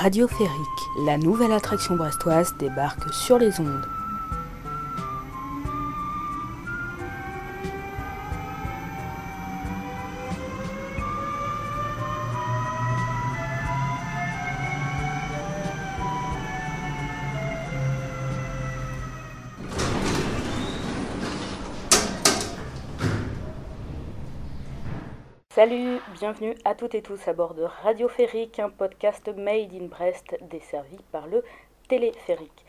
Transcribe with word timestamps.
Radio 0.00 0.28
Férique, 0.28 0.90
la 1.04 1.18
nouvelle 1.18 1.50
attraction 1.50 1.96
brestoise 1.96 2.54
débarque 2.56 3.12
sur 3.12 3.36
les 3.36 3.58
ondes. 3.58 3.97
Salut, 25.58 25.98
bienvenue 26.12 26.54
à 26.64 26.76
toutes 26.76 26.94
et 26.94 27.02
tous 27.02 27.26
à 27.26 27.32
bord 27.32 27.54
de 27.54 27.64
Radio 27.64 28.06
Férique, 28.06 28.60
un 28.60 28.70
podcast 28.70 29.28
made 29.36 29.74
in 29.74 29.86
Brest 29.86 30.36
desservi 30.42 30.98
par 31.10 31.26
le 31.26 31.42
téléphérique. 31.88 32.64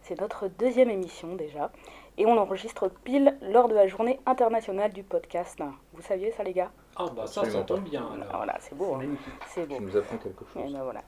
C'est 0.00 0.18
notre 0.18 0.48
deuxième 0.48 0.88
émission 0.88 1.34
déjà 1.34 1.70
et 2.16 2.24
on 2.24 2.34
l'enregistre 2.34 2.88
pile 3.04 3.36
lors 3.42 3.68
de 3.68 3.74
la 3.74 3.86
journée 3.88 4.20
internationale 4.24 4.90
du 4.90 5.02
podcast. 5.02 5.58
Vous 5.92 6.00
saviez 6.00 6.30
ça 6.30 6.42
les 6.42 6.54
gars? 6.54 6.70
Ah 6.96 7.04
bah 7.14 7.26
ça, 7.26 7.44
ça 7.44 7.62
tombe 7.62 7.82
bien 7.82 8.08
alors. 8.10 8.34
Voilà, 8.34 8.56
c'est 8.60 8.74
beau. 8.74 8.94
hein. 8.94 9.02
C'est 9.48 9.66
beau. 9.66 9.74
Tu 9.76 9.82
nous 9.82 9.96
apprends 9.98 10.16
quelque 10.16 10.44
Et 10.56 10.62
chose. 10.62 10.72
ben 10.72 10.82
voilà. 10.82 11.02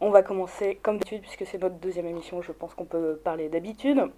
On 0.00 0.08
va 0.08 0.22
commencer 0.22 0.76
comme 0.82 0.96
d'habitude, 0.96 1.20
puisque 1.20 1.44
c'est 1.44 1.58
notre 1.58 1.74
deuxième 1.74 2.06
émission, 2.06 2.40
je 2.40 2.52
pense 2.52 2.72
qu'on 2.72 2.86
peut 2.86 3.20
parler 3.22 3.50
d'habitude, 3.50 4.10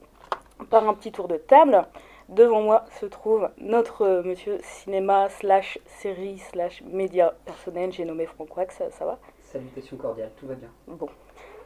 par 0.70 0.88
un 0.88 0.94
petit 0.94 1.10
tour 1.10 1.26
de 1.26 1.38
table. 1.38 1.84
Devant 2.32 2.62
moi 2.62 2.86
se 2.98 3.04
trouve 3.04 3.50
notre 3.58 4.02
euh, 4.06 4.22
monsieur 4.22 4.58
cinéma 4.62 5.28
slash 5.28 5.78
série 5.84 6.38
slash 6.38 6.82
média 6.82 7.34
personnel, 7.44 7.92
j'ai 7.92 8.06
nommé 8.06 8.24
Franck 8.24 8.56
Wax, 8.56 8.76
ça, 8.76 8.90
ça 8.90 9.04
va 9.04 9.18
Salutations 9.42 9.98
cordiales, 9.98 10.30
tout 10.38 10.46
va 10.46 10.54
bien. 10.54 10.70
Bon. 10.86 11.08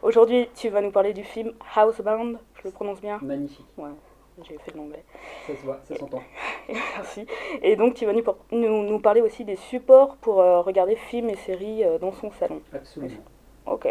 Aujourd'hui, 0.03 0.48
tu 0.56 0.69
vas 0.69 0.81
nous 0.81 0.91
parler 0.91 1.12
du 1.12 1.23
film 1.23 1.53
Housebound, 1.77 2.39
je 2.56 2.62
le 2.64 2.70
prononce 2.73 3.00
bien 3.00 3.20
Magnifique, 3.23 3.67
Ouais, 3.78 3.91
j'ai 4.42 4.58
fait 4.58 4.73
de 4.73 4.77
l'anglais. 4.78 5.05
ça 5.47 5.55
se 5.55 5.62
voit, 5.62 5.78
ça 5.84 5.95
s'entend. 5.95 6.23
Merci. 6.69 7.27
Et 7.62 7.77
donc, 7.77 7.95
tu 7.95 8.05
vas 8.05 8.12
nous, 8.12 8.83
nous 8.83 8.98
parler 8.98 9.20
aussi 9.20 9.45
des 9.45 9.56
supports 9.56 10.17
pour 10.17 10.41
euh, 10.41 10.62
regarder 10.62 10.97
films 10.97 11.30
et 11.30 11.36
séries 11.36 11.84
euh, 11.84 11.98
dans 11.98 12.11
son 12.12 12.33
salon. 12.33 12.61
Absolument. 12.73 13.14
Ok. 13.67 13.86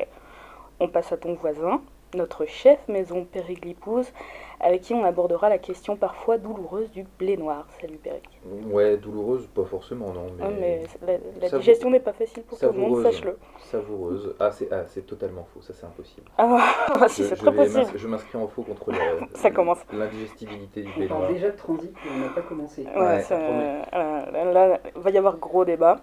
On 0.81 0.89
passe 0.89 1.13
à 1.13 1.17
ton 1.17 1.35
voisin, 1.35 1.81
notre 2.15 2.45
chef 2.45 2.79
maison 2.87 3.25
Périglipouse, 3.25 4.11
avec 4.59 4.81
qui 4.81 4.93
on 4.93 5.03
abordera 5.03 5.49
la 5.49 5.57
question 5.57 5.95
parfois 5.95 6.37
douloureuse 6.37 6.89
du 6.91 7.05
blé 7.19 7.37
noir. 7.37 7.67
Salut 7.81 7.97
Péric. 7.97 8.23
Ouais, 8.71 8.97
douloureuse, 8.97 9.45
pas 9.47 9.65
forcément, 9.65 10.07
non, 10.13 10.27
mais, 10.37 10.43
Ah, 10.43 10.49
mais 10.59 10.83
la, 11.05 11.13
la 11.41 11.49
Savou- 11.49 11.59
digestion 11.59 11.89
n'est 11.89 11.99
pas 11.99 12.13
facile 12.13 12.43
pour 12.43 12.57
tout 12.57 12.65
le 12.65 12.71
monde, 12.71 12.95
savoureuse. 13.03 13.15
sache-le. 13.15 13.37
savoureuse. 13.59 14.35
Ah, 14.39 14.51
c'est 14.51 14.71
ah, 14.71 14.83
c'est 14.87 15.05
totalement 15.05 15.45
faux, 15.53 15.61
ça 15.61 15.73
c'est 15.73 15.85
impossible. 15.85 16.27
Ah, 16.37 16.73
si, 17.09 17.23
c'est 17.25 17.35
très 17.35 17.53
possible. 17.53 17.91
Je 17.95 18.07
m'inscris 18.07 18.37
en 18.37 18.47
faux 18.47 18.63
contre 18.63 18.91
la- 18.91 18.97
Ça 19.35 19.51
commence. 19.51 19.79
l'indigestibilité 19.91 20.81
du 20.83 20.89
On 20.95 20.97
blé 20.99 21.07
parle 21.07 21.19
noir. 21.21 21.33
déjà 21.33 21.49
de 21.51 21.57
transit 21.57 21.91
et 21.91 22.09
on 22.15 22.19
n'a 22.19 22.29
pas 22.29 22.41
commencé. 22.41 22.83
Ouais, 22.85 23.01
Ouais, 23.01 23.21
ça- 23.21 23.35
euh, 23.37 23.81
là, 23.91 24.43
là, 24.53 24.79
il 24.95 25.01
va 25.01 25.09
y 25.11 25.17
avoir 25.17 25.37
gros 25.37 25.65
débat. 25.65 25.97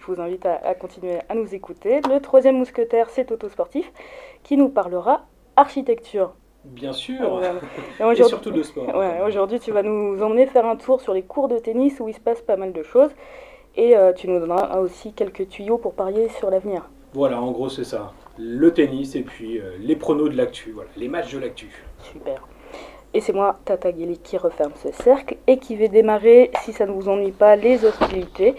Je 0.00 0.06
vous 0.06 0.20
invite 0.20 0.46
à, 0.46 0.54
à 0.64 0.74
continuer 0.74 1.18
à 1.28 1.34
nous 1.34 1.54
écouter. 1.54 2.00
Le 2.08 2.20
troisième 2.20 2.56
mousquetaire, 2.56 3.10
c'est 3.10 3.26
Toto 3.26 3.48
Sportif, 3.48 3.92
qui 4.42 4.56
nous 4.56 4.70
parlera 4.70 5.26
architecture. 5.56 6.32
Bien 6.64 6.92
sûr. 6.92 7.40
Euh, 7.42 8.12
et 8.12 8.22
surtout 8.24 8.50
de 8.50 8.62
sport. 8.62 8.94
Ouais, 8.94 9.20
aujourd'hui, 9.26 9.60
tu 9.60 9.72
vas 9.72 9.82
nous 9.82 10.22
emmener 10.22 10.46
faire 10.46 10.66
un 10.66 10.76
tour 10.76 11.00
sur 11.00 11.12
les 11.12 11.22
cours 11.22 11.48
de 11.48 11.58
tennis 11.58 12.00
où 12.00 12.08
il 12.08 12.14
se 12.14 12.20
passe 12.20 12.40
pas 12.40 12.56
mal 12.56 12.72
de 12.72 12.82
choses. 12.82 13.10
Et 13.76 13.96
euh, 13.96 14.12
tu 14.12 14.28
nous 14.28 14.40
donneras 14.40 14.78
aussi 14.80 15.12
quelques 15.12 15.48
tuyaux 15.48 15.78
pour 15.78 15.94
parier 15.94 16.28
sur 16.28 16.50
l'avenir. 16.50 16.88
Voilà, 17.12 17.40
en 17.40 17.50
gros 17.50 17.68
c'est 17.68 17.84
ça. 17.84 18.12
Le 18.38 18.72
tennis 18.72 19.16
et 19.16 19.22
puis 19.22 19.58
euh, 19.58 19.76
les 19.80 19.96
pronos 19.96 20.28
de 20.28 20.36
l'actu, 20.36 20.72
voilà, 20.72 20.90
les 20.96 21.08
matchs 21.08 21.34
de 21.34 21.38
l'actu. 21.38 21.84
Super. 22.02 22.46
Et 23.12 23.20
c'est 23.20 23.32
moi, 23.32 23.58
Tata 23.64 23.90
Guéli, 23.90 24.18
qui 24.18 24.36
referme 24.36 24.72
ce 24.76 24.92
cercle 24.92 25.36
et 25.46 25.58
qui 25.58 25.76
vais 25.76 25.88
démarrer, 25.88 26.50
si 26.62 26.72
ça 26.72 26.86
ne 26.86 26.92
vous 26.92 27.08
ennuie 27.08 27.32
pas, 27.32 27.56
les 27.56 27.84
hostilités. 27.84 28.54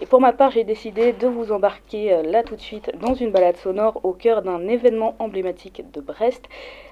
Et 0.00 0.06
pour 0.06 0.20
ma 0.20 0.32
part, 0.32 0.50
j'ai 0.50 0.64
décidé 0.64 1.12
de 1.12 1.28
vous 1.28 1.52
embarquer 1.52 2.12
euh, 2.12 2.22
là 2.22 2.42
tout 2.42 2.56
de 2.56 2.60
suite 2.60 2.90
dans 2.98 3.14
une 3.14 3.30
balade 3.30 3.56
sonore 3.56 4.00
au 4.02 4.12
cœur 4.12 4.42
d'un 4.42 4.66
événement 4.66 5.14
emblématique 5.20 5.88
de 5.92 6.00
Brest, 6.00 6.48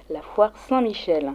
la 0.09 0.21
foire 0.21 0.55
Saint-Michel. 0.55 1.33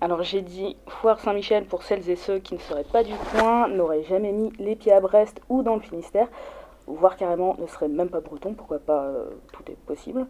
Alors 0.00 0.22
j'ai 0.22 0.40
dit 0.40 0.76
foire 0.86 1.20
Saint-Michel 1.20 1.66
pour 1.66 1.82
celles 1.82 2.08
et 2.08 2.16
ceux 2.16 2.38
qui 2.38 2.54
ne 2.54 2.60
seraient 2.60 2.84
pas 2.84 3.02
du 3.02 3.12
coin, 3.32 3.68
n'auraient 3.68 4.04
jamais 4.04 4.32
mis 4.32 4.50
les 4.58 4.76
pieds 4.76 4.92
à 4.92 5.00
Brest 5.00 5.42
ou 5.50 5.62
dans 5.62 5.74
le 5.74 5.82
Finistère, 5.82 6.28
voire 6.86 7.16
carrément 7.16 7.56
ne 7.58 7.66
seraient 7.66 7.88
même 7.88 8.08
pas 8.08 8.20
bretons, 8.20 8.54
pourquoi 8.54 8.78
pas, 8.78 9.04
euh, 9.04 9.26
tout 9.52 9.70
est 9.70 9.76
possible. 9.76 10.26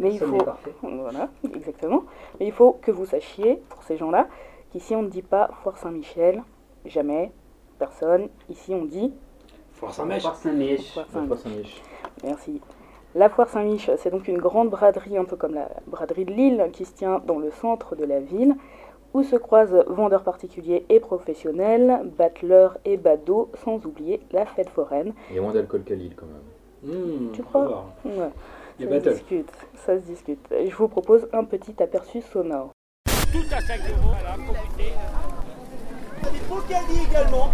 Mais 0.00 0.12
il 0.12 0.18
faut... 0.18 0.36
Voilà, 0.82 1.28
exactement. 1.54 2.02
Mais 2.40 2.46
il 2.46 2.52
faut 2.52 2.72
que 2.72 2.90
vous 2.90 3.06
sachiez, 3.06 3.62
pour 3.68 3.84
ces 3.84 3.96
gens-là, 3.96 4.26
qu'ici 4.72 4.96
on 4.96 5.02
ne 5.02 5.08
dit 5.08 5.22
pas 5.22 5.50
Foire 5.62 5.78
Saint-Michel, 5.78 6.42
jamais, 6.86 7.30
personne. 7.78 8.28
Ici 8.48 8.74
on 8.74 8.84
dit 8.84 9.12
Foire 9.76 9.92
Saint-Mich. 9.92 10.98
Merci. 12.24 12.60
La 13.14 13.28
Foire 13.28 13.48
Saint-Mich, 13.48 13.90
c'est 13.98 14.10
donc 14.10 14.26
une 14.28 14.38
grande 14.38 14.70
braderie, 14.70 15.16
un 15.16 15.24
peu 15.24 15.36
comme 15.36 15.54
la 15.54 15.68
braderie 15.86 16.24
de 16.24 16.32
Lille, 16.32 16.70
qui 16.72 16.84
se 16.84 16.92
tient 16.92 17.20
dans 17.26 17.38
le 17.38 17.50
centre 17.50 17.94
de 17.94 18.04
la 18.04 18.20
ville, 18.20 18.54
où 19.14 19.22
se 19.22 19.36
croisent 19.36 19.84
vendeurs 19.86 20.22
particuliers 20.22 20.84
et 20.88 21.00
professionnels, 21.00 22.02
battleurs 22.18 22.78
et 22.84 22.96
badauds, 22.96 23.50
sans 23.64 23.84
oublier 23.86 24.20
la 24.32 24.46
fête 24.46 24.68
foraine. 24.70 25.14
Il 25.30 25.36
y 25.36 25.38
a 25.38 25.42
moins 25.42 25.52
d'alcool 25.52 25.82
qu'à 25.84 25.94
Lille 25.94 26.14
quand 26.16 26.26
même. 26.26 26.94
Mmh, 26.94 27.32
Tu 27.32 27.42
crois. 27.42 27.86
Ouais, 28.04 28.30
ça 28.78 28.88
se 28.88 29.08
discute, 29.10 29.52
ça 29.74 29.98
se 29.98 30.04
discute. 30.04 30.46
Je 30.50 30.74
vous 30.74 30.88
propose 30.88 31.26
un 31.32 31.44
petit 31.44 31.74
aperçu 31.82 32.20
sonore. 32.22 32.70
Pour 36.48 36.66
qu'elle 36.66 36.86
dit 36.88 37.00
également, 37.10 37.50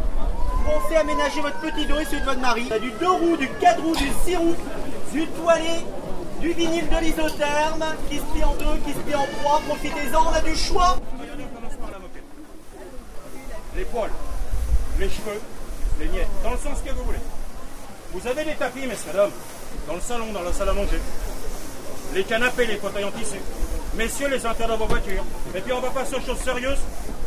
pensez 0.62 0.96
à 0.96 1.00
aménager 1.00 1.40
votre 1.40 1.58
petit 1.60 1.86
dos 1.86 1.98
et 1.98 2.04
celui 2.04 2.20
de 2.20 2.26
votre 2.26 2.40
mari. 2.40 2.62
Il 2.62 2.68
y 2.68 2.72
a 2.72 2.78
du 2.78 2.90
deux 2.92 3.10
roues, 3.10 3.36
du 3.36 3.48
quatre 3.60 3.82
roues, 3.82 3.96
du 3.96 4.08
six 4.24 4.36
roues, 4.36 4.56
du 5.12 5.26
toilé, 5.28 5.84
du 6.40 6.52
vinyle 6.52 6.88
de 6.88 6.96
l'isotherme, 6.98 7.84
qui 8.08 8.18
se 8.18 8.22
plie 8.22 8.44
en 8.44 8.54
deux, 8.54 8.76
qui 8.84 8.92
se 8.92 8.98
plie 8.98 9.14
en 9.14 9.26
trois. 9.40 9.60
Profitez-en, 9.66 10.22
on 10.22 10.32
a 10.32 10.40
du 10.40 10.56
choix. 10.56 10.98
Les 13.76 13.84
poils, 13.84 14.10
les 14.98 15.08
cheveux, 15.08 15.40
les 16.00 16.08
miettes, 16.08 16.28
dans 16.44 16.50
le 16.50 16.58
sens 16.58 16.78
que 16.84 16.90
vous 16.92 17.04
voulez. 17.04 17.18
Vous 18.12 18.26
avez 18.26 18.44
des 18.44 18.54
tapis, 18.54 18.86
messieurs 18.86 19.12
dames, 19.14 19.30
dans 19.88 19.94
le 19.94 20.00
salon, 20.00 20.32
dans 20.32 20.42
la 20.42 20.52
salle 20.52 20.68
à 20.68 20.72
manger. 20.74 21.00
Les 22.14 22.24
canapés, 22.24 22.66
les 22.66 22.76
fauteuils 22.76 23.04
en 23.04 23.10
tissu. 23.10 23.38
Messieurs, 23.94 24.28
les 24.28 24.44
intérieurs 24.44 24.76
de 24.76 24.82
vos 24.82 24.88
voitures. 24.88 25.24
Et 25.54 25.60
puis 25.60 25.72
on 25.72 25.80
va 25.80 25.88
passer 25.88 26.16
aux 26.16 26.20
choses 26.20 26.40
sérieuses. 26.40 26.80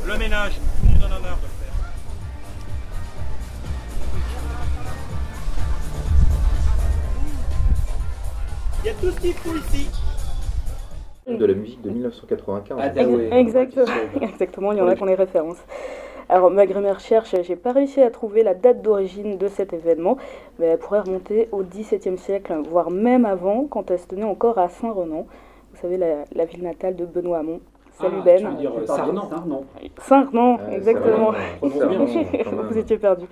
Le 0.06 0.18
ménage, 0.18 0.54
tout 0.54 0.86
le 0.86 1.00
monde 1.00 1.12
en 1.12 1.16
a 1.16 1.20
marre 1.20 1.38
tout 9.06 9.12
ce 9.12 9.22
qu'il 9.22 9.34
faut 9.34 9.56
ici. 9.56 9.88
De 11.28 11.46
la 11.46 11.54
musique 11.54 11.82
de 11.82 11.90
1995. 11.92 12.78
Ah. 12.82 13.38
Exactement, 14.22 14.72
il 14.72 14.80
y 14.80 14.82
en 14.82 14.88
a 14.88 14.96
qu'on 14.96 15.06
les 15.06 15.16
références. 15.16 15.64
Alors, 16.28 16.50
malgré 16.50 16.82
mes 16.82 16.92
recherches, 16.92 17.36
j'ai 17.44 17.56
pas 17.56 17.72
réussi 17.72 18.02
à 18.02 18.10
trouver 18.10 18.42
la 18.42 18.56
date 18.56 18.82
d'origine 18.82 19.38
de 19.38 19.48
cet 19.48 19.74
événement, 19.74 20.18
mais 20.58 20.66
elle 20.68 20.80
pourrait 20.80 21.02
remonter 21.02 21.50
au 21.52 21.62
XVIIe 21.62 22.18
siècle, 22.18 22.56
voire 22.68 22.90
même 22.90 23.26
avant, 23.26 23.66
quand 23.70 23.92
elle 23.92 24.00
se 24.00 24.08
tenait 24.08 24.24
encore 24.24 24.58
à 24.58 24.70
Saint-Renan. 24.70 25.28
Vous 25.74 25.82
savez, 25.82 25.98
la, 25.98 26.24
la 26.34 26.46
ville 26.46 26.64
natale 26.64 26.96
de 26.96 27.06
Benoît 27.06 27.40
Hamon. 27.40 27.60
Salut 28.00 28.18
Ah, 28.22 28.26
Ben. 28.26 28.38
tu 28.40 28.46
veux 28.46 28.54
dire. 28.56 28.72
Saint-Renan, 28.88 30.58
Ah, 30.60 30.74
exactement. 30.74 31.32
Vous 31.62 32.78
étiez 32.78 32.98
perdu. 32.98 33.26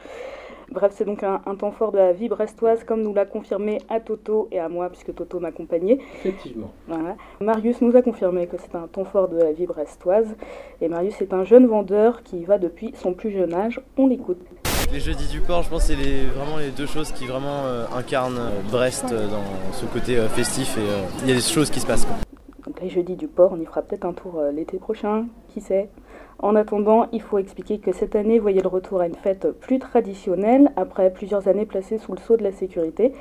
Bref, 0.72 0.94
c'est 0.96 1.06
donc 1.06 1.24
un, 1.24 1.42
un 1.46 1.56
temps 1.56 1.72
fort 1.72 1.92
de 1.92 1.98
la 1.98 2.14
vie 2.14 2.30
brestoise, 2.30 2.84
comme 2.84 3.02
nous 3.02 3.14
l'a 3.14 3.26
confirmé 3.26 3.80
à 3.90 4.00
Toto 4.00 4.48
et 4.52 4.60
à 4.60 4.70
moi, 4.70 4.90
puisque 4.90 5.14
Toto 5.14 5.40
m'accompagnait. 5.40 6.00
Effectivement. 6.16 6.72
Voilà. 6.88 7.16
Marius 7.42 7.82
nous 7.82 7.96
a 7.96 8.02
confirmé 8.02 8.48
que 8.48 8.58
c'est 8.58 8.76
un 8.76 8.88
temps 8.88 9.06
fort 9.06 9.28
de 9.28 9.38
la 9.38 9.52
vie 9.52 9.66
brestoise. 9.68 10.36
Et 10.82 10.88
Marius 10.88 11.22
est 11.22 11.34
un 11.34 11.44
jeune 11.44 11.68
vendeur 11.68 12.24
qui 12.24 12.40
y 12.40 12.46
va 12.46 12.58
depuis 12.58 12.92
son 12.96 13.14
plus 13.14 13.32
jeune 13.32 13.54
âge. 13.54 13.82
On 13.98 14.08
l'écoute. 14.08 14.40
Les 14.92 15.00
jeudis 15.00 15.28
du 15.30 15.42
port, 15.42 15.64
je 15.64 15.70
pense, 15.70 15.84
c'est 15.86 15.96
les- 15.96 16.26
vraiment 16.28 16.58
les 16.58 16.70
deux 16.72 16.86
choses 16.86 17.12
qui 17.12 17.26
vraiment 17.26 17.66
euh, 17.66 17.86
incarnent 17.96 18.38
euh, 18.38 18.62
Brest 18.72 19.06
euh, 19.12 19.28
dans 19.28 19.72
ce 19.74 19.86
côté 19.88 20.18
euh, 20.18 20.28
festif 20.28 20.78
et 20.78 20.82
euh, 20.82 21.02
il 21.24 21.30
y 21.30 21.32
a 21.32 21.36
des 21.36 21.42
choses 21.42 21.70
qui 21.72 21.80
se 21.80 21.88
passent. 21.88 22.06
quoi. 22.06 22.16
Donc 22.66 22.80
les 22.82 22.90
jeudis 22.90 23.16
du 23.16 23.28
port, 23.28 23.52
on 23.54 23.60
y 23.60 23.66
fera 23.66 23.82
peut-être 23.82 24.06
un 24.06 24.14
tour 24.14 24.40
euh, 24.40 24.52
l'été 24.52 24.78
prochain, 24.78 25.26
qui 25.50 25.62
sait? 25.62 25.90
En 26.44 26.58
attendant, 26.58 27.08
il 27.14 27.22
faut 27.22 27.38
expliquer 27.38 27.78
que 27.78 27.94
cette 27.94 28.18
année 28.18 28.38
voyait 28.38 28.62
le 28.62 28.68
retour 28.68 29.00
à 29.00 29.08
une 29.08 29.16
fête 29.16 29.48
plus 29.62 29.80
traditionnelle, 29.80 30.74
après 30.76 31.10
plusieurs 31.10 31.48
années 31.48 31.66
placées 31.66 31.98
sous 31.98 32.12
le 32.12 32.18
sceau 32.20 32.36
de 32.36 32.44
la 32.44 32.52
sécurité. 32.52 33.14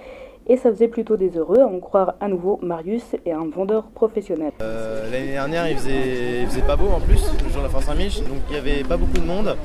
Et 0.49 0.57
ça 0.57 0.71
faisait 0.71 0.89
plutôt 0.89 1.17
des 1.17 1.39
heureux, 1.39 1.61
à 1.61 1.69
en 1.69 1.79
croire 1.79 2.15
à 2.19 2.27
nouveau 2.27 2.59
Marius 2.63 3.15
et 3.25 3.31
un 3.31 3.49
vendeur 3.49 3.85
professionnel. 3.85 4.51
Euh, 4.61 5.09
L'année 5.13 5.35
dernière, 5.35 5.71
il 5.71 5.77
faisait, 5.77 6.47
faisait 6.47 6.63
pas 6.63 6.75
beau 6.75 6.89
en 6.89 6.99
plus, 6.99 7.23
le 7.45 7.49
jour 7.49 7.59
de 7.63 7.67
la 7.69 7.69
fin 7.69 7.81
Saint-Mich, 7.81 8.19
donc 8.25 8.39
il 8.51 8.57
y 8.57 8.59
avait 8.59 8.83
pas 8.83 8.97
beaucoup 8.97 9.19
de 9.19 9.25
monde. 9.25 9.57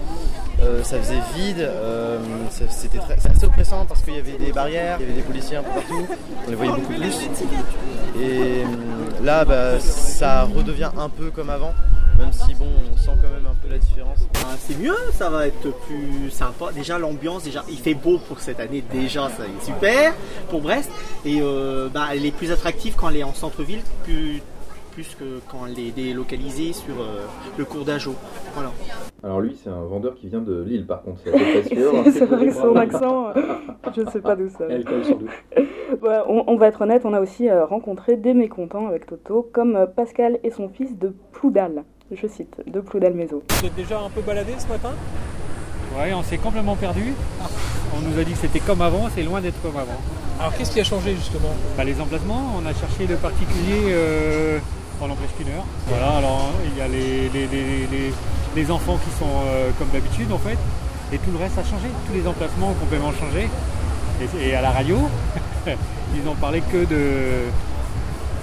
Euh, 0.59 0.83
ça 0.83 0.99
faisait 0.99 1.21
vide, 1.35 1.59
euh, 1.59 2.19
c'était 2.69 2.99
assez 2.99 3.45
oppressant 3.45 3.85
parce 3.85 4.01
qu'il 4.01 4.15
y 4.15 4.19
avait 4.19 4.37
des 4.37 4.51
barrières, 4.51 4.97
il 4.99 5.05
y 5.05 5.09
avait 5.09 5.21
des 5.21 5.25
policiers 5.25 5.57
un 5.57 5.63
peu 5.63 5.69
partout, 5.69 6.07
on 6.45 6.49
les 6.49 6.55
voyait 6.55 6.71
beaucoup 6.71 6.93
plus. 6.93 7.15
Et 8.19 8.63
euh, 8.63 8.65
là, 9.23 9.45
bah, 9.45 9.79
ça 9.79 10.43
redevient 10.43 10.89
un 10.97 11.09
peu 11.09 11.29
comme 11.29 11.51
avant, 11.51 11.75
même 12.17 12.33
si 12.33 12.55
bon, 12.55 12.65
on 12.91 12.97
sent 12.97 13.11
quand 13.21 13.29
même 13.29 13.45
un 13.45 13.55
peu 13.61 13.71
la 13.71 13.77
différence. 13.77 14.17
Ah, 14.35 14.55
c'est 14.59 14.79
mieux, 14.79 14.97
ça 15.13 15.29
va 15.29 15.45
être 15.45 15.69
plus 15.85 16.31
sympa. 16.31 16.71
Déjà 16.73 16.97
l'ambiance, 16.97 17.43
déjà 17.43 17.63
il 17.69 17.77
fait 17.77 17.93
beau 17.93 18.17
pour 18.17 18.39
cette 18.39 18.59
année, 18.59 18.83
déjà 18.91 19.29
ça 19.29 19.43
est 19.43 19.65
super 19.65 20.15
pour 20.49 20.61
Brest. 20.61 20.89
Et 21.23 21.39
bah, 21.93 22.07
elle 22.13 22.25
est 22.25 22.31
plus 22.31 22.51
attractive 22.51 22.95
quand 22.97 23.09
elle 23.09 23.17
est 23.17 23.23
en 23.23 23.35
centre-ville, 23.35 23.81
plus, 24.05 24.41
plus 24.97 25.15
que 25.19 25.39
quand 25.51 25.67
elle 25.67 25.77
est 25.77 25.91
délocalisée 25.91 26.73
sur 26.73 26.95
euh, 26.99 27.27
le 27.55 27.65
cours 27.65 27.85
d'Ajo. 27.85 28.15
Voilà. 28.55 28.71
Alors 29.23 29.41
lui, 29.41 29.55
c'est 29.63 29.69
un 29.69 29.83
vendeur 29.83 30.15
qui 30.15 30.27
vient 30.27 30.41
de 30.41 30.63
Lille, 30.63 30.87
par 30.87 31.03
contre, 31.03 31.19
c'est 31.23 31.67
sûr. 31.75 31.91
C'est 32.11 32.25
vrai 32.25 32.47
que 32.47 32.53
son 32.53 32.75
accent, 32.75 33.27
euh, 33.27 33.33
je 33.95 34.01
ne 34.01 34.09
sais 34.09 34.21
pas 34.21 34.35
d'où 34.35 34.49
ça 34.49 34.65
vient. 34.65 34.75
Elle 34.77 34.85
colle 34.85 35.05
sans 35.05 35.17
doute. 35.17 35.29
On, 36.27 36.45
on 36.47 36.55
va 36.57 36.67
être 36.67 36.81
honnête, 36.81 37.03
on 37.05 37.13
a 37.13 37.21
aussi 37.21 37.47
euh, 37.47 37.63
rencontré 37.65 38.17
des 38.17 38.33
mécontents 38.33 38.87
avec 38.87 39.05
Toto, 39.05 39.47
comme 39.53 39.87
Pascal 39.95 40.39
et 40.43 40.49
son 40.49 40.67
fils 40.67 40.97
de 40.97 41.13
Ploudal. 41.31 41.83
Je 42.11 42.25
cite, 42.25 42.55
de 42.65 42.79
Ploudal 42.81 43.13
Méso. 43.13 43.43
Vous 43.49 43.65
êtes 43.67 43.75
déjà 43.75 43.99
un 43.99 44.09
peu 44.09 44.21
baladé 44.21 44.53
ce 44.57 44.67
matin? 44.67 44.91
Ouais, 45.97 46.11
on 46.13 46.23
s'est 46.23 46.37
complètement 46.37 46.75
perdu. 46.75 47.13
On 47.95 48.01
nous 48.01 48.19
a 48.19 48.23
dit 48.23 48.31
que 48.31 48.39
c'était 48.39 48.59
comme 48.59 48.81
avant, 48.81 49.07
c'est 49.13 49.23
loin 49.23 49.41
d'être 49.41 49.61
comme 49.61 49.77
avant. 49.77 49.99
Alors 50.39 50.55
qu'est-ce 50.55 50.71
qui 50.71 50.79
a 50.79 50.83
changé 50.83 51.13
justement? 51.15 51.53
Bah, 51.77 51.83
Les 51.83 51.99
emplacements, 52.01 52.53
on 52.61 52.65
a 52.65 52.73
cherché 52.73 53.07
le 53.07 53.15
particulier 53.15 53.91
euh, 53.91 54.59
pendant 54.99 55.15
presque 55.15 55.39
une 55.39 55.49
heure. 55.53 55.65
Voilà, 55.87 56.17
alors 56.17 56.49
il 56.65 56.77
y 56.77 56.81
a 56.81 56.87
les, 56.87 57.29
les, 57.29 57.47
les- 57.47 57.87
les- 58.55 58.71
enfants 58.71 58.97
qui 59.03 59.11
sont 59.19 59.29
euh, 59.45 59.69
comme 59.77 59.89
d'habitude 59.89 60.31
en 60.31 60.37
fait, 60.39 60.57
et 61.13 61.17
tout 61.19 61.31
le 61.31 61.37
reste 61.37 61.57
a 61.57 61.63
changé. 61.63 61.87
Tous 62.07 62.13
les 62.13 62.27
emplacements 62.27 62.69
ont 62.71 62.79
complètement 62.79 63.11
changé. 63.13 63.49
Et, 64.21 64.49
et 64.49 64.55
à 64.55 64.61
la 64.61 64.71
radio, 64.71 64.97
ils 65.67 66.23
n'ont 66.25 66.35
parlé 66.35 66.61
que 66.61 66.77
de 66.85 67.45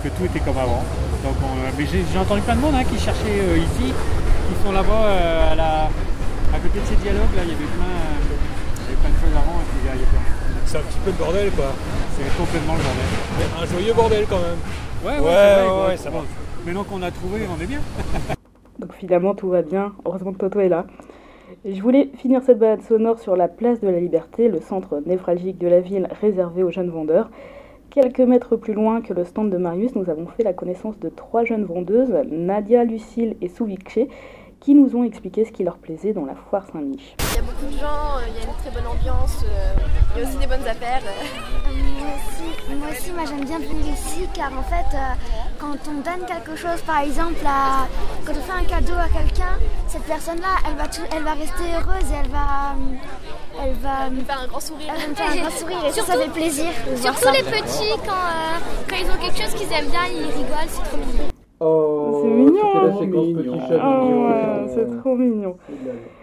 que 0.05 0.09
tout 0.09 0.25
était 0.27 0.41
comme 0.41 0.59
avant. 0.59 0.85
Donc 1.25 1.35
on- 1.43 1.59
mais 1.79 1.87
j'ai 1.91 2.19
entendu 2.19 2.43
plein 2.43 2.57
de 2.57 2.61
monde 2.61 2.75
hein, 2.77 2.85
qui 2.85 2.99
cherchaient 2.99 3.41
euh, 3.43 3.59
ici, 3.59 3.93
qui 3.93 4.55
sont 4.65 4.73
là-bas 4.73 5.03
euh, 5.09 5.53
à, 5.53 5.55
la, 5.55 5.73
à 6.55 6.59
côté 6.63 6.79
de 6.79 6.87
ces 6.87 6.97
dialogues. 6.97 7.35
Là, 7.37 7.43
il 7.43 7.51
y 7.51 7.57
avait 7.57 7.71
plein, 7.75 7.95
il 8.15 8.85
y 8.85 8.87
avait 8.93 9.01
plein 9.03 9.11
de 9.11 9.19
choses 9.19 9.35
avant 9.35 9.59
et 9.59 9.67
puis 9.73 9.81
là, 9.89 9.93
il 9.97 10.01
y 10.01 10.05
a 10.05 10.09
plus 10.13 10.19
rien. 10.21 10.35
C'est 10.67 10.79
un 10.79 10.87
petit 10.87 11.01
peu 11.05 11.11
le 11.11 11.19
bordel 11.19 11.51
quoi. 11.53 11.73
C'est 12.17 12.31
complètement 12.39 12.75
le 12.79 12.83
bordel. 12.87 13.09
Un 13.61 13.67
joyeux 13.67 13.95
bordel 13.95 14.25
quand 14.31 14.39
même. 14.45 14.61
Ouais, 15.05 15.19
ouais, 15.19 15.21
Ouais, 15.21 15.35
vrai, 15.35 15.69
ouais, 15.69 15.87
ouais, 15.89 15.97
ça 15.99 16.09
va. 16.11 16.21
Maintenant 16.65 16.85
qu'on 16.85 17.03
a 17.03 17.11
trouvé, 17.11 17.43
on 17.55 17.63
est 17.63 17.67
bien. 17.67 17.81
Donc 18.79 18.95
finalement 18.95 19.35
tout 19.35 19.49
va 19.49 19.61
bien, 19.61 19.93
heureusement 20.07 20.33
que 20.33 20.39
Toto 20.39 20.61
est 20.61 20.71
là. 20.71 20.87
Je 21.67 21.81
voulais 21.83 22.11
finir 22.17 22.43
cette 22.43 22.59
balade 22.59 22.81
sonore 22.81 23.19
sur 23.19 23.37
la 23.37 23.49
place 23.49 23.81
de 23.81 23.89
la 23.89 24.01
Liberté, 24.01 24.49
le 24.49 24.61
centre 24.61 25.03
névralgique 25.05 25.59
de 25.59 25.69
la 25.69 25.81
ville 25.81 26.09
réservé 26.23 26.63
aux 26.63 26.71
jeunes 26.71 26.89
vendeurs. 26.89 27.31
Quelques 27.91 28.21
mètres 28.21 28.57
plus 28.57 28.73
loin 28.73 29.03
que 29.03 29.13
le 29.13 29.25
stand 29.25 29.51
de 29.51 29.59
Marius, 29.59 29.95
nous 29.95 30.09
avons 30.09 30.27
fait 30.27 30.43
la 30.43 30.55
connaissance 30.55 30.99
de 30.99 31.11
trois 31.11 31.45
jeunes 31.45 31.65
vendeuses, 31.65 32.15
Nadia, 32.31 32.83
Lucille 32.85 33.37
et 33.43 33.49
Souvikché, 33.49 34.09
qui 34.65 34.75
nous 34.75 34.97
ont 34.97 35.05
expliqué 35.05 35.45
ce 35.45 35.53
qui 35.53 35.63
leur 35.63 35.77
plaisait 35.77 36.15
dans 36.15 36.25
la 36.25 36.35
foire 36.35 36.65
Saint-Mich. 36.73 37.15
Il 37.33 37.37
y 37.37 37.39
a 37.39 37.43
beaucoup 37.43 37.67
de 37.67 37.79
gens, 37.79 38.17
euh, 38.17 38.25
il 38.29 38.35
y 38.35 38.39
a 38.41 38.45
une 38.49 38.57
très 38.57 38.71
bonne 38.71 38.87
ambiance, 38.87 39.45
euh, 39.45 39.75
il 40.17 40.23
y 40.23 40.25
a 40.25 40.29
aussi 40.29 40.39
des 40.39 40.47
bonnes 40.47 40.67
affaires. 40.67 41.03
euh. 41.05 41.75
Moi 42.01 42.09
aussi, 42.17 42.75
moi, 42.79 42.89
aussi, 42.91 43.13
moi 43.13 43.25
j'aime 43.29 43.45
bien 43.45 43.59
venir 43.59 43.93
ici 43.93 44.27
car 44.33 44.51
en 44.59 44.63
fait, 44.63 44.97
quand 45.61 45.77
on 45.87 46.01
donne 46.01 46.27
quelque 46.27 46.57
chose, 46.57 46.81
par 46.87 47.01
exemple, 47.03 47.45
à- 47.47 47.87
quand 48.25 48.33
on 48.33 48.41
fait 48.41 48.59
un 48.63 48.65
cadeau 48.65 48.95
à 48.95 49.09
quelqu'un, 49.09 49.59
cette 49.87 50.05
personne-là, 50.05 50.57
elle 50.67 50.77
va, 50.77 50.89
tout- 50.89 51.09
elle 51.15 51.23
va 51.25 51.33
rester 51.35 51.65
heureuse 51.77 52.11
et 52.11 52.15
elle 52.25 52.31
va, 52.31 52.75
elle 53.63 53.75
va, 53.75 54.09
Me 54.09 54.25
faire 54.25 54.41
un 54.41 54.47
grand 54.47 54.61
sourire. 54.61 54.93
elle 54.95 55.01
va 55.03 55.09
me 55.09 55.15
faire 55.15 55.31
un 55.31 55.37
grand 55.45 55.51
sourire 55.59 55.85
et 55.87 55.93
ça, 55.93 56.01
ça 56.01 56.13
Surtout- 56.13 56.21
fait 56.23 56.31
plaisir. 56.41 56.71
de 56.89 56.95
voir 56.97 57.19
Surtout 57.19 57.25
ça. 57.25 57.33
les 57.33 57.43
petits, 57.43 57.93
quand, 58.07 58.13
euh, 58.13 58.59
quand 58.89 58.97
ils 58.97 59.11
ont 59.11 59.21
quelque 59.21 59.43
chose 59.43 59.55
qu'ils 59.61 59.73
aiment 59.77 59.91
bien, 59.91 60.07
ils 60.11 60.25
rigolent, 60.25 60.69
c'est 60.69 60.83
trop 60.89 60.97
mignon. 60.97 61.29
Oh, 61.67 62.21
C'est 62.21 62.29
mignon. 62.29 63.59
chat 63.59 63.79
Ah 63.81 64.05
ouais, 64.05 64.69
c'est 64.69 64.99
trop 64.99 65.17
mignon. 65.17 65.57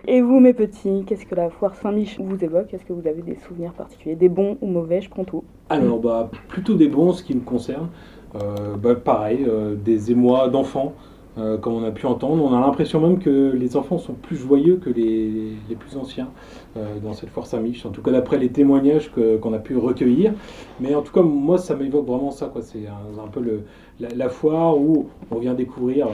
Et 0.07 0.21
vous, 0.21 0.39
mes 0.39 0.53
petits, 0.53 1.03
qu'est-ce 1.05 1.25
que 1.25 1.33
la 1.33 1.49
foire 1.49 1.73
Saint-Mich 1.75 2.19
vous 2.19 2.43
évoque? 2.43 2.73
Est-ce 2.73 2.85
que 2.85 2.93
vous 2.93 3.07
avez 3.07 3.23
des 3.23 3.35
souvenirs 3.35 3.73
particuliers 3.73 4.15
Des 4.15 4.29
bons 4.29 4.57
ou 4.61 4.67
mauvais? 4.67 5.01
Je 5.01 5.09
prends 5.09 5.23
tout. 5.23 5.43
Alors, 5.69 5.99
bah, 5.99 6.29
plutôt 6.47 6.75
des 6.75 6.87
bons 6.87 7.13
ce 7.13 7.23
qui 7.23 7.33
me 7.33 7.41
concerne. 7.41 7.89
Euh, 8.35 8.75
bah, 8.77 8.95
pareil, 8.95 9.45
euh, 9.47 9.75
des 9.75 10.11
émois 10.11 10.47
d'enfants, 10.47 10.93
euh, 11.37 11.57
comme 11.57 11.73
on 11.73 11.83
a 11.83 11.91
pu 11.91 12.05
entendre. 12.05 12.43
On 12.43 12.53
a 12.53 12.59
l'impression 12.59 12.99
même 12.99 13.19
que 13.19 13.53
les 13.55 13.77
enfants 13.77 13.97
sont 13.97 14.13
plus 14.13 14.35
joyeux 14.35 14.77
que 14.77 14.89
les, 14.89 15.53
plus 15.79 15.95
anciens 15.97 16.29
euh, 16.75 16.99
dans 17.01 17.13
cette 17.13 17.29
foire 17.29 17.45
Saint-Mich. 17.45 17.85
En 17.85 17.89
tout 17.89 18.01
cas, 18.01 18.11
d'après 18.11 18.37
les 18.37 18.49
témoignages 18.49 19.11
qu'on 19.11 19.53
a 19.53 19.59
pu 19.59 19.77
recueillir. 19.77 20.33
Mais 20.79 20.93
en 20.93 21.01
tout 21.01 21.13
cas, 21.13 21.21
moi, 21.21 21.57
ça 21.57 21.75
m'évoque 21.75 22.05
vraiment 22.05 22.31
ça. 22.31 22.51
C'est 22.61 22.85
un, 22.87 23.27
peu 23.27 23.61
la, 23.99 24.29
foire 24.29 24.77
où 24.77 25.07
on 25.31 25.39
vient 25.39 25.53
découvrir. 25.53 26.07
euh, 26.07 26.11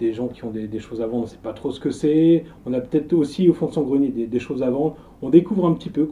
des 0.00 0.12
gens 0.12 0.26
qui 0.26 0.44
ont 0.44 0.50
des, 0.50 0.78
choses 0.80 1.00
à 1.00 1.06
vendre, 1.06 1.20
on 1.20 1.22
ne 1.22 1.26
sait 1.26 1.38
pas 1.40 1.52
trop 1.52 1.70
ce 1.70 1.78
que 1.78 1.90
c'est. 1.90 2.44
On 2.66 2.72
a 2.72 2.80
peut-être 2.80 3.12
aussi 3.12 3.48
au 3.48 3.52
fond 3.52 3.66
de 3.66 3.72
son 3.72 3.82
grenier 3.82 4.08
des, 4.08 4.40
choses 4.40 4.62
à 4.62 4.70
vendre. 4.70 4.96
On 5.22 5.30
découvre 5.30 5.64
un 5.66 5.74
petit 5.74 5.90
peu 5.90 6.08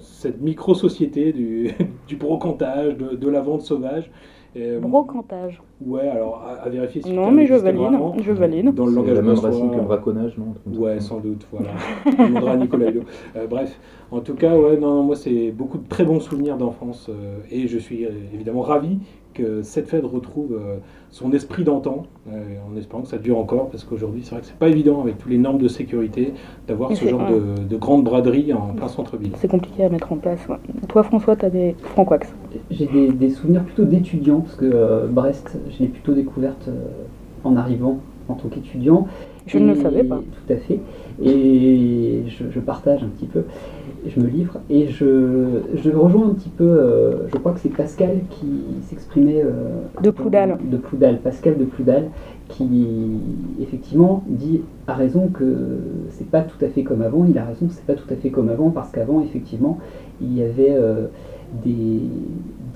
cette 0.00 0.40
micro-société 0.40 1.32
du, 1.32 1.72
brocantage, 2.18 2.96
de, 2.96 3.28
la 3.28 3.40
vente 3.40 3.62
sauvage. 3.62 4.10
Et, 4.56 4.76
Brocantage. 4.78 5.62
Ouais, 5.86 6.08
alors 6.08 6.42
à, 6.46 6.64
à 6.64 6.68
vérifier 6.68 7.02
si 7.02 7.12
Non, 7.12 7.30
mais 7.30 7.46
je 7.46 7.54
valide, 7.54 7.80
vraiment. 7.80 8.14
je 8.22 8.32
valide. 8.32 8.74
Dans 8.74 8.84
le 8.86 8.90
C'est 8.90 8.96
langage 8.96 9.16
la 9.16 9.22
même 9.22 9.34
racine 9.38 9.70
que 9.70 9.80
braconnage, 9.80 10.36
non. 10.38 10.54
Ouais, 10.78 11.00
sans 11.00 11.18
doute, 11.18 11.46
voilà. 11.52 11.70
On 12.18 12.26
demandera 12.28 12.52
à 12.52 12.56
Nicolas 12.56 12.90
Hulot. 12.90 13.02
Euh, 13.36 13.46
bref, 13.48 13.78
en 14.10 14.20
tout 14.20 14.34
cas, 14.34 14.56
ouais, 14.56 14.76
non, 14.76 14.94
non, 14.96 15.02
moi, 15.02 15.16
c'est 15.16 15.50
beaucoup 15.50 15.78
de 15.78 15.88
très 15.88 16.04
bons 16.04 16.20
souvenirs 16.20 16.56
d'enfance 16.58 17.08
euh, 17.08 17.38
et 17.50 17.66
je 17.68 17.78
suis 17.78 18.04
euh, 18.04 18.10
évidemment 18.34 18.62
ravi 18.62 18.98
que 19.34 19.62
cette 19.62 19.88
fête 19.88 20.04
retrouve 20.04 20.52
euh, 20.52 20.76
son 21.08 21.32
esprit 21.32 21.64
d'antan, 21.64 22.02
euh, 22.30 22.32
en 22.70 22.76
espérant 22.76 23.00
que 23.02 23.08
ça 23.08 23.16
dure 23.16 23.38
encore, 23.38 23.70
parce 23.70 23.82
qu'aujourd'hui, 23.82 24.20
c'est 24.22 24.32
vrai 24.32 24.40
que 24.42 24.46
c'est 24.46 24.58
pas 24.58 24.68
évident 24.68 25.00
avec 25.00 25.16
toutes 25.16 25.30
les 25.30 25.38
normes 25.38 25.56
de 25.56 25.68
sécurité 25.68 26.34
d'avoir 26.68 26.94
ce 26.94 27.06
genre 27.08 27.26
de, 27.30 27.62
de 27.66 27.76
grande 27.78 28.04
braderie 28.04 28.52
en 28.52 28.74
plein 28.74 28.88
centre-ville. 28.88 29.32
C'est 29.36 29.48
compliqué 29.48 29.84
à 29.84 29.88
mettre 29.88 30.12
en 30.12 30.16
place. 30.16 30.46
ouais. 30.50 30.56
Toi, 30.86 31.02
François, 31.02 31.34
t'as 31.34 31.48
des 31.48 31.74
francoax. 31.82 32.30
J'ai 32.70 32.84
des, 32.86 33.08
des 33.10 33.30
souvenirs 33.30 33.64
plutôt 33.64 33.84
d'étudiants, 33.84 34.40
parce 34.40 34.56
que 34.56 34.66
euh, 34.70 35.06
Brest, 35.06 35.58
je 35.72 35.82
l'ai 35.82 35.88
plutôt 35.88 36.12
découverte 36.14 36.68
euh, 36.68 36.72
en 37.44 37.56
arrivant 37.56 37.98
en 38.28 38.34
tant 38.34 38.48
qu'étudiant. 38.48 39.06
Je 39.46 39.58
ne 39.58 39.74
le 39.74 39.80
savais 39.80 40.04
pas. 40.04 40.18
Tout 40.18 40.52
à 40.52 40.56
fait. 40.56 40.78
Et 41.22 42.22
je, 42.28 42.44
je 42.50 42.60
partage 42.60 43.02
un 43.02 43.08
petit 43.08 43.26
peu, 43.26 43.42
je 44.06 44.20
me 44.20 44.28
livre. 44.28 44.58
Et 44.70 44.86
je, 44.86 45.62
je 45.74 45.90
rejoins 45.90 46.28
un 46.28 46.34
petit 46.34 46.48
peu, 46.48 46.64
euh, 46.64 47.28
je 47.32 47.36
crois 47.38 47.52
que 47.52 47.58
c'est 47.58 47.68
Pascal 47.68 48.20
qui 48.30 48.46
s'exprimait. 48.82 49.42
euh, 49.42 49.50
De 50.00 50.10
Ploudal. 50.10 50.58
De 50.70 50.76
Ploudal, 50.76 51.18
Pascal 51.18 51.58
de 51.58 51.64
Ploudal, 51.64 52.04
qui 52.48 52.86
effectivement 53.60 54.22
dit, 54.28 54.60
a 54.86 54.94
raison 54.94 55.26
que 55.26 55.44
c'est 56.10 56.30
pas 56.30 56.42
tout 56.42 56.64
à 56.64 56.68
fait 56.68 56.84
comme 56.84 57.02
avant. 57.02 57.26
Il 57.28 57.36
a 57.38 57.44
raison 57.44 57.66
que 57.66 57.72
c'est 57.72 57.86
pas 57.86 57.94
tout 57.94 58.12
à 58.12 58.16
fait 58.16 58.30
comme 58.30 58.48
avant, 58.48 58.70
parce 58.70 58.92
qu'avant, 58.92 59.22
effectivement, 59.22 59.78
il 60.20 60.38
y 60.38 60.42
avait 60.44 60.70
euh, 60.70 61.06
des, 61.64 62.00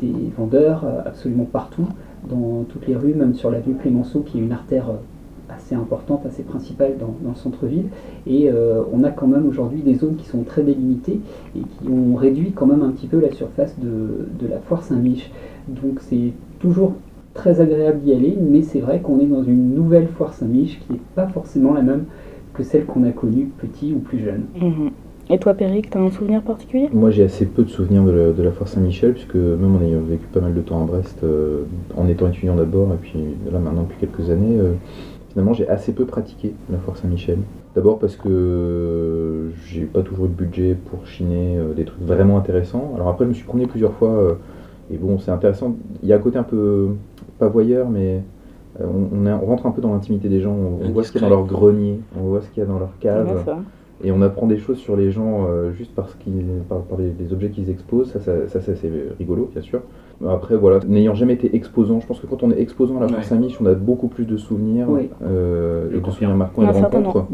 des 0.03 0.12
vendeurs 0.37 0.85
absolument 1.07 1.45
partout, 1.50 1.87
dans 2.28 2.64
toutes 2.68 2.87
les 2.87 2.97
rues, 2.97 3.14
même 3.14 3.35
sur 3.35 3.50
l'avenue 3.50 3.76
Clémenceau, 3.76 4.21
qui 4.21 4.38
est 4.38 4.40
une 4.40 4.52
artère 4.52 4.90
euh, 4.90 5.54
assez 5.54 5.75
importante, 5.75 6.26
assez 6.26 6.42
principale 6.42 6.97
dans, 6.99 7.14
le 7.28 7.35
centre-ville. 7.35 7.87
Et 8.26 8.50
euh, 8.50 8.83
on 8.92 9.04
a 9.04 9.11
quand 9.11 9.26
même 9.26 9.47
aujourd'hui 9.47 9.83
des 9.83 9.95
zones 9.95 10.16
qui 10.16 10.26
sont 10.26 10.42
très 10.42 10.62
délimitées 10.62 11.21
et 11.56 11.61
qui 11.61 11.88
ont 11.88 12.16
réduit 12.16 12.52
quand 12.52 12.66
même 12.66 12.83
un 12.83 12.90
petit 12.90 13.06
peu 13.06 13.21
la 13.21 13.30
surface 13.33 13.76
de, 13.78 14.47
la 14.49 14.59
foire 14.59 14.83
Saint-Mich. 14.83 15.30
Donc 15.68 16.00
c'est 16.00 16.33
toujours 16.59 16.95
très 17.35 17.61
agréable 17.61 18.00
d'y 18.00 18.12
aller, 18.12 18.37
mais 18.40 18.62
c'est 18.62 18.80
vrai 18.80 19.00
qu'on 19.00 19.21
est 19.21 19.26
dans 19.26 19.42
une 19.42 19.75
nouvelle 19.75 20.09
foire 20.09 20.35
Saint-Mich 20.35 20.80
qui 20.80 20.95
n'est 20.95 21.00
pas 21.14 21.26
forcément 21.28 21.75
la 21.75 21.83
même 21.83 22.04
que 22.54 22.62
celle 22.62 22.87
qu'on 22.87 23.04
a 23.04 23.11
connue 23.11 23.50
petit 23.59 23.92
ou 23.92 23.99
plus 23.99 24.18
jeune. 24.18 24.45
Mhm. 24.61 24.90
Et 25.28 25.38
toi, 25.38 25.54
Péric, 25.54 25.90
t'as 25.90 25.99
un 26.00 26.11
souvenir 26.11 26.40
particulier? 26.42 26.88
Moi 26.92 27.11
j'ai 27.11 27.25
assez 27.25 27.47
peu 27.47 27.64
de 27.64 27.68
souvenirs 27.68 28.04
de 28.04 28.12
la, 28.12 28.33
de 28.33 28.42
la 28.42 28.52
foire 28.52 28.68
Saint-Michel, 28.68 29.12
puisque 29.12 29.35
même 29.35 29.75
en 29.75 29.80
ayant 29.83 30.00
vécu 30.00 30.25
pas 30.33 30.40
mal 30.40 30.54
de 30.54 30.61
temps 30.61 30.80
à 30.83 30.87
Brest, 30.87 31.18
euh, 31.25 31.62
en 31.97 32.06
étant 32.09 32.28
étudiant 32.28 32.54
d'abord, 32.54 32.92
et 32.92 32.97
puis 33.00 33.18
là 33.50 33.59
maintenant 33.59 33.83
depuis 33.83 33.99
quelques 33.99 34.30
années, 34.30 34.56
euh, 34.59 34.75
finalement 35.30 35.52
j'ai 35.52 35.68
assez 35.68 35.92
peu 35.92 36.04
pratiqué 36.04 36.54
la 36.71 36.78
foire 36.78 36.97
Saint-Michel. 36.97 37.38
D'abord 37.75 37.99
parce 37.99 38.14
que 38.16 39.50
j'ai 39.66 39.83
pas 39.83 40.02
toujours 40.02 40.26
eu 40.26 40.28
de 40.28 40.35
budget 40.35 40.76
pour 40.90 41.04
chiner 41.06 41.59
euh, 41.59 41.75
des 41.75 41.85
trucs 41.85 42.02
vraiment 42.02 42.38
intéressants. 42.38 42.92
Alors 42.95 43.09
après 43.09 43.25
je 43.25 43.30
me 43.30 43.35
suis 43.35 43.45
promené 43.45 43.66
plusieurs 43.66 43.95
fois, 43.95 44.11
euh, 44.11 44.35
et 44.92 44.97
bon 44.97 45.18
c'est 45.18 45.33
intéressant, 45.33 45.75
il 46.04 46.09
y 46.09 46.12
a 46.12 46.16
un 46.16 46.21
côté 46.21 46.38
un 46.38 46.45
peu, 46.45 46.90
pas 47.40 47.49
voyeur, 47.49 47.88
mais 47.90 48.23
on, 48.80 48.85
on 49.12 49.26
est- 49.26 49.33
on 49.33 49.47
rentre 49.47 49.66
un 49.66 49.73
peu 49.73 49.83
dans 49.83 49.92
l'intimité 49.92 50.28
des 50.28 50.40
gens, 50.40 50.52
on, 50.52 50.87
on 50.87 50.90
voit 50.90 51.02
ce 51.02 51.11
qu'il 51.11 51.21
y 51.21 51.25
a 51.25 51.28
dans 51.28 51.35
leur 51.35 51.47
grenier, 51.47 51.99
on 52.16 52.28
voit 52.28 52.42
ce 52.42 52.49
qu'il 52.49 52.62
y 52.62 52.64
a 52.64 52.68
dans 52.68 52.78
leur 52.78 52.97
cave. 53.00 53.26
Ouais. 53.26 53.42
Et 54.05 54.12
on 54.12 54.21
apprend 54.23 54.47
des 54.47 54.59
choses 54.59 54.76
sur 54.79 54.95
les 54.97 55.11
gens 55.11 55.47
euh, 55.49 55.73
juste 55.73 55.93
parce 55.95 56.15
qu'ils, 56.17 56.45
par, 56.69 56.81
par 56.83 56.99
les, 56.99 57.12
les 57.19 57.33
objets 57.33 57.49
qu'ils 57.49 57.71
exposent. 57.71 58.11
Ça, 58.12 58.21
ça, 58.21 58.47
ça, 58.49 58.61
ça, 58.61 58.75
c'est 58.76 58.91
rigolo, 59.19 59.49
bien 59.53 59.62
sûr. 59.62 59.81
Après, 60.26 60.57
voilà, 60.57 60.81
n'ayant 60.87 61.15
jamais 61.15 61.35
été 61.35 61.55
exposant, 61.57 62.00
je 62.00 62.07
pense 62.07 62.21
que 62.21 62.26
quand 62.26 62.43
on 62.43 62.50
est 62.50 62.61
exposant 62.61 62.97
à 62.99 63.00
la 63.00 63.07
Ouais. 63.07 63.12
France 63.12 63.33
Amiche, 63.33 63.59
on 63.61 63.67
a 63.67 63.75
beaucoup 63.75 64.09
plus 64.09 64.25
de 64.26 64.37
souvenirs 64.37 64.87
Oui. 64.88 65.09
euh, 65.23 65.91
et 65.91 65.95
de 65.95 65.99
confirme. 66.00 66.12
souvenirs 66.15 66.37
marquants 66.37 66.62
et 66.62 66.67
de 66.67 66.73
Ouais, 66.73 66.83
rencontres 66.83 67.26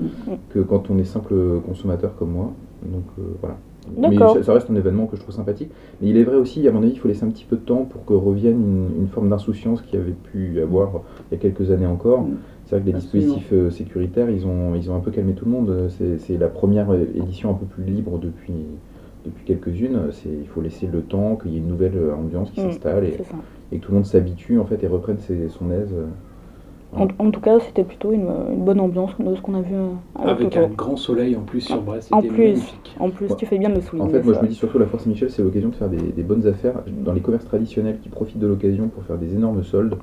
que 0.50 0.60
quand 0.60 0.90
on 0.90 0.98
est 0.98 1.04
simple 1.04 1.34
consommateur 1.66 2.14
comme 2.16 2.30
moi. 2.30 2.52
Donc 2.84 3.04
euh, 3.18 3.22
voilà. 3.40 3.56
Mais 3.96 4.10
D'accord. 4.10 4.36
ça, 4.36 4.42
ça 4.44 4.52
reste 4.52 4.70
un 4.70 4.76
événement 4.76 5.06
que 5.06 5.16
je 5.16 5.22
trouve 5.22 5.34
sympathique. 5.34 5.70
Mais 6.00 6.08
il 6.10 6.16
est 6.16 6.22
vrai 6.22 6.36
aussi, 6.36 6.66
à 6.68 6.72
mon 6.72 6.82
avis, 6.82 6.92
il 6.92 6.98
faut 6.98 7.08
laisser 7.08 7.24
un 7.24 7.30
petit 7.30 7.44
peu 7.44 7.56
de 7.56 7.62
temps 7.62 7.84
pour 7.88 8.04
que 8.04 8.12
revienne 8.14 8.54
une, 8.60 9.02
une 9.02 9.08
forme 9.08 9.28
d'insouciance 9.28 9.82
qu'il 9.82 9.98
y 9.98 10.02
avait 10.02 10.12
pu 10.12 10.54
y 10.54 10.60
avoir 10.60 10.90
il 11.30 11.34
y 11.34 11.38
a 11.38 11.40
quelques 11.40 11.70
années 11.72 11.86
encore. 11.86 12.22
Mm. 12.22 12.36
C'est 12.72 12.78
vrai 12.78 12.90
que 12.90 12.96
les 12.96 12.96
Absolument. 12.96 13.34
dispositifs 13.34 13.52
euh, 13.52 13.70
sécuritaires, 13.70 14.30
ils 14.30 14.46
ont, 14.46 14.74
ils 14.74 14.90
ont 14.90 14.96
un 14.96 15.00
peu 15.00 15.10
calmé 15.10 15.34
tout 15.34 15.44
le 15.44 15.50
monde. 15.50 15.90
C'est 15.90 16.38
la 16.38 16.48
première 16.48 16.90
édition 16.94 17.50
un 17.50 17.54
peu 17.54 17.66
plus 17.66 17.84
libre 17.84 18.18
depuis, 18.18 18.54
depuis 19.26 19.44
quelques-unes. 19.44 20.08
C'est- 20.10 20.30
Il 20.30 20.46
faut 20.48 20.62
laisser 20.62 20.86
le 20.86 21.02
temps 21.02 21.36
qu'il 21.36 21.52
y 21.52 21.56
ait 21.56 21.58
une 21.58 21.68
nouvelle 21.68 21.96
euh, 21.96 22.14
ambiance 22.14 22.50
qui 22.50 22.60
Mm, 22.60 22.64
s'installe 22.64 23.04
et, 23.04 23.18
et 23.72 23.76
que 23.78 23.84
tout 23.84 23.90
le 23.90 23.96
monde 23.96 24.06
s'habitue 24.06 24.58
en 24.58 24.64
fait 24.64 24.82
et 24.82 24.86
reprenne 24.86 25.18
ses- 25.18 25.50
son 25.50 25.70
aise. 25.70 25.92
euh. 25.92 26.06
En, 26.94 27.08
en 27.18 27.30
tout 27.30 27.40
cas, 27.40 27.58
c'était 27.60 27.84
plutôt 27.84 28.12
une, 28.12 28.28
une 28.52 28.64
bonne 28.64 28.80
ambiance 28.80 29.10
de 29.18 29.34
ce 29.34 29.40
qu'on 29.40 29.54
a 29.54 29.62
vu 29.62 29.74
avec 30.14 30.56
un 30.56 30.66
grand 30.68 30.96
soleil 30.96 31.36
en 31.36 31.40
plus 31.42 31.60
sur 31.62 31.80
Brest, 31.82 32.08
En 32.12 32.20
c'était 32.20 32.28
plus, 32.34 32.44
magnifique. 32.48 32.96
en 33.00 33.10
plus, 33.10 33.28
Ouais. 33.30 33.36
tu 33.36 33.46
fais 33.46 33.58
bien 33.58 33.70
de 33.70 33.74
le 33.76 33.80
En 33.80 33.84
souligner. 33.88 34.12
fait, 34.12 34.22
moi 34.24 34.34
ça. 34.34 34.40
je 34.40 34.44
me 34.44 34.48
dis 34.50 34.54
surtout 34.54 34.78
la 34.78 34.86
Force 34.86 35.04
Saint-Michel, 35.04 35.30
c'est 35.30 35.42
l'occasion 35.42 35.70
de 35.70 35.74
faire 35.74 35.88
des, 35.88 36.12
des 36.12 36.22
bonnes 36.22 36.46
affaires 36.46 36.82
dans 37.04 37.12
les 37.12 37.20
commerces 37.20 37.44
traditionnels 37.46 37.98
qui 38.02 38.08
profitent 38.10 38.38
de 38.38 38.46
l'occasion 38.46 38.88
pour 38.88 39.04
faire 39.04 39.18
des 39.18 39.34
énormes 39.34 39.62
soldes. 39.62 39.96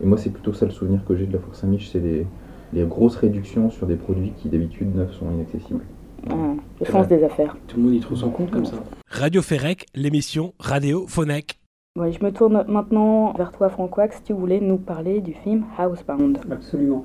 Et 0.00 0.06
moi, 0.06 0.16
c'est 0.18 0.30
plutôt 0.30 0.52
ça 0.52 0.64
le 0.64 0.70
souvenir 0.70 1.04
que 1.04 1.16
j'ai 1.16 1.26
de 1.26 1.32
la 1.32 1.38
Force 1.38 1.60
Saint-Mich, 1.60 1.90
c'est 1.90 2.00
les, 2.00 2.26
les 2.72 2.84
grosses 2.84 3.16
réductions 3.16 3.70
sur 3.70 3.86
des 3.86 3.96
produits 3.96 4.32
qui 4.36 4.48
d'habitude 4.48 4.94
neufs 4.94 5.12
sont 5.12 5.30
inaccessibles. 5.32 5.84
Ah, 6.30 6.54
le 6.80 6.86
sens 6.86 7.08
des 7.08 7.22
affaires. 7.24 7.56
Tout 7.66 7.78
le 7.78 7.82
monde 7.84 7.94
y 7.94 8.00
trouve 8.00 8.18
son 8.18 8.30
compte 8.30 8.50
comme 8.50 8.64
ça. 8.64 8.76
Radio 9.08 9.42
Ferrec, 9.42 9.86
l'émission 9.94 10.52
Radio 10.58 11.06
Phonec. 11.06 11.58
Ouais, 11.98 12.12
je 12.12 12.24
me 12.24 12.30
tourne 12.30 12.64
maintenant 12.68 13.32
vers 13.32 13.50
toi, 13.50 13.68
Francois, 13.70 14.08
si 14.10 14.22
tu 14.22 14.32
voulais 14.32 14.60
nous 14.60 14.78
parler 14.78 15.20
du 15.20 15.32
film 15.32 15.64
Housebound. 15.78 16.38
Absolument. 16.50 17.02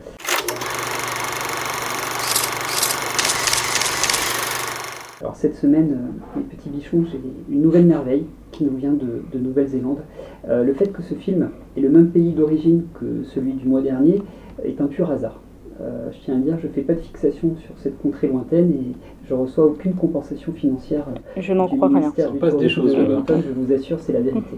Alors 5.21 5.35
cette 5.35 5.55
semaine, 5.55 6.11
euh, 6.35 6.39
les 6.39 6.43
petits 6.43 6.69
bichons, 6.69 7.05
j'ai 7.09 7.19
une 7.49 7.61
nouvelle 7.61 7.85
merveille 7.85 8.25
qui 8.53 8.63
nous 8.63 8.77
vient 8.77 8.93
de, 8.93 9.23
de 9.33 9.39
Nouvelle-Zélande. 9.39 9.99
Euh, 10.47 10.63
le 10.63 10.73
fait 10.73 10.87
que 10.87 11.01
ce 11.01 11.13
film 11.15 11.49
ait 11.75 11.81
le 11.81 11.89
même 11.89 12.09
pays 12.09 12.31
d'origine 12.31 12.83
que 12.99 13.23
celui 13.23 13.53
du 13.53 13.67
mois 13.67 13.81
dernier 13.81 14.21
est 14.63 14.79
un 14.79 14.87
pur 14.87 15.11
hasard. 15.11 15.41
Euh, 15.81 16.09
je 16.11 16.17
tiens 16.23 16.37
à 16.37 16.39
dire, 16.39 16.57
je 16.61 16.67
ne 16.67 16.71
fais 16.71 16.81
pas 16.81 16.93
de 16.93 16.99
fixation 16.99 17.55
sur 17.57 17.77
cette 17.79 17.99
contrée 18.01 18.27
lointaine 18.27 18.71
et 18.71 18.95
je 19.27 19.33
reçois 19.33 19.65
aucune 19.65 19.95
compensation 19.95 20.53
financière 20.53 21.05
euh, 21.09 21.41
Je 21.41 21.53
n'en 21.53 21.67
crois 21.67 21.87
rien. 21.89 22.11
se 22.15 22.21
passe 22.37 22.57
des 22.57 22.69
choses 22.69 22.95
de 22.95 23.01
là-bas. 23.01 23.23
Je 23.45 23.51
vous 23.51 23.73
assure, 23.73 23.99
c'est 23.99 24.13
la 24.13 24.21
vérité. 24.21 24.57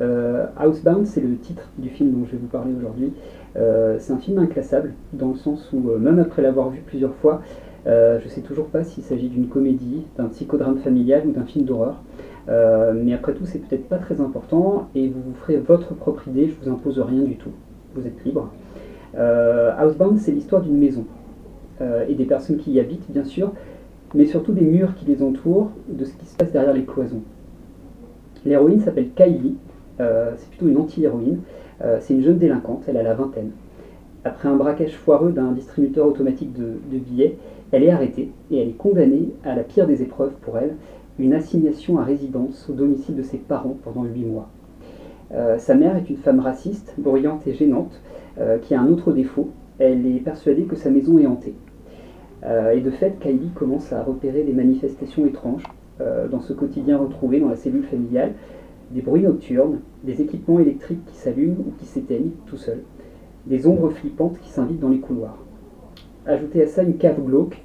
Euh, 0.00 0.46
Housebound, 0.64 1.06
c'est 1.06 1.20
le 1.20 1.36
titre 1.36 1.68
du 1.78 1.88
film 1.88 2.12
dont 2.12 2.26
je 2.26 2.32
vais 2.32 2.38
vous 2.38 2.46
parler 2.46 2.72
aujourd'hui. 2.78 3.12
Euh, 3.56 3.96
c'est 3.98 4.12
un 4.12 4.18
film 4.18 4.38
inclassable, 4.38 4.92
dans 5.12 5.30
le 5.30 5.36
sens 5.36 5.72
où, 5.72 5.80
même 5.98 6.20
après 6.20 6.42
l'avoir 6.42 6.68
vu 6.68 6.82
plusieurs 6.86 7.14
fois, 7.16 7.40
euh, 7.86 8.18
je 8.20 8.24
ne 8.24 8.30
sais 8.30 8.40
toujours 8.40 8.66
pas 8.66 8.84
s'il 8.84 9.02
s'agit 9.04 9.28
d'une 9.28 9.48
comédie, 9.48 10.02
d'un 10.16 10.26
psychodrame 10.26 10.78
familial 10.78 11.22
ou 11.26 11.32
d'un 11.32 11.44
film 11.44 11.64
d'horreur. 11.64 12.02
Euh, 12.48 12.92
mais 12.94 13.12
après 13.12 13.34
tout, 13.34 13.44
c'est 13.44 13.58
peut-être 13.58 13.88
pas 13.88 13.98
très 13.98 14.20
important 14.20 14.88
et 14.94 15.08
vous 15.08 15.20
vous 15.20 15.34
ferez 15.34 15.58
votre 15.58 15.94
propre 15.94 16.28
idée, 16.28 16.48
je 16.48 16.54
vous 16.62 16.72
impose 16.72 16.98
rien 16.98 17.22
du 17.22 17.36
tout. 17.36 17.50
Vous 17.94 18.06
êtes 18.06 18.24
libre. 18.24 18.50
Euh, 19.16 19.72
Housebound, 19.82 20.18
c'est 20.18 20.32
l'histoire 20.32 20.62
d'une 20.62 20.78
maison 20.78 21.04
euh, 21.80 22.06
et 22.08 22.14
des 22.14 22.24
personnes 22.24 22.56
qui 22.56 22.72
y 22.72 22.80
habitent, 22.80 23.10
bien 23.10 23.24
sûr, 23.24 23.52
mais 24.14 24.24
surtout 24.24 24.52
des 24.52 24.62
murs 24.62 24.94
qui 24.94 25.04
les 25.04 25.22
entourent, 25.22 25.70
de 25.88 26.04
ce 26.04 26.14
qui 26.14 26.26
se 26.26 26.36
passe 26.36 26.52
derrière 26.52 26.72
les 26.72 26.84
cloisons. 26.84 27.22
L'héroïne 28.46 28.80
s'appelle 28.80 29.10
Kylie, 29.14 29.56
c'est 29.98 30.48
plutôt 30.50 30.68
une 30.68 30.78
anti-héroïne, 30.78 31.40
c'est 32.00 32.14
une 32.14 32.22
jeune 32.22 32.38
délinquante, 32.38 32.84
elle 32.86 32.96
a 32.96 33.02
la 33.02 33.14
vingtaine. 33.14 33.50
Après 34.24 34.48
un 34.48 34.54
braquage 34.54 34.96
foireux 34.96 35.32
d'un 35.32 35.52
distributeur 35.52 36.06
automatique 36.06 36.52
de 36.54 36.98
billets, 36.98 37.36
elle 37.72 37.82
est 37.82 37.90
arrêtée 37.90 38.30
et 38.50 38.62
elle 38.62 38.68
est 38.68 38.76
condamnée 38.76 39.30
à 39.44 39.54
la 39.54 39.62
pire 39.62 39.86
des 39.86 40.02
épreuves 40.02 40.32
pour 40.40 40.58
elle, 40.58 40.76
une 41.18 41.34
assignation 41.34 41.98
à 41.98 42.04
résidence 42.04 42.68
au 42.68 42.72
domicile 42.72 43.16
de 43.16 43.22
ses 43.22 43.38
parents 43.38 43.76
pendant 43.82 44.04
huit 44.04 44.24
mois. 44.24 44.48
Euh, 45.32 45.58
sa 45.58 45.74
mère 45.74 45.96
est 45.96 46.08
une 46.08 46.16
femme 46.16 46.40
raciste, 46.40 46.94
bruyante 46.98 47.46
et 47.46 47.52
gênante, 47.52 48.00
euh, 48.38 48.58
qui 48.58 48.74
a 48.74 48.80
un 48.80 48.88
autre 48.88 49.12
défaut, 49.12 49.50
elle 49.78 50.06
est 50.06 50.20
persuadée 50.20 50.64
que 50.64 50.76
sa 50.76 50.90
maison 50.90 51.18
est 51.18 51.26
hantée. 51.26 51.54
Euh, 52.44 52.70
et 52.70 52.80
de 52.80 52.90
fait, 52.90 53.18
Kylie 53.20 53.50
commence 53.54 53.92
à 53.92 54.02
repérer 54.02 54.44
des 54.44 54.52
manifestations 54.52 55.26
étranges 55.26 55.64
dans 56.30 56.40
ce 56.40 56.52
quotidien 56.52 56.96
retrouvé 56.96 57.40
dans 57.40 57.48
la 57.48 57.56
cellule 57.56 57.82
familiale, 57.82 58.34
des 58.92 59.02
bruits 59.02 59.22
nocturnes, 59.22 59.80
des 60.04 60.22
équipements 60.22 60.60
électriques 60.60 61.04
qui 61.06 61.16
s'allument 61.16 61.56
ou 61.58 61.72
qui 61.76 61.86
s'éteignent 61.86 62.30
tout 62.46 62.56
seuls, 62.56 62.84
des 63.46 63.66
ombres 63.66 63.90
flippantes 63.90 64.38
qui 64.38 64.48
s'invitent 64.48 64.78
dans 64.78 64.90
les 64.90 65.00
couloirs. 65.00 65.36
Ajoutez 66.24 66.62
à 66.62 66.68
ça 66.68 66.84
une 66.84 66.98
cave 66.98 67.20
glauque, 67.20 67.60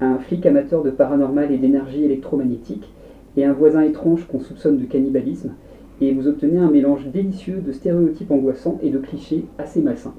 un 0.00 0.18
flic 0.18 0.46
amateur 0.46 0.82
de 0.82 0.90
paranormal 0.90 1.52
et 1.52 1.58
d'énergie 1.58 2.04
électromagnétique, 2.04 2.90
et 3.36 3.44
un 3.44 3.52
voisin 3.52 3.82
étrange 3.82 4.26
qu'on 4.26 4.40
soupçonne 4.40 4.78
de 4.78 4.84
cannibalisme, 4.84 5.52
et 6.00 6.12
vous 6.12 6.28
obtenez 6.28 6.58
un 6.58 6.70
mélange 6.70 7.06
délicieux 7.06 7.60
de 7.64 7.72
stéréotypes 7.72 8.30
angoissants 8.30 8.78
et 8.82 8.90
de 8.90 8.98
clichés 8.98 9.44
assez 9.58 9.80
malsains. 9.80 10.14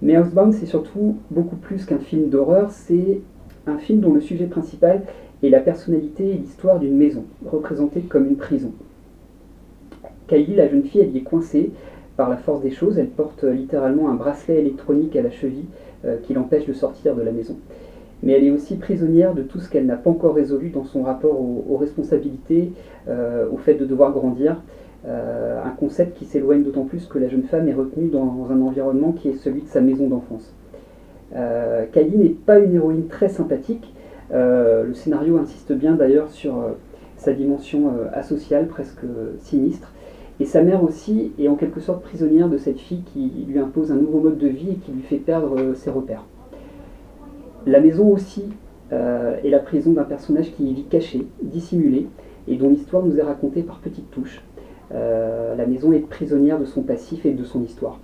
Mais 0.00 0.18
Housebound, 0.18 0.52
c'est 0.52 0.66
surtout 0.66 1.16
beaucoup 1.30 1.56
plus 1.56 1.84
qu'un 1.84 1.98
film 1.98 2.28
d'horreur, 2.28 2.70
c'est 2.70 3.20
un 3.66 3.78
film 3.78 4.00
dont 4.00 4.12
le 4.12 4.20
sujet 4.20 4.46
principal 4.46 5.02
est 5.42 5.48
la 5.48 5.60
personnalité 5.60 6.28
et 6.30 6.38
l'histoire 6.38 6.78
d'une 6.78 6.96
maison, 6.96 7.24
représentée 7.46 8.00
comme 8.00 8.26
une 8.26 8.36
prison. 8.36 8.72
Kylie, 10.26 10.56
la 10.56 10.68
jeune 10.68 10.84
fille, 10.84 11.02
elle 11.02 11.14
y 11.14 11.18
est 11.18 11.22
coincée 11.22 11.70
par 12.16 12.28
la 12.28 12.36
force 12.36 12.62
des 12.62 12.70
choses, 12.70 12.98
elle 12.98 13.08
porte 13.08 13.44
littéralement 13.44 14.10
un 14.10 14.14
bracelet 14.14 14.58
électronique 14.58 15.16
à 15.16 15.22
la 15.22 15.30
cheville 15.30 15.66
euh, 16.04 16.16
qui 16.22 16.34
l'empêche 16.34 16.66
de 16.66 16.72
sortir 16.72 17.14
de 17.14 17.22
la 17.22 17.32
maison. 17.32 17.56
Mais 18.22 18.32
elle 18.32 18.44
est 18.44 18.50
aussi 18.50 18.76
prisonnière 18.76 19.34
de 19.34 19.42
tout 19.42 19.58
ce 19.58 19.68
qu'elle 19.68 19.86
n'a 19.86 19.96
pas 19.96 20.10
encore 20.10 20.34
résolu 20.34 20.70
dans 20.70 20.84
son 20.84 21.02
rapport 21.02 21.40
aux, 21.40 21.76
responsabilités, 21.76 22.72
euh, 23.08 23.46
au 23.50 23.56
fait 23.56 23.74
de 23.74 23.84
devoir 23.84 24.12
grandir, 24.12 24.56
euh, 25.04 25.60
un 25.64 25.70
concept 25.70 26.16
qui 26.16 26.26
s'éloigne 26.26 26.62
d'autant 26.62 26.84
plus 26.84 27.06
que 27.06 27.18
la 27.18 27.28
jeune 27.28 27.42
femme 27.42 27.68
est 27.68 27.74
retenue 27.74 28.08
dans 28.08 28.46
un 28.50 28.60
environnement 28.60 29.10
qui 29.10 29.30
est 29.30 29.34
celui 29.34 29.62
de 29.62 29.68
sa 29.68 29.80
maison 29.80 30.06
d'enfance. 30.06 30.54
Euh, 31.34 31.86
n'est 31.94 32.28
pas 32.28 32.58
une 32.60 32.74
héroïne 32.74 33.08
très 33.08 33.28
sympathique. 33.28 33.92
Euh, 34.32 34.84
le 34.84 34.94
scénario 34.94 35.38
insiste 35.38 35.72
bien 35.72 35.94
d'ailleurs 35.94 36.30
sur 36.30 36.54
sa 37.16 37.32
dimension 37.32 37.92
asociale, 38.12 38.68
presque 38.68 39.04
sinistre. 39.40 39.92
Et 40.40 40.44
sa 40.44 40.62
mère 40.62 40.82
aussi 40.82 41.32
est 41.38 41.48
en 41.48 41.56
quelque 41.56 41.80
sorte 41.80 42.02
prisonnière 42.02 42.48
de 42.48 42.56
cette 42.56 42.78
fille 42.78 43.02
qui 43.12 43.46
lui 43.48 43.58
impose 43.58 43.92
un 43.92 43.96
nouveau 43.96 44.20
mode 44.20 44.38
de 44.38 44.48
vie 44.48 44.70
et 44.70 44.76
qui 44.76 44.92
lui 44.92 45.02
fait 45.02 45.16
perdre 45.16 45.74
ses 45.74 45.90
repères. 45.90 46.24
La 47.66 47.80
maison 47.80 48.08
aussi 48.08 48.44
euh, 48.92 49.36
est 49.44 49.50
la 49.50 49.60
prison 49.60 49.92
d'un 49.92 50.02
personnage 50.02 50.52
qui 50.52 50.72
vit 50.74 50.84
caché, 50.84 51.26
dissimulé, 51.42 52.08
et 52.48 52.56
dont 52.56 52.68
l'histoire 52.68 53.04
nous 53.04 53.18
est 53.18 53.22
racontée 53.22 53.62
par 53.62 53.78
petites 53.78 54.10
touches. 54.10 54.42
Euh, 54.92 55.54
la 55.54 55.64
maison 55.66 55.92
est 55.92 56.00
prisonnière 56.00 56.58
de 56.58 56.64
son 56.64 56.82
passif 56.82 57.24
et 57.24 57.32
de 57.32 57.44
son 57.44 57.62
histoire. 57.62 57.98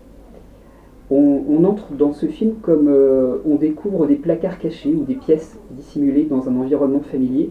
On, 1.11 1.65
entre 1.65 1.93
dans 1.93 2.13
ce 2.13 2.27
film 2.27 2.55
comme 2.61 2.89
euh, 2.89 3.39
on 3.47 3.57
découvre 3.57 4.07
des 4.07 4.17
placards 4.17 4.59
cachés 4.59 4.95
ou 4.95 5.05
des 5.05 5.15
pièces 5.15 5.59
dissimulées 5.71 6.25
dans 6.25 6.49
un 6.49 6.57
environnement 6.57 7.01
familier. 7.01 7.51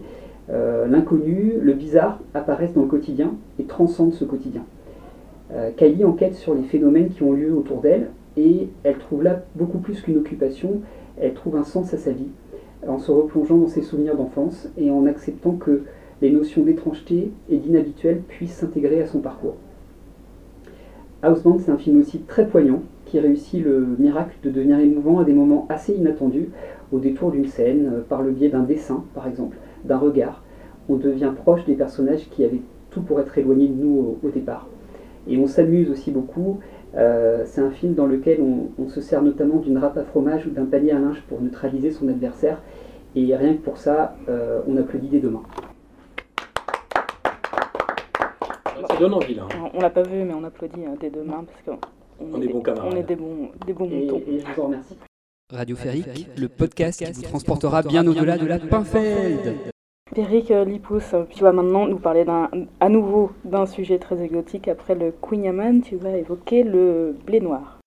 L'inconnu, 0.88 1.58
le 1.60 1.74
bizarre 1.74 2.20
apparaissent 2.32 2.72
dans 2.72 2.80
le 2.80 2.88
quotidien 2.88 3.34
et 3.58 3.64
transcendent 3.64 4.14
ce 4.14 4.24
quotidien. 4.24 4.62
Kylie 5.76 6.06
enquête 6.06 6.36
sur 6.36 6.54
les 6.54 6.62
phénomènes 6.62 7.10
qui 7.10 7.22
ont 7.22 7.34
lieu 7.34 7.52
autour 7.52 7.82
d'elle 7.82 8.08
et 8.38 8.68
elle 8.82 8.96
trouve 8.96 9.24
là 9.24 9.42
beaucoup 9.56 9.76
plus 9.76 10.00
qu'une 10.00 10.16
occupation, 10.16 10.80
elle 11.20 11.34
trouve 11.34 11.56
un 11.56 11.64
sens 11.64 11.92
à 11.94 11.98
sa 11.98 12.12
vie 12.12 12.28
en 12.86 12.98
se 12.98 13.10
replongeant 13.10 13.56
dans 13.56 13.68
ses 13.68 13.82
souvenirs 13.82 14.16
d'enfance 14.16 14.68
et 14.78 14.90
en 14.90 15.06
acceptant 15.06 15.52
que 15.52 15.82
les 16.22 16.30
notions 16.30 16.62
d'étrangeté 16.62 17.30
et 17.50 17.56
d'inhabituel 17.56 18.20
puissent 18.28 18.54
s'intégrer 18.54 19.02
à 19.02 19.06
son 19.06 19.18
parcours. 19.20 19.56
Housebound, 21.24 21.60
c'est 21.60 21.72
un 21.72 21.78
film 21.78 22.00
aussi 22.00 22.20
très 22.20 22.46
poignant 22.46 22.82
qui 23.06 23.18
réussit 23.18 23.64
le 23.64 23.86
miracle 23.98 24.36
de 24.42 24.50
devenir 24.50 24.78
émouvant 24.78 25.18
à 25.18 25.24
des 25.24 25.32
moments 25.32 25.66
assez 25.68 25.94
inattendus, 25.94 26.50
au 26.92 26.98
détour 26.98 27.32
d'une 27.32 27.46
scène, 27.46 27.90
euh, 27.92 28.00
par 28.08 28.22
le 28.22 28.30
biais 28.30 28.48
d'un 28.48 28.62
dessin 28.62 29.04
par 29.14 29.26
exemple, 29.26 29.56
d'un 29.84 29.98
regard. 29.98 30.42
On 30.88 30.96
devient 30.96 31.32
proche 31.34 31.64
des 31.64 31.74
personnages 31.74 32.28
qui 32.30 32.44
avaient 32.44 32.62
tout 32.90 33.02
pour 33.02 33.20
être 33.20 33.36
éloignés 33.36 33.68
de 33.68 33.82
nous 33.82 34.16
au 34.22 34.30
départ. 34.30 34.68
Et 35.28 35.36
on 35.36 35.46
s'amuse 35.46 35.90
aussi 35.90 36.10
beaucoup. 36.10 36.58
Euh, 36.98 37.44
c'est 37.46 37.60
un 37.60 37.70
film 37.70 37.94
dans 37.94 38.06
lequel 38.06 38.40
on, 38.42 38.70
on 38.82 38.88
se 38.88 39.00
sert 39.00 39.22
notamment 39.22 39.56
d'une 39.56 39.78
râpe 39.78 39.96
à 39.96 40.02
fromage 40.04 40.46
ou 40.46 40.50
d'un 40.50 40.64
panier 40.64 40.92
à 40.92 40.98
linge 40.98 41.22
pour 41.28 41.40
neutraliser 41.40 41.90
son 41.92 42.08
adversaire. 42.08 42.60
Et 43.14 43.34
rien 43.36 43.54
que 43.54 43.60
pour 43.62 43.78
ça, 43.78 44.16
euh, 44.28 44.60
on 44.66 44.76
applaudit 44.76 45.08
des 45.08 45.20
deux 45.20 45.30
mains. 45.30 45.42
Ça 48.88 48.96
donne 48.98 49.14
envie 49.14 49.34
là. 49.34 49.42
hein. 49.44 49.70
On 49.74 49.80
l'a 49.80 49.90
pas 49.90 50.02
vu, 50.02 50.24
mais 50.24 50.34
on 50.34 50.44
applaudit 50.44 50.84
hein, 50.86 50.94
des 51.00 51.10
deux 51.10 51.22
mains 51.22 51.44
parce 51.44 51.78
qu'on 51.78 52.34
On 52.36 52.40
est 52.42 52.48
bons 52.48 52.60
camarades. 52.62 52.92
On 52.92 52.96
est 52.96 53.02
des 53.02 53.16
bons, 53.16 53.50
des 53.66 53.72
bons 53.72 53.88
Et, 53.90 54.00
moutons. 54.06 54.22
et 54.26 54.38
je 54.40 54.46
vous 54.46 54.60
en 54.60 54.66
remercie. 54.66 54.96
Radio 55.52 55.76
Férique, 55.76 56.28
le 56.36 56.48
podcast 56.48 57.04
qui 57.04 57.12
vous 57.12 57.22
transportera 57.22 57.82
bien 57.82 58.06
au-delà 58.06 58.36
de 58.38 58.46
la 58.46 58.58
Pinfeld. 58.58 59.54
Eric 60.16 60.50
euh, 60.50 60.64
Lipous, 60.64 61.14
tu 61.30 61.42
vas 61.42 61.52
maintenant 61.52 61.86
nous 61.86 61.98
parler 61.98 62.24
à 62.80 62.88
nouveau 62.88 63.30
d'un 63.44 63.66
sujet 63.66 63.98
très 63.98 64.20
exotique. 64.22 64.68
Après 64.68 64.94
le 64.94 65.12
Queen 65.12 65.44
Yaman, 65.44 65.82
tu 65.82 65.96
vas 65.96 66.16
évoquer 66.16 66.62
le 66.64 67.16
blé 67.26 67.40
noir. 67.40 67.78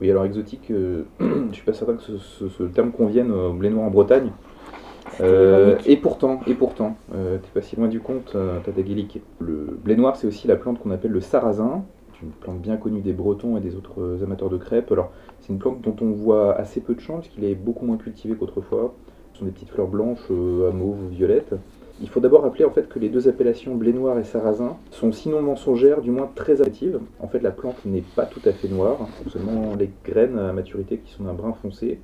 Oui, 0.00 0.10
alors 0.10 0.24
exotique, 0.24 0.70
euh, 0.70 1.04
je 1.20 1.52
suis 1.52 1.64
pas 1.64 1.74
certain 1.74 1.94
que 1.94 2.02
ce- 2.02 2.48
ce 2.48 2.62
terme 2.64 2.90
convienne 2.90 3.30
au 3.30 3.52
blé 3.52 3.68
noir 3.70 3.86
en 3.86 3.90
Bretagne. 3.90 4.32
Euh, 5.20 5.76
et 5.86 5.96
pourtant, 5.96 6.40
et 6.46 6.54
pourtant, 6.54 6.96
euh, 7.14 7.38
t'es 7.38 7.48
pas 7.52 7.62
si 7.62 7.76
loin 7.76 7.88
du 7.88 8.00
compte, 8.00 8.32
euh, 8.34 8.60
Tata. 8.60 8.80
Le 9.40 9.78
blé 9.82 9.96
noir, 9.96 10.16
c'est 10.16 10.26
aussi 10.26 10.46
la 10.46 10.56
plante 10.56 10.78
qu'on 10.78 10.90
appelle 10.90 11.10
le 11.10 11.20
sarrasin. 11.20 11.84
C'est 12.14 12.26
une 12.26 12.32
plante 12.32 12.60
bien 12.60 12.76
connue 12.76 13.00
des 13.00 13.12
Bretons 13.12 13.56
et 13.56 13.60
des 13.60 13.76
autres 13.76 14.00
euh, 14.00 14.24
amateurs 14.24 14.50
de 14.50 14.58
crêpes. 14.58 14.92
Alors, 14.92 15.10
c'est 15.40 15.52
une 15.52 15.58
plante 15.58 15.80
dont 15.80 15.96
on 16.00 16.10
voit 16.10 16.54
assez 16.54 16.80
peu 16.80 16.94
de 16.94 17.00
champs, 17.00 17.18
puisqu'il 17.18 17.44
est 17.44 17.54
beaucoup 17.54 17.84
moins 17.84 17.96
cultivé 17.96 18.34
qu'autrefois. 18.34 18.94
Ce 19.32 19.40
sont 19.40 19.44
des 19.44 19.52
petites 19.52 19.70
fleurs 19.70 19.88
blanches 19.88 20.30
à 20.30 20.72
mauve 20.72 20.98
ou 21.06 21.08
violettes. 21.08 21.54
Il 22.02 22.08
faut 22.08 22.20
d'abord 22.20 22.42
rappeler 22.42 22.64
en 22.64 22.70
fait 22.70 22.88
que 22.88 22.98
les 22.98 23.10
deux 23.10 23.28
appellations 23.28 23.74
blé 23.74 23.92
noir 23.92 24.18
et 24.18 24.24
sarrasin 24.24 24.76
sont 24.90 25.12
sinon 25.12 25.42
mensongères, 25.42 26.00
du 26.00 26.10
moins 26.10 26.30
très 26.34 26.62
actives. 26.62 26.98
En 27.20 27.28
fait, 27.28 27.40
la 27.40 27.50
plante 27.50 27.84
n'est 27.84 28.04
pas 28.16 28.24
tout 28.24 28.40
à 28.46 28.52
fait 28.52 28.68
noire, 28.68 29.06
seulement 29.28 29.74
les 29.78 29.90
graines 30.04 30.38
à 30.38 30.52
maturité 30.54 30.96
qui 30.98 31.12
sont 31.12 31.24
d'un 31.24 31.34
brun 31.34 31.52
foncé. 31.52 32.00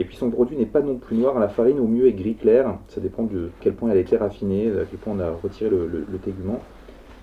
Et 0.00 0.04
puis 0.04 0.16
son 0.16 0.30
produit 0.30 0.56
n'est 0.56 0.66
pas 0.66 0.80
non 0.80 0.96
plus 0.96 1.16
noir, 1.16 1.38
la 1.38 1.48
farine 1.48 1.80
au 1.80 1.86
mieux 1.86 2.06
est 2.06 2.12
gris 2.12 2.34
clair, 2.36 2.76
ça 2.88 3.00
dépend 3.00 3.24
de 3.24 3.50
quel 3.60 3.74
point 3.74 3.90
elle 3.90 3.96
a 3.98 4.00
été 4.00 4.16
raffinée, 4.16 4.68
à 4.70 4.84
quel 4.88 4.98
point 4.98 5.14
on 5.16 5.20
a 5.20 5.30
retiré 5.42 5.70
le, 5.70 5.86
le- 5.88 6.06
le 6.10 6.18
tégument. 6.18 6.60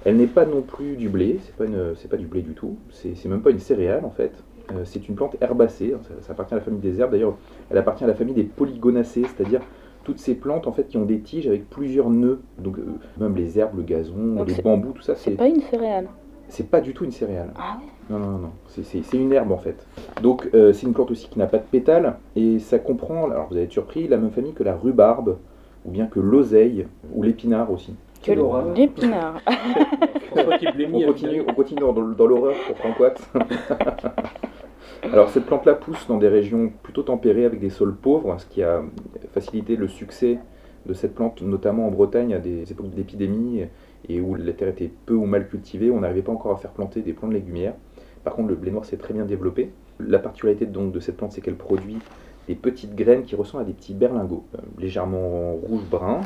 Elle 0.03 0.17
n'est 0.17 0.27
pas 0.27 0.45
non 0.45 0.61
plus 0.61 0.95
du 0.97 1.09
blé, 1.09 1.39
c'est 1.41 1.55
pas, 1.55 1.65
une- 1.65 1.93
pas 2.09 2.17
du 2.17 2.27
blé 2.27 2.41
du 2.41 2.53
tout, 2.53 2.75
c'est 2.91 3.25
même 3.25 3.41
pas 3.41 3.51
une 3.51 3.59
céréale 3.59 4.03
en 4.05 4.09
fait. 4.11 4.31
Euh, 4.71 4.81
c'est 4.83 5.07
une 5.07 5.15
plante 5.15 5.37
herbacée, 5.41 5.95
ça, 6.03 6.09
ça 6.21 6.31
appartient 6.33 6.53
à 6.53 6.57
la 6.57 6.63
famille 6.63 6.79
des 6.81 6.99
herbes, 6.99 7.11
d'ailleurs 7.11 7.37
elle 7.69 7.77
appartient 7.77 8.03
à 8.03 8.07
la 8.07 8.15
famille 8.15 8.33
des 8.33 8.43
polygonacées, 8.43 9.23
c'est-à-dire 9.23 9.61
toutes 10.03 10.19
ces 10.19 10.35
plantes 10.35 10.67
en 10.67 10.71
fait 10.71 10.87
qui 10.87 10.97
ont 10.97 11.05
des 11.05 11.19
tiges 11.19 11.47
avec 11.47 11.69
plusieurs 11.69 12.09
nœuds, 12.09 12.41
donc 12.59 12.77
euh, 12.79 12.83
même 13.19 13.35
les 13.35 13.57
herbes, 13.57 13.77
le 13.77 13.83
gazon, 13.83 14.35
Donc 14.35 14.47
les 14.47 14.61
bambous, 14.61 14.91
tout 14.93 15.01
ça 15.01 15.15
C'est 15.15 15.31
c'est 15.31 15.37
pas 15.37 15.47
une 15.47 15.61
céréale. 15.61 16.07
c'est 16.49 16.69
pas 16.69 16.81
du 16.81 16.93
tout 16.93 17.05
une 17.05 17.11
céréale. 17.11 17.51
Ah 17.57 17.77
Non, 17.79 17.85
non, 18.09 18.19
non, 18.19 18.37
non. 18.37 18.51
C'est- 18.67 19.13
une 19.13 19.33
herbe 19.33 19.51
en 19.51 19.57
fait. 19.57 19.85
Donc 20.21 20.49
euh, 20.53 20.73
c'est 20.73 20.85
une 20.85 20.93
plante 20.93 21.11
aussi 21.11 21.27
qui 21.29 21.39
n'a 21.39 21.47
pas 21.47 21.57
de 21.57 21.63
pétales 21.63 22.17
et 22.35 22.59
ça 22.59 22.77
comprend, 22.79 23.29
alors 23.29 23.47
vous 23.49 23.55
allez 23.55 23.65
être 23.65 23.71
surpris, 23.71 24.07
la 24.07 24.17
même 24.17 24.31
famille 24.31 24.53
que 24.53 24.63
la 24.63 24.75
rhubarbe 24.75 25.37
ou 25.85 25.91
bien 25.91 26.05
que 26.07 26.19
l'oseille 26.19 26.87
ou 27.13 27.23
l'épinard 27.23 27.71
aussi. 27.71 27.95
Que 28.23 28.31
l'épinard. 28.75 29.39
on 30.35 30.43
continue, 31.07 31.43
on 31.47 31.53
continue 31.53 31.79
dans, 31.81 31.93
dans 31.93 32.27
l'horreur 32.27 32.55
pour 32.67 32.77
Francois. 32.77 33.13
Alors 35.11 35.29
cette 35.29 35.45
plante-là 35.45 35.73
pousse 35.75 36.07
dans 36.07 36.17
des 36.17 36.27
régions 36.27 36.71
plutôt 36.83 37.03
tempérées 37.03 37.45
avec 37.45 37.59
des 37.59 37.69
sols 37.69 37.95
pauvres, 37.95 38.35
ce 38.39 38.45
qui 38.45 38.63
a 38.63 38.81
facilité 39.33 39.75
le 39.75 39.87
succès 39.87 40.39
de 40.85 40.93
cette 40.93 41.15
plante, 41.15 41.41
notamment 41.41 41.87
en 41.87 41.91
Bretagne 41.91 42.33
à 42.33 42.39
des 42.39 42.71
époques 42.71 42.89
d'épidémie 42.91 43.63
et 44.09 44.21
où 44.21 44.35
la 44.35 44.53
terre 44.53 44.69
était 44.69 44.91
peu 45.05 45.13
ou 45.13 45.25
mal 45.25 45.47
cultivée, 45.47 45.91
on 45.91 45.99
n'arrivait 45.99 46.21
pas 46.21 46.31
encore 46.31 46.53
à 46.53 46.57
faire 46.57 46.71
planter 46.71 47.01
des 47.01 47.13
plantes 47.13 47.33
légumières. 47.33 47.73
Par 48.25 48.33
contre, 48.33 48.49
le 48.49 48.55
blé 48.55 48.71
noir 48.71 48.83
s'est 48.83 48.97
très 48.97 49.13
bien 49.13 49.23
développé. 49.23 49.71
La 49.99 50.19
particularité 50.19 50.65
donc 50.65 50.91
de 50.91 50.99
cette 50.99 51.15
plante, 51.15 51.31
c'est 51.31 51.39
qu'elle 51.39 51.55
produit 51.55 51.99
des 52.49 52.55
petites 52.55 52.95
graines 52.95 53.23
qui 53.23 53.35
ressemblent 53.35 53.63
à 53.63 53.67
des 53.67 53.73
petits 53.73 53.93
berlingots, 53.93 54.43
euh, 54.55 54.57
légèrement 54.77 55.53
rouge-brun. 55.53 56.21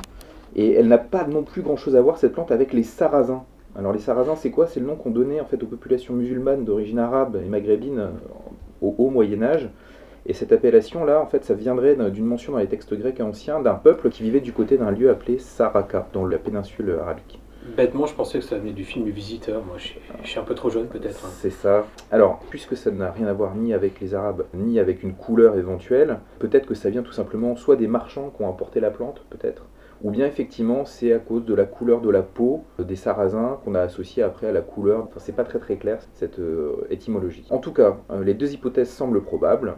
Et 0.55 0.71
elle 0.71 0.87
n'a 0.87 0.97
pas 0.97 1.25
non 1.27 1.43
plus 1.43 1.61
grand-chose 1.61 1.95
à 1.95 2.01
voir, 2.01 2.17
cette 2.17 2.33
plante, 2.33 2.51
avec 2.51 2.73
les 2.73 2.81
sarrasins. 2.81 3.43
Alors 3.75 3.93
les 3.93 3.99
sarrasins, 3.99 4.35
c'est 4.35 4.49
quoi? 4.49 4.65
C'est 4.65 4.79
le 4.79 4.87
nom 4.87 4.95
qu'on 4.95 5.11
donnait 5.11 5.39
en 5.39 5.45
fait 5.45 5.61
aux 5.61 5.67
populations 5.67 6.15
musulmanes 6.15 6.65
d'origine 6.65 6.97
arabe 6.97 7.39
et 7.45 7.47
maghrébine 7.47 7.99
euh, 7.99 8.09
au 8.81 8.95
haut 8.97 9.09
Moyen 9.11 9.43
Âge. 9.43 9.69
Et 10.25 10.33
cette 10.33 10.51
appellation-là, 10.51 11.21
en 11.21 11.27
fait, 11.27 11.45
ça 11.45 11.53
viendrait 11.53 11.95
d'un- 11.95 12.09
d'une 12.09 12.25
mention 12.25 12.53
dans 12.53 12.59
les 12.59 12.67
textes 12.67 12.93
grecs 12.93 13.19
anciens 13.21 13.61
d'un 13.61 13.75
peuple 13.75 14.09
qui 14.09 14.23
vivait 14.23 14.41
du 14.41 14.51
côté 14.51 14.77
d'un 14.77 14.91
lieu 14.91 15.09
appelé 15.09 15.37
Saraka, 15.37 16.07
dans 16.13 16.25
la 16.25 16.37
péninsule 16.37 16.97
arabique. 17.01 17.39
Bêtement, 17.75 18.05
je 18.05 18.13
pensais 18.13 18.39
que 18.39 18.45
ça 18.45 18.57
venait 18.57 18.73
du 18.73 18.83
film 18.83 19.05
Le 19.05 19.11
Visiteur. 19.11 19.63
Moi, 19.63 19.77
je 19.77 19.93
suis, 20.27 20.39
un 20.39 20.43
peu 20.43 20.55
trop 20.55 20.69
jeune, 20.69 20.88
peut-être. 20.88 21.25
hein. 21.25 21.29
C'est 21.39 21.49
ça. 21.49 21.85
Alors, 22.11 22.39
puisque 22.49 22.75
ça 22.75 22.91
n'a 22.91 23.11
rien 23.11 23.27
à 23.27 23.33
voir 23.33 23.55
ni 23.55 23.73
avec 23.73 23.99
les 23.99 24.13
Arabes, 24.15 24.45
ni 24.53 24.79
avec 24.79 25.03
une 25.03 25.13
couleur 25.13 25.57
éventuelle, 25.57 26.19
peut-être 26.39 26.65
que 26.65 26.75
ça 26.75 26.89
vient 26.89 27.03
tout 27.03 27.11
simplement 27.11 27.55
soit 27.55 27.75
des 27.75 27.88
marchands 27.88 28.32
qui 28.36 28.43
ont 28.43 28.49
importé 28.49 28.79
la 28.79 28.91
plante, 28.91 29.25
peut-être, 29.29 29.65
ou 30.01 30.12
bien 30.12 30.25
effectivement 30.25 30.86
c'est 30.86 31.13
à 31.13 31.19
cause 31.19 31.45
de 31.45 31.53
la 31.53 31.65
couleur 31.65 32.01
de 32.01 32.10
la 32.10 32.21
peau 32.21 32.63
des 32.79 32.95
sarrasins 32.95 33.60
qu'on 33.63 33.75
a 33.75 33.82
associé 33.82 34.23
après 34.23 34.47
à 34.47 34.51
la 34.51 34.62
couleur. 34.62 35.03
Enfin, 35.03 35.19
c'est 35.19 35.36
pas 35.36 35.43
très 35.43 35.60
très 35.60 35.77
clair 35.77 35.99
cette 36.13 36.39
euh, 36.39 36.86
étymologie. 36.89 37.45
En 37.49 37.60
tout 37.60 37.73
cas, 37.73 37.97
euh, 38.12 38.23
les 38.23 38.34
deux 38.34 38.53
hypothèses 38.53 38.89
semblent 38.89 39.21
probables. 39.21 39.75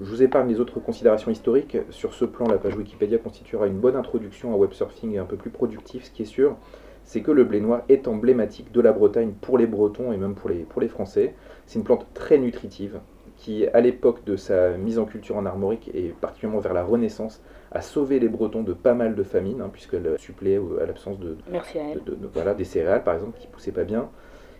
Je 0.00 0.08
vous 0.08 0.22
épargne 0.22 0.48
les 0.48 0.58
autres 0.58 0.80
considérations 0.80 1.30
historiques. 1.30 1.76
Sur 1.90 2.14
ce 2.14 2.24
plan, 2.24 2.46
la 2.48 2.56
page 2.56 2.76
Wikipédia 2.76 3.18
constituera 3.18 3.66
une 3.66 3.78
bonne 3.78 3.94
introduction 3.96 4.52
à 4.54 4.56
web 4.56 4.72
surfing 4.72 5.12
et 5.12 5.18
un 5.18 5.26
peu 5.26 5.36
plus 5.36 5.50
productif. 5.50 6.04
Ce 6.04 6.10
qui 6.10 6.22
est 6.22 6.26
sûr, 6.26 6.56
c'est 7.04 7.22
que 7.22 7.30
le 7.30 7.44
blé 7.44 7.60
noir 7.60 7.82
est 7.88 8.08
emblématique 8.08 8.72
de 8.72 8.80
la 8.80 8.92
Bretagne 8.92 9.32
pour 9.40 9.58
les 9.58 9.66
Bretons 9.66 10.12
et 10.12 10.16
même 10.16 10.34
pour 10.34 10.50
les, 10.50 10.60
pour 10.64 10.80
les 10.80 10.88
Français. 10.88 11.34
C'est 11.66 11.78
une 11.78 11.84
plante 11.84 12.06
très 12.14 12.38
nutritive 12.38 13.00
qui, 13.36 13.66
à 13.68 13.80
l'époque 13.80 14.24
de 14.24 14.36
sa 14.36 14.70
mise 14.76 14.98
en 14.98 15.04
culture 15.04 15.36
en 15.36 15.46
armorique 15.46 15.90
et 15.94 16.14
particulièrement 16.20 16.60
vers 16.60 16.74
la 16.74 16.84
Renaissance, 16.84 17.42
a 17.72 17.80
sauvé 17.80 18.20
les 18.20 18.28
Bretons 18.28 18.62
de 18.62 18.72
pas 18.72 18.94
mal 18.94 19.14
de 19.14 19.22
famines, 19.22 19.60
hein, 19.62 19.70
puisqu'elle 19.72 20.16
suppléait 20.18 20.60
à 20.80 20.86
l'absence 20.86 21.18
de, 21.18 21.36
elle. 21.74 22.04
de- 22.04 22.14
de- 22.14 22.26
voilà, 22.32 22.54
des 22.54 22.64
céréales 22.64 23.02
par 23.04 23.14
exemple 23.14 23.38
qui 23.38 23.46
poussaient 23.48 23.72
pas 23.72 23.84
bien. 23.84 24.08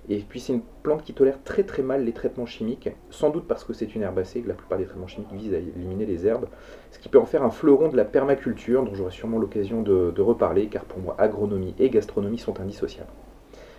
Et 0.08 0.18
puis 0.18 0.40
c'est 0.40 0.52
une 0.52 0.62
plante 0.82 1.02
qui 1.02 1.14
tolère 1.14 1.42
très 1.44 1.62
très 1.62 1.82
mal 1.82 2.04
les 2.04 2.12
traitements 2.12 2.46
chimiques, 2.46 2.90
sans 3.10 3.30
doute 3.30 3.46
parce 3.46 3.62
que 3.62 3.72
c'est 3.72 3.94
une 3.94 4.02
herbacée, 4.02 4.40
que 4.40 4.48
la 4.48 4.54
plupart 4.54 4.78
des 4.78 4.84
traitements 4.84 5.06
chimiques 5.06 5.32
visent 5.32 5.54
à 5.54 5.58
éliminer 5.58 6.06
les 6.06 6.26
herbes, 6.26 6.46
ce 6.90 6.98
qui 6.98 7.08
peut 7.08 7.20
en 7.20 7.24
faire 7.24 7.44
un 7.44 7.50
fleuron 7.50 7.88
de 7.88 7.96
la 7.96 8.04
permaculture, 8.04 8.82
dont 8.84 8.94
j'aurai 8.94 9.12
sûrement 9.12 9.38
l'occasion 9.38 9.82
de, 9.82 10.10
de 10.10 10.22
reparler, 10.22 10.66
car 10.66 10.84
pour 10.84 10.98
moi 10.98 11.14
agronomie 11.18 11.74
et 11.78 11.88
gastronomie 11.88 12.38
sont 12.38 12.60
indissociables. 12.60 13.10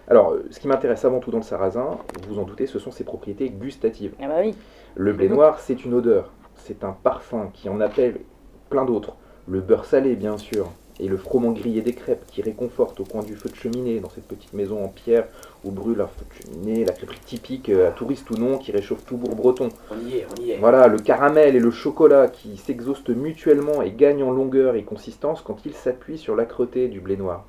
Alors, 0.08 0.32
euh, 0.32 0.46
ce 0.50 0.60
qui 0.60 0.68
m'intéresse 0.68 1.06
avant 1.06 1.20
tout 1.20 1.32
dans 1.32 1.38
le 1.38 1.44
sarrasin, 1.44 1.98
vous 2.22 2.36
vous 2.36 2.40
en 2.40 2.44
doutez, 2.44 2.68
ce 2.68 2.80
sont 2.80 2.92
ses 2.92 3.04
propriétés 3.04 3.50
gustatives. 3.50 4.14
Ah 4.22 4.28
bah 4.28 4.40
oui. 4.42 4.56
Le 4.96 5.14
blé 5.14 5.30
noir, 5.30 5.60
c'est 5.60 5.86
une 5.86 5.94
odeur, 5.94 6.32
c'est 6.56 6.84
un 6.84 6.92
parfum 6.92 7.50
qui 7.54 7.70
en 7.70 7.80
appelle 7.80 8.22
plein 8.70 8.86
d'autres. 8.86 9.16
Le 9.48 9.60
beurre 9.60 9.86
salé, 9.86 10.16
bien 10.16 10.38
sûr, 10.38 10.70
et 11.00 11.08
le 11.08 11.18
froment 11.18 11.52
grillé 11.52 11.82
des 11.82 11.94
crêpes 11.94 12.26
qui 12.28 12.42
réconforte 12.42 13.00
au 13.00 13.04
coin 13.04 13.24
du 13.24 13.36
feu 13.36 13.50
de 13.50 13.56
cheminée, 13.56 14.00
dans 14.00 14.10
cette 14.10 14.28
petite 14.28 14.54
maison 14.54 14.84
en 14.84 14.88
pierre 14.88 15.28
où 15.64 15.72
brûle 15.72 16.02
un 16.02 16.08
feu 16.08 16.26
de 16.30 16.44
cheminée, 16.44 16.86
la 16.86 16.94
crêperie 16.94 17.20
typique, 17.26 17.70
euh, 17.70 17.90
à 17.90 17.92
touriste 17.92 18.30
ou 18.32 18.36
non, 18.36 18.58
qui 18.58 18.72
réchauffe 18.72 19.06
tout 19.06 19.18
bourg-breton. 19.18 19.70
On 19.92 20.08
y 20.08 20.18
est, 20.18 20.28
on 20.32 20.42
y 20.42 20.52
est. 20.52 20.58
Voilà, 20.58 20.88
le 20.88 21.00
caramel 21.00 21.56
et 21.56 21.60
le 21.60 21.72
chocolat 21.72 22.28
qui 22.28 22.58
s'exhaustent 22.58 23.10
mutuellement 23.10 23.82
et 23.82 23.92
gagnent 23.92 24.24
en 24.24 24.32
longueur 24.32 24.76
et 24.76 24.84
consistance 24.84 25.42
quand 25.42 25.66
ils 25.66 25.74
s'appuient 25.74 26.18
sur 26.18 26.36
l'âcreté 26.36 26.88
du 26.88 27.00
blé 27.00 27.18
noir. 27.18 27.46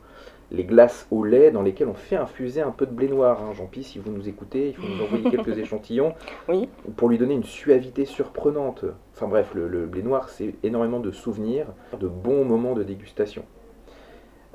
Les 0.50 0.64
glaces 0.64 1.06
au 1.10 1.24
lait 1.24 1.50
dans 1.50 1.62
lesquelles 1.62 1.88
on 1.88 1.94
fait 1.94 2.16
infuser 2.16 2.60
un 2.60 2.70
peu 2.70 2.86
de 2.86 2.92
blé 2.92 3.08
noir. 3.08 3.42
Hein. 3.42 3.52
Jean-Pi, 3.54 3.82
si 3.82 3.98
vous 3.98 4.10
nous 4.12 4.28
écoutez, 4.28 4.68
il 4.68 4.74
faut 4.76 4.86
nous 4.86 5.02
envoyer 5.02 5.30
quelques 5.30 5.58
échantillons 5.58 6.14
Oui. 6.48 6.68
pour 6.96 7.08
lui 7.08 7.18
donner 7.18 7.34
une 7.34 7.44
suavité 7.44 8.04
surprenante. 8.04 8.84
Enfin 9.14 9.26
bref, 9.26 9.52
le, 9.54 9.68
le 9.68 9.86
blé 9.86 10.02
noir, 10.02 10.28
c'est 10.28 10.54
énormément 10.62 11.00
de 11.00 11.10
souvenirs, 11.10 11.66
de 11.98 12.08
bons 12.08 12.44
moments 12.44 12.74
de 12.74 12.82
dégustation. 12.82 13.44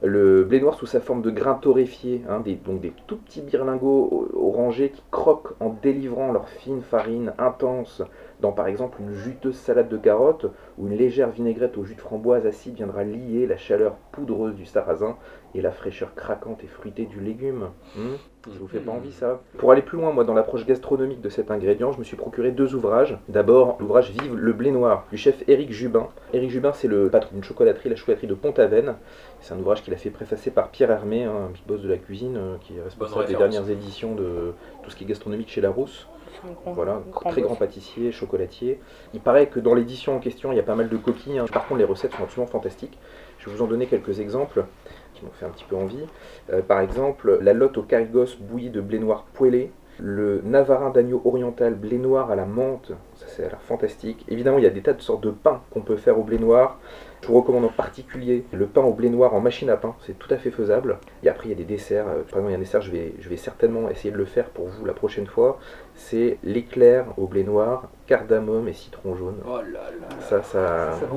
Le 0.02 0.46
blé 0.46 0.62
noir 0.62 0.76
sous 0.76 0.86
sa 0.86 1.02
forme 1.02 1.22
de 1.22 1.30
grains 1.30 1.56
torréfiés, 1.56 2.22
hein, 2.30 2.40
des, 2.40 2.56
donc 2.56 2.80
des 2.80 2.94
tout 3.06 3.18
petits 3.18 3.42
birlingots 3.42 4.30
orangés 4.34 4.92
qui 4.92 5.04
croquent 5.12 5.56
en 5.60 5.76
délivrant 5.82 6.32
leur 6.32 6.48
fine 6.48 6.82
farine 6.82 7.34
intense 7.38 8.02
dans 8.42 8.52
par 8.52 8.68
exemple 8.68 9.02
une 9.02 9.14
juteuse 9.14 9.56
salade 9.56 9.90
de 9.90 9.98
carottes 9.98 10.48
ou 10.78 10.88
une 10.88 10.96
légère 10.96 11.30
vinaigrette 11.30 11.78
au 11.78 11.84
jus 11.84 11.96
de 11.96 12.02
framboise 12.02 12.46
acide 12.46 12.76
viendra 12.76 13.04
lier 13.04 13.46
la 13.48 13.58
chaleur 13.58 13.96
poudreuse 14.12 14.56
du 14.56 14.66
sarrasin 14.66 15.18
et 15.56 15.62
la 15.62 15.72
fraîcheur 15.72 16.16
craquante 16.16 16.64
et 16.64 16.68
fruitée 16.68 17.06
du 17.06 17.20
légume. 17.20 17.70
Hmm 17.96 18.16
ça 18.46 18.60
vous 18.60 18.68
fait 18.68 18.80
pas 18.80 18.92
envie 18.92 19.12
ça? 19.12 19.42
Pour 19.58 19.72
aller 19.72 19.82
plus 19.82 19.98
loin, 19.98 20.12
moi, 20.12 20.24
dans 20.24 20.34
l'approche 20.34 20.66
gastronomique 20.66 21.22
de 21.22 21.30
cet 21.30 21.52
ingrédient, 21.52 21.92
je 21.92 22.00
me 22.00 22.04
suis 22.04 22.16
procuré 22.16 22.52
deux 22.52 22.74
ouvrages. 22.74 23.18
D'abord, 23.28 23.78
l'ouvrage 23.80 24.12
Vive 24.12 24.36
le 24.36 24.54
blé 24.54 24.72
noir 24.72 25.06
du 25.12 25.18
chef 25.18 25.44
Éric 25.48 25.72
Jubin. 25.72 26.08
Éric 26.34 26.50
Jubin, 26.50 26.72
c'est 26.72 26.88
le 26.88 27.10
patron 27.10 27.32
d'une 27.34 27.44
chocolaterie, 27.44 27.90
la 27.90 27.96
chocolaterie 27.96 28.28
de 28.28 28.34
Pont-Aven. 28.34 28.96
C'est 29.42 29.54
un 29.54 29.60
ouvrage 29.60 29.84
qu'il 29.84 29.94
a 29.94 29.98
fait 29.98 30.10
préfacer 30.10 30.52
par 30.52 30.70
Pierre 30.70 30.92
Hermé, 30.92 31.26
un 31.26 31.50
big 31.54 31.64
boss 31.68 31.82
de 31.82 31.90
la 31.90 31.98
cuisine, 31.98 32.38
euh, 32.38 32.56
qui 32.62 32.78
est 32.78 32.82
responsable 32.82 33.26
des 33.26 33.36
dernières 33.36 33.70
éditions 33.70 34.16
de 34.16 34.54
tout 34.84 34.90
ce 34.90 34.96
qui 34.96 35.04
est 35.04 35.08
gastronomique 35.08 35.50
chez 35.50 35.62
Larousse. 35.62 36.08
C'est 36.32 36.50
un 36.50 36.54
grand- 36.54 36.74
Voilà, 36.74 37.02
grand 37.12 37.30
très 37.30 37.42
boss. 37.42 37.50
grand 37.50 37.56
pâtissier, 37.60 38.12
chocolatier. 38.12 38.80
Il 39.14 39.20
paraît 39.20 39.48
que 39.48 39.60
dans 39.60 39.74
l'édition 39.74 40.16
en 40.16 40.20
question, 40.20 40.52
il 40.52 40.56
y 40.56 40.60
a 40.60 40.64
pas 40.64 40.76
mal 40.76 40.90
de 40.90 40.98
coquilles. 40.98 41.40
hein. 41.40 41.46
Par 41.52 41.68
contre, 41.68 41.80
les 41.80 41.86
recettes 41.86 42.14
sont 42.14 42.24
absolument 42.24 42.48
fantastiques. 42.52 42.98
Je 43.40 43.50
vais 43.50 43.56
vous 43.56 43.62
en 43.62 43.68
donner 43.68 43.86
quelques 43.88 44.20
exemples 44.20 44.66
qui 45.14 45.26
m'ont 45.26 45.32
fait 45.32 45.46
un 45.46 45.50
petit 45.50 45.66
peu 45.66 45.76
envie. 45.76 46.06
Euh, 46.54 46.62
par 46.62 46.80
exemple, 46.82 47.40
la 47.42 47.54
lotte 47.54 47.78
au 47.78 47.84
carigos 47.84 48.38
bouillie 48.40 48.70
de 48.70 48.82
blé 48.82 49.00
noir 49.00 49.26
poêlé, 49.34 49.72
Le 50.02 50.40
navarin 50.46 50.92
d'agneau 50.92 51.22
oriental 51.26 51.74
blé 51.76 51.98
noir 51.98 52.32
à 52.32 52.36
la 52.38 52.46
menthe, 52.46 52.94
ça 53.16 53.26
c'est 53.28 53.42
l'air 53.42 53.60
fantastique. 53.62 54.24
Évidemment, 54.30 54.58
il 54.58 54.64
y 54.64 54.68
a 54.68 54.70
des 54.70 54.82
tas 54.82 54.94
de 54.94 55.02
sortes 55.02 55.20
de 55.22 55.30
pains 55.30 55.60
qu'on 55.72 55.82
peut 55.82 55.98
faire 55.98 56.18
au 56.18 56.24
blé 56.24 56.40
noir. 56.40 56.80
Je 57.22 57.28
vous 57.28 57.34
recommande 57.34 57.66
en 57.66 57.68
particulier 57.68 58.46
le 58.54 58.66
pain 58.66 58.82
au 58.82 58.94
blé 58.94 59.10
noir 59.10 59.34
en 59.34 59.42
machine 59.42 59.70
à 59.70 59.76
pain, 59.76 59.96
c'est 60.06 60.18
tout 60.18 60.34
à 60.34 60.38
fait 60.38 60.52
faisable. 60.52 61.00
Et 61.22 61.28
après, 61.28 61.48
il 61.48 61.50
y 61.50 61.54
a 61.54 61.58
des 61.58 61.66
desserts. 61.66 62.08
Euh, 62.08 62.22
Par 62.24 62.40
exemple, 62.40 62.46
il 62.48 62.52
y 62.52 62.54
a 62.54 62.56
un 62.56 62.60
dessert, 62.62 62.80
je 62.82 62.92
vais, 62.92 63.14
je 63.20 63.28
vais 63.28 63.36
certainement 63.36 63.90
essayer 63.90 64.12
de 64.12 64.18
le 64.18 64.24
faire 64.24 64.46
pour 64.52 64.68
vous 64.68 64.86
la 64.86 64.94
prochaine 64.94 65.28
fois. 65.28 65.60
C'est 66.02 66.38
l'éclair 66.44 67.06
au 67.18 67.28
blé 67.28 67.44
noir, 67.44 67.90
cardamome 68.08 68.70
et 68.70 68.74
citron 68.74 69.16
jaune. 69.16 69.36
Oh 69.46 69.58
là 69.58 69.92
là. 70.00 70.08
Ça, 70.22 70.42
ça, 70.42 70.94
Ça 70.94 71.08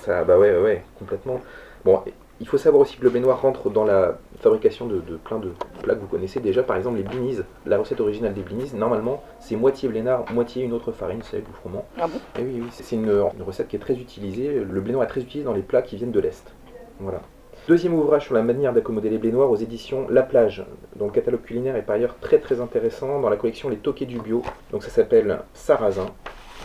ça, 0.00 0.24
bah 0.24 0.38
ouais, 0.38 0.52
ouais, 0.52 0.62
ouais, 0.62 0.82
complètement. 0.98 1.40
Bon, 1.84 2.02
il 2.38 2.46
faut 2.46 2.58
savoir 2.58 2.82
aussi 2.82 2.98
que 2.98 3.04
le 3.04 3.10
blé 3.10 3.20
noir 3.20 3.40
rentre 3.40 3.70
dans 3.70 3.84
la 3.84 4.18
fabrication 4.40 4.86
de, 4.86 5.00
de 5.00 5.16
plein 5.16 5.38
de 5.38 5.50
plats 5.82 5.94
que 5.94 6.00
vous 6.00 6.06
connaissez 6.06 6.40
déjà. 6.40 6.62
Par 6.62 6.76
exemple, 6.76 6.98
les 6.98 7.04
blinis. 7.04 7.38
La 7.64 7.78
recette 7.78 8.00
originale 8.00 8.34
des 8.34 8.42
blinis, 8.42 8.70
normalement, 8.74 9.24
c'est 9.40 9.56
moitié 9.56 9.88
blé 9.88 10.02
noir, 10.02 10.24
moitié 10.32 10.62
une 10.62 10.74
autre 10.74 10.92
farine, 10.92 11.20
c'est 11.22 11.38
du 11.38 11.52
froment. 11.52 11.86
Ah 11.98 12.06
bon? 12.06 12.20
Et 12.38 12.44
oui, 12.44 12.60
oui, 12.62 12.68
c'est 12.70 12.84
c'est 12.84 12.96
une, 12.96 13.08
une 13.08 13.42
recette 13.42 13.68
qui 13.68 13.76
est 13.76 13.80
très 13.80 13.94
utilisée. 13.94 14.62
Le 14.62 14.80
blé 14.80 14.92
noir 14.92 15.04
est 15.04 15.08
très 15.08 15.22
utilisé 15.22 15.44
dans 15.44 15.54
les 15.54 15.62
plats 15.62 15.82
qui 15.82 15.96
viennent 15.96 16.12
de 16.12 16.20
l'Est. 16.20 16.52
Voilà. 17.00 17.22
Deuxième 17.68 17.92
ouvrage 17.92 18.24
sur 18.24 18.34
la 18.34 18.40
manière 18.40 18.72
d'accommoder 18.72 19.10
les 19.10 19.18
blés 19.18 19.30
noirs 19.30 19.50
aux 19.50 19.56
éditions 19.56 20.06
La 20.08 20.22
Plage, 20.22 20.64
dont 20.96 21.04
le 21.04 21.12
catalogue 21.12 21.42
culinaire 21.42 21.76
est 21.76 21.82
par 21.82 21.96
ailleurs 21.96 22.16
très 22.18 22.38
très 22.38 22.62
intéressant 22.62 23.20
dans 23.20 23.28
la 23.28 23.36
collection 23.36 23.68
Les 23.68 23.76
Toquets 23.76 24.06
du 24.06 24.18
Bio. 24.18 24.42
Donc 24.72 24.82
ça 24.82 24.88
s'appelle 24.88 25.40
Sarrasin. 25.52 26.06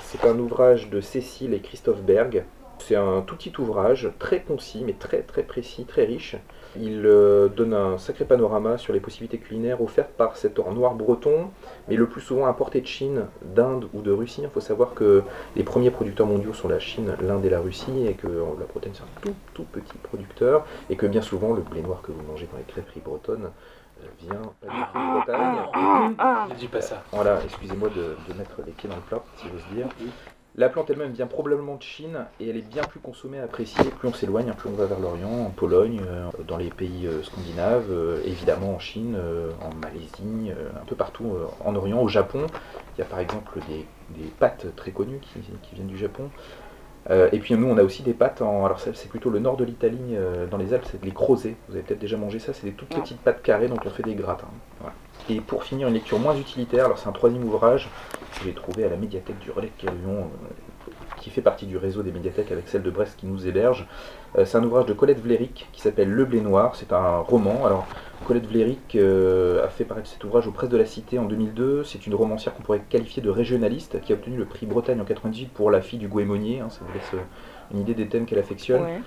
C'est 0.04 0.24
un 0.24 0.39
ouvrage 0.39 0.89
de 0.89 1.02
Cécile 1.02 1.54
et 1.54 1.60
Christophe 1.60 2.02
Berg. 2.04 2.46
C'est 2.80 2.96
un 2.96 3.22
tout 3.22 3.36
petit 3.38 3.54
ouvrage, 3.60 4.10
très 4.20 4.42
concis, 4.42 4.84
mais 4.86 4.94
très 4.94 5.22
très 5.22 5.44
précis, 5.44 5.86
très 5.86 6.04
riche. 6.04 6.36
Il 6.76 7.06
euh, 7.06 7.48
donne 7.48 7.74
un 7.74 7.98
sacré 7.98 8.26
panorama 8.26 8.78
sur 8.78 8.94
les 8.94 9.00
possibilités 9.00 9.38
culinaires 9.38 9.82
offertes 9.82 10.12
par 10.12 10.36
cet 10.36 10.60
or 10.60 10.74
noir 10.74 10.96
breton, 10.96 11.52
mais 11.88 11.96
le 11.96 12.08
plus 12.08 12.20
souvent 12.20 12.48
importé 12.48 12.82
de 12.82 12.88
Chine, 12.88 13.28
d'Inde 13.44 13.88
ou 13.94 14.02
de 14.02 14.12
Russie. 14.12 14.42
Il 14.44 14.50
faut 14.50 14.60
savoir 14.60 14.96
que 14.96 15.24
les 15.56 15.64
premiers 15.64 15.92
producteurs 15.92 16.28
mondiaux 16.28 16.52
sont 16.54 16.68
la 16.68 16.80
Chine, 16.80 17.16
l'Inde 17.22 17.46
et 17.46 17.50
la 17.50 17.62
Russie, 17.62 18.06
et 18.08 18.16
que 18.16 18.28
euh, 18.28 18.44
la 18.60 18.66
Bretagne 18.66 18.92
c'est 18.94 19.04
un 19.04 19.22
tout 19.22 19.36
tout 19.54 19.66
petit 19.72 19.98
producteur, 20.02 20.66
et 20.90 20.96
que 20.96 21.06
bien 21.06 21.22
souvent 21.22 21.54
le 21.54 21.62
blé 21.62 21.82
noir 21.84 22.02
que 22.02 22.12
vous 22.12 22.24
mangez 22.24 22.50
dans 22.52 22.58
les 22.58 22.66
crêperies 22.66 23.02
bretonnes 23.02 23.50
euh, 24.02 24.08
vient 24.20 24.42
de 24.64 24.68
Bretagne. 25.14 26.50
Ne 26.50 26.56
dis 26.56 26.68
pas 26.68 26.82
ça. 26.82 27.04
Voilà, 27.12 27.40
excusez-moi 27.46 27.90
de, 27.90 28.18
de 28.28 28.38
mettre 28.38 28.62
les 28.66 28.72
pieds 28.74 28.90
dans 28.90 28.98
le 28.98 29.02
plat, 29.04 29.24
si 29.38 29.46
j'ose 29.48 29.76
dire. 29.76 29.88
La 30.56 30.70
plante 30.70 30.89
elle-même 30.92 31.13
vient 31.13 31.26
probablement 31.26 31.76
de 31.78 31.82
Chine 31.82 32.26
et 32.39 32.48
elle 32.48 32.58
est 32.58 32.68
bien 32.68 32.84
plus 32.84 33.00
consommée 33.00 33.38
et 33.38 33.42
appréciée 33.42 33.84
plus 33.98 34.08
on 34.08 34.13
s'éloigne, 34.13 34.54
plus 34.56 34.70
on 34.70 34.74
va 34.74 34.86
vers 34.86 35.00
l'Orient, 35.00 35.48
en 35.48 35.50
Pologne, 35.50 36.00
euh, 36.08 36.30
dans 36.48 36.58
les 36.58 36.70
pays 36.70 37.08
euh, 37.08 37.24
scandinaves, 37.24 37.88
euh, 37.89 38.22
évidemment 38.24 38.76
en 38.76 38.80
Chine, 38.80 39.18
en 39.62 39.76
Malaisie, 39.76 40.52
un 40.80 40.86
peu 40.86 40.96
partout 40.96 41.36
en 41.66 41.76
Orient, 41.76 42.00
au 42.02 42.08
Japon. 42.08 42.46
Il 42.96 43.00
y 43.00 43.02
a 43.02 43.06
par 43.06 43.20
exemple 43.20 43.60
des, 43.68 43.88
des 44.16 44.30
pâtes 44.30 44.68
très 44.76 44.92
connues 44.92 45.20
qui, 45.20 45.39
qui 45.39 45.76
viennent 45.76 45.88
du 45.88 45.98
Japon. 45.98 46.30
Euh, 47.10 47.28
et 47.34 47.39
puis 47.39 47.54
nous 47.56 47.68
on 47.68 47.78
a 47.78 47.84
aussi 47.84 48.02
des 48.02 48.13
pâtes 48.13 48.42
en. 48.42 48.66
Alors 48.66 48.80
c'est 48.80 49.10
plutôt 49.10 49.30
le 49.30 49.39
nord 49.39 49.58
de 49.58 49.66
l'Italie, 49.66 50.16
euh, 50.16 50.46
dans 50.48 50.58
les 50.58 50.74
Alpes, 50.74 50.86
c'est 50.89 51.04
les 51.04 51.12
crozets. 51.12 51.56
Vous 51.68 51.76
avez 51.76 51.84
peut-être 51.84 52.00
déjà 52.00 52.16
mangé 52.18 52.39
ça, 52.39 52.54
c'est 52.54 52.66
des 52.66 52.74
toutes 52.74 52.89
petites 52.89 53.20
pâtes 53.20 53.42
carrées, 53.42 53.68
donc 53.68 53.80
on 53.86 53.89
fait 53.89 54.04
des 54.04 54.16
gratins. 54.16 54.48
Voilà. 54.80 54.96
Et 55.30 55.40
pour 55.40 55.64
finir, 55.64 55.88
une 55.88 55.94
lecture 55.94 56.20
moins 56.20 56.36
utilitaire, 56.36 56.86
alors 56.86 56.98
c'est 56.98 57.08
un 57.08 57.14
troisième 57.14 57.44
ouvrage 57.46 57.90
que 58.38 58.44
j'ai 58.44 58.54
trouvé 58.54 58.84
à 58.84 58.90
la 58.90 58.98
médiathèque 58.98 59.40
du 59.40 59.52
Relais 59.52 59.72
Carillon, 59.78 60.30
euh, 60.30 60.92
qui 61.18 61.30
fait 61.30 61.42
partie 61.42 61.66
du 61.66 61.78
réseau 61.78 62.04
des 62.04 62.12
médiathèques 62.12 62.52
avec 62.52 62.68
celle 62.68 62.84
de 62.84 62.92
Brest 62.92 63.16
qui 63.18 63.26
nous 63.26 63.48
héberge. 63.48 63.88
Euh, 64.38 64.44
c'est 64.46 64.58
un 64.58 64.64
ouvrage 64.64 64.86
de 64.86 64.94
Colette 64.94 65.22
Vléric 65.22 65.70
qui 65.72 65.80
s'appelle 65.80 66.10
Le 66.10 66.26
Blé 66.26 66.42
Noir, 66.42 66.76
c'est 66.76 66.92
un 66.92 67.20
roman. 67.20 67.66
Alors 67.66 67.88
Colette 68.28 68.48
Vléric 68.48 68.96
euh, 68.96 69.64
a 69.66 69.70
fait 69.70 69.86
paraître 69.86 70.10
cet 70.10 70.24
ouvrage 70.26 70.48
aux 70.48 70.52
presses 70.52 70.70
de 70.70 70.78
la 70.78 70.86
Cité 70.86 71.20
en 71.20 71.26
2002. 71.26 71.86
C'est 71.86 72.06
une 72.06 72.16
romancière 72.16 72.54
qu'on 72.54 72.64
pourrait 72.64 72.84
qualifier 72.90 73.22
de 73.22 73.30
régionaliste 73.30 74.02
qui 74.02 74.12
a 74.12 74.16
obtenu 74.16 74.36
le 74.36 74.46
prix 74.46 74.66
Bretagne 74.66 75.00
en 75.00 75.06
98 75.06 75.50
pour 75.54 75.72
La 75.72 75.82
fille 75.82 76.00
du 76.00 76.10
goémonier. 76.10 76.60
hein, 76.60 76.68
une 77.74 77.80
idée 77.80 77.94
des 77.94 78.08
thèmes 78.08 78.26
qu'elle 78.26 78.40
affectionne. 78.40 78.82
Ouais, 78.82 79.02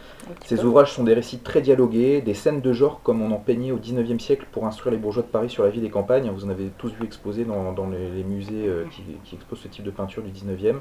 peu. 0.49 0.65
ouvrages 0.65 0.93
sont 0.93 1.05
des 1.05 1.15
récits 1.15 1.39
très 1.39 1.61
dialogués, 1.61 2.21
des 2.21 2.35
scènes 2.35 2.61
de 2.61 2.73
genre 2.73 3.01
comme 3.03 3.23
on 3.23 3.31
en 3.31 3.39
peignait 3.39 3.73
au 3.73 3.79
19e 3.79 4.19
siècle 4.19 4.47
pour 4.53 4.67
instruire 4.67 4.93
les 4.93 4.99
bourgeois 4.99 5.23
de 5.23 5.29
Paris 5.29 5.51
sur 5.51 5.63
la 5.65 5.71
vie 5.71 5.81
des 5.81 5.91
campagnes. 5.91 6.31
Vous 6.31 6.45
en 6.45 6.49
avez 6.49 6.71
tous 6.79 6.93
vu 6.93 7.05
exposer 7.05 7.45
dans, 7.45 7.73
dans 7.73 7.89
les, 7.89 8.11
les 8.11 8.25
musées 8.25 8.67
euh, 8.67 8.85
qui, 8.91 9.03
qui 9.25 9.37
exposent 9.37 9.61
ce 9.61 9.69
type 9.69 9.85
de 9.85 9.91
peinture 9.91 10.23
du 10.23 10.31
19e. 10.31 10.77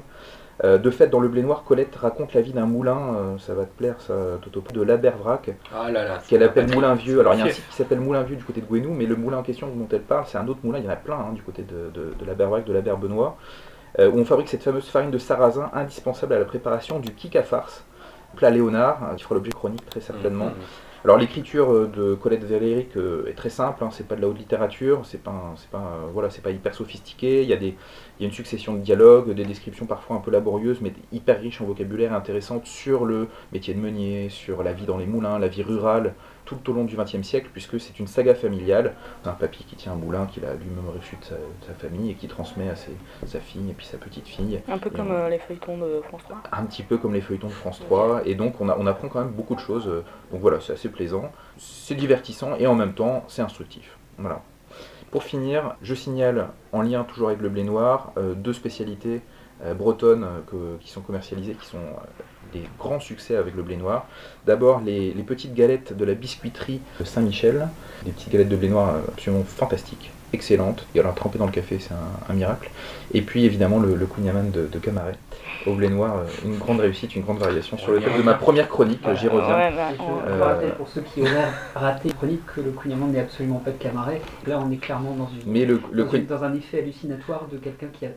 Euh, 0.64 0.78
de 0.78 0.90
fait, 0.90 1.08
dans 1.08 1.20
Le 1.20 1.28
Blé 1.28 1.42
Noir, 1.42 1.64
Colette 1.64 1.94
raconte 1.96 2.32
la 2.32 2.40
vie 2.40 2.52
d'un 2.52 2.64
moulin, 2.64 2.96
euh, 3.14 3.38
ça 3.38 3.52
va 3.54 3.64
te 3.66 3.76
plaire 3.76 4.00
ça, 4.00 4.14
Toto, 4.40 4.62
de 4.72 4.80
l'Abervrac, 4.80 5.50
Ah 5.74 5.90
là 5.90 6.04
là. 6.04 6.18
qu'elle 6.26 6.42
appelle 6.42 6.72
Moulin 6.72 6.94
Vieux. 6.94 7.20
Alors 7.20 7.34
il 7.34 7.40
y 7.40 7.42
a 7.42 7.46
un 7.46 7.50
site 7.50 7.68
qui 7.68 7.76
s'appelle 7.76 8.00
Moulin 8.00 8.22
Vieux 8.22 8.36
du 8.36 8.44
côté 8.44 8.62
de 8.62 8.66
Gouenou, 8.66 8.94
mais 8.94 9.04
le 9.04 9.16
moulin 9.16 9.36
en 9.38 9.42
question 9.42 9.66
dont 9.68 9.86
elle 9.92 10.00
parle, 10.00 10.24
c'est 10.26 10.38
un 10.38 10.48
autre 10.48 10.60
moulin, 10.64 10.78
il 10.78 10.84
y 10.86 10.88
en 10.88 10.92
a 10.92 10.96
plein 10.96 11.16
hein, 11.16 11.32
du 11.34 11.42
côté 11.42 11.62
de, 11.62 11.90
de, 11.92 12.14
de 12.18 12.24
l'Abervrac, 12.24 12.64
de 12.64 12.72
l'Aberbenois, 12.72 13.36
où 13.98 14.18
on 14.18 14.24
fabrique 14.24 14.48
cette 14.48 14.62
fameuse 14.62 14.88
farine 14.88 15.10
de 15.10 15.18
sarrasin 15.18 15.70
indispensable 15.72 16.34
à 16.34 16.38
la 16.38 16.44
préparation 16.44 16.98
du 16.98 17.12
kik 17.12 17.36
à 17.36 17.42
farce, 17.42 17.84
plat 18.36 18.50
Léonard, 18.50 19.02
hein, 19.02 19.14
qui 19.16 19.24
fera 19.24 19.34
l'objet 19.34 19.52
chronique 19.52 19.84
très 19.86 20.00
certainement. 20.00 20.46
Mhm. 20.46 20.54
Alors 21.06 21.18
l'écriture 21.18 21.72
euh, 21.72 21.86
de 21.94 22.14
Colette 22.16 22.42
Véléric 22.42 22.96
euh, 22.96 23.26
est 23.28 23.34
très 23.34 23.48
simple, 23.48 23.84
hein, 23.84 23.90
c'est 23.92 24.08
pas 24.08 24.16
de 24.16 24.22
la 24.22 24.26
haute 24.26 24.38
littérature, 24.38 25.02
c'est 25.04 25.22
pas, 25.22 25.54
c'est 25.56 25.70
pas, 25.70 26.00
voilà, 26.12 26.30
c'est 26.30 26.42
pas 26.42 26.50
hyper 26.50 26.74
sophistiqué. 26.74 27.44
Il 27.44 27.48
y 27.48 27.52
a 27.52 27.56
des, 27.56 27.76
il 28.18 28.22
y 28.22 28.24
a 28.24 28.26
une 28.26 28.34
succession 28.34 28.74
de 28.74 28.80
dialogues, 28.80 29.32
des 29.32 29.44
descriptions 29.44 29.86
parfois 29.86 30.16
un 30.16 30.18
peu 30.18 30.32
laborieuses, 30.32 30.80
mais 30.80 30.92
hyper 31.12 31.40
riches 31.40 31.60
en 31.60 31.64
vocabulaire 31.64 32.10
et 32.10 32.16
intéressantes 32.16 32.66
sur 32.66 33.04
le 33.04 33.28
métier 33.52 33.72
de 33.72 33.78
meunier, 33.78 34.30
sur 34.30 34.64
la 34.64 34.72
vie 34.72 34.84
dans 34.84 34.98
les 34.98 35.06
moulins, 35.06 35.38
la 35.38 35.46
vie 35.46 35.62
rurale, 35.62 36.14
tout 36.46 36.70
au 36.70 36.72
long 36.72 36.84
du 36.84 36.96
XXe 36.96 37.22
siècle, 37.22 37.48
puisque 37.52 37.78
c'est 37.78 37.98
une 37.98 38.06
saga 38.06 38.34
familiale. 38.34 38.94
Un 39.26 39.32
papy 39.32 39.64
qui 39.64 39.76
tient 39.76 39.92
un 39.92 39.96
moulin 39.96 40.24
qu'il 40.26 40.44
a 40.46 40.54
lui-même 40.54 40.88
reçu 40.96 41.16
de 41.16 41.24
sa, 41.24 41.34
de 41.34 41.40
sa 41.66 41.74
famille 41.74 42.10
et 42.12 42.14
qui 42.14 42.28
transmet 42.28 42.70
à 42.70 42.76
ses- 42.76 42.96
sa 43.26 43.40
fille 43.40 43.68
et 43.68 43.74
puis 43.74 43.84
sa 43.84 43.98
petite 43.98 44.26
fille. 44.26 44.60
Un 44.68 44.78
peu 44.78 44.88
Et 44.88 44.96
comme 44.96 45.10
on- 45.10 45.14
euh, 45.14 45.28
les 45.28 45.38
feuilletons 45.38 45.76
de 45.76 46.00
France 46.08 46.22
3. 46.24 46.38
un 46.52 46.64
petit 46.64 46.82
peu 46.82 46.96
comme 46.96 47.12
les 47.12 47.20
feuilletons 47.20 47.48
de 47.48 47.52
France 47.52 47.80
3, 47.80 48.22
et 48.24 48.34
donc 48.34 48.60
on, 48.60 48.68
a- 48.70 48.76
on 48.78 48.86
apprend 48.86 49.08
quand 49.08 49.18
même 49.20 49.32
beaucoup 49.32 49.54
de 49.54 49.60
choses. 49.60 49.86
euh, 49.88 50.02
Donc 50.32 50.40
voilà, 50.40 50.60
c'est 50.60 50.72
assez 50.72 50.88
plaisant, 50.88 51.30
c'est 51.58 51.94
divertissant 51.94 52.54
et 52.58 52.66
en 52.66 52.74
même 52.74 52.94
temps 52.94 53.24
c'est 53.28 53.42
instructif. 53.42 53.96
Voilà. 54.18 54.40
Pour 55.10 55.22
finir, 55.22 55.76
je 55.82 55.94
signale, 55.94 56.48
en 56.72 56.82
lien 56.82 57.04
toujours 57.04 57.28
avec 57.28 57.40
le 57.40 57.48
blé 57.48 57.62
noir, 57.64 58.12
euh, 58.18 58.34
deux 58.34 58.52
spécialités 58.52 59.20
bretonnes 59.74 60.24
euh, 60.24 60.40
que- 60.50 60.82
qui 60.82 60.90
sont 60.90 61.00
commercialisées, 61.00 61.54
qui 61.54 61.66
sont 61.66 61.78
euh, 61.78 62.22
des 62.52 62.62
grands 62.78 63.00
succès 63.00 63.36
avec 63.36 63.54
le 63.56 63.62
blé 63.62 63.76
noir. 63.76 64.06
D'abord 64.46 64.80
les, 64.80 65.12
les 65.12 65.22
petites 65.22 65.54
galettes 65.54 65.96
de 65.96 66.04
la 66.04 66.14
biscuiterie 66.14 66.80
de 67.00 67.04
Saint-Michel, 67.04 67.68
des 68.04 68.12
petites 68.12 68.30
galettes 68.32 68.48
de 68.48 68.56
blé 68.56 68.68
noir 68.68 68.94
euh, 68.94 69.00
absolument 69.12 69.42
fantastiques, 69.44 70.10
excellentes, 70.32 70.86
et 70.94 71.00
alors 71.00 71.14
trempées 71.14 71.38
dans 71.38 71.46
le 71.46 71.52
café 71.52 71.78
c'est 71.80 71.92
un, 71.94 72.32
un 72.32 72.34
miracle. 72.34 72.70
Et 73.14 73.22
puis 73.22 73.44
évidemment 73.44 73.78
le, 73.80 73.94
le 73.94 74.06
kouign-amann 74.06 74.50
de, 74.50 74.66
de 74.66 74.78
Camaret 74.78 75.14
au 75.66 75.74
blé 75.74 75.88
noir, 75.88 76.18
euh, 76.18 76.24
une 76.44 76.58
grande 76.58 76.78
réussite, 76.78 77.16
une 77.16 77.22
grande 77.22 77.38
variation 77.38 77.76
sur 77.76 77.90
le 77.92 78.00
thème 78.00 78.16
de 78.18 78.22
ma 78.22 78.34
première 78.34 78.68
chronique, 78.68 79.00
j'y 79.14 79.26
reviens. 79.26 79.56
Ouais, 79.56 79.72
bah, 79.74 79.88
on- 79.98 80.28
Euh, 80.30 80.44
rappelle 80.44 80.74
pour 80.74 80.86
ceux 80.86 81.00
qui 81.00 81.22
auraient 81.22 81.48
raté 81.74 82.08
la 82.08 82.14
chronique 82.14 82.46
que 82.46 82.60
le 82.60 82.70
Kouign-amann 82.70 83.10
n'est 83.10 83.20
absolument 83.20 83.58
pas 83.58 83.72
de 83.72 83.78
Camaret. 83.78 84.20
Là, 84.46 84.60
on 84.64 84.70
est 84.70 84.76
clairement 84.76 85.14
dans, 85.14 85.26
une, 85.28 85.50
Mais 85.52 85.64
le, 85.64 85.80
le 85.90 86.04
dans, 86.04 86.10
Queen- 86.10 86.20
une- 86.22 86.26
dans 86.28 86.44
un 86.44 86.54
effet 86.54 86.78
hallucinatoire 86.80 87.46
de 87.50 87.56
quelqu'un 87.56 87.88
qui 87.92 88.06
a 88.06 88.10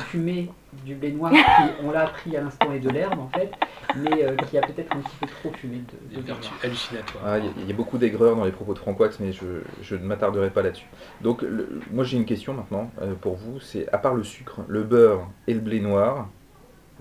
fumé 0.00 0.50
du 0.84 0.94
blé 0.94 1.12
noir, 1.12 1.32
qui, 1.32 1.84
on 1.84 1.90
l'a 1.90 2.04
appris 2.04 2.36
à 2.36 2.40
l'instant, 2.40 2.72
est 2.72 2.78
de 2.78 2.88
l'herbe 2.88 3.18
en 3.20 3.28
fait, 3.28 3.50
mais 3.96 4.24
euh, 4.24 4.34
qui 4.50 4.56
a 4.56 4.62
peut-être 4.62 4.90
un 4.96 5.00
petit 5.00 5.16
peu 5.20 5.26
trop 5.26 5.52
fumé 5.52 5.82
de, 6.16 6.32
hallucinatoires. 6.64 7.22
Ah, 7.26 7.38
Il 7.38 7.44
y, 7.44 7.48
a- 7.48 7.52
il 7.58 7.66
y 7.68 7.72
a 7.72 7.74
beaucoup 7.76 7.98
d'aigreur 7.98 8.34
dans 8.36 8.44
les 8.44 8.52
propos 8.52 8.72
de 8.72 8.78
Francoax, 8.78 9.20
mais 9.20 9.32
je, 9.32 9.44
je 9.82 9.94
ne 9.96 10.04
m'attarderai 10.04 10.50
pas 10.50 10.62
là-dessus. 10.62 10.86
Donc, 11.20 11.42
le- 11.42 11.80
moi 11.90 12.04
j'ai 12.04 12.16
une 12.16 12.24
question 12.24 12.54
maintenant 12.54 12.90
euh, 13.02 13.14
pour 13.14 13.34
vous 13.36 13.60
c'est 13.60 13.86
à 13.92 13.98
part 13.98 14.14
le 14.14 14.24
sucre, 14.24 14.60
le 14.66 14.82
beurre 14.82 15.26
et 15.46 15.52
le 15.54 15.60
blé 15.60 15.80
noir, 15.80 16.28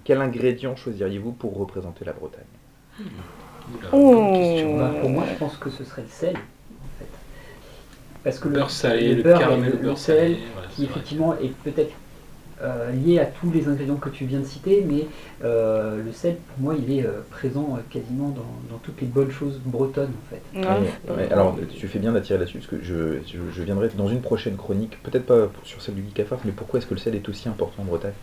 quel 0.03 0.21
ingrédient 0.21 0.75
choisiriez-vous 0.75 1.31
pour 1.31 1.57
représenter 1.57 2.03
la 2.03 2.13
Bretagne? 2.13 2.43
Oula, 2.99 3.87
Oh. 3.93 4.15
bonne 4.15 4.33
question. 4.33 4.77
Bah, 4.77 4.91
pour 4.99 5.09
moi, 5.09 5.23
je 5.31 5.37
pense 5.37 5.55
que 5.57 5.69
ce 5.69 5.83
serait 5.85 6.01
le 6.01 6.07
sel, 6.09 6.35
en 6.35 6.99
fait. 6.99 7.05
Parce 8.23 8.39
que 8.39 8.47
Le 8.47 8.53
le, 8.55 8.59
beurre 8.59 8.69
salé, 8.71 9.15
le 9.15 9.23
beurre 9.23 9.39
caramel 9.39 9.71
le, 9.71 9.77
beurre 9.77 9.97
sel, 9.97 10.17
salé, 10.17 10.39
qui 10.75 10.85
vrai. 10.85 10.91
effectivement 10.91 11.35
est 11.37 11.53
peut-être 11.63 11.93
euh, 12.61 12.91
lié 12.91 13.19
à 13.19 13.25
tous 13.25 13.51
les 13.51 13.67
ingrédients 13.67 13.95
que 13.95 14.09
tu 14.09 14.25
viens 14.25 14.39
de 14.39 14.45
citer, 14.45 14.85
mais 14.87 15.05
euh, 15.43 16.03
le 16.03 16.11
sel, 16.11 16.35
pour 16.35 16.63
moi, 16.63 16.75
il 16.77 16.91
est 16.97 17.05
euh, 17.05 17.21
présent 17.29 17.75
euh, 17.77 17.81
quasiment 17.89 18.29
dans, 18.29 18.45
dans 18.69 18.77
toutes 18.83 19.01
les 19.01 19.07
bonnes 19.07 19.31
choses 19.31 19.59
bretonnes, 19.65 20.11
en 20.11 20.29
fait. 20.29 20.41
Ouais, 20.59 21.15
Ouais, 21.15 21.31
alors, 21.31 21.57
tu 21.77 21.87
fais 21.87 21.99
bien 21.99 22.11
d'attirer 22.11 22.39
là-dessus, 22.39 22.59
parce 22.59 22.69
que 22.69 22.81
je, 22.83 23.21
je, 23.27 23.39
je 23.51 23.63
viendrai 23.63 23.89
dans 23.97 24.07
une 24.07 24.21
prochaine 24.21 24.55
chronique, 24.55 25.01
peut-être 25.03 25.25
pas 25.25 25.49
sur 25.63 25.81
celle 25.81 25.95
du 25.95 26.21
Afar, 26.21 26.39
mais 26.45 26.51
pourquoi 26.51 26.79
est-ce 26.79 26.87
que 26.87 26.93
le 26.93 26.99
sel 26.99 27.15
est 27.15 27.27
aussi 27.29 27.49
important 27.49 27.83
en 27.83 27.85
Bretagne? 27.85 28.13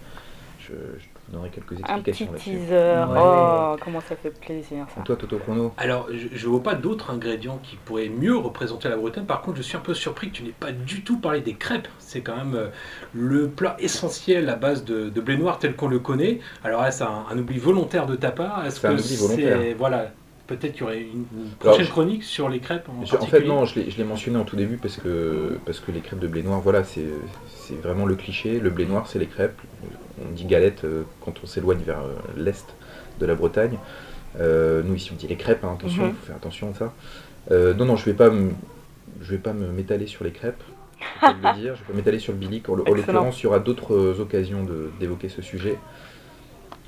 Je, 0.68 0.74
je 1.00 1.04
te 1.04 1.32
donnerai 1.32 1.50
quelques 1.50 1.72
Un 1.88 2.00
petit 2.00 2.24
explications 2.24 2.32
là-dessus. 2.32 2.50
teaser. 2.50 3.04
Ouais. 3.10 3.18
Oh, 3.20 3.76
comment 3.82 4.00
ça 4.00 4.16
fait 4.16 4.30
plaisir 4.30 4.86
ça. 4.94 5.00
Et 5.00 5.04
Toi, 5.04 5.16
Toto 5.16 5.38
Chrono 5.38 5.72
Alors, 5.76 6.08
je 6.12 6.44
ne 6.46 6.50
vois 6.50 6.62
pas 6.62 6.74
d'autres 6.74 7.10
ingrédients 7.10 7.58
qui 7.62 7.76
pourraient 7.76 8.08
mieux 8.08 8.36
représenter 8.36 8.88
la 8.88 8.96
Bretagne. 8.96 9.24
Par 9.24 9.42
contre, 9.42 9.56
je 9.58 9.62
suis 9.62 9.76
un 9.76 9.80
peu 9.80 9.94
surpris 9.94 10.30
que 10.30 10.36
tu 10.36 10.42
n'aies 10.44 10.54
pas 10.58 10.72
du 10.72 11.02
tout 11.02 11.18
parlé 11.18 11.40
des 11.40 11.54
crêpes. 11.54 11.88
C'est 11.98 12.20
quand 12.20 12.36
même 12.36 12.54
euh, 12.54 12.68
le 13.14 13.48
plat 13.48 13.76
essentiel 13.78 14.48
à 14.48 14.56
base 14.56 14.84
de, 14.84 15.08
de 15.08 15.20
blé 15.20 15.36
noir 15.36 15.58
tel 15.58 15.74
qu'on 15.76 15.88
le 15.88 15.98
connaît. 15.98 16.40
Alors 16.64 16.82
là, 16.82 16.90
c'est 16.90 17.04
un, 17.04 17.24
un 17.30 17.38
oubli 17.38 17.58
volontaire 17.58 18.06
de 18.06 18.16
ta 18.16 18.30
part? 18.30 18.64
Est-ce 18.66 18.80
C'est 18.80 18.88
que 19.16 19.20
volontaire. 19.20 19.76
Voilà. 19.78 20.10
Peut-être 20.48 20.72
qu'il 20.72 20.80
y 20.80 20.84
aurait 20.84 21.00
une 21.02 21.24
Alors, 21.62 21.74
prochaine 21.74 21.86
je- 21.86 21.90
chronique 21.90 22.24
sur 22.24 22.48
les 22.48 22.58
crêpes 22.58 22.88
en 22.88 23.04
Je- 23.04 23.16
en 23.16 23.26
fait, 23.26 23.44
non, 23.44 23.64
je 23.66 23.78
l'ai- 23.78 23.90
je 23.90 24.02
mentionné 24.02 24.38
en 24.38 24.44
tout 24.44 24.56
début 24.56 24.76
parce 24.78 24.96
que, 24.96 25.58
parce 25.64 25.78
que 25.78 25.92
les 25.92 26.00
crêpes 26.00 26.18
de 26.18 26.26
blé 26.26 26.42
noir, 26.42 26.60
voilà, 26.60 26.82
c'est 26.82 27.04
vraiment 27.82 28.06
le 28.06 28.16
cliché. 28.16 28.58
Le 28.58 28.70
blé 28.70 28.86
noir, 28.86 29.06
c'est 29.06 29.18
les 29.20 29.26
crêpes. 29.26 29.60
On 30.26 30.32
dit 30.32 30.46
galette 30.46 30.82
euh, 30.84 31.02
quand 31.24 31.34
on 31.44 31.46
s'éloigne 31.46 31.80
vers 31.86 32.00
euh, 32.00 32.14
l'est 32.36 32.66
de 33.20 33.26
la 33.26 33.34
Bretagne. 33.36 33.78
Euh, 34.40 34.82
nous, 34.84 34.94
ici, 34.96 35.10
on 35.12 35.16
dit 35.16 35.28
les 35.28 35.36
crêpes, 35.36 35.64
hein, 35.64 35.76
attention, 35.78 36.02
il 36.04 36.08
Mhm. 36.08 36.14
faut 36.14 36.26
faire 36.26 36.36
attention 36.36 36.70
à 36.70 36.74
ça. 36.74 36.92
Euh, 37.50 37.74
non, 37.74 37.84
non, 37.84 37.96
je 37.96 38.04
vais 38.04 38.14
pas 38.14 38.30
me- 38.30 38.50
je 39.20 39.30
vais 39.30 39.38
pas 39.38 39.52
me 39.52 39.68
m'étaler 39.68 40.06
sur 40.06 40.24
les 40.24 40.32
crêpes. 40.32 40.62
pas 41.20 41.32
le 41.32 41.38
dire. 41.60 41.74
Je 41.76 41.80
vais 41.82 41.86
pas 41.90 41.94
m'étaler 41.94 42.18
sur 42.18 42.32
le 42.32 42.38
bilic. 42.38 42.68
En, 42.68 42.72
en 42.72 42.76
l'occurrence, 42.76 43.40
il 43.40 43.44
y 43.44 43.46
aura 43.46 43.60
d'autres 43.60 44.18
occasions 44.20 44.66
d'évoquer 44.98 45.28
ce 45.28 45.42
sujet. 45.42 45.78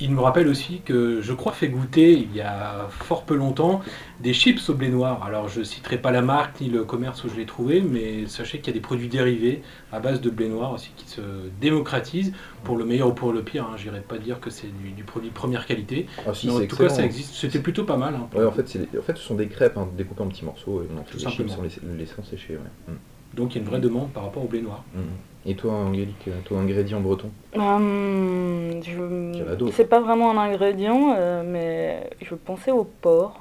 Il 0.03 0.13
me 0.13 0.21
rappelle 0.21 0.49
aussi 0.49 0.81
que 0.81 1.21
je 1.21 1.33
crois 1.35 1.53
fait 1.53 1.69
goûter 1.69 2.13
il 2.13 2.35
y 2.35 2.41
a 2.41 2.89
fort 2.89 3.25
peu 3.25 3.35
longtemps 3.37 3.83
des 4.21 4.33
chips 4.33 4.69
au 4.71 4.75
blé 4.75 4.89
noir. 4.89 5.23
Alors 5.25 5.49
je 5.49 5.63
citerai 5.63 5.99
pas 5.99 6.11
la 6.11 6.23
marque 6.23 6.61
ni 6.63 6.69
le 6.71 6.85
commerce 6.85 7.23
où 7.25 7.29
je 7.29 7.37
l'ai 7.37 7.45
trouvé, 7.45 7.83
mais 7.83 8.27
sachez 8.27 8.59
qu'il 8.61 8.69
y 8.69 8.71
a 8.71 8.75
des 8.75 8.81
produits 8.81 9.09
dérivés 9.09 9.63
à 9.93 10.01
base 10.01 10.21
de 10.23 10.31
blé 10.31 10.49
noir 10.49 10.73
aussi 10.73 10.91
qui 10.97 11.07
se 11.07 11.21
démocratisent 11.61 12.33
pour 12.65 12.77
le 12.79 12.85
meilleur 12.87 13.09
ou 13.09 13.13
pour 13.13 13.33
le 13.33 13.43
pire. 13.43 13.65
Hein. 13.71 13.77
Je 13.77 13.85
n'irai 13.89 14.01
pas 14.01 14.17
dire 14.19 14.41
que 14.41 14.49
c'est 14.49 14.69
du, 14.83 14.91
du 14.93 15.05
produit 15.05 15.29
de 15.29 15.35
première 15.35 15.67
qualité. 15.67 16.07
Ah, 16.27 16.33
si, 16.33 16.47
mais 16.47 16.55
en 16.55 16.67
tout 16.67 16.77
cas, 16.77 16.89
ça 16.89 17.05
existe. 17.05 17.35
C'était 17.35 17.61
plutôt 17.61 17.85
pas 17.85 17.97
mal. 17.99 18.15
hein. 18.15 18.29
Ouais, 18.35 18.45
en 18.47 18.53
fait, 18.53 18.79
en 18.99 19.03
fait, 19.03 19.17
ce 19.17 19.23
sont 19.23 19.35
des 19.35 19.49
crêpes 19.49 19.77
hein, 19.77 19.89
découpées 19.97 20.23
en 20.23 20.29
petits 20.29 20.45
morceaux 20.47 20.83
et 20.83 20.87
on 20.95 20.99
en 20.99 21.05
fait 21.05 21.19
Tout 21.19 21.25
des 21.25 21.31
chips 21.31 21.51
sans 21.51 21.63
les, 21.63 22.07
sécher. 22.25 22.55
ouais. 22.55 22.93
Mm. 22.95 22.97
Donc 23.35 23.55
il 23.55 23.59
y 23.59 23.61
a 23.61 23.63
une 23.63 23.69
vraie 23.71 23.81
demande 23.81 24.11
par 24.11 24.25
rapport 24.25 24.45
au 24.45 24.49
blé 24.49 24.61
noir. 24.63 24.83
Mhm. 24.95 25.03
Et 25.47 25.55
toi, 25.55 25.73
Angélique, 25.73 26.29
toi, 26.45 26.59
ingrédient 26.59 27.01
breton 27.01 27.31
Hum, 27.57 28.83
je-. 28.83 29.71
C'est 29.73 29.89
pas 29.89 30.01
vraiment 30.01 30.31
un 30.33 30.37
ingrédient, 30.39 31.15
euh, 31.17 31.43
mais 31.47 32.11
je 32.21 32.35
pensais 32.35 32.71
au 32.73 32.85
porc 32.85 33.41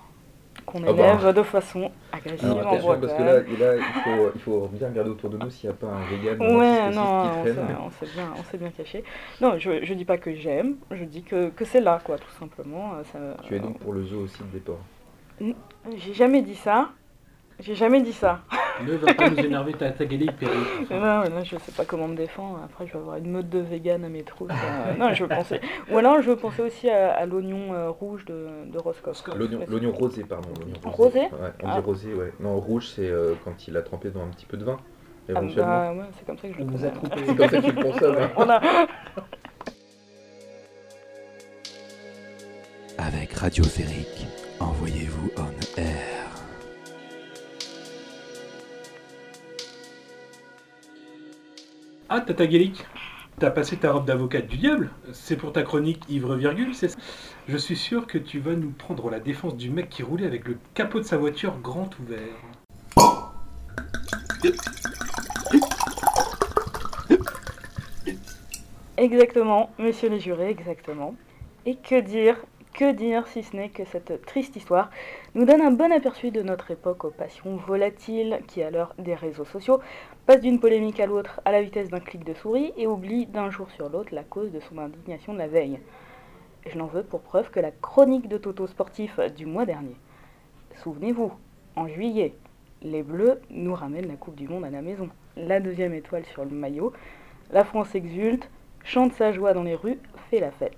qu'on 0.66 0.80
Ah 0.84 0.94
bah. 0.94 1.16
élève 1.16 1.34
de 1.36 1.44
façon 1.44 1.92
agressive 2.14 2.46
Alors 2.46 2.58
en 2.58 2.62
attention, 2.62 3.00
parce 3.02 3.14
que 3.14 3.22
là, 3.24 3.40
Bretagne. 3.42 3.60
là, 3.60 3.76
il, 3.76 4.02
faut, 4.04 4.32
il 4.36 4.42
faut 4.42 4.70
bien 4.72 4.88
regarder 4.90 5.10
autour 5.10 5.30
de 5.30 5.38
nous 5.38 5.50
s'il 5.50 5.70
n'y 5.70 5.76
a 5.76 5.78
pas 5.78 5.88
un 5.88 6.06
vegan 6.06 6.40
Ouais, 6.58 6.90
non, 6.92 6.92
qui 6.92 7.28
on 7.38 7.42
traîne. 7.42 7.56
s'est, 7.56 7.62
on 7.86 7.92
s'est 7.92 8.12
bien, 8.14 8.28
on 8.40 8.44
s'est 8.44 8.58
bien 8.58 8.70
caché. 8.70 9.04
Non, 9.42 9.58
je, 9.58 9.84
je 9.84 9.94
dis 9.94 10.06
pas 10.06 10.18
que 10.18 10.34
j'aime, 10.36 10.76
je 10.92 11.04
dis 11.04 11.24
que, 11.24 11.50
que 11.50 11.66
c'est 11.66 11.82
là, 11.82 12.00
quoi, 12.04 12.18
tout 12.18 12.32
simplement. 12.40 12.94
euh, 12.94 13.04
Ça, 13.12 13.20
Tu 13.44 13.56
es 13.56 13.60
donc 13.60 13.78
pour 13.80 13.92
le 13.94 14.04
zoo 14.06 14.22
aussi 14.22 14.40
des 14.54 14.60
porcs. 14.60 14.78
J'ai 15.98 16.14
jamais 16.14 16.42
dit 16.42 16.56
ça. 16.56 16.90
J'ai 17.60 17.76
jamais 17.76 18.02
dit 18.02 18.14
ça. 18.14 18.40
Ne 18.86 18.94
va 18.94 19.14
pas 19.14 19.30
nous 19.30 19.38
énerver 19.46 19.74
ta, 19.74 19.92
ta 19.92 20.06
Perry. 20.06 20.30
Non, 20.90 21.30
non, 21.30 21.44
je 21.44 21.58
sais 21.58 21.72
pas 21.76 21.84
comment 21.84 22.08
me 22.08 22.16
défendre. 22.16 22.60
Après, 22.64 22.88
je 22.88 22.94
vais 22.94 23.00
avoir 23.00 23.18
une 23.18 23.30
meute 23.32 23.50
de 23.50 23.60
vegan 23.60 24.06
à 24.06 24.10
mes 24.10 24.24
trous. 24.24 24.48
ça- 24.48 24.94
Non, 24.98 25.14
je 25.14 25.24
veux 25.24 25.30
penser. 25.30 25.60
Ou 25.92 25.98
alors, 25.98 26.22
je 26.22 26.30
veux 26.30 26.38
penser 26.38 26.62
aussi 26.62 26.90
à, 26.90 27.12
à 27.14 27.26
l'oignon 27.26 27.74
euh, 27.74 27.90
rouge 27.90 28.24
de, 28.26 28.48
de 28.72 28.78
Roscoff. 28.78 29.22
L'oignon, 29.36 29.92
rosé, 29.92 30.24
pardon. 30.24 30.48
l'oignon 30.58 30.76
Rosé 30.86 31.20
Ouais, 31.20 31.28
on 31.64 31.68
Ah. 31.68 31.74
dit 31.80 31.86
rosé, 31.86 32.14
ouais. 32.14 32.32
Non, 32.40 32.58
rouge, 32.60 32.88
c'est 32.96 33.10
euh, 33.10 33.34
quand 33.44 33.68
il 33.68 33.76
a 33.76 33.82
trempé 33.82 34.10
dans 34.10 34.22
un 34.24 34.28
petit 34.30 34.46
peu 34.46 34.56
de 34.56 34.64
vin, 34.64 34.78
Ah, 35.36 35.42
bah, 35.42 35.94
ouais, 35.94 36.06
c'est 36.18 36.26
comme 36.26 36.38
ça 36.38 36.48
que 36.48 36.54
je 36.54 36.60
le 36.60 36.66
trompé. 36.92 37.22
C'est 37.28 37.36
comme 37.36 37.50
ça 37.50 37.62
que 37.62 37.66
tu 37.66 37.72
le 37.74 37.84
consommes. 37.84 38.16
hein. 38.18 38.30
On 38.38 38.50
a- 38.50 38.62
Avec 42.98 43.34
Radio 43.34 43.64
Férique, 43.64 44.26
envoyez-vous 44.60 45.30
on 45.38 45.80
air. 45.82 45.99
Ah, 52.12 52.22
Tata 52.22 52.48
Gaelic, 52.48 52.88
t'as 53.38 53.52
passé 53.52 53.78
ta 53.78 53.92
robe 53.92 54.06
d'avocate 54.06 54.48
du 54.48 54.58
diable 54.58 54.90
C'est 55.14 55.36
pour 55.36 55.54
ta 55.54 55.62
chronique 55.62 56.02
ivre 56.10 56.36
virgule, 56.36 56.74
c'est 56.74 56.88
ça? 56.88 56.98
Je 57.48 57.56
suis 57.56 57.76
sûr 57.76 58.08
que 58.08 58.18
tu 58.18 58.40
vas 58.40 58.56
nous 58.56 58.72
prendre 58.72 59.12
la 59.12 59.20
défense 59.20 59.56
du 59.56 59.70
mec 59.70 59.90
qui 59.90 60.02
roulait 60.02 60.26
avec 60.26 60.48
le 60.48 60.58
capot 60.74 60.98
de 60.98 61.04
sa 61.04 61.18
voiture 61.18 61.60
grand 61.60 61.88
ouvert. 62.00 62.20
Exactement, 68.98 69.70
messieurs 69.78 70.10
les 70.10 70.20
jurés, 70.20 70.50
exactement. 70.50 71.14
Et 71.68 71.76
que 71.76 72.02
dire, 72.02 72.38
que 72.80 72.94
dire 72.94 73.28
si 73.28 73.44
ce 73.44 73.58
n'est 73.58 73.68
que 73.68 73.84
cette 73.84 74.26
triste 74.26 74.56
histoire 74.56 74.90
nous 75.36 75.44
donne 75.44 75.60
un 75.60 75.72
bon 75.72 75.92
aperçu 75.92 76.32
de 76.32 76.42
notre 76.42 76.72
époque 76.72 77.04
aux 77.04 77.10
passions 77.10 77.58
volatiles 77.58 78.40
qui, 78.48 78.64
à 78.64 78.72
l'heure 78.72 78.96
des 78.98 79.16
réseaux 79.16 79.44
sociaux, 79.44 79.82
passe 80.26 80.40
d'une 80.40 80.62
polémique 80.62 81.02
à 81.02 81.06
l'autre 81.06 81.42
à 81.44 81.52
la 81.52 81.62
vitesse 81.62 81.90
d'un 81.90 82.00
clic 82.00 82.24
de 82.24 82.34
souris 82.34 82.72
et 82.78 82.88
oublie 82.88 83.26
d'un 83.26 83.50
jour 83.50 83.70
sur 83.72 83.90
l'autre 83.90 84.16
la 84.16 84.24
cause 84.24 84.54
de 84.54 84.62
son 84.62 84.78
indignation 84.78 85.34
de 85.34 85.40
la 85.40 85.50
veille. 85.50 85.82
Je 86.70 86.78
n'en 86.78 86.86
veux 86.86 87.04
pour 87.04 87.20
preuve 87.20 87.52
que 87.52 87.60
la 87.60 87.72
chronique 87.72 88.30
de 88.30 88.38
Toto 88.38 88.66
sportif 88.66 89.20
du 89.36 89.46
mois 89.46 89.66
dernier. 89.66 89.98
Souvenez-vous, 90.76 91.34
en 91.76 91.90
juillet, 91.90 92.34
les 92.82 93.04
Bleus 93.04 93.42
nous 93.50 93.76
ramènent 93.76 94.08
la 94.08 94.16
Coupe 94.16 94.36
du 94.36 94.48
Monde 94.48 94.64
à 94.64 94.70
la 94.70 94.82
maison. 94.82 95.10
La 95.36 95.60
deuxième 95.60 95.94
étoile 95.94 96.24
sur 96.28 96.46
le 96.46 96.52
maillot, 96.52 96.94
la 97.52 97.66
France 97.66 97.94
exulte, 97.94 98.50
chante 98.86 99.12
sa 99.12 99.34
joie 99.34 99.54
dans 99.54 99.64
les 99.64 99.76
rues, 99.76 100.00
fait 100.32 100.40
la 100.40 100.52
fête. 100.52 100.78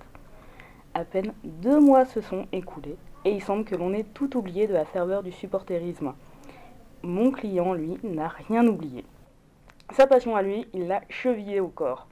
À 0.94 1.06
peine 1.06 1.34
deux 1.44 1.80
mois 1.80 2.06
se 2.06 2.20
sont 2.20 2.48
écoulés 2.52 2.98
et 3.24 3.32
il 3.32 3.42
semble 3.42 3.64
que 3.64 3.76
l'on 3.76 3.94
ait 3.94 4.06
tout 4.14 4.36
oublié 4.38 4.68
de 4.68 4.74
la 4.74 4.84
ferveur 4.84 5.24
du 5.24 5.32
supporterisme. 5.32 6.14
Mon 7.04 7.32
client, 7.32 7.74
lui, 7.74 7.98
n'a 8.04 8.28
rien 8.28 8.68
oublié. 8.68 9.06
Sa 9.94 10.06
passion 10.06 10.36
à 10.36 10.42
lui, 10.42 10.68
il 10.74 10.88
l'a 10.88 11.02
chevillée 11.10 11.60
au 11.60 11.70
corps. 11.70 12.08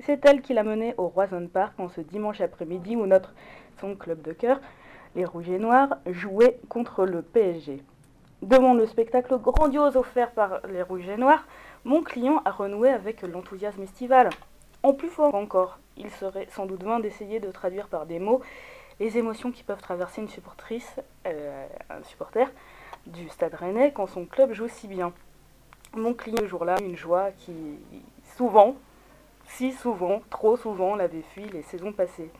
C'est 0.00 0.24
elle 0.26 0.42
qui 0.42 0.52
l'a 0.52 0.64
mené 0.64 0.94
au 0.96 1.08
Roison 1.08 1.46
Park 1.46 1.78
en 1.78 1.88
ce 1.88 2.00
dimanche 2.00 2.40
après-midi 2.40 2.96
où 2.96 3.06
notre, 3.06 3.34
son 3.80 3.94
club 3.94 4.22
de 4.22 4.32
cœur, 4.32 4.60
les 5.14 5.24
Rouges 5.24 5.50
et 5.50 5.58
Noirs, 5.58 5.96
jouait 6.06 6.58
contre 6.68 7.04
le 7.04 7.22
PSG. 7.22 7.82
Devant 8.42 8.74
le 8.74 8.86
spectacle 8.86 9.38
grandiose 9.38 9.96
offert 9.96 10.32
par 10.32 10.60
les 10.68 10.82
Rouges 10.82 11.08
et 11.08 11.16
Noirs, 11.16 11.46
mon 11.84 12.02
client 12.02 12.42
a 12.44 12.50
renoué 12.50 12.88
avec 12.88 13.22
l'enthousiasme 13.22 13.82
estival. 13.82 14.30
En 14.82 14.92
plus 14.92 15.08
fort 15.08 15.34
encore, 15.34 15.78
il 15.96 16.10
serait 16.10 16.46
sans 16.50 16.66
doute 16.66 16.84
vain 16.84 17.00
d'essayer 17.00 17.40
de 17.40 17.50
traduire 17.50 17.88
par 17.88 18.06
des 18.06 18.18
mots 18.18 18.40
les 19.00 19.18
émotions 19.18 19.52
qui 19.52 19.62
peuvent 19.62 19.80
traverser 19.80 20.20
une 20.20 20.28
supportrice, 20.28 20.96
euh, 21.26 21.66
un 21.90 22.02
supporter 22.02 22.50
du 23.06 23.28
Stade 23.28 23.54
Rennais 23.54 23.92
quand 23.92 24.06
son 24.06 24.24
club 24.24 24.52
joue 24.52 24.68
si 24.68 24.88
bien. 24.88 25.12
Mon 25.94 26.14
client 26.14 26.38
ce 26.40 26.46
jour-là, 26.46 26.76
une 26.80 26.96
joie 26.96 27.30
qui 27.32 27.78
souvent, 28.36 28.76
si 29.46 29.72
souvent, 29.72 30.20
trop 30.30 30.56
souvent, 30.56 30.94
l'avait 30.94 31.22
fui 31.22 31.48
les 31.48 31.62
saisons 31.62 31.92
passées. 31.92 32.30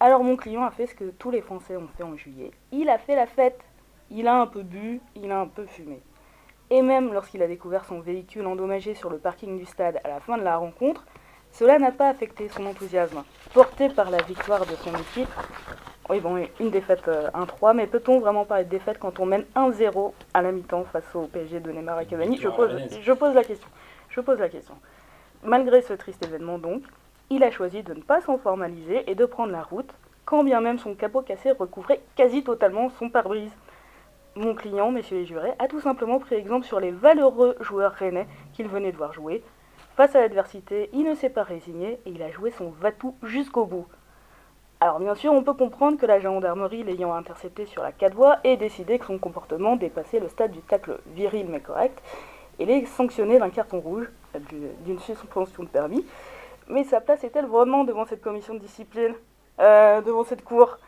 Alors 0.00 0.22
mon 0.22 0.36
client 0.36 0.64
a 0.64 0.70
fait 0.70 0.86
ce 0.86 0.94
que 0.94 1.10
tous 1.10 1.30
les 1.30 1.40
Français 1.40 1.76
ont 1.76 1.88
fait 1.96 2.04
en 2.04 2.16
juillet. 2.16 2.52
Il 2.70 2.88
a 2.88 2.98
fait 2.98 3.16
la 3.16 3.26
fête. 3.26 3.60
Il 4.10 4.26
a 4.26 4.40
un 4.40 4.46
peu 4.46 4.62
bu, 4.62 5.00
il 5.16 5.30
a 5.32 5.40
un 5.40 5.46
peu 5.46 5.66
fumé. 5.66 6.00
Et 6.70 6.82
même 6.82 7.12
lorsqu'il 7.12 7.42
a 7.42 7.46
découvert 7.46 7.84
son 7.84 8.00
véhicule 8.00 8.46
endommagé 8.46 8.94
sur 8.94 9.10
le 9.10 9.18
parking 9.18 9.58
du 9.58 9.66
stade 9.66 10.00
à 10.04 10.08
la 10.08 10.20
fin 10.20 10.38
de 10.38 10.42
la 10.42 10.56
rencontre, 10.56 11.04
cela 11.52 11.78
n'a 11.78 11.92
pas 11.92 12.08
affecté 12.08 12.48
son 12.48 12.66
enthousiasme. 12.66 13.24
Porté 13.52 13.88
par 13.88 14.10
la 14.10 14.22
victoire 14.22 14.66
de 14.66 14.74
son 14.76 14.94
équipe, 14.94 15.28
oui 16.08 16.20
bon, 16.20 16.46
une 16.60 16.70
défaite 16.70 17.06
euh, 17.08 17.28
1-3, 17.30 17.74
mais 17.74 17.86
peut-on 17.86 18.20
vraiment 18.20 18.44
parler 18.44 18.64
de 18.64 18.70
défaite 18.70 18.98
quand 18.98 19.20
on 19.20 19.26
mène 19.26 19.44
1-0 19.56 20.12
à 20.34 20.42
la 20.42 20.52
mi-temps 20.52 20.84
face 20.92 21.14
au 21.14 21.22
PSG 21.26 21.60
de 21.60 21.70
Neymar 21.70 22.00
et 22.00 22.06
Cavani? 22.06 22.38
Pose, 22.38 22.70
je 23.02 23.12
pose 23.12 23.34
la 23.34 23.44
question. 23.44 23.68
Je 24.08 24.20
pose 24.20 24.38
la 24.38 24.48
question. 24.48 24.74
Malgré 25.42 25.82
ce 25.82 25.92
triste 25.92 26.24
événement 26.24 26.58
donc, 26.58 26.82
il 27.30 27.42
a 27.44 27.50
choisi 27.50 27.82
de 27.82 27.94
ne 27.94 28.00
pas 28.00 28.20
s'en 28.20 28.38
formaliser 28.38 29.10
et 29.10 29.14
de 29.14 29.26
prendre 29.26 29.52
la 29.52 29.62
route, 29.62 29.90
quand 30.24 30.44
bien 30.44 30.60
même 30.60 30.78
son 30.78 30.94
capot 30.94 31.22
cassé 31.22 31.50
recouvrait 31.52 32.00
quasi 32.16 32.42
totalement 32.42 32.90
son 32.98 33.10
pare-brise. 33.10 33.52
Mon 34.34 34.54
client, 34.54 34.90
messieurs 34.90 35.18
les 35.18 35.26
jurés, 35.26 35.52
a 35.58 35.68
tout 35.68 35.80
simplement 35.80 36.18
pris 36.20 36.36
exemple 36.36 36.66
sur 36.66 36.80
les 36.80 36.90
valeureux 36.90 37.56
joueurs 37.60 37.92
rennais 37.92 38.26
qu'il 38.52 38.68
venait 38.68 38.92
de 38.92 38.96
voir 38.96 39.12
jouer. 39.12 39.42
Face 39.98 40.14
à 40.14 40.20
l'adversité, 40.20 40.90
il 40.92 41.02
ne 41.02 41.16
s'est 41.16 41.28
pas 41.28 41.42
résigné 41.42 41.98
et 42.06 42.10
il 42.10 42.22
a 42.22 42.30
joué 42.30 42.52
son 42.52 42.70
va-tout 42.70 43.16
jusqu'au 43.24 43.64
bout. 43.64 43.84
Alors 44.78 45.00
bien 45.00 45.16
sûr, 45.16 45.32
on 45.32 45.42
peut 45.42 45.54
comprendre 45.54 45.98
que 45.98 46.06
la 46.06 46.20
gendarmerie 46.20 46.84
l'ayant 46.84 47.12
intercepté 47.14 47.66
sur 47.66 47.82
la 47.82 47.90
4 47.90 48.14
voies 48.14 48.36
ait 48.44 48.56
décidé 48.56 49.00
que 49.00 49.06
son 49.06 49.18
comportement 49.18 49.74
dépassait 49.74 50.20
le 50.20 50.28
stade 50.28 50.52
du 50.52 50.60
tacle 50.60 51.00
viril 51.08 51.48
mais 51.50 51.58
correct 51.58 52.00
et 52.60 52.64
l'ait 52.64 52.86
sanctionné 52.86 53.40
d'un 53.40 53.50
carton 53.50 53.80
rouge, 53.80 54.08
du- 54.48 54.68
d'une 54.84 55.00
suspension 55.00 55.64
de 55.64 55.68
permis. 55.68 56.06
Mais 56.68 56.84
sa 56.84 57.00
place 57.00 57.24
est-elle 57.24 57.46
vraiment 57.46 57.82
devant 57.82 58.04
cette 58.04 58.22
commission 58.22 58.54
de 58.54 58.60
discipline 58.60 59.14
Euh, 59.58 60.00
Devant 60.02 60.22
cette 60.22 60.44
cour? 60.44 60.78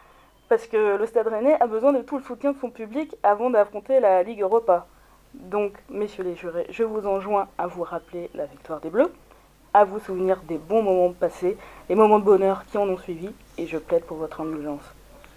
Parce 0.48 0.68
que 0.68 0.96
le 0.96 1.06
Stade 1.06 1.26
Rennais 1.26 1.60
a 1.60 1.66
besoin 1.66 1.92
de 1.92 2.02
tout 2.02 2.16
le 2.16 2.22
soutien 2.22 2.52
de 2.52 2.58
son 2.58 2.70
public 2.70 3.16
avant 3.24 3.50
d'affronter 3.50 3.98
la 3.98 4.22
Ligue 4.22 4.42
Europa. 4.42 4.86
Donc, 5.34 5.72
messieurs 5.88 6.24
les 6.24 6.34
jurés, 6.36 6.66
je 6.70 6.82
vous 6.82 7.06
enjoins 7.06 7.48
à 7.58 7.66
vous 7.66 7.82
rappeler 7.82 8.30
la 8.34 8.46
victoire 8.46 8.80
des 8.80 8.90
Bleus, 8.90 9.12
à 9.72 9.84
vous 9.84 10.00
souvenir 10.00 10.40
des 10.48 10.58
bons 10.58 10.82
moments 10.82 11.12
passés, 11.12 11.56
les 11.88 11.94
moments 11.94 12.18
de 12.18 12.24
bonheur 12.24 12.62
qui 12.70 12.78
en 12.78 12.88
ont 12.88 12.98
suivi, 12.98 13.30
et 13.56 13.66
je 13.66 13.78
plaide 13.78 14.04
pour 14.04 14.16
votre 14.16 14.40
indulgence. 14.40 14.82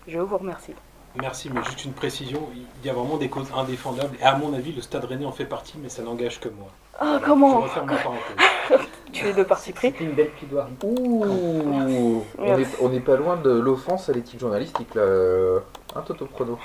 Je 0.07 0.19
vous 0.19 0.37
remercie. 0.37 0.73
Merci, 1.15 1.51
mais 1.53 1.63
juste 1.63 1.85
une 1.85 1.93
précision, 1.93 2.41
il 2.55 2.85
y 2.85 2.89
a 2.89 2.93
vraiment 2.93 3.17
des 3.17 3.29
causes 3.29 3.51
indéfendables, 3.55 4.17
et 4.19 4.23
à 4.23 4.35
mon 4.35 4.53
avis, 4.53 4.73
le 4.73 4.81
Stade 4.81 5.05
Rennais 5.05 5.25
en 5.25 5.31
fait 5.31 5.45
partie, 5.45 5.77
mais 5.77 5.89
ça 5.89 6.01
n'engage 6.01 6.39
que 6.39 6.49
moi. 6.49 6.67
Ah, 6.99 7.19
comment 7.23 7.59
Je 7.59 7.63
referme 7.65 7.89
la 7.89 7.97
parenthèse. 7.97 8.79
Tu 9.13 9.27
es 9.27 9.33
de 9.33 9.43
parti 9.43 9.71
pris 9.73 9.91
C'était 9.91 10.05
une 10.05 10.13
belle 10.13 10.31
plaidoirie. 10.31 10.71
Ouh 10.83 11.23
on 11.23 12.43
Merci. 12.43 12.61
est, 12.63 12.67
on 12.81 12.91
est 12.91 12.99
pas 12.99 13.15
loin 13.15 13.35
de 13.35 13.51
l'offense 13.51 14.09
à 14.09 14.13
l'éthique 14.13 14.39
journalistique 14.39 14.95
là. 14.95 15.59
Un 15.95 16.01
Toto 16.01 16.25
Prono. 16.25 16.57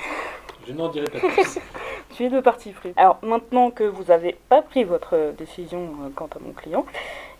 Je 0.66 0.72
n'en 0.72 0.88
dirai 0.88 1.04
pas 1.10 1.18
plus. 1.18 1.58
parti 2.42 2.70
pris. 2.70 2.92
Alors 2.96 3.18
maintenant 3.22 3.70
que 3.70 3.84
vous 3.84 4.04
n'avez 4.04 4.36
pas 4.48 4.62
pris 4.62 4.84
votre 4.84 5.32
décision 5.36 5.80
euh, 6.02 6.08
quant 6.14 6.28
à 6.34 6.38
mon 6.40 6.52
client 6.52 6.84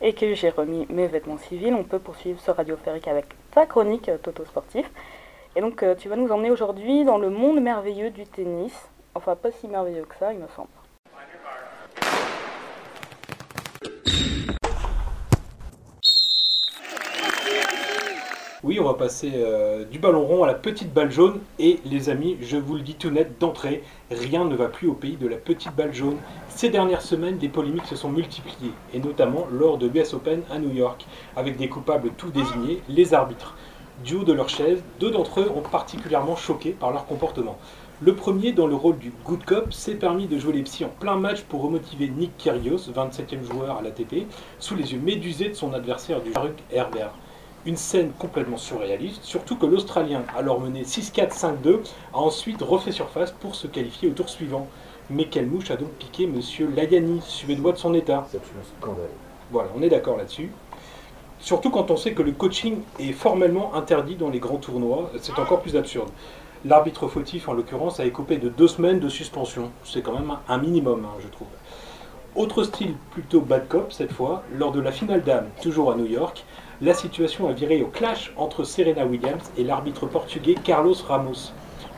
et 0.00 0.12
que 0.12 0.34
j'ai 0.34 0.50
remis 0.50 0.86
mes 0.88 1.06
vêtements 1.06 1.38
civils, 1.38 1.74
on 1.74 1.84
peut 1.84 1.98
poursuivre 1.98 2.40
ce 2.40 2.50
radiophérique 2.50 3.08
avec 3.08 3.26
ta 3.50 3.66
chronique 3.66 4.08
euh, 4.08 4.18
Toto 4.18 4.44
Sportif. 4.44 4.88
Et 5.56 5.60
donc 5.60 5.82
euh, 5.82 5.94
tu 5.96 6.08
vas 6.08 6.16
nous 6.16 6.30
emmener 6.30 6.50
aujourd'hui 6.50 7.04
dans 7.04 7.18
le 7.18 7.30
monde 7.30 7.60
merveilleux 7.60 8.10
du 8.10 8.24
tennis. 8.24 8.88
Enfin 9.14 9.34
pas 9.34 9.50
si 9.50 9.66
merveilleux 9.66 10.04
que 10.04 10.16
ça 10.16 10.32
il 10.32 10.38
me 10.38 10.48
semble. 10.54 10.68
On 18.80 18.84
va 18.84 18.94
passer 18.94 19.32
euh, 19.34 19.84
du 19.84 19.98
ballon 19.98 20.24
rond 20.24 20.44
à 20.44 20.46
la 20.46 20.54
petite 20.54 20.92
balle 20.92 21.10
jaune. 21.10 21.40
Et 21.58 21.80
les 21.84 22.10
amis, 22.10 22.36
je 22.40 22.56
vous 22.56 22.76
le 22.76 22.82
dis 22.82 22.94
tout 22.94 23.10
net 23.10 23.38
d'entrée, 23.40 23.82
rien 24.10 24.44
ne 24.44 24.54
va 24.54 24.66
plus 24.66 24.86
au 24.86 24.92
pays 24.92 25.16
de 25.16 25.26
la 25.26 25.36
petite 25.36 25.74
balle 25.74 25.92
jaune. 25.92 26.16
Ces 26.48 26.68
dernières 26.68 27.02
semaines, 27.02 27.38
les 27.40 27.48
polémiques 27.48 27.86
se 27.86 27.96
sont 27.96 28.08
multipliées, 28.08 28.72
et 28.94 29.00
notamment 29.00 29.46
lors 29.50 29.78
de 29.78 29.88
l'US 29.88 30.14
Open 30.14 30.42
à 30.50 30.58
New 30.58 30.72
York, 30.72 31.06
avec 31.36 31.56
des 31.56 31.68
coupables 31.68 32.10
tout 32.16 32.30
désignés, 32.30 32.80
les 32.88 33.14
arbitres. 33.14 33.56
Du 34.04 34.14
haut 34.14 34.24
de 34.24 34.32
leur 34.32 34.48
chaise, 34.48 34.80
deux 35.00 35.10
d'entre 35.10 35.40
eux 35.40 35.50
ont 35.54 35.62
particulièrement 35.62 36.36
choqué 36.36 36.70
par 36.70 36.92
leur 36.92 37.06
comportement. 37.06 37.58
Le 38.00 38.14
premier, 38.14 38.52
dans 38.52 38.68
le 38.68 38.76
rôle 38.76 38.98
du 38.98 39.12
good 39.24 39.44
cop, 39.44 39.72
s'est 39.72 39.96
permis 39.96 40.28
de 40.28 40.38
jouer 40.38 40.52
les 40.52 40.62
psys 40.62 40.84
en 40.84 40.88
plein 40.88 41.16
match 41.16 41.42
pour 41.42 41.62
remotiver 41.62 42.06
Nick 42.06 42.36
Kyrgios, 42.36 42.92
27e 42.94 43.42
joueur 43.42 43.78
à 43.78 43.82
l'ATP, 43.82 44.28
sous 44.60 44.76
les 44.76 44.92
yeux 44.92 45.00
médusés 45.00 45.48
de 45.48 45.54
son 45.54 45.72
adversaire 45.72 46.22
du 46.22 46.30
Faruk 46.30 46.54
Herbert. 46.70 47.10
Une 47.66 47.76
scène 47.76 48.12
complètement 48.18 48.56
surréaliste, 48.56 49.24
surtout 49.24 49.56
que 49.56 49.66
l'Australien, 49.66 50.22
alors 50.36 50.60
mené 50.60 50.84
6-4, 50.84 51.36
5-2, 51.62 51.80
a 52.14 52.18
ensuite 52.18 52.62
refait 52.62 52.92
surface 52.92 53.32
pour 53.32 53.54
se 53.54 53.66
qualifier 53.66 54.08
au 54.08 54.12
tour 54.12 54.28
suivant. 54.28 54.68
Mais 55.10 55.24
quelle 55.24 55.46
mouche 55.46 55.70
a 55.70 55.76
donc 55.76 55.90
piqué 55.90 56.26
Monsieur 56.26 56.70
Lagani, 56.74 57.20
suédois 57.22 57.72
de 57.72 57.78
son 57.78 57.94
état? 57.94 58.26
C'est 58.30 58.36
absolument 58.36 58.64
scandale. 58.78 59.10
Voilà, 59.50 59.70
on 59.76 59.82
est 59.82 59.88
d'accord 59.88 60.16
là-dessus. 60.16 60.50
Surtout 61.40 61.70
quand 61.70 61.90
on 61.90 61.96
sait 61.96 62.12
que 62.12 62.22
le 62.22 62.32
coaching 62.32 62.80
est 62.98 63.12
formellement 63.12 63.74
interdit 63.74 64.16
dans 64.16 64.28
les 64.28 64.40
grands 64.40 64.56
tournois, 64.56 65.10
c'est 65.20 65.38
encore 65.38 65.60
plus 65.60 65.76
absurde. 65.76 66.10
L'arbitre 66.64 67.06
fautif, 67.06 67.48
en 67.48 67.52
l'occurrence, 67.52 68.00
a 68.00 68.04
écopé 68.04 68.38
de 68.38 68.48
deux 68.48 68.68
semaines 68.68 68.98
de 68.98 69.08
suspension. 69.08 69.70
C'est 69.84 70.02
quand 70.02 70.12
même 70.12 70.32
un 70.48 70.58
minimum, 70.58 71.04
hein, 71.04 71.16
je 71.20 71.28
trouve. 71.28 71.48
Autre 72.34 72.64
style 72.64 72.94
plutôt 73.10 73.40
bad 73.40 73.68
cop 73.68 73.92
cette 73.92 74.12
fois, 74.12 74.42
lors 74.52 74.72
de 74.72 74.80
la 74.80 74.92
finale 74.92 75.22
d'âme, 75.22 75.46
toujours 75.62 75.92
à 75.92 75.96
New 75.96 76.06
York, 76.06 76.44
la 76.80 76.94
situation 76.94 77.48
a 77.48 77.52
viré 77.52 77.82
au 77.82 77.88
clash 77.88 78.32
entre 78.36 78.62
Serena 78.62 79.04
Williams 79.04 79.50
et 79.56 79.64
l'arbitre 79.64 80.06
portugais 80.06 80.54
Carlos 80.54 80.94
Ramos. 81.06 81.52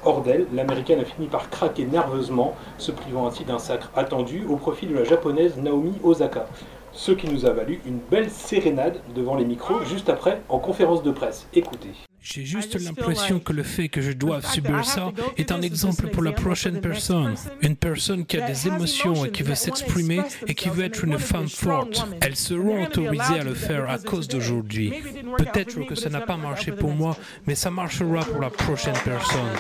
Hors 0.05 0.23
d'elle, 0.23 0.47
l'américaine 0.55 1.01
a 1.01 1.05
fini 1.05 1.27
par 1.27 1.51
craquer 1.51 1.85
nerveusement, 1.85 2.55
se 2.79 2.91
privant 2.91 3.27
ainsi 3.27 3.45
d'un 3.45 3.59
sacre 3.59 3.91
attendu 3.95 4.47
au 4.49 4.57
profit 4.57 4.87
de 4.87 4.95
la 4.95 5.05
japonaise 5.05 5.59
Naomi 5.59 5.93
Osaka. 6.03 6.47
Ce 6.93 7.13
qui 7.13 7.29
nous 7.29 7.45
a 7.45 7.51
valu 7.51 7.81
une 7.85 7.99
belle 8.11 8.31
sérénade 8.31 9.01
devant 9.15 9.35
les 9.35 9.45
micros 9.45 9.83
juste 9.85 10.09
après 10.09 10.41
en 10.49 10.59
conférence 10.59 11.03
de 11.03 11.11
presse. 11.11 11.47
Écoutez. 11.53 12.10
J'ai 12.23 12.45
juste 12.45 12.79
l'impression 12.81 13.41
que 13.41 13.53
le 13.53 13.63
fait 13.63 13.89
que 13.89 14.03
je 14.03 14.13
doive 14.13 14.47
subir 14.47 14.85
ça 14.85 15.13
est 15.39 15.53
un 15.53 15.63
exemple 15.63 16.09
pour 16.09 16.23
la 16.23 16.33
prochaine 16.33 16.81
personne. 16.81 17.35
Une 17.63 17.77
personne 17.77 18.27
qui 18.27 18.37
a 18.39 18.47
des 18.47 18.69
émotions 18.69 19.25
et 19.25 19.31
qui 19.31 19.43
veut 19.43 19.55
s'exprimer 19.55 20.21
et 20.47 20.55
qui 20.55 20.69
veut 20.69 20.85
être 20.85 21.05
une 21.05 21.19
femme 21.19 21.49
forte. 21.49 22.07
Elles 22.21 22.37
seront 22.37 22.85
autorisées 22.85 23.41
à 23.41 23.45
le 23.45 23.55
faire 23.55 23.89
à 23.89 23.99
cause 23.99 24.29
d'aujourd'hui. 24.29 24.93
Peut-être 25.39 25.87
que 25.87 25.95
ça 25.95 26.11
n'a 26.11 26.21
pas 26.21 26.37
marché 26.37 26.73
pour 26.73 26.91
moi, 26.91 27.17
mais 27.47 27.55
ça 27.55 27.71
marchera 27.71 28.25
pour 28.25 28.41
la 28.41 28.51
prochaine 28.51 28.99
personne. 29.05 29.57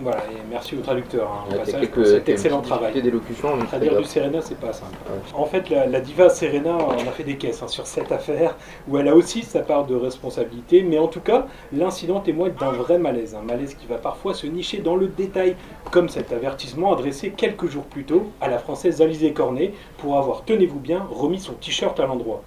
Voilà, 0.00 0.18
et 0.24 0.42
merci 0.50 0.74
au 0.74 0.80
traducteur 0.80 1.30
hein, 1.30 1.54
passage 1.54 1.88
pour 1.90 2.06
cet 2.06 2.28
excellent 2.28 2.62
travail. 2.62 3.00
d'élocution, 3.02 3.58
Traduire 3.58 3.98
du. 3.98 4.04
Serena, 4.04 4.40
c'est 4.40 4.58
pas 4.58 4.72
simple. 4.72 4.96
En 5.34 5.44
fait, 5.44 5.68
la, 5.68 5.86
la 5.86 6.00
diva 6.00 6.30
Serena, 6.30 6.76
on 6.76 6.92
a 6.92 7.12
fait 7.12 7.24
des 7.24 7.36
caisses 7.36 7.62
hein, 7.62 7.68
sur 7.68 7.86
cette 7.86 8.10
affaire, 8.10 8.56
où 8.88 8.96
elle 8.96 9.06
a 9.08 9.14
aussi 9.14 9.42
sa 9.42 9.60
part 9.60 9.86
de 9.86 9.94
responsabilité, 9.94 10.82
mais 10.82 10.98
en 10.98 11.08
tout 11.08 11.20
cas, 11.20 11.46
l'incident 11.72 12.20
témoigne 12.20 12.54
d'un 12.58 12.72
vrai 12.72 12.98
malaise, 12.98 13.34
un 13.34 13.42
malaise 13.42 13.74
qui 13.74 13.86
va 13.86 13.96
parfois 13.98 14.32
se 14.32 14.46
nicher 14.46 14.78
dans 14.78 14.96
le 14.96 15.08
détail, 15.08 15.56
comme 15.90 16.08
cet 16.08 16.32
avertissement 16.32 16.92
adressé 16.94 17.30
quelques 17.30 17.68
jours 17.68 17.84
plus 17.84 18.04
tôt 18.04 18.28
à 18.40 18.48
la 18.48 18.58
française 18.58 19.02
Alizé 19.02 19.32
Cornet 19.32 19.74
pour 19.98 20.16
avoir, 20.16 20.44
tenez-vous 20.44 20.80
bien, 20.80 21.06
remis 21.10 21.38
son 21.38 21.52
t-shirt 21.52 22.00
à 22.00 22.06
l'endroit. 22.06 22.42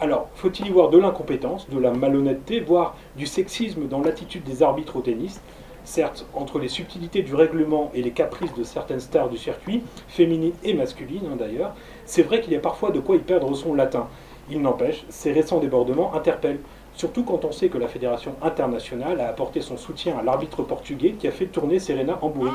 Alors, 0.00 0.26
faut-il 0.34 0.66
y 0.66 0.70
voir 0.70 0.90
de 0.90 0.98
l'incompétence, 0.98 1.70
de 1.70 1.78
la 1.78 1.92
malhonnêteté, 1.92 2.58
voire 2.58 2.96
du 3.16 3.24
sexisme 3.24 3.86
dans 3.86 4.00
l'attitude 4.00 4.42
des 4.42 4.64
arbitres 4.64 4.96
au 4.96 5.00
tennis? 5.00 5.40
Certes, 5.84 6.26
entre 6.34 6.60
les 6.60 6.68
subtilités 6.68 7.22
du 7.22 7.34
règlement 7.34 7.90
et 7.92 8.02
les 8.02 8.12
caprices 8.12 8.54
de 8.54 8.62
certaines 8.62 9.00
stars 9.00 9.28
du 9.28 9.36
circuit, 9.36 9.82
féminines 10.08 10.54
et 10.62 10.74
masculines 10.74 11.28
hein, 11.30 11.36
d'ailleurs, 11.36 11.74
c'est 12.06 12.22
vrai 12.22 12.40
qu'il 12.40 12.52
y 12.52 12.56
a 12.56 12.60
parfois 12.60 12.92
de 12.92 13.00
quoi 13.00 13.16
y 13.16 13.18
perdre 13.18 13.52
son 13.54 13.74
latin. 13.74 14.06
Il 14.48 14.62
n'empêche, 14.62 15.04
ces 15.08 15.32
récents 15.32 15.58
débordements 15.58 16.14
interpellent, 16.14 16.60
surtout 16.94 17.24
quand 17.24 17.44
on 17.44 17.52
sait 17.52 17.68
que 17.68 17.78
la 17.78 17.88
Fédération 17.88 18.36
internationale 18.42 19.20
a 19.20 19.28
apporté 19.28 19.60
son 19.60 19.76
soutien 19.76 20.16
à 20.16 20.22
l'arbitre 20.22 20.62
portugais 20.62 21.12
qui 21.18 21.26
a 21.26 21.32
fait 21.32 21.46
tourner 21.46 21.80
Serena 21.80 22.18
en 22.22 22.28
bourrique. 22.28 22.52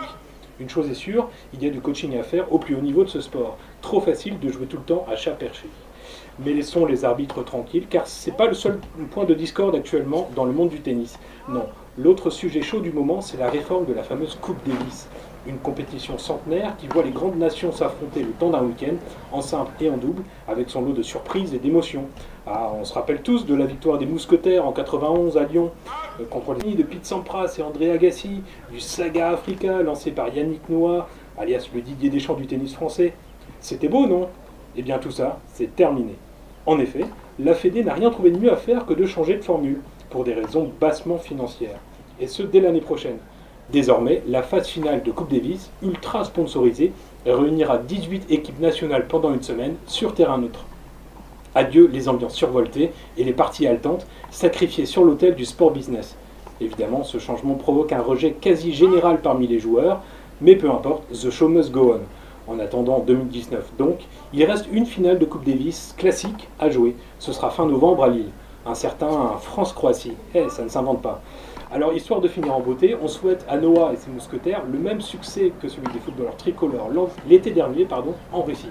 Une 0.60 0.70
chose 0.70 0.90
est 0.90 0.96
sûre, 0.96 1.30
il 1.54 1.64
y 1.64 1.68
a 1.68 1.70
du 1.70 1.82
coaching 1.82 2.18
à 2.18 2.24
faire 2.24 2.52
au 2.52 2.60
plus 2.60 2.76
haut 2.76 2.82
niveau 2.82 3.04
de 3.04 3.10
ce 3.10 3.22
sport. 3.22 3.58
Trop 3.82 4.00
facile 4.00 4.40
de 4.40 4.50
jouer 4.50 4.66
tout 4.66 4.78
le 4.78 4.84
temps 4.84 5.06
à 5.12 5.16
chat 5.16 5.32
perché. 5.32 5.68
Mais 6.40 6.54
laissons 6.54 6.86
les 6.86 7.04
arbitres 7.04 7.44
tranquilles, 7.44 7.88
car 7.90 8.08
ce 8.08 8.30
n'est 8.30 8.36
pas 8.36 8.48
le 8.48 8.54
seul 8.54 8.80
point 9.12 9.26
de 9.26 9.34
discorde 9.34 9.76
actuellement 9.76 10.30
dans 10.36 10.46
le 10.46 10.54
monde 10.54 10.70
du 10.70 10.80
tennis. 10.80 11.20
Non, 11.50 11.66
l'autre 11.98 12.30
sujet 12.30 12.62
chaud 12.62 12.80
du 12.80 12.92
moment, 12.92 13.22
c'est 13.22 13.38
la 13.38 13.50
réforme 13.50 13.86
de 13.86 13.94
la 13.94 14.04
fameuse 14.04 14.38
Coupe 14.40 14.60
Davis. 14.66 15.08
Une 15.48 15.58
compétition 15.58 16.18
centenaire 16.18 16.76
qui 16.78 16.88
voit 16.88 17.04
les 17.04 17.12
grandes 17.12 17.38
nations 17.38 17.72
s'affronter 17.72 18.22
le 18.22 18.32
temps 18.32 18.50
d'un 18.50 18.62
week-end, 18.64 18.96
en 19.32 19.42
simple 19.42 19.72
et 19.82 19.90
en 19.90 19.98
double, 19.98 20.24
avec 20.48 20.70
son 20.70 20.82
lot 20.82 20.92
de 20.92 21.02
surprises 21.02 21.54
et 21.54 21.60
d'émotions. 21.60 22.06
Ah, 22.46 22.72
on 22.80 22.84
se 22.84 22.94
rappelle 22.94 23.22
tous 23.22 23.46
de 23.46 23.56
la 23.56 23.66
victoire 23.66 23.98
des 23.98 24.06
Mousquetaires 24.06 24.68
en 24.68 24.74
91 24.74 25.38
à 25.38 25.44
Lyon, 25.44 25.72
euh, 26.20 26.26
contre 26.26 26.54
les 26.54 26.76
de 26.76 26.84
Pete 26.84 27.06
Sampras 27.06 27.56
et 27.58 27.62
André 27.64 27.92
Agassi, 27.92 28.42
du 28.72 28.80
Saga 28.80 29.30
Africa 29.30 29.82
lancé 29.82 30.12
par 30.12 30.34
Yannick 30.34 30.70
Noah, 30.70 31.08
alias 31.38 31.70
le 31.74 31.82
Didier 31.82 32.10
Deschamps 32.10 32.36
du 32.36 32.46
tennis 32.46 32.74
français. 32.74 33.14
C'était 33.60 33.88
beau, 33.88 34.06
non? 34.06 34.28
Eh 34.76 34.84
bien 34.84 35.00
tout 35.00 35.12
ça, 35.12 35.40
c'est 35.54 35.76
terminé. 35.76 36.16
En 36.66 36.80
effet, 36.80 37.06
la 37.40 37.54
Fédé 37.54 37.84
n'a 37.84 37.94
rien 37.94 38.12
trouvé 38.12 38.32
de 38.32 38.38
mieux 38.38 38.52
à 38.52 38.58
faire 38.58 38.86
que 38.86 38.94
de 38.94 39.06
changer 39.06 39.38
de 39.38 39.44
formule, 39.44 39.80
pour 40.10 40.24
des 40.24 40.34
raisons 40.34 40.72
bassement 40.80 41.18
financières. 41.18 41.80
Et 42.20 42.28
ce, 42.28 42.44
dès 42.44 42.60
l'année 42.60 42.82
prochaine. 42.82 43.18
Désormais, 43.72 44.24
la 44.28 44.44
phase 44.44 44.68
finale 44.68 45.04
de 45.04 45.12
Coupe 45.12 45.32
Davis, 45.32 45.70
ultra 45.84 46.24
sponsorisée, 46.24 46.94
réunira 47.26 47.78
18 47.78 48.32
équipes 48.32 48.60
nationales 48.60 49.08
pendant 49.08 49.34
une 49.34 49.44
semaine 49.44 49.76
sur 49.88 50.14
terrain 50.14 50.38
neutre. 50.38 50.66
Adieu 51.54 51.90
les 51.92 52.08
ambiances 52.08 52.36
survoltées 52.36 52.92
et 53.18 53.24
les 53.24 53.34
parties 53.34 53.68
haletantes, 53.68 54.08
sacrifiées 54.30 54.86
sur 54.86 55.04
l'autel 55.04 55.36
du 55.36 55.44
sport 55.44 55.72
business. 55.72 56.16
Évidemment, 56.62 57.04
ce 57.04 57.18
changement 57.18 57.56
provoque 57.56 57.92
un 57.92 58.02
rejet 58.02 58.32
quasi 58.32 58.74
général 58.74 59.22
parmi 59.22 59.48
les 59.48 59.60
joueurs, 59.60 60.02
mais 60.40 60.56
peu 60.56 60.70
importe, 60.70 61.04
the 61.12 61.30
show 61.30 61.50
must 61.50 61.72
go 61.72 61.96
on. 61.96 62.52
En 62.52 62.60
attendant 62.60 63.00
2019 63.00 63.74
donc, 63.78 64.00
il 64.34 64.44
reste 64.46 64.68
une 64.72 64.86
finale 64.86 65.20
de 65.20 65.26
Coupe 65.26 65.44
Davis 65.44 65.94
classique 65.98 66.48
à 66.60 66.70
jouer. 66.70 66.96
Ce 67.20 67.34
sera 67.34 67.50
fin 67.50 67.66
novembre 67.66 68.06
à 68.06 68.10
Lille. 68.10 68.32
Un 68.68 68.76
certain 68.76 69.38
France-Croatie. 69.40 70.18
Eh, 70.36 70.50
ça 70.50 70.62
ne 70.64 70.68
s'invente 70.68 71.02
pas. 71.02 71.22
Alors, 71.72 71.94
histoire 71.94 72.20
de 72.20 72.28
finir 72.28 72.54
en 72.54 72.60
beauté, 72.60 72.98
on 73.02 73.08
souhaite 73.08 73.46
à 73.48 73.56
Noah 73.58 73.94
et 73.94 73.96
ses 73.96 74.12
mousquetaires 74.12 74.64
le 74.70 74.78
même 74.78 75.00
succès 75.00 75.54
que 75.62 75.70
celui 75.70 75.88
des 75.94 76.00
footballeurs 76.00 76.36
tricolores 76.36 76.90
l'été 77.30 77.52
dernier 77.52 77.86
pardon, 77.86 78.14
en 78.34 78.42
Russie. 78.42 78.70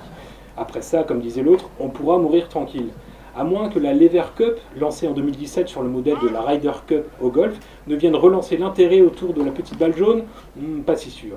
Après 0.54 0.82
ça, 0.82 1.02
comme 1.02 1.20
disait 1.20 1.42
l'autre, 1.42 1.70
on 1.80 1.88
pourra 1.88 2.18
mourir 2.18 2.48
tranquille. 2.50 2.90
À 3.34 3.44
moins 3.44 3.70
que 3.70 3.78
la 3.78 3.94
Lever 3.94 4.24
Cup, 4.36 4.58
lancée 4.78 5.08
en 5.08 5.12
2017 5.12 5.66
sur 5.66 5.82
le 5.82 5.88
modèle 5.88 6.18
de 6.22 6.28
la 6.28 6.42
Ryder 6.42 6.72
Cup 6.86 7.04
au 7.22 7.30
golf, 7.30 7.58
ne 7.86 7.96
vienne 7.96 8.16
relancer 8.16 8.58
l'intérêt 8.58 9.00
autour 9.00 9.32
de 9.32 9.42
la 9.42 9.50
petite 9.50 9.78
balle 9.78 9.96
jaune, 9.96 10.24
Hmm, 10.56 10.80
pas 10.82 10.96
si 10.96 11.10
sûr. 11.10 11.36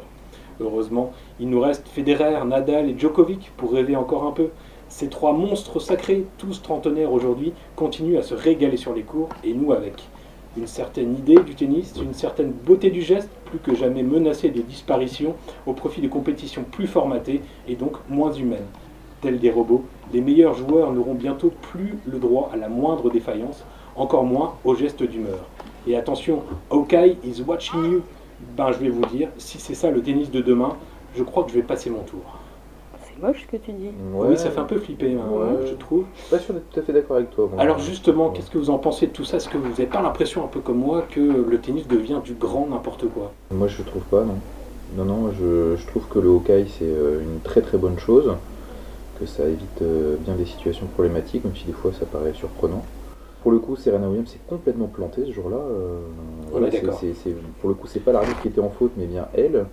Heureusement, 0.59 1.13
il 1.39 1.49
nous 1.49 1.61
reste 1.61 1.87
Federer, 1.87 2.45
Nadal 2.45 2.89
et 2.89 2.97
Djokovic 2.97 3.51
pour 3.55 3.71
rêver 3.71 3.95
encore 3.95 4.25
un 4.25 4.31
peu. 4.31 4.49
Ces 4.89 5.08
trois 5.08 5.34
monstres 5.34 5.80
sacrés, 5.80 6.25
tous 6.39 6.63
trentenaires 6.63 7.13
aujourd'hui, 7.13 7.54
continuent 7.75 8.17
à 8.17 8.23
se 8.23 8.34
régaler 8.34 8.75
sur 8.75 8.93
les 8.93 9.04
cours, 9.04 9.30
et 9.43 9.54
nous 9.54 9.71
avec. 9.71 10.04
Une 10.58 10.65
certaine 10.65 11.13
idée 11.13 11.36
du 11.36 11.54
tennis, 11.54 11.93
une 12.04 12.15
certaine 12.15 12.52
beauté 12.52 12.89
du 12.89 13.04
geste, 13.04 13.30
plus 13.45 13.60
que 13.60 13.75
jamais 13.75 14.02
menacée 14.02 14.49
de 14.49 14.62
disparition 14.62 15.36
au 15.67 15.73
profit 15.73 16.02
de 16.02 16.08
compétitions 16.08 16.65
plus 16.69 16.88
formatées 16.88 17.41
et 17.67 17.75
donc 17.75 17.97
moins 18.10 18.34
humaines. 18.34 18.65
Tels 19.21 19.39
des 19.39 19.52
robots, 19.52 19.84
les 20.12 20.21
meilleurs 20.21 20.56
joueurs 20.56 20.91
n'auront 20.91 21.13
bientôt 21.13 21.54
plus 21.62 21.99
le 22.08 22.17
droit 22.17 22.49
à 22.52 22.58
la 22.58 22.67
moindre 22.67 23.12
défaillance, 23.12 23.63
encore 23.95 24.23
moins 24.23 24.56
au 24.65 24.73
geste 24.73 25.04
d'humeur. 25.04 25.45
Et 25.86 25.95
attention, 25.97 26.41
Hawkeye 26.71 27.17
is 27.23 27.43
watching 27.45 27.84
you. 27.91 28.02
Ben, 28.58 28.71
je 28.71 28.80
vais 28.80 28.89
vous 28.89 29.06
dire, 29.06 29.30
si 29.38 29.60
c'est 29.60 29.75
ça 29.75 29.91
le 29.91 30.02
tennis 30.02 30.32
de 30.32 30.41
demain, 30.41 30.78
je 31.15 31.21
crois 31.21 31.43
que 31.43 31.52
je 31.52 31.56
vais 31.56 31.62
passer 31.62 31.91
mon 31.91 32.02
tour. 32.02 32.38
Moche 33.21 33.45
ce 33.45 33.51
que 33.57 33.57
tu 33.61 33.71
dis. 33.71 33.89
Oui, 34.13 34.37
ça 34.37 34.49
fait 34.51 34.59
un 34.59 34.63
peu 34.65 34.77
flipper, 34.77 35.13
hein, 35.13 35.29
Ouais. 35.31 35.67
je 35.67 35.73
trouve. 35.73 36.05
Je 36.15 36.21
suis 36.21 36.29
pas 36.29 36.39
sûr 36.39 36.53
d'être 36.53 36.69
tout 36.69 36.79
à 36.79 36.83
fait 36.83 36.93
d'accord 36.93 37.17
avec 37.17 37.31
toi. 37.31 37.49
moi. 37.51 37.61
Alors 37.61 37.79
justement, 37.79 38.29
qu'est-ce 38.29 38.49
que 38.49 38.57
vous 38.57 38.69
en 38.69 38.77
pensez 38.77 39.07
de 39.07 39.11
tout 39.11 39.25
ça? 39.25 39.37
Est-ce 39.37 39.49
que 39.49 39.57
vous 39.57 39.67
n'avez 39.69 39.85
pas 39.87 40.01
l'impression, 40.01 40.43
un 40.43 40.47
peu 40.47 40.59
comme 40.59 40.77
moi, 40.79 41.03
que 41.09 41.19
le 41.19 41.57
tennis 41.59 41.87
devient 41.87 42.19
du 42.23 42.33
grand 42.33 42.67
n'importe 42.69 43.05
quoi? 43.09 43.31
Moi, 43.51 43.67
je 43.67 43.81
trouve 43.83 44.03
pas, 44.03 44.23
non. 44.23 44.35
Non, 44.97 45.05
non, 45.05 45.31
je, 45.31 45.75
je 45.75 45.87
trouve 45.87 46.07
que 46.07 46.17
le 46.19 46.29
Hawkeye, 46.29 46.67
c'est 46.67 46.85
euh, 46.85 47.21
une 47.21 47.39
très 47.41 47.61
très 47.61 47.77
bonne 47.77 47.99
chose, 47.99 48.31
que 49.19 49.25
ça 49.25 49.43
évite 49.45 49.81
euh, 49.81 50.15
bien 50.25 50.35
des 50.35 50.45
situations 50.45 50.87
problématiques, 50.87 51.43
même 51.43 51.55
si 51.55 51.65
des 51.65 51.73
fois 51.73 51.91
ça 51.97 52.05
paraît 52.05 52.33
surprenant. 52.33 52.83
Pour 53.43 53.51
le 53.51 53.59
coup, 53.59 53.75
Serena 53.75 54.07
Williams 54.07 54.29
s'est 54.29 54.39
complètement 54.47 54.87
plantée 54.87 55.25
ce 55.25 55.31
jour-là. 55.31 55.57
euh, 55.57 55.99
voilà, 56.51 56.67
est 56.67 56.71
c'est- 56.71 56.81
d'accord. 56.81 56.99
c'est- 56.99 57.13
c'est- 57.13 57.35
pour 57.61 57.69
le 57.69 57.75
coup, 57.75 57.87
c'est 57.87 57.99
pas 57.99 58.11
l'arbitre 58.11 58.41
qui 58.41 58.47
était 58.47 58.59
en 58.61 58.69
faute, 58.69 58.91
mais 58.97 59.05
bien 59.05 59.27
elle. 59.33 59.65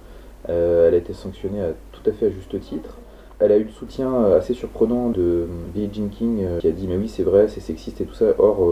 Euh, 0.49 0.87
elle 0.89 0.95
a 0.95 0.99
été 0.99 1.13
sanctionnée 1.15 1.61
à, 1.61 1.69
tout 1.93 2.09
à 2.09 2.13
fait 2.13 2.27
à 2.27 2.31
juste 2.31 2.61
titre. 2.61 2.97
Elle 3.39 3.53
a 3.53 3.59
eu 3.59 3.65
le 3.65 3.71
soutien 3.71 4.15
euh, 4.15 4.39
assez 4.39 4.55
surprenant 4.55 5.11
de 5.11 5.21
euh, 5.21 5.47
Billie 5.75 5.91
Jean 5.93 6.09
King 6.09 6.43
euh, 6.43 6.59
qui 6.59 6.69
a 6.69 6.71
dit 6.71 6.87
mais 6.87 6.97
oui 6.97 7.09
c'est 7.09 7.23
vrai 7.23 7.49
c'est 7.49 7.61
sexiste 7.61 8.01
et 8.01 8.05
tout 8.05 8.15
ça. 8.15 8.27
Or 8.39 8.71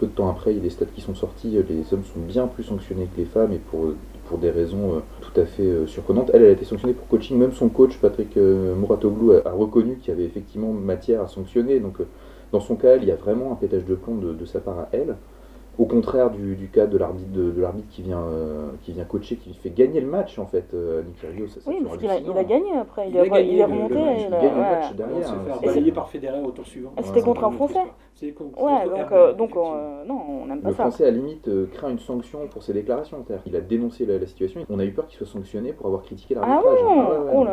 peu 0.00 0.06
de 0.06 0.12
temps 0.12 0.28
après 0.28 0.52
il 0.52 0.56
y 0.56 0.60
a 0.60 0.62
des 0.62 0.70
stats 0.70 0.86
qui 0.86 1.00
sont 1.00 1.14
sortis, 1.14 1.50
les 1.50 1.94
hommes 1.94 2.04
sont 2.04 2.20
bien 2.20 2.46
plus 2.48 2.64
sanctionnés 2.64 3.08
que 3.14 3.20
les 3.20 3.26
femmes 3.26 3.52
et 3.52 3.58
pour, 3.58 3.94
des 4.38 4.50
raisons 4.50 5.02
tout 5.20 5.40
à 5.40 5.44
fait 5.44 5.68
surprenantes. 5.86 6.30
Elle, 6.32 6.42
elle 6.42 6.50
a 6.50 6.52
été 6.52 6.64
sanctionnée 6.64 6.94
pour 6.94 7.08
coaching, 7.08 7.36
même 7.36 7.52
son 7.52 7.68
coach 7.68 7.98
Patrick 7.98 8.36
Mouratoglou 8.36 9.32
a, 9.32 9.50
reconnu 9.50 9.96
qu'il 9.96 10.10
y 10.10 10.16
avait 10.16 10.24
effectivement 10.24 10.72
matière 10.72 11.20
à 11.22 11.26
sanctionner. 11.26 11.80
Donc 11.80 11.96
dans 12.52 12.60
son 12.60 12.76
cas 12.76 12.96
il 12.96 13.04
y 13.04 13.10
a 13.10 13.16
vraiment 13.16 13.50
un 13.50 13.56
pétage 13.56 13.84
de 13.84 13.94
plomb 13.96 14.16
de 14.16 14.44
sa 14.44 14.60
part 14.60 14.78
à 14.78 14.88
elle. 14.92 15.16
Au 15.80 15.86
contraire 15.86 16.28
du, 16.28 16.56
du 16.56 16.68
cas 16.68 16.84
de 16.86 16.98
l'arbitre 16.98 17.32
de, 17.32 17.50
de 17.52 17.60
l'arbitre 17.62 17.88
qui 17.90 18.02
vient 18.02 18.20
euh, 18.20 18.68
qui 18.82 18.92
vient 18.92 19.04
coacher, 19.04 19.36
qui 19.36 19.54
fait 19.54 19.70
gagner 19.70 20.02
le 20.02 20.08
match 20.08 20.38
en 20.38 20.44
fait, 20.44 20.66
euh, 20.74 21.00
Nick 21.02 21.18
Kyrgios, 21.22 21.46
ça, 21.48 21.60
Oui, 21.66 21.78
parce 21.82 21.96
qu'il 21.96 22.10
a, 22.10 22.18
il 22.18 22.30
a 22.36 22.44
gagné 22.44 22.76
après, 22.76 23.08
il, 23.08 23.14
Il 23.14 23.18
a, 23.18 23.22
a 23.22 23.28
gagné 23.28 23.52
il 23.54 23.58
est 23.60 23.66
le- 23.66 23.72
le 23.72 23.74
remonté. 23.76 23.94
match, 23.94 24.16
il 24.18 24.26
il 24.28 24.34
a- 24.34 24.40
gagne 24.42 24.50
le 24.50 24.60
ouais. 24.60 24.70
match 24.70 24.92
derrière. 24.94 25.26
Se 25.26 25.32
fait 25.32 25.40
faire 25.46 25.58
Et 25.62 25.66
balayer 25.66 25.92
par 25.92 26.08
Federer 26.10 26.40
au 26.44 26.50
tour 26.50 26.66
suivant. 26.66 26.92
C'était 27.02 27.22
contre 27.22 27.44
un 27.44 27.50
Français 27.52 27.78
C'est 28.14 28.32
contre, 28.32 28.62
Ouais, 28.62 28.72
contre 28.84 28.94
donc, 28.98 29.12
euh, 29.12 29.32
donc 29.32 29.56
euh, 29.56 30.04
non, 30.04 30.20
on 30.42 30.46
n'aime 30.48 30.60
pas 30.60 30.68
Le 30.68 30.74
ça. 30.74 30.82
français, 30.82 31.04
à 31.04 31.10
la 31.10 31.16
limite, 31.16 31.48
euh, 31.48 31.64
craint 31.72 31.88
une 31.88 31.98
sanction 31.98 32.40
pour 32.48 32.62
ses 32.62 32.74
déclarations. 32.74 33.24
C'est-à-dire 33.26 33.42
qu'il 33.44 33.56
a 33.56 33.60
dénoncé 33.62 34.04
la, 34.04 34.18
la 34.18 34.26
situation. 34.26 34.60
On 34.68 34.78
a 34.80 34.84
eu 34.84 34.92
peur 34.92 35.06
qu'il 35.06 35.16
soit 35.16 35.26
sanctionné 35.26 35.72
pour 35.72 35.86
avoir 35.86 36.02
critiqué 36.02 36.34
Ah 36.36 36.46
l'arbitrage. 36.46 36.74
ouais, 36.74 37.30
Oh 37.34 37.44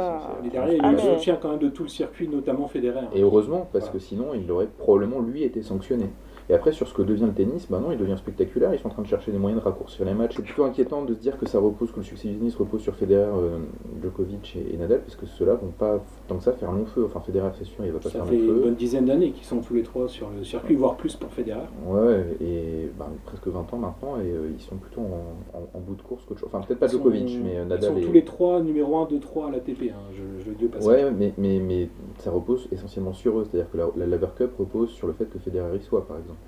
Mais 0.44 0.50
derrière, 0.50 0.74
il 0.74 0.78
y 0.78 0.82
Ah, 0.84 0.90
a 0.90 0.92
eu 0.92 0.96
mais- 0.98 1.02
le 1.12 1.18
soutien 1.18 1.38
quand 1.42 1.52
même 1.52 1.60
de 1.60 1.70
tout 1.70 1.84
le 1.84 1.90
circuit, 1.90 2.28
notamment 2.28 2.68
Federer. 2.68 3.06
Et 3.16 3.22
heureusement, 3.22 3.70
parce 3.72 3.90
que 3.90 4.00
sinon, 4.00 4.34
il 4.34 4.52
aurait 4.52 4.68
probablement, 4.78 5.22
lui, 5.22 5.44
été 5.44 5.62
sanctionné. 5.62 6.08
Et 6.50 6.54
après, 6.54 6.72
sur 6.72 6.88
ce 6.88 6.94
que 6.94 7.02
devient 7.02 7.26
le 7.26 7.34
tennis, 7.34 7.68
bah 7.70 7.80
non, 7.80 7.92
il 7.92 7.98
devient 7.98 8.18
spectaculaire. 8.18 8.74
Ils 8.74 8.80
sont 8.80 8.88
en 8.88 8.92
train 8.92 9.02
de 9.02 9.08
chercher 9.08 9.32
des 9.32 9.38
moyens 9.38 9.62
de 9.62 9.66
raccourcir 9.68 10.06
les 10.06 10.14
matchs. 10.14 10.36
C'est 10.38 10.44
plutôt 10.44 10.64
inquiétant 10.64 11.04
de 11.04 11.14
se 11.14 11.20
dire 11.20 11.38
que 11.38 11.46
ça 11.46 11.60
repose, 11.60 11.92
que 11.92 11.98
le 11.98 12.04
succès 12.04 12.30
du 12.30 12.38
tennis 12.38 12.56
repose 12.56 12.82
sur 12.82 12.96
Federer, 12.96 13.30
euh, 13.34 13.60
Djokovic 14.02 14.56
et 14.56 14.78
Nadal, 14.78 15.02
parce 15.02 15.18
que 15.18 15.26
ceux-là 15.26 15.56
vont 15.56 15.72
pas, 15.78 16.02
que 16.36 16.44
ça, 16.44 16.52
faire 16.52 16.72
long 16.74 16.86
feu. 16.86 17.06
Enfin, 17.06 17.22
Federer, 17.22 17.50
c'est 17.58 17.64
sûr, 17.64 17.86
il 17.86 17.92
va 17.94 18.00
pas 18.00 18.10
Ça 18.10 18.20
faire 18.20 18.26
fait 18.28 18.36
long 18.36 18.42
une 18.44 18.48
feu. 18.56 18.62
bonne 18.64 18.76
dizaine 18.76 19.06
d'années 19.06 19.32
qu'ils 19.32 19.46
sont 19.46 19.60
tous 19.62 19.74
les 19.74 19.84
trois 19.84 20.10
sur 20.10 20.30
le 20.30 20.44
circuit, 20.44 20.76
voire 20.76 20.98
plus 20.98 21.16
pour 21.16 21.32
Federer. 21.32 21.62
Ouais, 21.88 22.26
et 22.42 22.90
bah, 23.00 23.08
presque 23.26 23.48
20 23.48 23.74
ans 23.74 23.78
maintenant, 23.78 24.18
et 24.20 24.30
euh, 24.30 24.50
ils 24.54 24.62
sont 24.62 24.76
plutôt 24.76 25.00
en, 25.02 25.58
en- 25.58 25.78
en 25.78 25.80
bout 25.80 25.96
de 25.96 26.02
course 26.02 26.24
qu'autre 26.26 26.42
chose. 26.42 26.50
Enfin, 26.54 26.66
peut-être 26.68 26.80
pas 26.80 26.90
sont- 26.90 26.98
Djokovic, 26.98 27.40
mais 27.44 27.58
euh, 27.58 27.64
Ils 27.64 27.68
Nadal 27.70 27.92
sont 27.94 27.98
et... 27.98 28.02
tous 28.02 28.12
les 28.12 28.26
trois 28.26 28.60
numéro 28.60 28.98
1, 28.98 29.06
2, 29.06 29.20
3 29.20 29.48
à 29.48 29.52
l'ATP, 29.52 29.92
hein, 29.92 29.96
je, 30.12 30.44
je 30.44 30.50
le 30.50 30.56
dis 30.58 30.66
au 30.66 30.70
passage. 30.70 30.88
Ouais, 30.88 31.10
mais, 31.12 31.34
mais, 31.38 31.60
mais 31.60 31.88
ça 32.20 32.30
repose 32.32 32.68
essentiellement 32.72 33.14
sur 33.14 33.40
eux. 33.40 33.46
C'est-à-dire 33.50 33.72
que 33.72 33.78
la, 33.78 33.88
la 33.96 34.06
Laver 34.08 34.28
Cup 34.38 34.52
repose 34.60 34.90
sur 34.90 35.08
le 35.08 35.14
fait 35.14 35.26
que 35.26 35.40
Federer 35.40 35.76
y 35.78 35.82
soit, 35.82 36.06
par 36.06 36.18
exemple. 36.18 36.40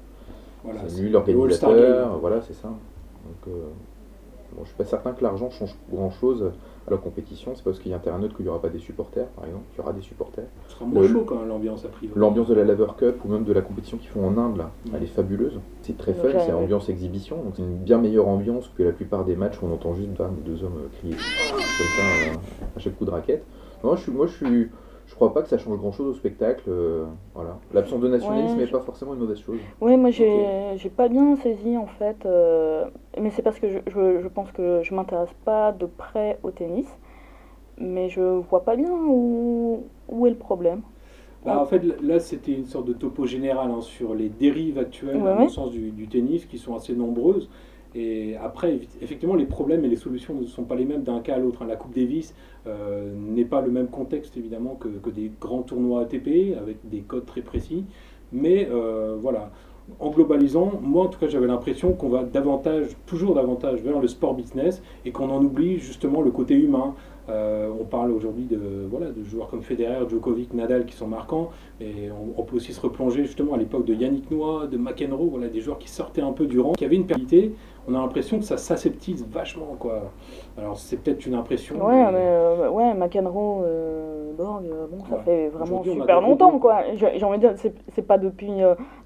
Voilà, 0.64 0.82
c'est 0.88 1.02
lui 1.02 1.10
l'organisateur, 1.10 2.18
voilà, 2.20 2.42
c'est 2.42 2.54
ça. 2.54 2.68
Donc, 2.68 3.48
euh, 3.48 3.52
bon, 4.54 4.64
je 4.64 4.68
suis 4.70 4.78
pas 4.78 4.84
certain 4.84 5.14
que 5.14 5.24
l'argent 5.24 5.50
change 5.50 5.74
grand-chose 5.92 6.52
à 6.88 6.92
la 6.92 6.98
compétition. 6.98 7.52
C'est 7.56 7.64
pas 7.64 7.70
parce 7.72 7.80
qu'il 7.82 7.92
y 7.92 7.94
a 7.94 7.98
un 7.98 8.00
terrain 8.02 8.20
neutre 8.20 8.36
qu'il 8.36 8.46
n'y 8.46 8.50
aura 8.50 8.62
pas 8.62 8.70
des 8.70 8.80
supporters, 8.80 9.28
par 9.28 9.46
exemple. 9.46 9.64
Il 9.74 9.78
y 9.78 9.82
aura 9.82 9.94
des 9.94 10.02
supporters. 10.02 10.46
Ce 10.68 10.76
sera 10.76 10.86
moins 10.86 11.02
Le- 11.02 11.08
chaud 11.08 11.24
quand 11.26 11.36
même 11.36 11.48
l'ambiance 11.48 11.86
a 11.86 11.90
pris. 11.90 12.10
L'ambiance 12.16 12.48
de 12.48 12.54
la 12.56 12.64
Laver 12.64 12.88
Cup 12.98 13.16
ou 13.26 13.28
même 13.30 13.44
de 13.44 13.54
la 13.54 13.62
compétition 13.62 13.98
qu'ils 13.98 14.10
font 14.10 14.26
en 14.28 14.38
Inde, 14.38 14.58
là, 14.58 14.72
elle 14.94 15.04
est 15.04 15.08
fabuleuse. 15.08 15.60
C'est 15.82 15.98
très 15.98 16.14
fun, 16.14 16.28
c'est 16.32 16.48
ouais. 16.48 16.52
ambiance 16.54 16.90
exhibition, 16.90 17.38
donc 17.44 17.54
c'est 17.56 17.62
une 17.64 17.78
bien 17.78 17.98
meilleure 17.98 18.28
ambiance 18.28 18.70
que 18.78 18.84
la 18.84 18.92
plupart 18.92 19.26
des 19.26 19.36
matchs 19.36 19.62
où 19.62 19.66
on 19.68 19.74
entend 19.74 19.94
juste 19.96 20.10
bam, 20.18 20.36
deux 20.46 20.64
hommes 20.64 20.78
euh, 20.78 20.98
crier 21.00 21.16
comme 21.16 21.60
ça 21.62 22.02
euh, 22.32 22.36
à 22.76 22.80
chaque 22.80 22.98
coup 22.98 23.06
de 23.06 23.12
raquette. 23.12 23.44
Non, 23.84 23.96
je 23.96 24.02
suis, 24.04 24.12
moi 24.12 24.28
je 24.28 24.34
suis, 24.34 24.70
je 25.10 25.16
crois 25.16 25.34
pas 25.34 25.42
que 25.42 25.50
ça 25.50 25.58
change 25.58 25.78
grand 25.78 25.92
chose 25.92 26.08
au 26.08 26.14
spectacle. 26.14 26.64
euh, 26.70 27.06
voilà, 27.34 27.60
l'absence 27.74 28.02
de 28.02 28.08
nationalisme 28.08 28.60
Ouais, 28.60 28.62
n'est 28.62 28.68
je- 28.68 28.76
pas 28.76 28.82
forcément 28.82 29.14
une 29.14 29.20
mauvaise 29.20 29.40
chose. 29.40 29.68
Oui, 29.82 29.98
moi 29.98 30.12
j'ai 30.12 30.74
j'ai 30.78 30.90
pas 30.90 31.08
bien 31.10 31.36
saisi 31.38 31.78
en 31.78 31.88
fait, 31.88 32.26
euh, 32.26 32.86
mais 33.20 33.30
c'est 33.32 33.42
parce 33.42 33.60
que 33.60 33.70
je, 33.70 33.80
je, 33.88 34.22
je 34.22 34.28
pense 34.28 34.52
que 34.52 34.82
je 34.84 34.94
m'intéresse 34.94 35.34
pas 35.46 35.72
de 35.72 35.86
près 35.86 36.38
au 36.44 36.52
tennis, 36.52 36.88
mais 37.78 38.10
je 38.10 38.22
vois 38.22 38.64
pas 38.66 38.76
bien 38.78 38.92
où, 38.94 39.86
où 40.10 40.28
est 40.28 40.32
le 40.32 40.38
problème. 40.38 40.82
Bah, 41.46 41.58
en 41.60 41.66
fait, 41.66 41.80
là, 42.02 42.20
c'était 42.20 42.52
une 42.52 42.66
sorte 42.66 42.86
de 42.88 42.94
topo 42.94 43.26
général 43.26 43.72
hein, 43.72 43.82
sur 43.82 44.14
les 44.14 44.28
dérives 44.30 44.78
actuelles, 44.78 45.24
Ouais, 45.24 45.32
dans 45.32 45.36
ouais. 45.36 45.46
le 45.46 45.48
sens 45.48 45.72
du, 45.72 45.92
du 45.92 46.08
tennis, 46.10 46.46
qui 46.46 46.58
sont 46.58 46.76
assez 46.76 46.94
nombreuses. 46.96 47.50
Et 47.96 48.36
après, 48.38 48.80
effectivement, 49.02 49.36
les 49.36 49.46
problèmes 49.46 49.84
et 49.84 49.88
les 49.88 49.96
solutions 49.96 50.36
ne 50.36 50.46
sont 50.46 50.64
pas 50.64 50.76
les 50.76 50.86
mêmes 50.86 51.04
d'un 51.04 51.22
cas 51.22 51.36
à 51.36 51.38
l'autre. 51.40 51.64
hein. 51.64 51.68
La 51.68 51.76
Coupe 51.76 51.96
Davis 51.96 52.36
euh, 52.68 53.14
n'est 53.16 53.46
pas 53.46 53.62
le 53.62 53.72
même 53.72 53.88
contexte, 53.88 54.38
évidemment, 54.38 54.76
que, 54.76 54.88
que 54.88 55.10
des 55.10 55.32
grands 55.42 55.64
tournois 55.64 56.02
ATP, 56.02 56.56
avec 56.60 56.78
des 56.84 57.00
codes 57.00 57.26
très 57.26 57.42
précis. 57.42 57.86
Mais 58.32 58.68
euh, 58.70 59.18
voilà, 59.20 59.52
en 60.00 60.12
globalisant, 60.12 60.74
moi, 60.82 61.06
en 61.06 61.08
tout 61.08 61.20
cas, 61.20 61.28
j'avais 61.28 61.48
l'impression 61.48 61.94
qu'on 61.94 62.10
va 62.10 62.24
davantage, 62.24 62.90
toujours 63.08 63.34
davantage 63.34 63.82
vers 63.82 64.00
le 64.00 64.08
sport 64.08 64.36
business 64.36 64.84
et 65.06 65.12
qu'on 65.12 65.30
en 65.30 65.44
oublie 65.44 65.80
justement 65.80 66.22
le 66.22 66.32
côté 66.32 66.54
humain. 66.54 66.94
Euh, 67.30 67.70
on 67.80 67.84
parle 67.84 68.12
aujourd'hui 68.12 68.46
de, 68.46 68.60
voilà, 68.90 69.08
de 69.12 69.24
joueurs 69.24 69.50
comme 69.50 69.62
Federer, 69.62 70.08
Djokovic, 70.10 70.54
Nadal 70.54 70.86
qui 70.86 70.96
sont 70.96 71.08
marquants, 71.08 71.50
mais 71.80 72.10
on, 72.12 72.40
on 72.42 72.44
peut 72.44 72.56
aussi 72.56 72.74
se 72.74 72.82
replonger 72.82 73.24
justement 73.26 73.54
à 73.54 73.58
l'époque 73.58 73.86
de 73.86 73.94
Yannick 73.94 74.32
Noah, 74.32 74.68
de 74.68 74.78
McEnroe, 74.78 75.30
voilà, 75.30 75.48
des 75.48 75.62
joueurs 75.62 75.78
qui 75.78 75.90
sortaient 75.90 76.22
un 76.22 76.32
peu 76.32 76.46
du 76.48 76.60
rang, 76.60 76.72
qui 76.74 76.86
avaient 76.86 76.96
une 76.96 77.06
qualité. 77.06 77.54
On 77.88 77.94
a 77.96 78.00
l'impression 78.00 78.38
que 78.40 78.46
ça 78.46 78.58
s'aseptise 78.58 79.26
vachement. 79.32 79.76
Quoi. 79.80 80.12
Alors 80.58 80.78
c'est 80.78 80.98
peut-être 80.98 81.26
une 81.26 81.34
impression. 81.36 81.76
Ouais, 81.86 82.04
mais- 82.12 82.18
euh, 82.18 82.70
ouais, 82.70 82.94
McEnroe, 82.94 83.64
euh, 83.64 84.34
Borg, 84.38 84.64
bon, 84.92 85.04
ça 85.10 85.16
Ouais. 85.18 85.22
fait 85.26 85.50
vraiment 85.50 85.84
super 85.84 86.22
longtemps, 86.22 86.58
quoi. 86.60 86.82
J'ai 86.96 87.24
envie 87.24 87.40
de 87.40 87.48
dire, 87.48 87.54
c'est 87.94 88.02
pas 88.02 88.18
depuis, 88.18 88.52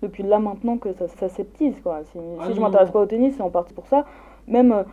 depuis 0.02 0.24
là 0.24 0.40
maintenant 0.40 0.78
que 0.78 0.94
ça 0.94 1.08
s'aseptise, 1.08 1.80
quoi. 1.82 2.02
Si, 2.12 2.18
Ah 2.40 2.46
si 2.48 2.56
je 2.56 2.62
m'intéresse 2.62 2.92
pas 2.92 3.02
au 3.02 3.06
tennis, 3.06 3.34
c'est 3.36 3.44
en 3.44 3.50
partie 3.50 3.74
pour 3.74 3.88
ça. 3.88 4.06
Même, 4.48 4.84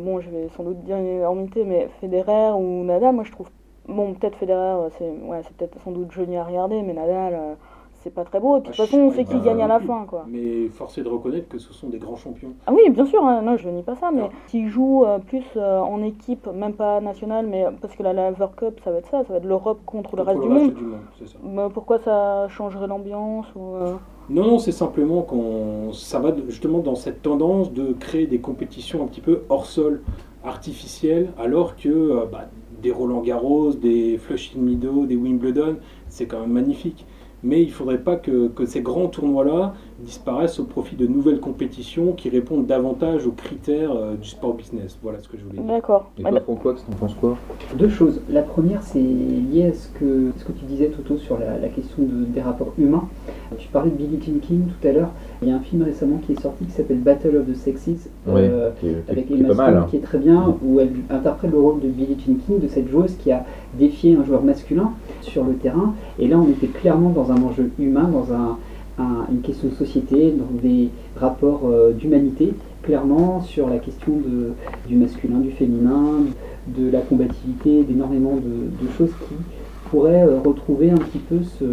bon, 0.00 0.20
je 0.20 0.30
vais 0.30 0.48
sans 0.56 0.64
doute 0.64 0.82
dire 0.84 0.96
une 0.96 1.06
énormité, 1.06 1.64
mais 1.64 1.88
Federer 2.00 2.52
ou 2.52 2.84
Nadal, 2.84 3.14
moi 3.14 3.24
je 3.24 3.32
trouve, 3.32 3.48
bon, 3.88 4.14
peut-être 4.14 4.36
Federer, 4.36 4.88
c'est 4.98 5.10
ouais, 5.10 5.40
peut-être 5.56 5.80
sans 5.80 5.92
doute 5.92 6.12
joli 6.12 6.36
à 6.36 6.44
regarder, 6.44 6.82
mais 6.82 6.92
Nadal, 6.92 7.34
euh, 7.34 7.54
c'est 8.02 8.12
pas 8.14 8.24
très 8.24 8.40
beau. 8.40 8.56
Et 8.56 8.60
puis 8.60 8.70
de 8.70 8.76
toute 8.76 8.80
Ah, 8.80 8.86
façon, 8.86 8.98
je 8.98 9.02
on 9.02 9.10
sait 9.12 9.24
qu'il 9.24 9.40
gagne 9.42 9.62
à 9.62 9.66
la 9.66 9.78
plus. 9.78 9.86
fin, 9.86 10.04
quoi. 10.06 10.24
Mais 10.28 10.68
force 10.68 10.98
est 10.98 11.02
de 11.02 11.08
reconnaître 11.08 11.48
que 11.48 11.58
ce 11.58 11.72
sont 11.72 11.88
des 11.88 11.98
grands 11.98 12.16
champions. 12.16 12.52
Ah 12.66 12.72
oui, 12.74 12.88
bien 12.90 13.04
sûr, 13.06 13.24
hein, 13.24 13.42
non, 13.42 13.56
je 13.56 13.68
nie 13.68 13.82
pas 13.82 13.94
ça, 13.96 14.10
mais 14.12 14.28
s'ils 14.48 14.68
jouent 14.68 15.04
euh, 15.04 15.18
plus 15.18 15.44
euh, 15.56 15.80
en 15.80 16.02
équipe, 16.02 16.46
même 16.54 16.74
pas 16.74 17.00
nationale, 17.00 17.46
mais 17.46 17.64
parce 17.80 17.94
que 17.96 18.02
la 18.02 18.12
Laver 18.12 18.46
Cup, 18.56 18.80
ça 18.84 18.90
va 18.90 18.98
être 18.98 19.08
ça, 19.08 19.22
ça 19.24 19.32
va 19.32 19.38
être 19.38 19.44
l'Europe 19.46 19.80
contre, 19.86 20.16
le 20.16 20.22
reste 20.22 20.38
le 20.38 20.44
du 20.46 20.48
monde. 20.52 20.74
du 20.74 20.82
monde, 20.84 21.00
ça. 21.24 21.38
Mais 21.42 21.68
pourquoi 21.72 21.98
ça 21.98 22.48
changerait 22.48 22.86
l'ambiance 22.86 23.46
ou, 23.54 23.74
euh, 23.76 23.94
Non, 24.28 24.44
non, 24.46 24.58
c'est 24.58 24.72
simplement 24.72 25.22
qu'on 25.22 25.92
ça 25.92 26.18
va 26.20 26.32
justement 26.48 26.78
dans 26.78 26.94
cette 26.94 27.22
tendance 27.22 27.72
de 27.72 27.92
créer 27.92 28.26
des 28.26 28.38
compétitions 28.40 29.02
un 29.02 29.06
petit 29.06 29.20
peu 29.20 29.42
hors 29.48 29.66
sol, 29.66 30.02
artificielles, 30.44 31.32
alors 31.38 31.76
que 31.76 31.88
euh, 31.88 32.24
bah, 32.30 32.46
des 32.82 32.92
Roland 32.92 33.20
Garros, 33.20 33.72
des 33.72 34.16
Flushing 34.18 34.62
Meadows, 34.62 35.04
des 35.06 35.16
Wimbledon, 35.16 35.76
c'est 36.08 36.26
quand 36.26 36.40
même 36.40 36.52
magnifique. 36.52 37.06
Mais 37.42 37.62
il 37.62 37.68
ne 37.68 37.72
faudrait 37.72 38.02
pas 38.02 38.16
que, 38.16 38.50
ces 38.66 38.82
grands 38.82 39.08
tournois-là 39.08 39.74
disparaissent 40.04 40.58
au 40.60 40.64
profit 40.64 40.96
de 40.96 41.06
nouvelles 41.06 41.40
compétitions 41.40 42.12
qui 42.12 42.28
répondent 42.28 42.66
davantage 42.66 43.26
aux 43.26 43.32
critères 43.32 43.92
euh, 43.92 44.14
du 44.16 44.28
sport 44.28 44.54
business. 44.54 44.98
Voilà 45.02 45.18
ce 45.20 45.28
que 45.28 45.36
je 45.36 45.44
voulais 45.44 45.58
dire. 45.62 45.66
D'accord. 45.74 46.10
Et 46.18 46.22
toi, 46.22 46.40
Franck, 46.40 46.62
t'en 46.62 46.96
penses 46.98 47.14
quoi? 47.14 47.36
Deux 47.78 47.88
choses. 47.88 48.20
La 48.30 48.42
première, 48.42 48.82
c'est 48.82 48.98
lié 49.00 49.66
à 49.66 49.74
ce 49.74 49.88
que, 49.98 50.30
ce 50.36 50.44
que 50.44 50.52
tu 50.52 50.64
disais, 50.64 50.86
Toto, 50.88 51.16
sur 51.18 51.38
la, 51.38 51.58
la 51.58 51.68
question 51.68 52.02
de- 52.02 52.24
des 52.24 52.40
rapports 52.40 52.72
humains. 52.78 53.08
Tu 53.58 53.68
parlais 53.68 53.90
de 53.90 53.96
Billie 53.96 54.18
Jean 54.24 54.38
King 54.40 54.62
tout 54.80 54.88
à 54.88 54.92
l'heure. 54.92 55.10
Il 55.42 55.48
y 55.48 55.52
a 55.52 55.56
un 55.56 55.60
film 55.60 55.82
récemment 55.82 56.18
qui 56.24 56.32
est 56.32 56.40
sorti 56.40 56.64
qui 56.64 56.70
s'appelle 56.72 56.98
Battle 57.00 57.36
of 57.36 57.46
the 57.50 57.54
Sexes, 57.56 58.08
Ouais, 58.26 58.48
euh, 58.48 58.70
qui 58.80 58.88
est- 58.88 59.02
avec 59.10 59.26
qui 59.26 59.34
est 59.34 59.38
Emma 59.38 59.54
Stone, 59.54 59.76
hein. 59.76 59.86
qui 59.90 59.96
est 59.96 60.00
très 60.00 60.18
bien, 60.18 60.56
où 60.64 60.80
elle 60.80 60.92
interprète 61.10 61.50
le 61.50 61.58
rôle 61.58 61.80
de 61.80 61.88
Billie 61.88 62.16
Jean 62.24 62.34
King, 62.46 62.60
de 62.60 62.68
cette 62.68 62.88
joueuse 62.88 63.16
qui 63.16 63.32
a 63.32 63.44
défié 63.78 64.14
un 64.16 64.24
joueur 64.24 64.42
masculin 64.42 64.92
sur 65.20 65.44
le 65.44 65.54
terrain. 65.54 65.94
Et 66.18 66.28
là, 66.28 66.38
on 66.38 66.48
était 66.48 66.68
clairement 66.68 67.10
dans 67.10 67.32
un 67.32 67.42
enjeu 67.42 67.70
humain, 67.78 68.08
dans 68.12 68.32
un, 68.32 68.56
un- 69.00 69.26
une 69.32 69.40
question 69.40 69.68
de 69.68 69.74
société, 69.74 70.32
dans 70.32 70.60
des 70.62 70.88
rapports 71.16 71.62
euh, 71.64 71.92
d'humanité, 71.92 72.52
clairement 72.82 73.40
sur 73.42 73.68
la 73.68 73.78
question 73.78 74.12
du 74.88 74.96
masculin, 74.96 75.38
du 75.38 75.50
féminin, 75.50 76.20
de 76.68 76.90
la 76.90 77.00
combativité, 77.00 77.82
d'énormément 77.82 78.36
de, 78.36 78.84
de 78.86 78.92
choses 78.96 79.10
qui 79.28 79.34
pourraient 79.90 80.24
euh, 80.24 80.38
retrouver 80.44 80.90
un 80.90 80.96
petit 80.98 81.18
peu 81.18 81.36
ce 81.58 81.64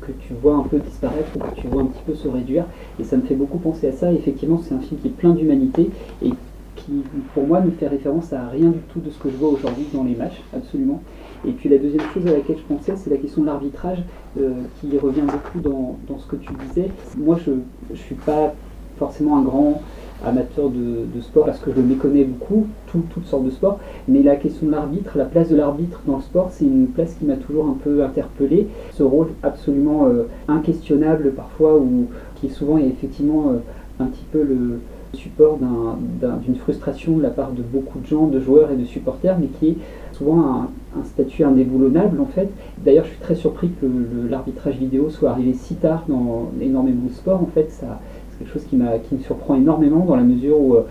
que 0.00 0.12
tu 0.26 0.32
vois 0.42 0.56
un 0.56 0.62
peu 0.62 0.78
disparaître 0.78 1.28
ou 1.36 1.38
que 1.38 1.60
tu 1.60 1.66
vois 1.68 1.82
un 1.82 1.86
petit 1.86 2.02
peu 2.06 2.14
se 2.14 2.26
réduire. 2.28 2.64
Et 2.98 3.04
ça 3.04 3.16
me 3.16 3.22
fait 3.22 3.34
beaucoup 3.36 3.58
penser 3.58 3.86
à 3.88 3.92
ça. 3.92 4.12
Effectivement, 4.12 4.60
c'est 4.64 4.74
un 4.74 4.80
film 4.80 5.00
qui 5.00 5.08
est 5.08 5.12
plein 5.12 5.30
d'humanité 5.34 5.90
et 6.24 6.30
qui 6.74 6.92
pour 7.34 7.46
moi 7.46 7.60
ne 7.60 7.70
fait 7.70 7.86
référence 7.86 8.32
à 8.32 8.48
rien 8.48 8.70
du 8.70 8.78
tout 8.92 8.98
de 9.00 9.10
ce 9.10 9.18
que 9.18 9.28
je 9.30 9.36
vois 9.36 9.50
aujourd'hui 9.50 9.84
dans 9.94 10.02
les 10.02 10.16
matchs, 10.16 10.40
absolument. 10.56 11.00
Et 11.46 11.52
puis 11.52 11.68
la 11.68 11.78
deuxième 11.78 12.02
chose 12.14 12.26
à 12.26 12.32
laquelle 12.32 12.56
je 12.56 12.74
pensais, 12.74 12.94
c'est 12.96 13.10
la 13.10 13.16
question 13.16 13.42
de 13.42 13.46
l'arbitrage, 13.46 14.02
euh, 14.40 14.52
qui 14.80 14.96
revient 14.98 15.22
beaucoup 15.22 15.60
dans, 15.60 16.18
ce 16.18 16.26
que 16.26 16.36
tu 16.36 16.52
disais. 16.68 16.88
Moi, 17.18 17.36
je 17.44 17.50
ne 17.90 17.96
suis 17.96 18.14
pas 18.14 18.54
forcément 18.98 19.38
un 19.38 19.42
grand 19.42 19.82
amateur 20.24 20.70
de, 20.70 21.04
de, 21.12 21.20
sport 21.20 21.46
parce 21.46 21.58
que 21.58 21.72
je 21.74 21.80
méconnais 21.80 22.22
beaucoup, 22.22 22.66
tout, 22.86 23.02
toutes 23.10 23.26
sortes 23.26 23.44
de 23.44 23.50
sports, 23.50 23.80
mais 24.06 24.22
la 24.22 24.36
question 24.36 24.66
de 24.66 24.70
l'arbitre, 24.70 25.18
la 25.18 25.24
place 25.24 25.48
de 25.48 25.56
l'arbitre 25.56 26.00
dans 26.06 26.16
le 26.16 26.22
sport, 26.22 26.50
c'est 26.52 26.64
une 26.64 26.86
place 26.86 27.14
qui 27.18 27.24
m'a 27.24 27.34
toujours 27.34 27.66
un 27.66 27.76
peu 27.82 28.04
interpellé. 28.04 28.68
Ce 28.92 29.02
rôle 29.02 29.28
absolument 29.42 30.06
euh, 30.06 30.28
inquestionnable 30.46 31.32
parfois, 31.32 31.76
ou 31.76 32.06
qui 32.36 32.50
souvent 32.50 32.78
est 32.78 32.86
effectivement 32.86 33.48
euh, 33.48 33.58
un 33.98 34.06
petit 34.06 34.24
peu 34.30 34.42
le 34.42 34.78
support 35.14 35.58
d'une 35.58 36.56
frustration 36.56 37.16
de 37.16 37.22
la 37.22 37.30
part 37.30 37.52
de 37.52 37.62
beaucoup 37.62 37.98
de 37.98 38.06
gens, 38.06 38.26
de 38.26 38.40
joueurs 38.40 38.70
et 38.70 38.76
de 38.76 38.84
supporters, 38.84 39.38
mais 39.38 39.48
qui 39.58 39.68
est 39.68 39.76
un, 40.30 40.68
statut 41.04 41.44
indéboulonnable 41.44 42.20
en 42.20 42.26
fait. 42.26 42.48
D'ailleurs, 42.84 43.04
je 43.04 43.10
suis 43.10 43.20
très 43.20 43.34
surpris 43.34 43.70
que 43.80 43.86
l'arbitrage 44.28 44.76
vidéo 44.76 45.08
soit 45.10 45.30
arrivé 45.30 45.54
si 45.54 45.74
tard 45.76 46.04
dans 46.08 46.50
énormément 46.60 47.06
de 47.06 47.12
sports. 47.12 47.40
En 47.42 47.48
fait, 47.54 47.70
ça, 47.70 47.98
c'est 48.30 48.38
quelque 48.38 48.52
chose 48.52 48.64
qui, 48.64 48.76
qui, 49.08 49.14
me 49.14 49.20
surprend 49.20 49.54
énormément 49.54 50.04
dans 50.04 50.16
la 50.16 50.22
mesure 50.22 50.60
où 50.60 50.74
euh, 50.74 50.82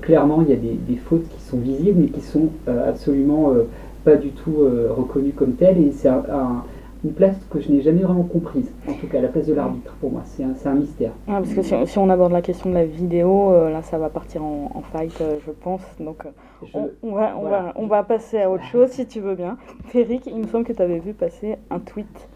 clairement 0.00 0.42
il 0.42 0.50
y 0.50 0.52
a 0.52 0.56
des, 0.56 0.96
fautes 0.96 1.28
qui 1.28 1.40
sont 1.42 1.58
visibles 1.58 2.00
mais 2.00 2.06
qui 2.08 2.20
sont 2.20 2.48
euh, 2.68 2.88
absolument 2.88 3.50
euh, 3.50 3.64
pas 4.04 4.16
du 4.16 4.30
tout 4.30 4.66
reconnues 4.96 5.32
comme 5.32 5.52
telles. 5.52 5.78
Et 5.78 5.92
c'est 5.92 6.08
un 6.08 6.64
une 7.04 7.12
place 7.12 7.36
que 7.50 7.60
je 7.60 7.70
n'ai 7.70 7.80
jamais 7.82 8.02
vraiment 8.02 8.24
comprise, 8.24 8.70
en 8.88 8.92
tout 8.94 9.06
cas 9.06 9.20
la 9.20 9.28
place 9.28 9.46
de 9.46 9.54
l'arbitre 9.54 9.94
pour 10.00 10.10
moi, 10.10 10.22
c'est 10.24 10.44
un, 10.44 10.54
un, 10.64 10.74
mystère. 10.74 11.12
Ah, 11.26 11.40
parce 11.40 11.54
que 11.54 11.62
si, 11.62 11.74
si, 11.86 11.98
on 11.98 12.10
aborde 12.10 12.32
la 12.32 12.42
question 12.42 12.68
de 12.70 12.74
la 12.74 12.84
vidéo, 12.84 13.52
euh, 13.52 13.70
là 13.70 13.82
ça 13.82 13.98
va 13.98 14.10
partir 14.10 14.42
en, 14.42 14.70
en 14.74 14.82
fight 14.82 15.18
euh, 15.20 15.36
je 15.46 15.50
pense, 15.52 15.82
donc 15.98 16.26
je, 16.62 16.68
on, 16.74 16.90
on, 17.02 17.14
va, 17.14 17.34
on, 17.36 17.40
voilà. 17.40 17.62
va, 17.62 17.72
on 17.76 17.86
va 17.86 18.02
passer 18.02 18.40
à 18.40 18.50
autre 18.50 18.64
chose 18.64 18.90
si 18.90 19.06
tu 19.06 19.20
veux 19.20 19.34
bien. 19.34 19.56
Féric, 19.86 20.26
il 20.26 20.36
me 20.36 20.46
semble 20.46 20.64
que 20.64 20.72
tu 20.72 20.82
avais 20.82 20.98
vu 20.98 21.14
passer 21.14 21.56
un 21.70 21.78
tweet. 21.78 22.28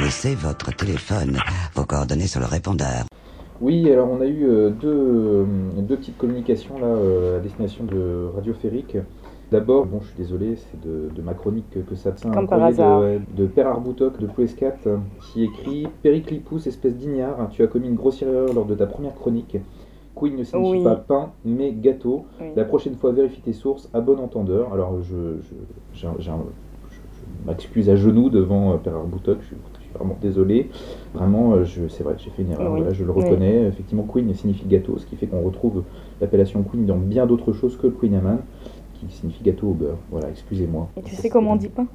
Laissez 0.00 0.34
votre 0.34 0.74
téléphone, 0.74 1.38
vos 1.74 1.84
coordonnées 1.84 2.26
sur 2.26 2.40
le 2.40 2.46
répondeur. 2.46 3.04
Oui, 3.62 3.88
alors 3.92 4.10
on 4.10 4.20
a 4.20 4.26
eu 4.26 4.44
euh, 4.44 4.70
deux, 4.70 4.88
euh, 4.88 5.44
deux, 5.82 5.96
petites 5.96 6.18
communications 6.18 6.78
là 6.80 6.86
euh, 6.88 7.36
à 7.38 7.40
destination 7.40 7.84
de 7.84 8.28
Radio 8.34 8.54
Férique. 8.54 8.96
D'abord, 9.52 9.86
bon, 9.86 10.00
je 10.00 10.06
suis 10.08 10.16
désolé, 10.16 10.56
c'est 10.56 10.80
de, 10.80 11.10
de, 11.14 11.22
ma 11.22 11.34
chronique 11.34 11.66
que, 11.86 11.94
ça 11.94 12.10
tient. 12.10 12.32
Comme 12.32 12.48
par 12.48 12.60
hasard. 12.64 13.02
De, 13.02 13.20
de 13.36 13.46
Père 13.46 13.68
Arboutoc 13.68 14.18
de 14.18 14.26
PS4 14.26 14.98
qui 15.20 15.44
écrit 15.44 15.86
Périclipous, 16.02 16.66
espèce 16.66 16.96
d'ignare, 16.96 17.48
tu 17.50 17.62
as 17.62 17.68
commis 17.68 17.86
une 17.86 17.94
grossière 17.94 18.30
erreur 18.30 18.52
lors 18.52 18.66
de 18.66 18.74
ta 18.74 18.86
première 18.86 19.14
chronique. 19.14 19.56
Queen 20.16 20.36
ne 20.36 20.42
signifie 20.42 20.72
Oui. 20.72 20.82
pas 20.82 20.96
pain, 20.96 21.32
mais 21.44 21.72
gâteau. 21.72 22.26
Oui. 22.40 22.48
La 22.56 22.64
prochaine 22.64 22.96
fois, 22.96 23.12
vérifie 23.12 23.42
tes 23.42 23.52
sources 23.52 23.88
à 23.92 24.00
bon 24.00 24.18
entendeur. 24.18 24.72
Alors, 24.72 25.00
je, 25.02 25.40
je, 25.40 25.54
j'ai 25.92 26.06
un- 26.08 26.16
j'ai 26.18 26.30
un- 26.30 26.44
je- 26.90 26.96
je 27.20 27.46
m'excuse 27.46 27.88
à 27.90 27.96
genoux 27.96 28.28
devant 28.28 28.76
Père 28.78 28.96
Arboutoc, 28.96 29.40
je 29.42 29.46
suis, 29.46 29.56
je 29.56 29.71
suis 29.92 29.98
vraiment 29.98 30.18
désolé. 30.20 30.70
Vraiment, 31.14 31.54
euh, 31.54 31.64
c'est 31.88 32.02
vrai, 32.02 32.14
j'ai 32.18 32.30
fait 32.30 32.42
une 32.42 32.52
erreur, 32.52 32.72
Oui. 32.72 32.80
voilà, 32.80 32.92
je 32.92 33.04
le 33.04 33.12
Oui. 33.12 33.24
reconnais. 33.24 33.66
Effectivement, 33.68 34.04
Queen 34.04 34.32
signifie 34.34 34.66
gâteau, 34.66 34.98
ce 34.98 35.06
qui 35.06 35.16
fait 35.16 35.26
qu'on 35.26 35.42
retrouve 35.42 35.84
l'appellation 36.20 36.62
Queen 36.62 36.86
dans 36.86 36.96
bien 36.96 37.26
d'autres 37.26 37.52
choses 37.52 37.76
que 37.76 37.86
le 37.86 37.92
Queen 37.92 38.14
Amman, 38.14 38.38
qui 38.94 39.06
signifie 39.14 39.42
gâteau 39.42 39.68
au 39.68 39.74
beurre. 39.74 39.98
Voilà, 40.10 40.28
excusez-moi. 40.30 40.88
Et 40.96 41.02
tu 41.02 41.14
sais 41.14 41.28
comment 41.28 41.52
on 41.52 41.56
dit 41.56 41.68
pas? 41.68 41.86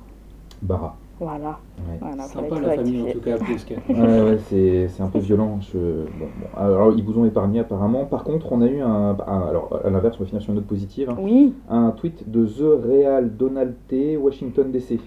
Bara. 0.62 0.98
Voilà. 1.20 1.58
Ouais. 1.80 1.98
voilà 2.00 2.24
Sympa 2.24 2.60
la 2.60 2.76
famille 2.76 3.02
en 3.10 3.12
tout 3.12 3.20
cas, 3.22 3.38
PS4. 3.38 3.78
Ouais, 3.90 4.22
ouais, 4.22 4.38
c'est 4.50 4.88
c'est 4.90 5.02
un 5.02 5.08
peu 5.08 5.20
violent. 5.20 5.60
Je... 5.62 5.78
Bon, 5.78 6.26
bon. 6.40 6.60
Alors, 6.62 6.94
ils 6.96 7.04
vous 7.04 7.18
ont 7.20 7.26
épargné 7.26 7.60
apparemment. 7.60 8.06
Par 8.06 8.24
contre, 8.24 8.52
on 8.52 8.62
a 8.62 8.68
eu 8.68 8.82
un. 8.82 9.18
un- 9.28 9.48
alors, 9.50 9.80
à 9.84 9.90
l'inverse, 9.90 10.16
on 10.20 10.24
va 10.24 10.28
finir 10.28 10.42
sur 10.42 10.52
une 10.52 10.58
note 10.58 10.68
positive. 10.68 11.10
hein. 11.10 11.18
Oui. 11.20 11.54
Un 11.70 11.92
tweet 11.92 12.30
de 12.30 12.46
The 12.46 12.84
Real 12.86 13.36
Donald 13.36 13.74
T, 13.88 14.16
Washington 14.18 14.72
DC. 14.72 15.00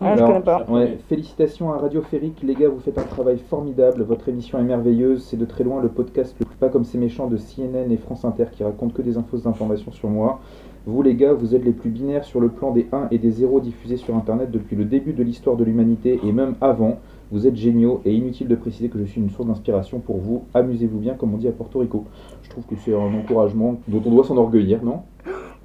Ah, 0.00 0.16
je 0.16 0.22
connais 0.24 0.40
pas. 0.40 0.64
Ouais, 0.68 0.98
félicitations 1.08 1.72
à 1.72 1.78
Radio 1.78 2.02
Férique, 2.02 2.42
les 2.42 2.54
gars, 2.54 2.68
vous 2.68 2.80
faites 2.80 2.98
un 2.98 3.04
travail 3.04 3.38
formidable. 3.38 4.02
Votre 4.02 4.28
émission 4.28 4.58
est 4.58 4.64
merveilleuse. 4.64 5.22
C'est 5.24 5.36
de 5.36 5.44
très 5.44 5.64
loin 5.64 5.80
le 5.80 5.88
podcast 5.88 6.34
le 6.40 6.46
plus 6.46 6.56
pas 6.56 6.68
comme 6.68 6.84
ces 6.84 6.98
méchants 6.98 7.26
de 7.28 7.36
CNN 7.36 7.90
et 7.90 7.96
France 7.96 8.24
Inter 8.24 8.46
qui 8.52 8.62
racontent 8.64 8.92
que 8.94 9.02
des 9.02 9.16
infos 9.16 9.38
d'informations 9.38 9.92
sur 9.92 10.08
moi. 10.08 10.40
Vous, 10.84 11.00
les 11.02 11.14
gars, 11.14 11.32
vous 11.32 11.54
êtes 11.54 11.64
les 11.64 11.70
plus 11.70 11.90
binaires 11.90 12.24
sur 12.24 12.40
le 12.40 12.48
plan 12.48 12.72
des 12.72 12.88
1 12.90 13.06
et 13.12 13.18
des 13.18 13.30
0 13.30 13.60
diffusés 13.60 13.96
sur 13.96 14.16
Internet 14.16 14.50
depuis 14.50 14.74
le 14.74 14.84
début 14.84 15.12
de 15.12 15.22
l'histoire 15.22 15.54
de 15.56 15.62
l'humanité 15.62 16.18
et 16.24 16.32
même 16.32 16.56
avant. 16.60 16.98
Vous 17.30 17.46
êtes 17.46 17.54
géniaux 17.54 18.00
et 18.04 18.12
inutile 18.12 18.48
de 18.48 18.56
préciser 18.56 18.88
que 18.88 18.98
je 18.98 19.04
suis 19.04 19.20
une 19.20 19.30
source 19.30 19.46
d'inspiration 19.46 20.00
pour 20.00 20.18
vous. 20.18 20.42
Amusez-vous 20.54 20.98
bien, 20.98 21.14
comme 21.14 21.34
on 21.34 21.36
dit 21.36 21.46
à 21.46 21.52
Porto 21.52 21.78
Rico. 21.78 22.04
Je 22.42 22.50
trouve 22.50 22.64
que 22.64 22.74
c'est 22.74 22.92
un 22.92 23.14
encouragement 23.14 23.76
dont 23.86 24.02
on 24.04 24.10
doit 24.10 24.24
s'enorgueillir, 24.24 24.82
non? 24.82 25.02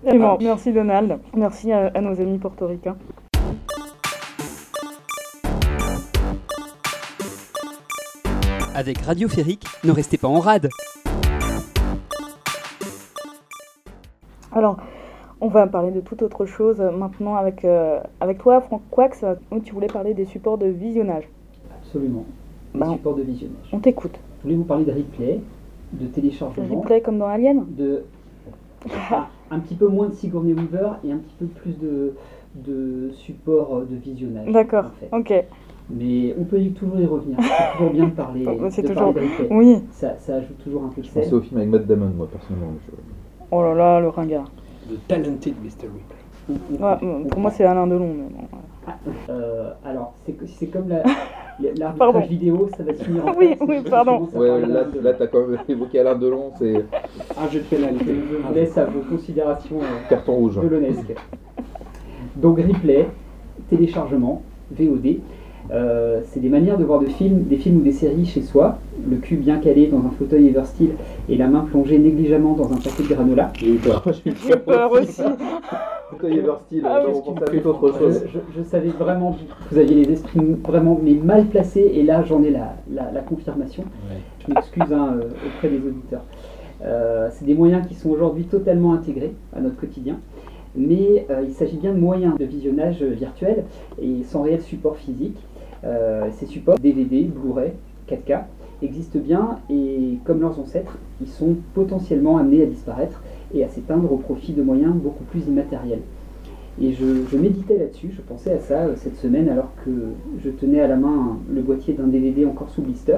Absolument. 0.05 0.37
Merci 0.39 0.71
Donald. 0.71 1.17
Merci 1.35 1.71
à, 1.71 1.87
à 1.87 1.99
nos 1.99 2.21
amis 2.21 2.37
portoricains. 2.37 2.95
Avec 8.75 8.99
Radio 8.99 9.27
Férique, 9.27 9.65
ne 9.83 9.91
restez 9.91 10.19
pas 10.19 10.27
en 10.27 10.39
rade. 10.39 10.69
Alors, 14.51 14.77
on 15.41 15.47
va 15.47 15.67
parler 15.67 15.91
de 15.91 16.01
toute 16.01 16.21
autre 16.21 16.45
chose 16.45 16.79
maintenant 16.97 17.35
avec, 17.35 17.63
euh, 17.65 17.99
avec 18.19 18.39
toi, 18.39 18.61
Franck 18.61 18.81
Quax. 18.91 19.23
où 19.51 19.59
Tu 19.59 19.73
voulais 19.73 19.87
parler 19.87 20.13
des 20.13 20.25
supports 20.25 20.57
de 20.57 20.67
visionnage. 20.67 21.23
Absolument. 21.81 22.25
Les 22.73 22.79
Bah, 22.79 22.89
supports 22.91 23.15
de 23.15 23.21
visionnage. 23.23 23.69
On 23.71 23.79
t'écoute. 23.79 24.19
Je 24.39 24.43
voulais 24.43 24.55
vous 24.55 24.63
parler 24.63 24.85
de 24.85 24.91
replay, 24.91 25.39
de 25.93 26.05
téléchargement, 26.07 26.79
Replay 26.81 27.01
comme 27.01 27.17
dans 27.17 27.27
Alien 27.27 27.65
de 27.69 28.03
un, 29.11 29.25
un 29.55 29.59
petit 29.59 29.75
peu 29.75 29.87
moins 29.87 30.07
de 30.07 30.13
Sigourney 30.13 30.53
Weaver 30.53 30.91
et 31.03 31.11
un 31.11 31.17
petit 31.17 31.35
peu 31.39 31.45
plus 31.45 31.77
de, 31.79 32.13
de 32.55 33.09
support 33.13 33.81
de 33.89 33.95
visionnage. 33.95 34.51
D'accord, 34.51 34.85
en 34.85 34.99
fait. 34.99 35.33
ok. 35.35 35.45
Mais 35.89 36.35
on 36.39 36.43
peut 36.43 36.59
y 36.59 36.71
toujours 36.71 36.99
y 36.99 37.05
revenir. 37.05 37.37
C'est 37.41 37.77
toujours 37.77 37.93
bien 37.93 38.05
de 38.07 38.11
parler, 38.11 38.45
C'est 38.69 38.81
toujours- 38.83 39.13
parler 39.13 39.27
de 39.27 39.33
replay. 39.43 39.47
oui. 39.55 39.83
Ça, 39.91 40.15
ça 40.19 40.35
ajoute 40.35 40.57
toujours 40.63 40.83
un 40.83 40.89
peu 40.89 41.01
de 41.01 41.07
Je 41.07 41.11
pensais 41.11 41.33
au 41.33 41.41
film 41.41 41.57
avec 41.57 41.69
Matt 41.71 41.85
Damon, 41.87 42.11
moi, 42.15 42.27
personnellement. 42.31 42.73
Je- 42.85 42.95
Oh 43.51 43.61
là 43.61 43.73
là, 43.73 43.99
le 44.01 44.09
ringard. 44.09 44.51
The 44.87 45.07
Talented 45.07 45.55
Mr. 45.63 45.87
Ripley. 45.87 46.79
Ouais, 46.79 46.93
on- 47.01 47.23
pour 47.25 47.39
moi, 47.41 47.51
c'est 47.51 47.65
Alain 47.65 47.87
Delon. 47.87 48.13
Mais 48.15 48.47
bon. 48.51 48.57
Euh, 49.29 49.71
alors, 49.83 50.13
c'est 50.25 50.67
comme 50.67 50.87
la- 50.87 51.03
l'arbitrage 51.77 52.27
vidéo, 52.29 52.69
ça 52.77 52.83
va 52.83 52.93
se 52.93 53.03
finir 53.03 53.25
en 53.27 53.33
Oui, 53.37 53.55
oui, 53.67 53.81
pardon. 53.89 54.27
Ouais, 54.33 54.61
là, 54.65 54.83
là 55.03 55.13
t'as 55.13 55.27
quand 55.27 55.45
même 55.45 55.59
évoqué 55.67 55.99
Alain 55.99 56.15
Delon, 56.15 56.51
c'est 56.57 56.85
Un 57.37 57.49
jeu 57.49 57.59
de 57.59 57.65
pénalité. 57.65 58.05
Je 58.31 58.37
vous 58.47 58.53
laisse 58.53 58.77
à 58.77 58.85
vos 58.85 59.01
considérations 59.01 59.79
euh, 59.81 60.09
carton 60.09 60.33
rouge. 60.35 60.59
Donc 62.37 62.57
replay, 62.59 63.07
téléchargement, 63.69 64.41
VOD, 64.71 65.17
euh, 65.71 66.21
c'est 66.27 66.39
des 66.39 66.49
manières 66.49 66.77
de 66.77 66.85
voir 66.85 66.99
de 66.99 67.07
films, 67.07 67.43
des 67.43 67.57
films 67.57 67.77
ou 67.77 67.81
des 67.81 67.91
séries 67.91 68.25
chez 68.25 68.41
soi, 68.41 68.76
le 69.09 69.17
cul 69.17 69.35
bien 69.37 69.57
calé 69.59 69.87
dans 69.87 69.99
un 69.99 70.11
fauteuil 70.17 70.47
Everstyle 70.47 70.91
et 71.29 71.35
la 71.37 71.47
main 71.47 71.61
plongée 71.61 71.97
négligemment 71.99 72.53
dans 72.53 72.71
un 72.71 72.77
paquet 72.77 73.03
de 73.03 73.07
granola. 73.13 73.51
J'ai 73.59 73.73
eu 73.73 73.77
peur. 73.77 74.03
J'ai 74.05 74.31
eu 74.31 74.33
J'ai 74.47 74.55
peur 74.57 74.91
aussi. 74.91 75.21
Fauteuil 76.09 76.37
Everstyle, 76.39 76.83
Ah 76.85 77.01
on 77.07 77.21
pense 77.21 77.41
à 77.41 77.45
toute 77.45 77.65
autre 77.65 77.97
chose. 77.99 78.21
Je, 78.25 78.31
je- 78.39 78.57
je 78.57 78.63
savais 78.63 78.89
vraiment 78.89 79.33
que 79.33 79.39
vous 79.71 79.77
aviez 79.77 79.95
les 80.05 80.11
esprits 80.13 80.39
vraiment 80.65 80.97
mais 81.03 81.13
mal 81.13 81.45
placés 81.45 81.91
et 81.93 82.03
là 82.03 82.23
j'en 82.23 82.41
ai 82.43 82.49
la, 82.49 82.75
la- 82.91 83.11
la 83.11 83.19
confirmation. 83.21 83.83
Je 84.47 84.53
m'excuse 84.53 84.93
hein, 84.93 85.17
euh, 85.21 85.27
auprès 85.47 85.67
des 85.69 85.77
auditeurs. 85.85 86.23
Euh, 86.83 87.27
c'est 87.31 87.45
des 87.45 87.55
moyens 87.55 87.85
qui 87.87 87.95
sont 87.95 88.09
aujourd'hui 88.09 88.45
totalement 88.45 88.93
intégrés 88.93 89.33
à 89.55 89.59
notre 89.59 89.75
quotidien, 89.77 90.17
mais 90.75 91.25
euh, 91.29 91.41
il 91.45 91.53
s'agit 91.53 91.77
bien 91.77 91.91
de 91.91 91.99
moyens 91.99 92.37
de 92.37 92.45
visionnage 92.45 93.01
virtuel 93.03 93.65
et 94.01 94.23
sans 94.23 94.43
réel 94.43 94.61
support 94.61 94.95
physique. 94.95 95.37
Euh, 95.83 96.27
ces 96.37 96.45
supports 96.45 96.79
DVD, 96.79 97.23
Blu-ray, 97.25 97.71
4K 98.09 98.41
existent 98.81 99.19
bien 99.19 99.59
et 99.69 100.17
comme 100.23 100.41
leurs 100.41 100.59
ancêtres, 100.59 100.97
ils 101.21 101.29
sont 101.29 101.55
potentiellement 101.73 102.37
amenés 102.37 102.63
à 102.63 102.65
disparaître 102.65 103.21
et 103.53 103.63
à 103.63 103.69
s'éteindre 103.69 104.11
au 104.11 104.17
profit 104.17 104.53
de 104.53 104.61
moyens 104.61 104.93
beaucoup 104.93 105.23
plus 105.23 105.47
immatériels. 105.47 106.01
Et 106.79 106.93
je, 106.93 107.37
méditais 107.37 107.77
là-dessus, 107.77 108.11
je 108.15 108.21
pensais 108.21 108.51
à 108.51 108.59
ça 108.59 108.81
euh, 108.81 108.93
cette 108.97 109.17
semaine 109.17 109.49
alors 109.49 109.71
que 109.83 109.91
je 110.43 110.49
tenais 110.49 110.79
à 110.79 110.87
la 110.87 110.95
main 110.95 111.39
le 111.51 111.61
boîtier 111.61 111.95
d'un 111.95 112.05
DVD 112.05 112.45
encore 112.45 112.69
sous 112.69 112.83
blister. 112.83 113.17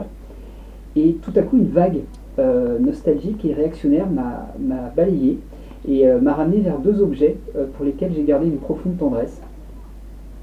Et 0.96 1.18
tout 1.22 1.34
à 1.36 1.42
coup, 1.42 1.58
une 1.58 1.68
vague 1.68 2.00
euh, 2.40 2.80
nostalgique 2.80 3.44
et 3.44 3.54
réactionnaire 3.54 4.08
m'a 4.10 4.94
balayé 4.96 5.40
et 5.88 6.08
euh, 6.08 6.22
m'a 6.22 6.34
ramené 6.34 6.62
vers 6.62 6.80
deux 6.80 7.02
objets 7.02 7.36
pour 7.76 7.86
lesquels 7.86 8.14
j'ai 8.16 8.24
gardé 8.24 8.48
une 8.48 8.58
profonde 8.60 8.98
tendresse. 8.98 9.42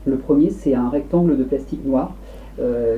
Le 0.05 0.17
premier, 0.17 0.51
c'est 0.51 0.75
un 0.75 0.91
rectangle 0.91 1.39
de 1.39 1.45
plastique 1.45 1.85
noir 1.85 2.15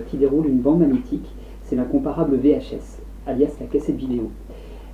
qui 0.09 0.17
déroule 0.19 0.47
une 0.47 0.59
bande 0.59 0.79
magnétique. 0.79 1.29
C'est 1.69 1.77
l'incomparable 1.77 2.37
VHS, 2.37 3.03
alias 3.27 3.51
la 3.61 3.67
cassette 3.67 3.97
vidéo. 3.97 4.31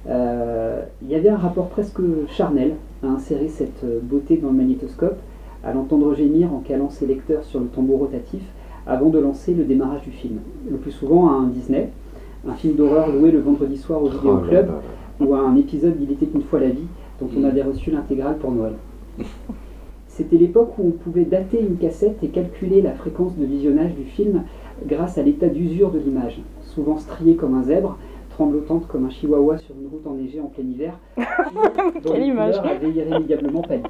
Euh, 0.09 0.83
il 1.03 1.09
y 1.09 1.15
avait 1.15 1.29
un 1.29 1.37
rapport 1.37 1.69
presque 1.69 2.01
charnel 2.27 2.73
à 3.05 3.07
insérer 3.07 3.47
cette 3.47 3.85
euh, 3.85 4.01
beauté 4.03 4.39
dans 4.39 4.49
le 4.49 4.57
magnétoscope, 4.57 5.17
à 5.63 5.73
l'entendre 5.73 6.13
gémir 6.17 6.53
en 6.53 6.59
calant 6.59 6.91
ses 6.91 7.07
lecteurs 7.07 7.45
sur 7.45 7.61
le 7.61 7.67
tambour 7.67 8.01
rotatif, 8.01 8.43
avant 8.89 9.09
de 9.09 9.21
lancer 9.21 9.55
le 9.55 9.63
démarrage 9.63 10.03
du 10.03 10.11
film. 10.11 10.41
Le 10.69 10.77
plus 10.77 10.91
souvent 10.91 11.29
à 11.29 11.35
un 11.35 11.47
Disney, 11.47 11.91
un 12.45 12.55
film 12.55 12.75
d'horreur 12.75 13.09
loué 13.09 13.31
le 13.31 13.39
vendredi 13.39 13.77
soir 13.77 14.03
au 14.03 14.09
vidéo 14.09 14.41
Oh 14.43 14.49
club, 14.49 14.73
ou 15.21 15.33
à 15.33 15.39
un 15.39 15.55
épisode 15.55 15.97
d'Il 15.97 16.11
était 16.11 16.29
une 16.35 16.43
fois 16.43 16.59
la 16.59 16.71
vie, 16.71 16.89
dont 17.21 17.29
on 17.39 17.45
avait 17.45 17.63
reçu 17.63 17.93
l'intégrale 17.93 18.39
pour 18.39 18.51
Noël. 18.51 18.73
C'était 20.09 20.39
l'époque 20.39 20.77
où 20.79 20.89
on 20.89 20.91
pouvait 20.91 21.25
dater 21.25 21.61
une 21.61 21.77
cassette 21.77 22.19
et 22.25 22.29
calculer 22.29 22.83
la 22.83 22.95
fréquence 22.95 23.37
de 23.37 23.45
visionnage 23.45 23.95
du 23.95 24.05
film 24.05 24.43
grâce 24.87 25.19
à 25.19 25.23
l'état 25.23 25.49
d'usure 25.49 25.91
de 25.91 25.99
l'image, 25.99 26.41
souvent 26.63 26.99
striée 26.99 27.37
comme 27.37 27.55
un 27.55 27.63
zèbre, 27.63 27.99
tremblotante 28.31 28.87
comme 28.89 29.07
un 29.07 29.11
chihuahua 29.11 29.59
sur 29.59 29.75
une 29.81 29.89
route 29.89 30.07
enneigée 30.07 30.41
en 30.41 30.47
plein 30.47 30.65
hiver, 30.65 30.99
dont 31.17 32.11
Quelle 32.13 32.21
les 32.21 32.27
image. 32.27 32.57
couleurs 32.59 32.73
avaient 32.75 32.91
irrémédiablement 32.91 33.63
pâli. 33.63 33.83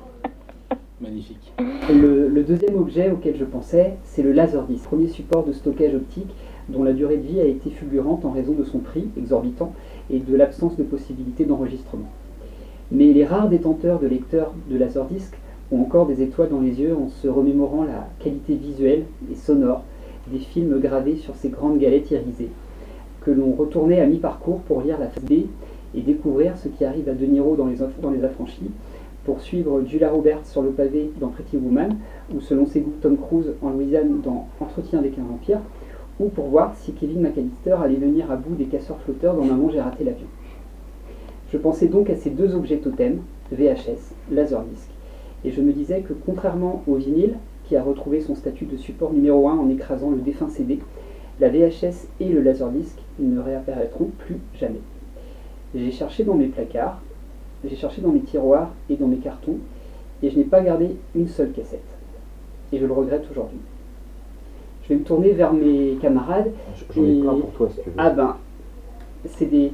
Magnifique. 1.01 1.53
Le, 1.91 2.29
le 2.29 2.43
deuxième 2.45 2.77
objet 2.77 3.11
auquel 3.11 3.37
je 3.37 3.45
pensais, 3.45 3.95
c'est 4.05 4.23
le 4.23 4.33
Laserdisc, 4.33 4.85
premier 4.85 5.09
support 5.09 5.45
de 5.45 5.53
stockage 5.53 5.95
optique 5.95 6.33
dont 6.69 6.83
la 6.83 6.93
durée 6.93 7.17
de 7.19 7.27
vie 7.27 7.41
a 7.41 7.45
été 7.45 7.69
fulgurante 7.71 8.25
en 8.25 8.31
raison 8.31 8.53
de 8.53 8.65
son 8.65 8.79
prix 8.79 9.09
exorbitant 9.19 9.73
et 10.11 10.19
de 10.19 10.37
l'absence 10.37 10.77
de 10.77 10.83
possibilité 10.83 11.45
d'enregistrement. 11.45 12.09
Mais 12.91 13.13
les 13.13 13.25
rares 13.25 13.49
détenteurs 13.49 13.99
de 13.99 14.07
lecteurs 14.07 14.53
de 14.71 14.79
Laserdisc 14.79 15.37
ont 15.73 15.81
encore 15.81 16.07
des 16.07 16.23
étoiles 16.23 16.51
dans 16.51 16.61
les 16.61 16.81
yeux 16.81 16.95
en 16.97 17.09
se 17.09 17.29
remémorant 17.29 17.85
la 17.85 18.09
qualité 18.19 18.55
visuelle 18.55 19.05
et 19.31 19.35
sonore 19.35 19.83
des 20.29 20.39
films 20.39 20.79
gravés 20.81 21.17
sur 21.17 21.35
ces 21.37 21.49
grandes 21.49 21.79
galettes 21.79 22.11
irisées, 22.11 22.51
que 23.23 23.31
l'on 23.31 23.53
retournait 23.53 24.01
à 24.01 24.07
mi-parcours 24.07 24.61
pour 24.61 24.83
lire 24.83 24.99
la 24.99 25.09
phase 25.09 25.25
B 25.25 25.47
et 25.95 26.01
découvrir 26.01 26.57
ce 26.59 26.69
qui 26.69 26.85
arrive 26.85 27.09
à 27.09 27.15
De 27.15 27.25
Niro 27.25 27.57
dans 27.57 27.67
Les, 27.67 27.77
dans 27.77 28.13
Affranchis, 28.25 28.71
pour 29.25 29.41
suivre 29.41 29.83
Julia 29.87 30.11
Roberts 30.11 30.47
sur 30.47 30.63
le 30.63 30.71
pavé 30.71 31.11
dans 31.19 31.29
Pretty 31.29 31.57
Woman, 31.57 31.97
ou 32.35 32.41
selon 32.41 32.67
ses 32.67 32.81
goûts 32.81 32.93
Tom 33.01 33.17
Cruise 33.17 33.53
en 33.63 33.71
Louisiane 33.71 34.21
dans 34.23 34.49
Entretien 34.61 34.99
avec 34.99 35.19
un 35.19 35.23
vampire, 35.23 35.61
ou 36.21 36.29
pour 36.29 36.47
voir 36.47 36.75
si 36.77 36.93
Kevin 36.93 37.23
McAllister 37.23 37.77
allait 37.83 37.97
venir 37.97 38.31
à 38.31 38.37
bout 38.37 38.55
des 38.55 38.67
casseurs 38.67 39.01
flotteurs 39.01 39.35
dans 39.35 39.45
Maman 39.45 39.71
j'ai 39.71 39.81
raté 39.81 40.05
l'avion. 40.05 40.27
Je 41.53 41.59
pensais 41.59 41.87
donc 41.87 42.11
à 42.11 42.17
ces 42.17 42.31
deux 42.31 42.55
objets 42.55 42.79
totems, 42.79 43.21
VHS, 43.53 44.15
Laserdisc, 44.31 44.89
et 45.45 45.51
je 45.51 45.61
me 45.61 45.73
disais 45.73 46.01
que 46.01 46.13
contrairement 46.13 46.83
au 46.87 46.95
vinyle, 46.95 47.37
qui 47.65 47.77
a 47.77 47.83
retrouvé 47.83 48.21
son 48.21 48.35
statut 48.35 48.67
de 48.67 48.77
support 48.77 49.13
numéro 49.13 49.49
1 49.49 49.57
en 49.57 49.69
écrasant 49.71 50.11
le 50.11 50.19
défunt 50.19 50.49
CD, 50.49 50.81
la 51.41 51.49
VHS 51.49 52.09
et 52.21 52.29
le 52.29 52.43
Laserdisc 52.43 52.97
ne 53.19 53.41
réapparaîtront 53.41 54.11
plus 54.19 54.37
jamais. 54.59 54.81
J'ai 55.75 55.91
cherché 55.91 56.25
dans 56.25 56.35
mes 56.35 56.47
placards, 56.47 57.01
j'ai 57.69 57.77
cherché 57.77 58.01
dans 58.01 58.11
mes 58.13 58.21
tiroirs 58.21 58.71
et 58.89 58.97
dans 58.97 59.09
mes 59.09 59.17
cartons, 59.17 59.57
et 60.23 60.31
je 60.31 60.39
n'ai 60.39 60.45
pas 60.45 60.61
gardé 60.61 60.97
une 61.15 61.29
seule 61.29 61.53
cassette. 61.53 61.83
Et 62.73 62.79
je 62.79 62.87
le 62.87 62.93
regrette 62.93 63.25
aujourd'hui. 63.31 63.59
Je 64.85 64.91
vais 64.91 64.97
me 64.97 65.05
tourner 65.05 65.33
vers 65.33 65.53
mes 65.53 65.97
camarades. 66.01 66.53
J'en 66.95 67.05
ai 67.05 67.17
et- 67.17 67.21
plein 67.21 67.35
pour 67.35 67.51
toi, 67.53 67.69
si 67.71 67.77
tu 67.83 67.89
veux. 67.89 67.95
Ah 67.97 68.11
ben, 68.11 68.37
c'est 69.27 69.47
des, 69.47 69.73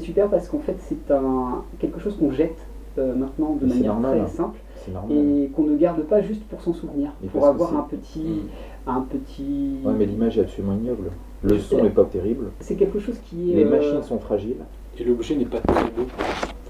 super 0.00 0.28
parce 0.28 0.48
qu'en 0.48 0.60
fait 0.60 0.76
c'est 0.80 1.10
un 1.12 1.62
quelque 1.78 2.00
chose 2.00 2.16
qu'on 2.16 2.32
jette 2.32 2.58
euh, 2.98 3.14
maintenant 3.14 3.56
de 3.60 3.66
manière 3.66 3.92
normal, 3.92 4.12
très 4.12 4.20
hein. 4.20 4.26
simple. 4.28 4.58
Et 5.10 5.48
qu'on 5.54 5.64
ne 5.64 5.76
garde 5.76 6.02
pas 6.02 6.22
juste 6.22 6.44
pour 6.44 6.60
s'en 6.60 6.72
souvenir, 6.72 7.10
Mais 7.22 7.28
pour 7.28 7.46
avoir 7.46 7.76
un 7.76 7.82
petit, 7.82 8.42
un 8.86 9.00
petit. 9.00 9.76
Ouais, 9.84 9.92
mais 9.98 10.06
l'image 10.06 10.38
est 10.38 10.42
absolument 10.42 10.74
ignoble. 10.74 11.10
Le 11.42 11.58
son 11.58 11.82
n'est 11.82 11.90
pas 11.90 12.04
terrible. 12.04 12.46
C'est 12.60 12.76
quelque 12.76 12.98
chose 12.98 13.18
qui 13.28 13.52
est. 13.52 13.56
Les 13.56 13.64
euh, 13.64 13.70
machines 13.70 14.02
sont 14.02 14.18
fragiles. 14.18 14.56
Et 14.98 15.04
l'objet 15.04 15.36
n'est 15.36 15.44
pas 15.44 15.60
très 15.60 15.84
beau, 15.84 16.06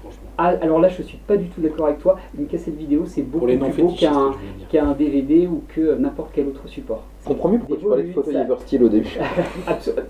franchement. 0.01 0.29
Ah, 0.37 0.53
alors 0.61 0.79
là, 0.79 0.89
je 0.89 1.01
suis 1.01 1.17
pas 1.17 1.37
du 1.37 1.47
tout 1.47 1.61
d'accord 1.61 1.87
avec 1.87 1.99
toi. 1.99 2.17
Une 2.37 2.45
cassette 2.45 2.75
vidéo, 2.75 3.03
c'est 3.05 3.21
beaucoup 3.21 3.45
plus 3.45 3.57
beau 3.57 3.95
qu'un 4.69 4.91
DVD 4.91 5.47
ou 5.47 5.63
que 5.69 5.95
n'importe 5.97 6.31
quel 6.33 6.47
autre 6.47 6.67
support. 6.67 7.03
Je 7.23 7.27
comprends 7.29 7.49
mieux 7.49 7.59
pourquoi 7.59 7.77
tu 7.77 7.85
parlais 7.85 8.03
de 8.03 8.11
photo 8.11 8.31
ça- 8.31 8.41
Everstyle 8.41 8.83
au 8.83 8.89
début. 8.89 9.17
Absolument. 9.67 10.03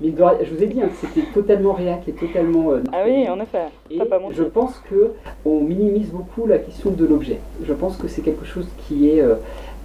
Mais 0.00 0.10
de- 0.10 0.24
je 0.44 0.54
vous 0.54 0.62
ai 0.62 0.66
dit 0.66 0.80
hein, 0.80 0.88
que 0.88 1.06
c'était 1.06 1.26
totalement 1.32 1.72
réac 1.72 2.02
et 2.08 2.12
totalement. 2.12 2.72
euh, 2.72 2.78
Ah 2.92 3.02
oui, 3.06 3.28
en 3.28 3.38
effet. 3.40 3.66
Et 3.90 3.98
pas 3.98 4.18
je 4.30 4.42
pense 4.44 4.80
que 4.90 5.12
on 5.44 5.60
minimise 5.60 6.10
beaucoup 6.10 6.46
la 6.46 6.58
question 6.58 6.90
de 6.90 7.04
l'objet. 7.06 7.38
Je 7.64 7.72
pense 7.72 7.96
que 7.96 8.08
c'est 8.08 8.22
quelque 8.22 8.44
chose 8.46 8.66
qui 8.86 9.10
est 9.10 9.20
euh, 9.20 9.34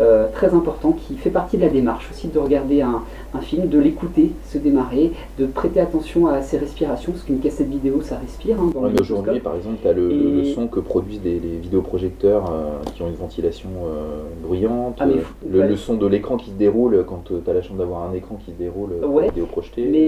euh, 0.02 0.28
très 0.34 0.54
important, 0.54 0.92
qui 0.92 1.16
fait 1.16 1.30
partie 1.30 1.58
de 1.58 1.62
la 1.64 1.70
démarche 1.70 2.10
aussi 2.12 2.28
de 2.28 2.38
regarder 2.38 2.82
un, 2.82 3.02
un 3.34 3.40
film, 3.40 3.68
de 3.70 3.80
l'écouter 3.80 4.32
se 4.50 4.58
démarrer, 4.58 5.12
de 5.40 5.46
prêter 5.46 5.80
attention 5.80 6.28
à 6.28 6.42
ses 6.42 6.58
respirations, 6.58 7.14
parce 7.14 7.24
qu'une 7.24 7.40
cassette 7.40 7.70
vidéo 7.70 8.02
ça 8.02 8.18
respire. 8.18 8.58
hein, 8.60 8.72
Ouais, 8.76 8.92
aujourd'hui, 9.00 9.40
par 9.40 9.56
exemple, 9.56 9.78
tu 9.82 9.88
as 9.88 9.94
le, 9.94 10.44
son 10.54 10.68
que 10.68 10.80
produisent 10.82 11.22
des, 11.22 11.40
les 11.40 11.58
vidéoprojecteurs 11.62 12.46
euh, 12.52 12.84
qui 12.94 13.02
ont 13.04 13.08
une 13.08 13.16
ventilation 13.16 13.70
euh, 13.86 14.24
bruyante, 14.46 14.98
Ah, 15.00 15.06
mais 15.06 15.14
euh, 15.14 15.18
le, 15.50 15.60
ouais. 15.62 15.68
le 15.70 15.76
son 15.78 15.96
de 15.96 16.08
l'écran 16.08 16.36
qui 16.38 16.50
se 16.52 16.56
déroule 16.56 17.04
quand 17.08 17.24
tu 17.26 17.34
as 17.50 17.54
la 17.54 17.62
chance 17.62 17.78
d'avoir 17.78 18.10
un 18.10 18.14
écran 18.14 18.38
qui 18.44 18.52
se 18.52 18.58
déroule, 18.58 18.92
Ouais, 19.06 19.28
vidéo 19.30 19.46
projetée. 19.46 19.88
Mais 19.90 20.05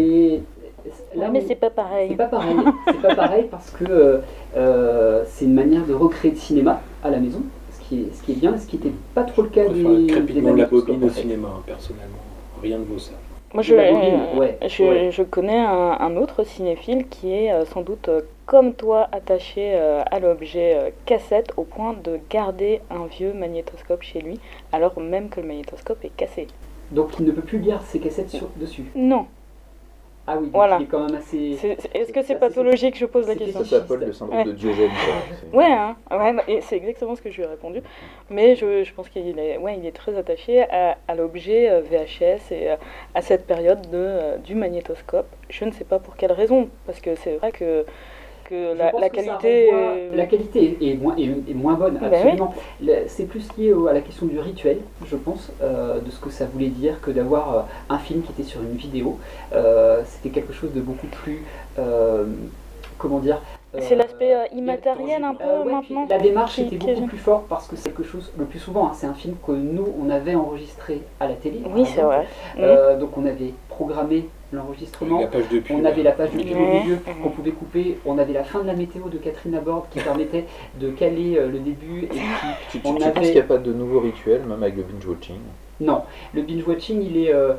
Ouais, 1.16 1.30
mais 1.30 1.41
c'est 1.41 1.56
pas 1.56 1.70
pareil. 1.70 2.10
C'est 2.12 2.16
pas 2.18 2.28
pareil. 2.28 2.56
c'est 2.88 3.02
pas 3.02 3.16
pareil 3.16 3.45
parce 3.52 3.72
que 3.72 3.84
euh, 3.84 4.18
euh, 4.56 5.24
c'est 5.28 5.45
une 5.45 5.54
manière 5.54 5.86
de 5.86 5.93
recréer 5.93 6.32
le 6.32 6.38
cinéma 6.38 6.82
à 7.04 7.10
la 7.10 7.18
maison, 7.18 7.41
ce 7.72 7.88
qui 7.88 8.02
est, 8.02 8.16
ce 8.16 8.24
qui 8.24 8.32
est 8.34 8.36
bien, 8.36 8.58
ce 8.58 8.68
qui 8.68 8.78
n'était 8.78 8.93
pas 9.14 9.24
trop 9.24 9.41
le 9.41 9.50
cas 9.50 9.64
Je 9.68 9.74
des, 9.74 10.08
crépitement 10.08 10.54
de 10.54 10.58
la 10.58 10.66
bobine 10.66 11.04
au 11.04 11.10
cinéma, 11.10 11.50
hein, 11.58 11.64
personnellement. 11.66 12.18
Rien 12.62 12.78
ne 12.78 12.86
vaut 12.86 13.00
ça. 13.00 13.12
Moi, 13.54 13.64
je, 13.64 13.76
La 13.76 13.91
bobine, 13.91 14.20
ouais, 14.38 14.58
je, 14.68 14.84
ouais. 14.84 15.12
je 15.12 15.24
connais 15.24 15.58
un, 15.60 15.98
un 16.00 16.16
autre 16.18 16.43
cinéphile 16.43 17.08
qui 17.08 17.34
est 17.34 17.52
euh, 17.52 17.66
sans 17.66 17.82
doute 17.82 18.10
euh, 18.10 18.22
comme 18.45 18.74
toi 18.74 19.08
attaché 19.12 19.74
euh, 19.76 20.02
à 20.10 20.20
l'objet 20.20 20.76
euh, 20.76 20.89
cassette 21.06 21.52
au 21.58 21.64
point 21.64 21.93
de 22.04 22.18
garder 22.30 22.82
un 22.89 23.06
vieux 23.06 23.34
magnétoscope 23.34 24.02
chez 24.02 24.22
lui 24.22 24.39
alors 24.72 25.00
même 25.00 25.30
que 25.30 25.41
le 25.41 25.48
magnétoscope 25.48 26.04
est 26.04 26.16
cassé. 26.16 26.48
Donc 26.91 27.12
il 27.20 27.26
ne 27.26 27.32
peut 27.32 27.41
plus 27.41 27.60
lire 27.60 27.82
ses 27.84 28.00
cassettes 28.00 28.30
sur, 28.30 28.48
dessus. 28.56 28.86
Non. 28.95 29.26
Ah 30.30 30.36
oui, 30.38 30.47
donc 30.47 30.55
Voilà. 30.55 30.78
il 30.80 30.84
est 30.84 30.88
quand 30.88 31.05
même 31.07 31.15
assez. 31.15 31.57
Est-ce 31.93 32.11
que 32.11 32.21
c'est 32.21 32.36
pathologique 32.36 32.97
Je 32.97 33.05
pose 33.05 33.28
la 33.30 33.36
question. 33.36 33.63
Ça 33.63 33.80
s'appelle 33.80 34.05
le 34.07 34.11
syndrome 34.13 34.38
Ouais. 34.39 34.43
de 34.43 34.51
Diogène. 34.51 34.91
C'est- 35.39 35.47
Ouais, 35.57 35.63
hein, 35.71 35.95
ouais 36.11 36.59
c'est 36.61 36.75
exactement 36.75 37.15
ce 37.15 37.21
que 37.21 37.32
je 37.32 37.38
lui 37.38 37.43
ai 37.43 37.47
répondu. 37.47 37.82
Mais 38.30 38.55
je, 38.57 38.84
je 38.84 38.93
pense 38.93 39.07
qu'il 39.07 39.39
est, 39.39 39.57
ouais, 39.57 39.78
il 39.78 39.86
est 39.86 39.95
très 39.95 40.17
attaché 40.17 40.63
à, 40.69 40.97
à 41.07 41.15
l'objet 41.15 41.69
euh, 41.69 41.80
VHS 41.82 42.51
et 42.51 42.71
euh, 42.71 42.75
à 43.15 43.21
cette 43.21 43.47
période 43.47 43.82
de, 43.89 43.97
euh, 43.97 44.38
du 44.38 44.53
magnétoscope. 44.55 45.28
Je 45.49 45.63
ne 45.63 45.71
sais 45.71 45.86
pas 45.86 45.99
pour 45.99 46.17
quelle 46.17 46.34
raison, 46.34 46.67
parce 46.86 46.99
que 46.99 47.15
c'est 47.15 47.38
vrai 47.38 47.53
que, 47.53 47.86
que 48.48 48.78
la, 48.78 48.91
que 48.91 49.16
qualité. 49.16 49.70
renvoie- 49.72 49.88
euh, 49.89 50.16
La 50.16 50.26
qualité 50.26 50.78
est, 50.82 50.88
est 50.89 50.93
moins, 50.95 51.16
est, 51.18 51.24
est 51.24 51.54
moins 51.54 51.74
bonne, 51.76 51.98
Bah 52.00 52.08
absolument. 52.12 52.54
Le- 52.82 53.04
C'est 53.08 53.26
plus 53.26 53.48
lié 53.58 53.74
au- 53.74 53.88
à 53.88 53.93
la 53.93 54.02
question 54.02 54.26
du 54.26 54.39
rituel, 54.39 54.80
je 55.06 55.16
pense, 55.16 55.52
euh, 55.62 56.00
de 56.00 56.10
ce 56.12 56.20
que 56.20 56.30
ça 56.30 56.45
voulait 56.45 56.68
dire 56.70 57.00
que 57.02 57.12
d'avoir 57.12 57.56
euh, 57.56 57.62
un 57.89 57.98
film 58.00 58.22
qui 58.24 58.32
était 58.32 58.43
sur 58.50 58.62
une 58.62 58.76
vidéo. 58.76 59.18
Euh, 59.54 60.02
C'était 60.06 60.30
quelque 60.30 60.54
chose 60.54 60.72
de 60.74 60.82
beaucoup 60.82 61.08
plus. 61.08 61.43
euh, 61.80 62.26
comment 62.98 63.20
dire 63.20 63.39
C'est 63.80 63.95
l'aspect 63.95 64.34
euh, 64.34 64.45
immatériel 64.56 65.24
un 65.24 65.36
peu 65.36 65.43
Euh, 65.43 65.64
ouais, 65.64 65.72
maintenant. 65.72 66.08
La 66.10 66.18
démarche 66.18 66.56
qui- 66.56 66.62
était 66.64 66.78
qui 66.78 66.88
beaucoup 66.93 67.06
plus 67.08 67.18
forte 67.20 67.43
parce 67.48 67.68
que 67.68 67.76
c'est 67.76 67.89
quelque 67.89 68.04
chose, 68.04 68.32
le 68.38 68.45
plus 68.45 68.58
souvent, 68.60 68.88
hein, 68.88 68.91
c'est 68.95 69.06
un 69.06 69.14
film 69.14 69.36
que 69.45 69.52
nous, 69.52 69.86
on 70.02 70.10
avait 70.10 70.34
enregistré 70.36 71.02
à 71.20 71.28
la 71.28 71.36
télé. 71.36 71.62
Oui, 71.76 71.86
c'est 71.86 72.02
vrai. 72.02 72.26
Euh, 72.60 72.98
Donc 72.98 73.16
on 73.18 73.26
avait 73.26 73.54
programmé 73.70 74.28
l'enregistrement, 74.54 75.22
La 75.22 75.28
page 75.28 75.50
de 75.50 75.60
pub. 75.60 75.76
on 75.80 75.86
avait 75.86 76.04
la 76.04 76.12
page 76.14 76.32
de 76.32 76.38
pub 76.41 76.56
au 76.58 76.80
milieu 76.84 76.98
qu'on 77.22 77.30
pouvait 77.30 77.52
couper, 77.52 77.98
on 78.06 78.18
avait 78.18 78.34
la 78.34 78.43
fin 78.43 78.62
de 78.62 78.68
la 78.68 78.74
météo 78.74 79.10
de 79.10 79.18
Catherine 79.18 79.52
Laborde 79.54 79.86
qui 79.91 80.00
permettait 80.00 80.45
de 80.80 80.89
caler 80.89 81.38
euh, 81.38 81.50
le 81.52 81.60
début. 81.60 82.04
Et 82.04 82.08
puis 82.08 82.20
Tu, 82.72 82.80
tu- 82.80 82.88
on 82.88 82.95
tu 82.95 83.04
avait... 83.04 83.12
penses 83.14 83.24
qu'il 83.26 83.34
n'y 83.34 83.39
a 83.39 83.43
pas 83.43 83.58
de 83.58 83.74
nouveau 83.74 84.00
rituel, 84.00 84.41
même 84.48 84.64
avec 84.64 84.78
le 84.78 84.84
binge-watching 84.84 85.39
Non, 85.82 86.02
le 86.34 86.41
binge-watching, 86.43 87.02
il 87.04 87.18
est, 87.18 87.34
euh, 87.34 87.54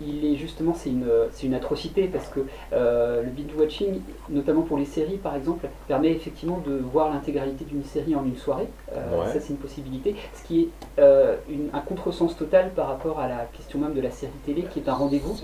il 0.00 0.24
est 0.24 0.36
justement, 0.36 0.74
c'est 0.74 0.90
une, 0.90 1.06
c'est 1.32 1.46
une 1.46 1.54
atrocité 1.54 2.04
parce 2.12 2.28
que 2.28 2.40
euh, 2.72 3.22
le 3.22 3.30
binge-watching, 3.30 4.00
notamment 4.28 4.62
pour 4.62 4.78
les 4.78 4.84
séries 4.84 5.16
par 5.18 5.34
exemple, 5.36 5.68
permet 5.88 6.10
effectivement 6.10 6.62
de 6.66 6.72
voir 6.92 7.10
l'intégralité 7.12 7.64
d'une 7.64 7.84
série 7.84 8.14
en 8.14 8.24
une 8.24 8.36
soirée. 8.36 8.68
Euh, 8.92 8.96
Ouais. 9.20 9.26
Ça, 9.32 9.40
c'est 9.40 9.50
une 9.50 9.56
possibilité. 9.58 10.14
Ce 10.34 10.42
qui 10.46 10.60
est 10.62 10.68
euh, 11.00 11.36
une- 11.48 11.68
un 11.72 11.80
contresens 11.80 12.36
total 12.36 12.70
par 12.74 12.86
rapport 12.88 13.18
à 13.20 13.28
la 13.28 13.46
question 13.56 13.78
même 13.78 13.94
de 13.94 14.00
la 14.00 14.10
série 14.10 14.32
télé 14.46 14.62
qui 14.70 14.78
est 14.80 14.88
un 14.88 14.94
rendez-vous 14.94 15.36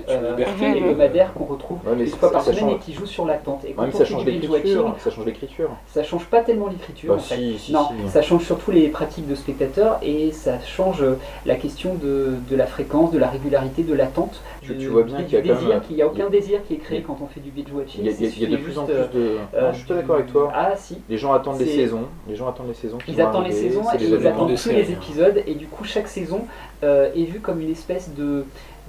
hebdomadaire 0.62 1.32
qu'on 1.34 1.44
retrouve 1.44 1.78
Ouais, 1.86 1.98
une 1.98 2.06
fois 2.06 2.30
par 2.32 2.42
semaine 2.42 2.60
change. 2.60 2.72
et 2.74 2.78
qui 2.78 2.92
joue 2.94 3.06
sur 3.06 3.26
l'attente. 3.26 3.64
Et 3.64 3.72
quand 3.72 3.82
Ouais, 3.82 3.88
mais 3.88 3.94
on 3.94 3.98
ça 3.98 4.04
change 4.04 4.24
binge-watching, 4.24 4.78
Ça 4.98 5.10
change 5.10 5.26
l'écriture. 5.26 5.70
ça 5.88 6.02
change 6.02 6.26
pas 6.26 6.40
tellement 6.42 6.68
l'écriture 6.68 7.14
Bah, 7.14 7.20
en 7.20 7.22
fait. 7.22 7.36
si, 7.36 7.58
si, 7.58 7.72
non, 7.72 7.88
si. 8.04 8.10
ça 8.10 8.22
change 8.22 8.44
surtout 8.44 8.70
les 8.70 8.88
pratiques 8.88 9.26
de 9.28 9.34
spectateurs 9.34 9.98
et 10.02 10.32
ça 10.32 10.60
change 10.60 11.04
la 11.44 11.56
question 11.56 11.94
de, 11.94 12.34
de 12.50 12.56
la 12.56 12.66
fréquence, 12.66 13.10
de 13.12 13.18
la 13.18 13.28
régularité, 13.28 13.82
de 13.82 13.94
l'attente. 13.94 14.40
Tu- 14.62 14.86
vois 14.88 15.02
bien 15.04 15.22
qu'il 15.22 15.34
y 15.34 15.36
a 15.36 15.42
quand 15.42 15.54
désir, 15.54 15.68
même- 15.68 15.80
qu'il 15.82 15.96
n'y 15.96 16.02
a 16.02 16.06
aucun 16.06 16.26
il- 16.26 16.30
désir 16.30 16.60
qui 16.66 16.74
est 16.74 16.78
créé 16.78 16.98
il- 16.98 17.04
quand 17.04 17.16
on 17.22 17.26
fait 17.26 17.40
du 17.40 17.50
binge 17.50 17.72
watching. 17.72 18.00
Il 18.02 18.06
y 18.06 18.08
a, 18.08 18.12
il 18.12 18.22
y 18.22 18.26
a- 18.26 18.48
il 18.48 18.50
de 18.50 18.56
plus 18.56 18.78
en 18.78 18.84
plus 18.84 18.94
de. 18.94 19.36
Non, 19.60 19.72
je 19.72 19.76
suis 19.78 19.86
pas 19.86 19.94
d'accord 19.94 20.16
avec 20.16 20.32
toi. 20.32 20.50
Ah 20.54 20.72
si. 20.76 20.98
Les 21.08 21.18
gens 21.18 21.32
attendent 21.32 21.58
les 21.60 21.66
saisons. 21.66 22.04
Les 22.28 22.34
gens 22.36 22.48
attendent 22.48 22.68
les 22.68 22.74
saisons. 22.74 22.98
Ils 23.08 23.20
attendent 23.20 23.46
les 23.46 23.52
saisons 23.52 23.82
et 23.92 24.02
ils 24.04 24.26
attendent 24.26 24.54
tous 24.56 24.68
les 24.70 24.90
épisodes 24.92 25.42
et 25.46 25.54
du 25.54 25.66
coup 25.66 25.84
chaque 25.84 26.08
saison 26.08 26.40
euh, 26.82 27.10
est 27.14 27.24
vue 27.24 27.40
comme 27.40 27.60
une 27.60 27.70
espèce 27.70 28.10
de, 28.14 28.44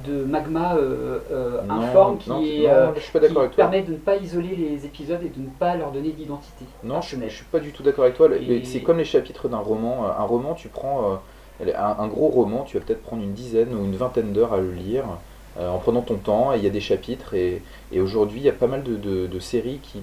de 0.06 0.24
magma 0.26 0.76
euh, 0.76 1.20
euh, 1.32 1.62
Non, 1.68 1.76
informe 1.76 2.18
qui, 2.18 2.30
non, 2.30 2.42
est, 2.42 2.64
non, 2.64 2.70
euh, 2.70 2.88
je 2.96 3.00
suis 3.02 3.12
pas 3.14 3.20
qui 3.20 3.28
d'accord 3.28 3.44
avec 3.44 3.56
toi. 3.56 3.64
permet 3.64 3.82
de 3.82 3.94
ne 3.94 3.98
pas 3.98 4.18
isoler 4.18 4.56
les 4.58 4.86
épisodes 4.86 5.22
et 5.24 5.30
de 5.30 5.42
ne 5.42 5.50
pas 5.58 5.76
leur 5.78 5.92
donner 5.92 6.10
d'identité. 6.10 6.66
Non, 6.84 7.00
je, 7.02 7.16
je 7.16 7.34
suis 7.34 7.46
pas 7.46 7.60
du 7.60 7.72
tout 7.72 7.84
d'accord 7.84 8.04
avec 8.04 8.16
toi. 8.18 8.28
Et- 8.36 8.64
C'est 8.66 8.82
comme 8.82 8.98
les 8.98 9.06
chapitres 9.06 9.48
d'un 9.48 9.58
roman. 9.60 10.06
Euh, 10.06 10.22
Un 10.22 10.26
roman, 10.26 10.54
tu 10.54 10.68
prends, 10.68 11.14
euh, 11.62 11.72
Un, 11.76 12.04
un 12.04 12.08
gros 12.08 12.28
roman, 12.28 12.64
tu 12.66 12.78
vas 12.78 12.84
peut-être 12.86 13.02
prendre 13.02 13.24
une 13.24 13.34
dizaine 13.34 13.74
ou 13.74 13.84
une 13.86 13.96
vingtaine 13.96 14.32
d'heures 14.34 14.54
à 14.54 14.58
le 14.58 14.72
lire 14.72 15.06
euh, 15.06 15.16
en 15.60 15.78
prenant 15.80 16.02
ton 16.02 16.16
temps, 16.16 16.54
il 16.54 16.64
y 16.64 16.68
a 16.68 16.70
des 16.70 16.82
chapitres, 16.82 17.34
et, 17.34 17.62
aujourd'hui 18.00 18.40
il 18.40 18.46
y 18.46 18.50
a 18.50 18.54
pas 18.54 18.68
mal 18.68 18.84
de, 18.84 19.40
séries 19.40 19.80
qui 19.82 20.02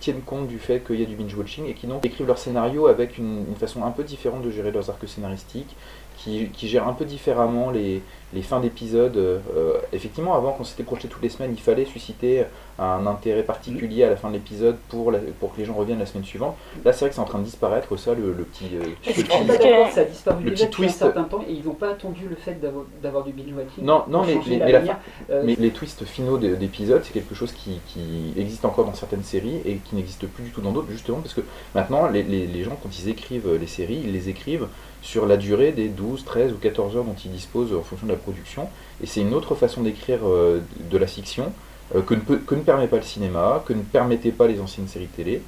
tiennent 0.00 0.22
compte 0.22 0.48
du 0.48 0.58
fait 0.58 0.84
qu'il 0.84 1.00
y 1.00 1.02
a 1.02 1.06
du 1.06 1.14
binge-watching 1.14 1.66
et 1.66 1.74
qui 1.74 1.86
donc 1.86 2.04
écrivent 2.04 2.26
leur 2.26 2.38
scénario 2.38 2.88
avec 2.88 3.18
une 3.18 3.54
façon 3.58 3.84
un 3.84 3.92
peu 3.92 4.02
différente 4.02 4.42
de 4.42 4.50
gérer 4.50 4.72
leurs 4.72 4.90
arcs 4.90 5.08
scénaristiques, 5.08 5.76
qui, 6.22 6.48
qui 6.52 6.68
gèrent 6.68 6.86
un 6.88 6.92
peu 6.92 7.04
différemment 7.04 7.70
les, 7.70 8.02
les 8.34 8.42
fins 8.42 8.60
d'épisodes. 8.60 9.16
Euh, 9.16 9.74
effectivement, 9.92 10.34
avant, 10.34 10.52
quand 10.52 10.64
c'était 10.64 10.82
projeté 10.84 11.08
toutes 11.08 11.22
les 11.22 11.28
semaines, 11.28 11.52
il 11.54 11.60
fallait 11.60 11.84
susciter 11.84 12.44
un 12.78 13.06
intérêt 13.06 13.42
particulier 13.42 14.04
à 14.04 14.10
la 14.10 14.16
fin 14.16 14.28
de 14.28 14.34
l'épisode 14.34 14.76
pour, 14.88 15.10
la- 15.12 15.18
pour 15.40 15.52
que 15.52 15.58
les 15.58 15.64
gens 15.64 15.74
reviennent 15.74 15.98
la 15.98 16.06
semaine 16.06 16.24
suivante. 16.24 16.56
Là, 16.84 16.92
c'est 16.92 17.00
vrai 17.00 17.08
que 17.10 17.14
c'est 17.14 17.20
en 17.20 17.24
train 17.26 17.38
de 17.40 17.44
disparaître, 17.44 17.94
ça, 17.98 18.14
le, 18.14 18.32
le 18.32 18.44
petit, 18.44 18.66
euh, 18.74 18.84
le 19.06 19.12
petit- 19.12 19.92
ça 19.94 20.00
a 20.00 20.04
disparu 20.04 20.44
le 20.44 20.50
déjà 20.50 20.66
petit 20.66 20.70
depuis 20.70 20.84
un 20.84 20.86
twist. 20.86 20.98
certain 20.98 21.24
temps 21.24 21.44
et 21.48 21.52
ils 21.52 21.64
n'ont 21.64 21.74
pas 21.74 21.90
attendu 21.90 22.22
le 22.28 22.36
fait 22.36 22.54
d'avoir- 22.60 22.84
d'avoir 23.02 23.24
du 23.24 23.32
binge-watching. 23.32 23.84
Non, 23.84 24.04
non 24.08 24.18
pour 24.18 24.26
mais, 24.28 24.34
changer 24.34 24.50
mais- 24.52 24.58
la 24.58 24.64
mais 24.66 24.72
la 24.72 24.78
manière. 24.80 24.96
fin- 24.96 25.34
Euh, 25.34 25.42
mais 25.44 25.56
les 25.58 25.70
twists 25.70 26.04
finaux 26.04 26.38
de- 26.38 26.54
d'épisodes, 26.54 27.02
c'est 27.04 27.12
quelque 27.12 27.34
chose 27.34 27.52
qui, 27.52 27.80
qui 27.88 28.32
existe 28.36 28.64
encore 28.64 28.84
dans 28.86 28.94
certaines 28.94 29.24
séries 29.24 29.60
et 29.66 29.76
qui 29.84 29.94
n'existe 29.96 30.26
plus 30.26 30.44
du 30.44 30.50
tout 30.50 30.60
dans 30.62 30.72
d'autres, 30.72 30.90
justement 30.90 31.18
parce 31.18 31.34
que 31.34 31.42
maintenant, 31.74 32.08
les, 32.08 32.22
les- 32.22 32.46
les 32.46 32.62
gens, 32.64 32.76
quand 32.82 32.90
ils 32.98 33.08
écrivent 33.08 33.52
les 33.60 33.66
séries, 33.66 34.00
ils 34.04 34.12
les 34.12 34.28
écrivent 34.28 34.66
sur 35.02 35.26
la 35.26 35.36
durée 35.36 35.72
des 35.72 35.88
12, 35.88 36.24
13 36.24 36.52
ou 36.52 36.56
14 36.56 36.96
heures 36.96 37.04
dont 37.04 37.16
ils 37.24 37.30
disposent 37.32 37.74
en 37.74 37.82
fonction 37.82 38.06
de 38.06 38.12
la 38.12 38.18
production. 38.18 38.68
Et 39.02 39.06
c'est 39.06 39.20
une 39.20 39.34
autre 39.34 39.54
façon 39.54 39.82
d'écrire 39.82 40.20
euh, 40.24 40.60
de 40.90 40.96
la 40.98 41.06
fiction 41.06 41.52
euh, 41.94 42.00
que, 42.02 42.14
ne 42.14 42.20
peut- 42.20 42.38
que 42.46 42.54
ne 42.54 42.62
permet 42.62 42.86
pas 42.86 42.96
le 42.96 43.02
cinéma, 43.02 43.62
que 43.66 43.72
ne 43.72 43.82
permettaient 43.82 44.30
pas 44.32 44.46
les 44.46 44.60
anciennes 44.60 44.88
séries 44.88 45.08
télé. 45.08 45.42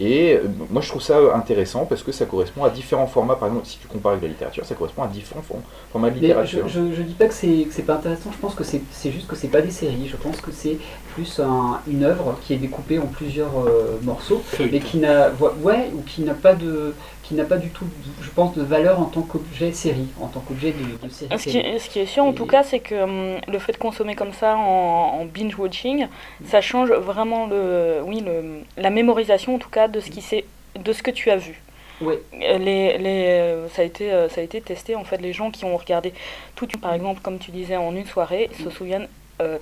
Et 0.00 0.34
euh, 0.34 0.42
moi 0.70 0.80
je 0.80 0.88
trouve 0.90 1.02
ça 1.02 1.18
intéressant 1.34 1.84
parce 1.84 2.04
que 2.04 2.12
ça 2.12 2.24
correspond 2.24 2.62
à 2.62 2.70
différents 2.70 3.08
formats. 3.08 3.34
Par 3.34 3.48
exemple, 3.48 3.66
si 3.66 3.78
tu 3.78 3.88
compares 3.88 4.12
avec 4.12 4.22
la 4.22 4.28
littérature, 4.28 4.64
ça 4.64 4.76
correspond 4.76 5.02
à 5.02 5.08
différents 5.08 5.42
form- 5.42 5.62
formats 5.90 6.10
de 6.10 6.14
Mais 6.14 6.20
littérature. 6.20 6.68
je, 6.68 6.78
je, 6.90 6.94
je 6.94 7.02
dis 7.02 7.14
pas 7.14 7.26
que 7.26 7.34
c'est 7.34 7.64
que 7.64 7.72
c'est 7.74 7.82
pas 7.82 7.94
intéressant, 7.94 8.30
je 8.30 8.38
pense 8.38 8.54
que 8.54 8.62
c'est 8.62 8.80
c'est 8.92 9.10
juste 9.10 9.26
que 9.26 9.34
c'est 9.34 9.48
pas 9.48 9.60
des 9.60 9.72
séries, 9.72 10.06
je 10.08 10.16
pense 10.16 10.40
que 10.40 10.52
c'est 10.52 10.76
plus 11.14 11.40
un- 11.40 11.80
une 11.88 12.04
œuvre 12.04 12.38
qui 12.42 12.54
est 12.54 12.58
découpée 12.58 13.00
en 13.00 13.06
plusieurs 13.06 13.58
euh, 13.66 13.98
morceaux, 14.04 14.40
mais 14.70 14.78
qui 14.78 14.98
n'a 14.98 15.30
ouais, 15.62 15.90
ou 15.92 16.02
qui 16.02 16.22
n'a 16.22 16.34
pas 16.34 16.54
de 16.54 16.94
qui 17.28 17.34
n'a 17.34 17.44
pas 17.44 17.58
du 17.58 17.68
tout, 17.68 17.84
je 18.22 18.30
pense, 18.30 18.54
de 18.56 18.62
valeur 18.62 18.98
en 19.00 19.04
tant 19.04 19.20
qu'objet 19.22 19.70
série, 19.72 20.08
en 20.20 20.28
tant 20.28 20.40
qu'objet 20.40 20.72
de, 20.72 21.06
de 21.06 21.12
série. 21.12 21.38
Ce 21.38 21.44
qui, 21.44 21.52
télé. 21.52 21.78
ce 21.78 21.88
qui 21.90 21.98
est 22.00 22.06
sûr 22.06 22.24
en 22.24 22.32
tout 22.32 22.46
cas, 22.46 22.62
c'est 22.62 22.80
que 22.80 22.94
hum, 23.02 23.38
le 23.46 23.58
fait 23.58 23.72
de 23.72 23.76
consommer 23.78 24.14
comme 24.14 24.32
ça 24.32 24.56
en, 24.56 25.20
en 25.20 25.24
binge-watching, 25.26 26.06
ça 26.46 26.60
change 26.60 26.90
vraiment 26.90 27.46
le, 27.46 28.00
oui, 28.04 28.20
le, 28.24 28.60
la 28.76 28.90
mémorisation 28.90 29.54
en 29.56 29.58
tout 29.58 29.68
cas 29.70 29.88
de 29.88 30.00
ce, 30.00 30.10
qui 30.10 30.22
s'est- 30.22 30.46
de 30.78 30.92
ce 30.92 31.02
que 31.02 31.10
tu 31.10 31.30
as 31.30 31.36
vu. 31.36 31.60
Ouais. 32.00 32.18
Euh, 32.42 32.58
Les, 32.58 32.96
les, 32.98 33.24
euh, 33.26 33.68
ça, 33.68 33.82
a 33.82 33.84
été, 33.84 34.12
euh, 34.12 34.28
ça 34.28 34.40
a 34.40 34.44
été 34.44 34.60
testé, 34.60 34.94
en 34.94 35.04
fait, 35.04 35.18
les 35.18 35.32
gens 35.32 35.50
qui 35.50 35.64
ont 35.64 35.76
regardé 35.76 36.14
tout, 36.54 36.66
par 36.80 36.94
exemple, 36.94 37.20
comme 37.22 37.38
tu 37.38 37.50
disais, 37.50 37.76
en 37.76 37.94
une 37.94 38.06
soirée, 38.06 38.48
se 38.62 38.70
souviennent 38.70 39.08
euh, 39.42 39.58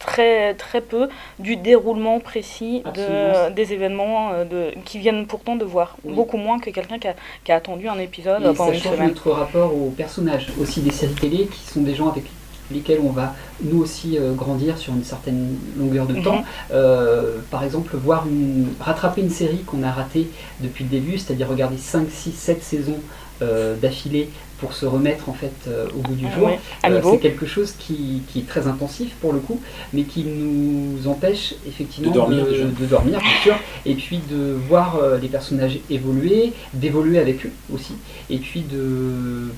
très, 0.00 0.54
très 0.54 0.80
peu 0.80 1.08
du 1.38 1.54
déroulement 1.56 2.18
précis 2.18 2.82
de, 2.96 3.50
des 3.50 3.72
événements 3.72 4.32
euh, 4.32 4.44
de, 4.44 4.72
qui 4.84 4.98
viennent 4.98 5.26
pourtant 5.26 5.54
de 5.54 5.64
voir. 5.64 5.96
Beaucoup 6.04 6.38
moins 6.38 6.58
que 6.58 6.70
quelqu'un 6.70 6.98
qui 6.98 7.06
a, 7.06 7.14
qui 7.44 7.52
a 7.52 7.56
attendu 7.56 7.86
un 7.88 7.98
épisode 7.98 8.42
Et 8.42 8.52
pendant 8.54 8.72
une 8.72 8.80
semaine. 8.80 9.08
notre 9.08 9.30
rapport 9.30 9.72
aux 9.76 9.90
personnages, 9.90 10.48
aussi 10.60 10.80
des 10.80 10.90
séries 10.90 11.14
télé 11.14 11.46
qui 11.46 11.60
sont 11.70 11.82
des 11.82 11.94
gens 11.94 12.08
avec 12.08 12.24
lesquels 12.72 13.00
on 13.04 13.10
va 13.10 13.34
nous 13.62 13.80
aussi 13.82 14.16
euh, 14.16 14.32
grandir 14.32 14.78
sur 14.78 14.92
une 14.92 15.02
certaine 15.04 15.56
longueur 15.76 16.06
de 16.06 16.14
Mhm. 16.14 16.22
temps. 16.22 16.42
Euh, 16.72 17.38
par 17.50 17.64
exemple, 17.64 17.96
voir 17.96 18.26
une, 18.28 18.68
rattraper 18.80 19.20
une 19.22 19.30
série 19.30 19.62
qu'on 19.66 19.82
a 19.82 19.90
ratée 19.90 20.28
depuis 20.60 20.84
le 20.84 20.90
début, 20.90 21.18
c'est-à-dire 21.18 21.48
regarder 21.48 21.76
5, 21.76 22.06
6, 22.10 22.32
7 22.32 22.62
saisons 22.62 23.00
euh, 23.42 23.74
d'affilée 23.76 24.28
pour 24.60 24.72
se 24.74 24.86
remettre 24.86 25.28
en 25.28 25.32
fait 25.32 25.52
euh, 25.68 25.86
au 25.96 26.00
bout 26.02 26.14
du 26.14 26.26
Ah 26.30 26.34
jour. 26.38 26.46
ouais, 26.48 26.58
Euh, 26.86 27.00
c'est 27.02 27.18
quelque 27.18 27.46
chose 27.46 27.72
qui, 27.78 28.22
qui 28.28 28.40
est 28.40 28.46
très 28.46 28.66
intensif 28.66 29.14
pour 29.20 29.32
le 29.32 29.40
coup, 29.40 29.60
mais 29.92 30.02
qui 30.02 30.24
nous 30.24 31.06
empêche 31.08 31.54
effectivement 31.66 32.10
De 32.10 32.14
dormir, 32.14 32.44
de, 32.44 32.50
déjà. 32.50 32.64
de 32.64 32.86
dormir, 32.86 33.18
bien 33.18 33.42
sûr, 33.42 33.54
et 33.86 33.94
puis 33.94 34.20
de 34.30 34.56
voir 34.68 34.96
euh, 34.96 35.18
les 35.18 35.28
personnages 35.28 35.78
évoluer, 35.90 36.52
d'évoluer 36.74 37.18
avec 37.18 37.46
eux 37.46 37.52
aussi, 37.72 37.94
et 38.28 38.38
puis 38.38 38.60
de 38.62 39.48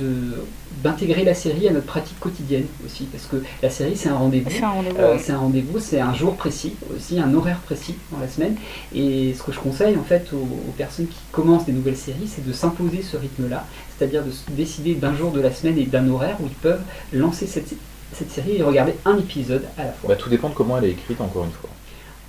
de- 0.00 0.42
d'intégrer 0.82 1.22
la 1.22 1.34
série 1.34 1.68
à 1.68 1.72
notre 1.72 1.86
pratique 1.86 2.18
quotidienne 2.18 2.64
aussi, 2.86 3.04
parce 3.04 3.26
que 3.26 3.36
la 3.62 3.68
série 3.68 3.96
c'est 3.96 4.08
un 4.08 4.16
rendez-vous, 4.16 4.48
C'est 4.50 4.62
un 4.62 4.70
rendez-vous, 4.70 4.96
Euh, 4.98 5.16
c'est 5.20 5.32
un 5.32 5.38
rendez-vous, 5.38 5.78
c'est 5.80 6.00
un 6.00 6.14
jour 6.14 6.34
précis 6.36 6.74
aussi, 6.96 7.18
un 7.20 7.34
horaire 7.34 7.58
précis 7.58 7.94
dans 8.10 8.18
la 8.18 8.28
semaine, 8.28 8.56
et 8.94 9.34
ce 9.36 9.42
que 9.42 9.52
je 9.52 9.58
conseille 9.58 9.96
en 9.96 10.02
fait 10.02 10.32
aux, 10.32 10.36
aux 10.68 10.72
personnes 10.78 11.06
qui 11.08 11.18
commencent 11.30 11.66
des 11.66 11.72
nouvelles 11.72 11.96
séries, 11.96 12.26
c'est 12.26 12.46
de 12.46 12.52
s'imposer 12.52 13.02
ce 13.02 13.16
rythme-là, 13.16 13.66
c'est-à-dire 13.96 14.22
de 14.24 14.30
décider 14.54 14.94
d'un 14.94 15.14
jour 15.14 15.30
de 15.32 15.40
la 15.40 15.52
semaine 15.52 15.78
et 15.78 15.84
d'un 15.84 16.08
horaire 16.08 16.36
où 16.40 16.46
ils 16.46 16.54
peuvent 16.54 16.82
lancer 17.12 17.46
cette, 17.46 17.74
cette 18.12 18.30
série 18.30 18.56
et 18.56 18.62
regarder 18.62 18.94
un 19.04 19.18
épisode 19.18 19.64
à 19.78 19.84
la 19.84 19.92
fois. 19.92 20.08
Bah, 20.10 20.16
tout 20.16 20.28
dépend 20.28 20.48
de 20.48 20.54
comment 20.54 20.78
elle 20.78 20.84
est 20.84 20.90
écrite, 20.90 21.20
encore 21.20 21.44
une 21.44 21.52
fois. 21.52 21.70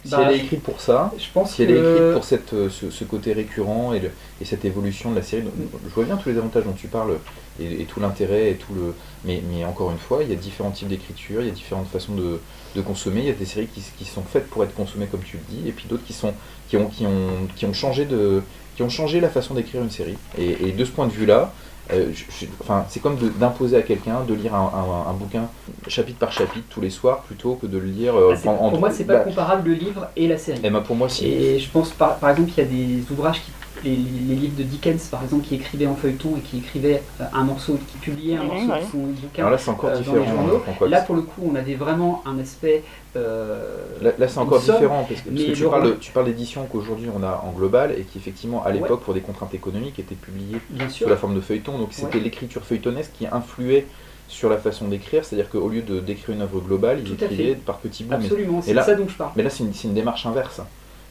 Si 0.06 0.10
Bah, 0.12 0.24
elle 0.24 0.32
est 0.32 0.38
écrite 0.38 0.62
pour 0.64 0.82
ça, 0.82 1.14
je 1.18 1.30
pense 1.34 1.54
si 1.54 1.64
elle 1.64 1.72
est 1.72 1.80
écrite 1.80 2.10
pour 2.10 2.26
cette, 2.26 2.54
euh, 2.54 2.70
ce, 2.70 2.90
ce 2.92 3.06
côté 3.06 3.32
récurrent 3.34 3.94
et, 3.94 4.00
le- 4.02 4.12
et 4.42 4.46
cette 4.46 4.66
évolution 4.66 5.12
de 5.12 5.16
la 5.16 5.22
série, 5.22 5.44
donc, 5.44 5.54
je 5.88 5.94
vois 5.94 6.04
bien 6.04 6.18
tous 6.18 6.28
les 6.30 6.38
avantages 6.38 6.66
dont 6.66 6.74
tu 6.74 6.88
parles 6.88 7.20
et, 7.60 7.82
et 7.82 7.86
tout 7.86 8.02
l'intérêt 8.02 8.52
et 8.52 8.56
tout 8.56 8.74
le. 8.74 8.96
Mais, 9.24 9.42
mais 9.50 9.64
encore 9.64 9.92
une 9.92 9.98
fois, 9.98 10.22
il 10.24 10.30
y 10.30 10.34
a 10.34 10.36
différents 10.36 10.72
types 10.72 10.90
d'écriture, 10.90 11.42
il 11.42 11.48
y 11.48 11.50
a 11.50 11.54
différentes 11.54 11.88
façons 11.88 12.16
de, 12.16 12.42
de 12.76 12.82
consommer. 12.82 13.22
Il 13.22 13.28
y 13.28 13.30
a 13.30 13.34
des 13.34 13.46
séries 13.46 13.68
qui, 13.68 13.82
qui 13.98 14.06
sont 14.06 14.24
faites 14.24 14.50
pour 14.50 14.64
être 14.66 14.74
consommées 14.76 15.08
comme 15.08 15.24
tu 15.24 15.38
le 15.38 15.44
dis, 15.48 15.68
et 15.70 15.72
puis 15.72 15.86
d'autres 15.88 16.04
qui 16.04 16.14
sont 16.14 16.34
qui 16.68 16.76
ont 16.76 16.88
qui 16.88 17.06
ont 17.06 17.48
qui 17.56 17.66
ont 17.66 17.74
changé 17.74 18.06
de 18.06 18.44
qui 18.76 18.84
ont 18.84 18.90
changé 18.90 19.22
la 19.22 19.30
façon 19.30 19.54
d'écrire 19.54 19.82
une 19.84 19.90
série. 19.92 20.18
Et, 20.38 20.68
et 20.68 20.72
de 20.74 20.84
ce 20.86 20.92
point 20.92 21.08
de 21.08 21.14
vue-là, 21.14 21.54
euh, 21.92 22.12
je- 22.14 22.46
je- 22.46 22.52
enfin, 22.62 22.86
c'est 22.90 23.02
comme 23.02 23.18
d'imposer 23.40 23.76
à 23.78 23.82
quelqu'un 23.82 24.22
de 24.28 24.34
lire 24.34 24.56
un, 24.56 24.72
un- 24.74 25.10
un 25.10 25.14
bouquin 25.14 25.44
chapitre 25.88 26.18
par 26.20 26.32
chapitre 26.32 26.66
tous 26.70 26.80
les 26.82 26.90
soirs 26.90 27.20
plutôt 27.24 27.56
que 27.56 27.66
de 27.68 27.78
le 27.78 27.86
lire. 27.88 28.16
euh, 28.18 28.34
Ah, 28.46 28.50
en- 28.50 28.54
en- 28.54 28.70
pour 28.70 28.80
moi, 28.80 28.90
c'est 28.92 29.04
pas 29.04 29.16
bah, 29.16 29.20
comparable 29.20 29.70
le 29.70 29.76
livre 29.76 30.08
et 30.16 30.28
la 30.28 30.38
série. 30.38 30.60
eh 30.64 30.70
ben, 30.70 30.82
pour 30.82 30.96
moi, 30.96 31.10
si. 31.10 31.26
Et 31.28 31.60
je 31.60 31.70
pense, 31.70 31.90
par, 31.92 32.16
par 32.18 32.30
exemple, 32.30 32.52
il 32.56 32.58
y 32.58 32.62
a 32.62 32.66
des 32.70 33.04
ouvrages, 33.12 33.42
qui, 33.42 33.52
les, 33.84 33.96
les 33.96 34.36
livres 34.36 34.58
de 34.58 34.64
Dickens, 34.64 35.08
par 35.10 35.24
exemple, 35.24 35.46
qui 35.46 35.56
écrivaient 35.56 35.88
en 35.88 35.96
feuilleton 35.96 36.36
et 36.38 36.42
qui 36.42 36.58
écrivaient 36.60 37.02
euh, 37.22 37.26
un 37.34 37.44
morceau, 37.44 37.78
qui 37.92 37.98
publiaient 37.98 38.36
un 38.38 38.44
morceau 38.44 38.68
ouais. 38.72 38.80
de 38.82 38.86
son 38.92 38.98
bouquin 39.00 39.40
Alors 39.44 39.52
là, 39.52 39.58
c'est 39.58 39.70
encore 39.70 39.90
euh, 39.90 39.94
dans 39.96 40.00
différent, 40.00 40.20
les 40.26 40.32
journaux. 40.32 40.62
Là, 40.88 41.02
pour 41.02 41.16
le 41.16 41.22
coup, 41.24 41.42
on 41.52 41.56
avait 41.56 41.76
vraiment 41.76 42.24
un 42.26 42.40
aspect. 42.40 42.84
euh, 43.16 43.78
Là, 44.02 44.12
là, 44.18 44.28
c'est 44.28 44.38
encore 44.40 44.62
somme, 44.62 44.76
différent 44.76 45.06
parce 45.08 45.22
que, 45.22 45.30
parce 45.30 45.42
mais 45.42 45.46
que 45.48 45.52
tu, 45.56 45.64
le 45.64 45.70
parles, 45.70 45.88
de- 45.90 45.94
tu 45.96 46.12
parles 46.12 46.26
d'éditions 46.26 46.66
qu'aujourd'hui 46.72 47.08
on 47.16 47.24
a 47.24 47.44
en 47.46 47.52
global 47.52 47.92
et 47.98 48.04
qui 48.04 48.18
effectivement 48.18 48.64
à 48.64 48.68
Ouais. 48.68 48.74
l'époque 48.74 49.02
pour 49.02 49.14
des 49.14 49.22
contraintes 49.22 49.54
économiques 49.54 50.00
étaient 50.00 50.16
publiées 50.16 50.58
Bien 50.70 50.90
sûr. 50.90 51.06
sous 51.06 51.10
la 51.10 51.18
forme 51.18 51.36
de 51.36 51.42
feuilleton. 51.42 51.78
Donc 51.78 51.90
c'était 51.92 52.18
Ouais. 52.18 52.24
l'écriture 52.24 52.64
feuilletonesque 52.64 53.12
qui 53.18 53.28
influait 53.28 53.86
sur 54.30 54.50
la 54.50 54.58
façon 54.58 54.88
d'écrire, 54.88 55.24
c'est-à-dire 55.26 55.50
qu'au 55.50 55.68
lieu 55.70 55.82
de 55.82 56.00
d'écrire 56.00 56.34
une 56.36 56.42
œuvre 56.42 56.60
globale, 56.62 57.02
ils 57.06 57.14
écrivaient 57.14 57.56
par 57.56 57.78
petits 57.78 58.04
bouts. 58.04 58.16
Absolument, 58.16 58.62
c'est 58.64 58.74
là- 58.74 58.82
ça 58.84 58.96
dont 58.96 59.08
je 59.08 59.16
parle. 59.16 59.32
Mais 59.36 59.44
là, 59.44 59.50
c'est 59.52 59.64
une, 59.64 59.74
c'est 59.74 59.88
une 59.88 59.94
démarche 59.94 60.26
inverse. 60.26 60.62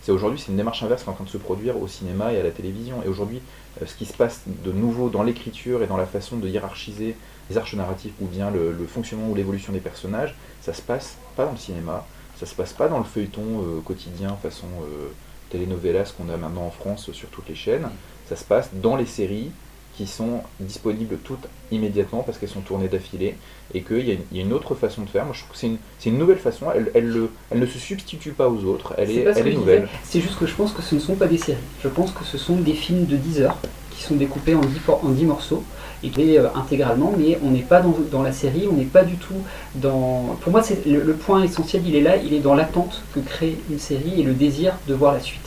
C'est 0.03 0.11
aujourd'hui, 0.11 0.41
c'est 0.41 0.51
une 0.51 0.57
démarche 0.57 0.83
inverse 0.83 1.03
qui 1.03 1.09
est 1.09 1.13
en 1.13 1.15
train 1.15 1.25
de 1.25 1.31
se 1.31 1.39
produire 1.39 1.81
au 1.81 1.87
cinéma 1.87 2.33
et 2.33 2.41
à 2.41 2.43
la 2.43 2.51
télévision. 2.51 3.03
Et 3.05 3.09
aujourd'hui, 3.09 3.41
euh, 3.81 3.87
ce 3.87 3.95
qui 3.95 4.05
se 4.05 4.13
passe 4.13 4.43
de 4.47 4.73
nouveau 4.73 5.09
dans 5.09 5.23
l'écriture 5.23 5.83
et 5.83 5.87
dans 5.87 5.97
la 5.97 6.07
façon 6.07 6.37
de 6.37 6.49
hiérarchiser 6.49 7.17
les 7.49 7.57
arches 7.57 7.75
narratifs 7.75 8.13
ou 8.21 8.27
bien 8.27 8.51
le, 8.51 8.75
fonctionnement 8.87 9.29
ou 9.29 9.35
l'évolution 9.37 9.73
des 9.73 9.81
personnages, 9.81 10.35
ça 10.61 10.73
se 10.73 10.83
passe 10.83 11.17
pas 11.37 11.45
dans 11.45 11.53
le 11.53 11.57
cinéma, 11.57 12.05
ça 12.37 12.47
se 12.47 12.55
passe 12.55 12.73
pas 12.73 12.89
dans 12.89 12.99
le 12.99 13.05
feuilleton 13.05 13.63
euh, 13.63 13.81
quotidien 13.85 14.37
façon 14.43 14.67
euh, 14.83 15.09
telenovelas 15.51 16.13
qu'on 16.17 16.29
a 16.33 16.37
maintenant 16.37 16.67
en 16.67 16.71
France 16.71 17.13
sur 17.13 17.29
toutes 17.29 17.49
les 17.49 17.55
chaînes. 17.55 17.89
Ça 18.29 18.35
se 18.35 18.45
passe 18.45 18.71
dans 18.73 18.97
les 18.97 19.07
séries 19.07 19.53
qui 19.97 20.07
sont 20.07 20.41
disponibles 20.61 21.17
toutes 21.23 21.47
immédiatement 21.71 22.23
parce 22.23 22.39
qu'elles 22.39 22.49
sont 22.49 22.61
tournées 22.61 22.89
d'affilée 22.89 23.37
et 23.75 23.83
qu'il 23.83 24.07
y, 24.07 24.11
a 24.11 24.15
une- 24.15 24.21
il 24.33 24.39
y 24.39 24.41
a 24.41 24.45
une 24.45 24.53
autre 24.53 24.75
façon 24.75 25.03
de 25.03 25.09
faire. 25.09 25.25
Moi, 25.25 25.35
je 25.35 25.41
trouve 25.41 25.53
que 25.53 25.59
c'est 25.99 26.09
une, 26.11 26.19
nouvelle 26.19 26.39
façon. 26.39 26.67
Elle, 26.75 26.91
elle, 26.95 27.09
le- 27.09 27.31
elle 27.51 27.61
ne 27.61 27.67
se 27.67 27.79
substitue 27.79 28.31
pas 28.33 28.49
aux 28.49 28.65
autres. 28.65 28.95
Elle 28.99 29.11
est, 29.11 29.25
elle 29.41 29.45
nouvelle. 29.55 29.83
C'est 30.05 30.21
juste 30.21 30.39
que 30.39 30.47
je 30.47 30.55
pense 30.55 30.73
que 30.73 30.83
ce 30.83 30.95
ne 30.95 31.01
sont 31.01 31.15
pas 31.15 31.27
des 31.27 31.39
séries. 31.39 31.59
Je 31.83 31.89
pense 31.89 32.11
que 32.13 32.25
ce 32.25 32.39
sont 32.39 32.57
des 32.57 32.73
films 32.75 33.05
de 33.07 33.17
10 33.17 33.41
heures 33.43 33.59
qui 33.91 34.03
sont 34.03 34.15
découpés 34.17 34.55
en 34.55 34.61
10, 34.61 34.79
por- 34.81 35.05
en 35.05 35.11
10 35.11 35.25
morceaux 35.27 35.63
et 36.05 36.39
euh, 36.39 36.49
intégralement, 36.57 37.13
mais 37.17 37.39
on 37.45 37.51
n'est 37.51 37.61
pas 37.61 37.81
dans, 37.81 37.95
dans 38.11 38.23
la 38.23 38.33
série, 38.33 38.67
on 38.69 38.75
n'est 38.75 38.85
pas 38.85 39.05
du 39.05 39.15
tout 39.17 39.37
dans... 39.77 40.37
Pour 40.41 40.51
moi, 40.51 40.63
le 40.85 41.13
point 41.15 41.43
essentiel, 41.45 41.83
il 41.87 41.95
est 41.95 42.01
là, 42.01 42.17
il 42.17 42.35
est 42.35 42.41
dans 42.41 42.55
l'attente 42.55 43.03
que 43.15 43.21
crée 43.21 43.57
une 43.71 43.79
série 43.79 44.21
et 44.21 44.25
le 44.25 44.33
désir 44.33 44.75
de 44.89 44.95
voir 44.95 45.13
la 45.13 45.21
suite. 45.21 45.41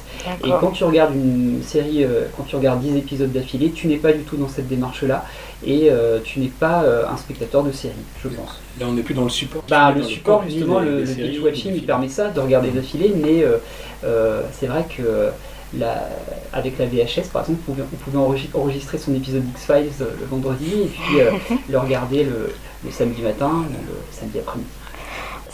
Et 0.43 0.49
quand 0.59 0.71
tu 0.71 0.83
regardes 0.83 1.13
une 1.15 1.61
série, 1.63 2.03
euh, 2.03 2.25
quand 2.35 2.43
tu 2.43 2.55
regardes 2.55 2.81
10 2.81 2.97
épisodes 2.97 3.31
d'affilée, 3.31 3.71
tu 3.71 3.87
n'es 3.87 3.97
pas 3.97 4.13
du 4.13 4.21
tout 4.23 4.37
dans 4.37 4.47
cette 4.49 4.67
démarche-là 4.67 5.25
et 5.65 5.89
euh, 5.91 6.19
tu 6.23 6.39
n'es 6.39 6.47
pas 6.47 6.83
euh, 6.83 7.03
un 7.09 7.17
spectateur 7.17 7.63
de 7.63 7.71
série, 7.71 7.93
je 8.23 8.27
pense. 8.29 8.59
Là, 8.79 8.85
on 8.89 8.93
n'est 8.93 9.01
plus 9.03 9.13
dans 9.13 9.23
le 9.23 9.29
support. 9.29 9.63
Bah, 9.69 9.91
le 9.95 10.03
support, 10.03 10.43
justement, 10.47 10.79
le, 10.79 11.03
binge-watching, 11.03 11.71
des 11.73 11.77
il 11.79 11.85
permet 11.85 12.09
ça, 12.09 12.29
de 12.29 12.39
regarder 12.39 12.69
d'affilée, 12.69 13.13
mais 13.15 13.43
euh, 13.43 13.57
euh, 14.03 14.41
c'est 14.51 14.67
vrai 14.67 14.85
que 14.95 15.29
la- 15.77 16.09
avec 16.53 16.77
la 16.77 16.85
VHS, 16.85 17.29
par 17.33 17.41
exemple, 17.43 17.59
on 17.67 17.71
pouvait, 17.71 17.83
on 17.93 17.95
pouvait 17.97 18.17
enregistrer, 18.17 18.59
enregistrer 18.59 18.97
son 18.97 19.13
épisode 19.15 19.43
X-Files 19.55 19.89
euh, 20.01 20.05
le 20.19 20.25
vendredi 20.27 20.71
et 20.83 20.87
puis 20.87 21.19
euh, 21.21 21.31
le 21.69 21.77
regarder 21.79 22.23
le, 22.23 22.53
le 22.85 22.91
samedi 22.91 23.21
matin 23.21 23.63
le 23.69 23.93
samedi 24.17 24.39
après-midi. 24.39 24.69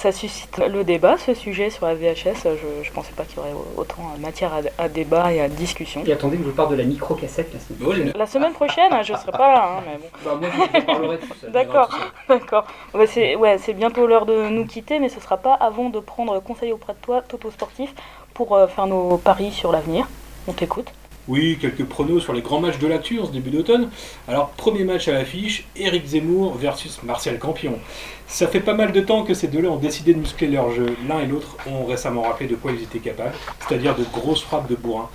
Ça 0.01 0.11
suscite 0.11 0.57
le 0.57 0.83
débat, 0.83 1.17
ce 1.19 1.35
sujet 1.35 1.69
sur 1.69 1.85
la 1.85 1.93
VHS. 1.93 2.43
Je, 2.45 2.83
je 2.83 2.91
pensais 2.91 3.13
pas 3.13 3.23
qu'il 3.23 3.37
y 3.37 3.39
aurait 3.39 3.53
autant 3.77 4.01
matière 4.19 4.51
à, 4.51 4.83
à, 4.83 4.89
débat 4.89 5.31
et 5.31 5.39
à 5.39 5.47
discussion. 5.47 6.03
Et 6.05 6.11
attendez 6.11 6.37
que 6.37 6.43
je 6.43 6.49
vous 6.49 6.55
parle 6.55 6.71
de 6.71 6.75
la 6.75 6.85
micro-cassette 6.85 7.53
la 7.53 7.59
semaine 7.59 7.79
prochaine. 7.79 8.13
La 8.15 8.25
semaine 8.25 8.53
prochaine, 8.53 8.91
je 9.03 9.13
serai 9.13 9.31
pas 9.31 9.53
là. 9.53 9.77
Hein, 9.77 9.83
mais 9.85 9.97
bon. 9.97 10.09
bah, 10.25 10.37
moi, 10.41 10.49
je 10.73 10.79
vous 10.79 10.85
parlerai 10.85 11.17
tout. 11.19 11.27
D'accord, 11.49 11.95
d'accord. 12.27 12.65
Ouais, 12.95 13.05
c'est 13.05 13.35
ouais, 13.35 13.57
bientôt 13.75 14.07
l'heure 14.07 14.25
de 14.25 14.49
nous 14.49 14.65
quitter, 14.65 14.97
mais 14.97 15.09
ce 15.09 15.19
sera 15.19 15.37
pas 15.37 15.53
avant 15.53 15.89
de 15.89 15.99
prendre 15.99 16.39
conseil 16.39 16.71
auprès 16.71 16.93
de 16.93 16.99
toi, 16.99 17.21
Toto 17.21 17.51
Sportif, 17.51 17.93
pour 18.33 18.55
euh, 18.55 18.65
faire 18.65 18.87
nos 18.87 19.17
paris 19.17 19.51
sur 19.51 19.71
l'avenir. 19.71 20.07
On 20.47 20.53
t'écoute. 20.53 20.91
Oui, 21.27 21.59
quelques 21.61 21.85
pronos 21.85 22.19
sur 22.19 22.33
les 22.33 22.41
grands 22.41 22.59
matchs 22.59 22.79
de 22.79 22.87
l'actu 22.87 23.19
en 23.19 23.27
début 23.27 23.51
d'automne. 23.51 23.89
Alors, 24.27 24.49
premier 24.49 24.83
match 24.83 25.07
à 25.07 25.13
l'affiche, 25.13 25.67
Eric 25.75 26.03
Zemmour 26.07 26.55
versus 26.55 27.03
Martial 27.03 27.37
Campion. 27.37 27.77
Ça 28.25 28.47
fait 28.47 28.59
pas 28.59 28.73
mal 28.73 28.91
de 28.91 29.01
temps 29.01 29.23
que 29.23 29.35
ces 29.35 29.47
deux-là 29.47 29.69
ont 29.69 29.77
décidé 29.77 30.15
de 30.15 30.19
muscler 30.19 30.47
leur 30.47 30.71
jeu. 30.71 30.95
L'un 31.07 31.19
et 31.19 31.27
l'autre 31.27 31.57
ont 31.67 31.85
récemment 31.85 32.23
rappelé 32.23 32.49
de 32.49 32.55
quoi 32.55 32.71
ils 32.71 32.81
étaient 32.81 32.97
capables, 32.97 33.35
c'est-à-dire 33.59 33.95
de 33.95 34.03
grosses 34.03 34.41
frappes 34.41 34.67
de 34.67 34.75
bourrin. 34.75 35.09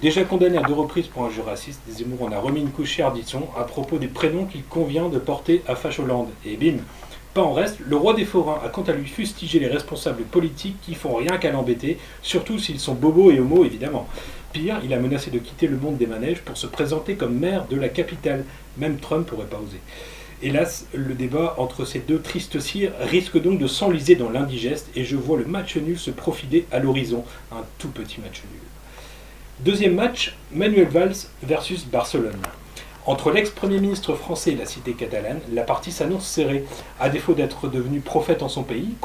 Déjà 0.00 0.22
condamné 0.22 0.58
à 0.58 0.62
deux 0.62 0.74
reprises 0.74 1.08
pour 1.08 1.24
un 1.24 1.30
jeu 1.30 1.42
raciste, 1.42 1.80
Zemmour 1.88 2.22
en 2.22 2.30
a 2.30 2.38
remis 2.38 2.60
une 2.60 2.70
couche 2.70 2.90
chère, 2.90 3.10
dit-on, 3.10 3.48
à 3.58 3.64
propos 3.64 3.98
des 3.98 4.06
prénoms 4.06 4.44
qu'il 4.44 4.62
convient 4.62 5.08
de 5.08 5.18
porter 5.18 5.62
à 5.66 5.74
Facholand. 5.74 6.30
Et 6.46 6.56
bim 6.56 6.76
Pas 7.34 7.42
en 7.42 7.52
reste, 7.52 7.78
le 7.84 7.96
roi 7.96 8.14
des 8.14 8.24
forains 8.24 8.60
a 8.64 8.68
quant 8.68 8.82
à 8.82 8.92
lui 8.92 9.08
fustigé 9.08 9.58
les 9.58 9.66
responsables 9.66 10.22
politiques 10.22 10.76
qui 10.82 10.94
font 10.94 11.16
rien 11.16 11.36
qu'à 11.38 11.50
l'embêter, 11.50 11.98
surtout 12.22 12.60
s'ils 12.60 12.78
sont 12.78 12.94
bobos 12.94 13.32
et 13.32 13.40
homos 13.40 13.64
évidemment. 13.64 14.06
Pire, 14.52 14.80
il 14.84 14.94
a 14.94 14.98
menacé 14.98 15.30
de 15.30 15.38
quitter 15.38 15.66
le 15.66 15.76
monde 15.76 15.98
des 15.98 16.06
manèges 16.06 16.40
pour 16.40 16.56
se 16.56 16.66
présenter 16.66 17.16
comme 17.16 17.38
maire 17.38 17.66
de 17.68 17.76
la 17.76 17.88
capitale. 17.88 18.44
Même 18.78 18.98
Trump 18.98 19.30
n'aurait 19.30 19.46
pas 19.46 19.58
osé. 19.58 19.78
Hélas, 20.40 20.86
le 20.94 21.14
débat 21.14 21.54
entre 21.58 21.84
ces 21.84 21.98
deux 21.98 22.20
tristes 22.20 22.60
cires 22.60 22.92
risque 23.00 23.40
donc 23.40 23.58
de 23.58 23.66
s'enliser 23.66 24.14
dans 24.14 24.30
l'indigeste 24.30 24.88
et 24.94 25.04
je 25.04 25.16
vois 25.16 25.36
le 25.36 25.44
match 25.44 25.76
nul 25.76 25.98
se 25.98 26.10
profiler 26.10 26.66
à 26.70 26.78
l'horizon. 26.78 27.24
Un 27.52 27.64
tout 27.78 27.88
petit 27.88 28.20
match 28.20 28.42
nul. 28.50 28.60
Deuxième 29.60 29.96
match, 29.96 30.36
Manuel 30.52 30.88
Valls 30.88 31.16
versus 31.42 31.84
Barcelone. 31.84 32.40
Entre 33.08 33.30
l'ex-premier 33.30 33.80
ministre 33.80 34.12
français 34.12 34.52
et 34.52 34.54
la 34.54 34.66
cité 34.66 34.92
catalane, 34.92 35.40
la 35.50 35.62
partie 35.62 35.92
s'annonce 35.92 36.26
serrée. 36.26 36.66
À 37.00 37.08
défaut 37.08 37.32
d'être 37.32 37.66
devenu 37.66 38.00
prophète 38.00 38.42
en 38.42 38.50
son 38.50 38.64
pays, 38.64 38.96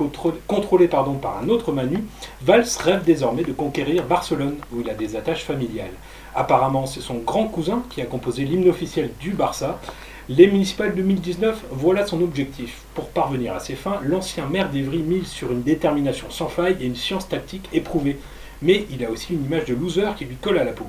contrôlé 0.46 0.90
par 0.90 1.08
un 1.10 1.48
autre 1.48 1.72
Manu, 1.72 2.04
Valls 2.42 2.66
rêve 2.82 3.06
désormais 3.06 3.44
de 3.44 3.54
conquérir 3.54 4.04
Barcelone, 4.04 4.58
où 4.74 4.82
il 4.82 4.90
a 4.90 4.94
des 4.94 5.16
attaches 5.16 5.46
familiales. 5.46 5.94
Apparemment, 6.36 6.86
c'est 6.86 7.00
son 7.00 7.20
grand 7.20 7.48
cousin 7.48 7.82
qui 7.90 8.02
a 8.02 8.06
composé 8.06 8.44
l'hymne 8.44 8.68
officiel 8.68 9.10
du 9.22 9.32
Barça. 9.32 9.80
Les 10.28 10.48
municipales 10.48 10.96
2019, 10.96 11.64
voilà 11.72 12.06
son 12.06 12.22
objectif. 12.22 12.82
Pour 12.96 13.08
parvenir 13.08 13.56
à 13.56 13.62
ses 13.62 13.76
fins, 13.76 14.02
l'ancien 14.04 14.48
maire 14.48 14.70
d'Evry 14.70 14.98
mise 14.98 15.28
sur 15.28 15.50
une 15.54 15.64
détermination 15.64 16.30
sans 16.30 16.50
faille 16.50 16.76
et 16.82 16.88
une 16.88 16.98
science 16.98 17.30
tactique 17.30 17.70
éprouvée. 17.72 18.20
Mais 18.62 18.86
il 18.92 19.06
a 19.06 19.10
aussi 19.10 19.34
une 19.34 19.46
image 19.46 19.66
de 19.66 19.76
loser 19.76 20.10
qui 20.18 20.26
lui 20.26 20.36
colle 20.36 20.58
à 20.58 20.66
la 20.66 20.74
peau. 20.74 20.88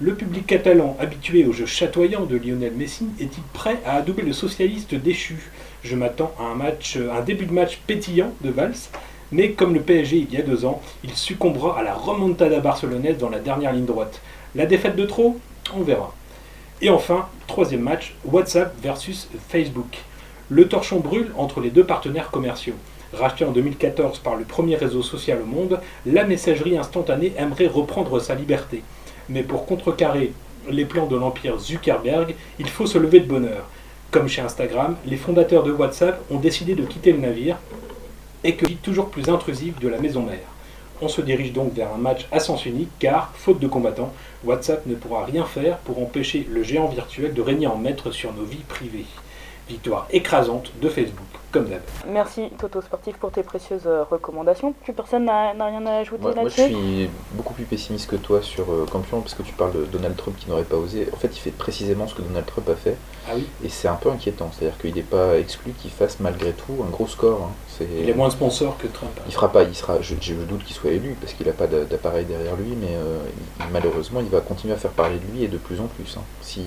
Le 0.00 0.16
public 0.16 0.44
catalan, 0.44 0.96
habitué 0.98 1.44
au 1.44 1.52
jeu 1.52 1.66
chatoyant 1.66 2.24
de 2.24 2.36
Lionel 2.36 2.72
Messi, 2.72 3.06
est-il 3.20 3.44
prêt 3.52 3.78
à 3.86 3.94
adouber 3.94 4.22
le 4.22 4.32
socialiste 4.32 4.96
déchu? 4.96 5.52
Je 5.84 5.94
m'attends 5.94 6.34
à 6.36 6.46
un, 6.46 6.56
match, 6.56 6.96
un 6.96 7.20
début 7.20 7.46
de 7.46 7.52
match 7.52 7.78
pétillant 7.86 8.32
de 8.40 8.50
Valls, 8.50 8.74
mais 9.30 9.52
comme 9.52 9.72
le 9.72 9.78
PSG 9.78 10.26
il 10.28 10.34
y 10.34 10.36
a 10.36 10.42
deux 10.42 10.64
ans, 10.64 10.82
il 11.04 11.14
succombera 11.14 11.78
à 11.78 11.84
la 11.84 11.94
remontada 11.94 12.58
barcelonaise 12.58 13.18
dans 13.18 13.30
la 13.30 13.38
dernière 13.38 13.72
ligne 13.72 13.84
droite. 13.84 14.20
La 14.56 14.66
défaite 14.66 14.96
de 14.96 15.04
trop? 15.04 15.38
On 15.76 15.82
verra. 15.82 16.12
Et 16.82 16.90
enfin, 16.90 17.28
troisième 17.46 17.82
match, 17.82 18.16
WhatsApp 18.24 18.74
versus 18.82 19.28
Facebook. 19.48 19.98
Le 20.48 20.66
torchon 20.66 20.98
brûle 20.98 21.30
entre 21.36 21.60
les 21.60 21.70
deux 21.70 21.84
partenaires 21.84 22.32
commerciaux. 22.32 22.74
Racheté 23.12 23.44
en 23.44 23.52
2014 23.52 24.18
par 24.18 24.34
le 24.34 24.44
premier 24.44 24.74
réseau 24.74 25.02
social 25.02 25.38
au 25.40 25.46
monde, 25.46 25.78
la 26.04 26.24
messagerie 26.24 26.76
instantanée 26.76 27.32
aimerait 27.38 27.68
reprendre 27.68 28.18
sa 28.18 28.34
liberté. 28.34 28.82
Mais 29.28 29.42
pour 29.42 29.66
contrecarrer 29.66 30.32
les 30.70 30.84
plans 30.84 31.06
de 31.06 31.16
l'empire 31.16 31.58
Zuckerberg, 31.58 32.34
il 32.58 32.68
faut 32.68 32.86
se 32.86 32.98
lever 32.98 33.20
de 33.20 33.26
bonheur. 33.26 33.68
Comme 34.10 34.28
chez 34.28 34.42
Instagram, 34.42 34.96
les 35.06 35.16
fondateurs 35.16 35.62
de 35.62 35.72
WhatsApp 35.72 36.20
ont 36.30 36.38
décidé 36.38 36.74
de 36.74 36.84
quitter 36.84 37.12
le 37.12 37.18
navire 37.18 37.56
et 38.44 38.54
que 38.54 38.66
toujours 38.66 39.08
plus 39.08 39.28
intrusive 39.28 39.78
de 39.80 39.88
la 39.88 39.98
maison 39.98 40.22
mère. 40.22 40.38
On 41.02 41.08
se 41.08 41.20
dirige 41.20 41.52
donc 41.52 41.74
vers 41.74 41.92
un 41.92 41.98
match 41.98 42.26
à 42.30 42.38
sens 42.38 42.66
unique 42.66 42.90
car, 42.98 43.32
faute 43.34 43.58
de 43.58 43.66
combattants, 43.66 44.12
WhatsApp 44.44 44.86
ne 44.86 44.94
pourra 44.94 45.24
rien 45.24 45.44
faire 45.44 45.78
pour 45.78 46.00
empêcher 46.00 46.46
le 46.48 46.62
géant 46.62 46.86
virtuel 46.86 47.34
de 47.34 47.42
régner 47.42 47.66
en 47.66 47.76
maître 47.76 48.12
sur 48.12 48.32
nos 48.32 48.44
vies 48.44 48.64
privées. 48.68 49.06
Victoire 49.68 50.06
écrasante 50.12 50.70
de 50.80 50.88
Facebook, 50.88 51.26
comme 51.54 51.68
d'hab. 51.68 51.80
Merci 52.08 52.50
Toto 52.58 52.82
Sportif 52.82 53.16
pour 53.16 53.30
tes 53.30 53.44
précieuses 53.44 53.86
euh, 53.86 54.02
recommandations. 54.10 54.72
Plus 54.82 54.92
personne 54.92 55.24
n'a 55.24 55.52
rien 55.52 55.86
à 55.86 55.98
ajouter 55.98 56.22
moi, 56.22 56.34
là-dessus 56.34 56.60
Moi 56.60 56.68
je 56.68 56.74
suis 56.74 57.10
beaucoup 57.32 57.54
plus 57.54 57.64
pessimiste 57.64 58.10
que 58.10 58.16
toi 58.16 58.42
sur 58.42 58.70
euh, 58.72 58.86
Campion 58.90 59.20
parce 59.20 59.34
que 59.34 59.42
tu 59.44 59.52
parles 59.52 59.72
de 59.72 59.84
Donald 59.84 60.16
Trump 60.16 60.36
qui 60.36 60.50
n'aurait 60.50 60.64
pas 60.64 60.76
osé. 60.76 61.08
En 61.12 61.16
fait 61.16 61.28
il 61.28 61.38
fait 61.38 61.52
précisément 61.52 62.08
ce 62.08 62.14
que 62.16 62.22
Donald 62.22 62.44
Trump 62.44 62.68
a 62.68 62.74
fait. 62.74 62.96
Ah 63.28 63.32
oui? 63.36 63.46
Et 63.64 63.68
c'est 63.68 63.86
un 63.86 63.94
peu 63.94 64.10
inquiétant. 64.10 64.50
C'est-à-dire 64.52 64.76
qu'il 64.78 64.94
n'est 64.94 65.02
pas 65.02 65.38
exclu 65.38 65.72
qu'il 65.72 65.92
fasse 65.92 66.18
malgré 66.18 66.52
tout 66.52 66.74
un 66.84 66.90
gros 66.90 67.06
score. 67.06 67.42
Hein. 67.42 67.84
Il 68.00 68.08
est 68.08 68.14
moins 68.14 68.30
sponsor 68.30 68.76
que 68.76 68.88
Trump. 68.88 69.12
Il 69.26 69.32
fera 69.32 69.50
pas, 69.50 69.62
il 69.62 69.74
sera, 69.74 70.00
je, 70.00 70.14
je 70.20 70.34
doute 70.34 70.64
qu'il 70.64 70.74
soit 70.74 70.90
élu 70.90 71.16
parce 71.20 71.32
qu'il 71.34 71.46
n'a 71.46 71.52
pas 71.52 71.66
d'appareil 71.68 72.24
derrière 72.24 72.56
lui, 72.56 72.74
mais 72.80 72.94
euh, 72.94 73.18
il, 73.60 73.66
malheureusement 73.72 74.20
il 74.20 74.28
va 74.28 74.40
continuer 74.40 74.74
à 74.74 74.76
faire 74.76 74.92
parler 74.92 75.18
de 75.18 75.32
lui 75.32 75.44
et 75.44 75.48
de 75.48 75.58
plus 75.58 75.80
en 75.80 75.86
plus. 75.86 76.16
Hein. 76.16 76.22
Si, 76.40 76.62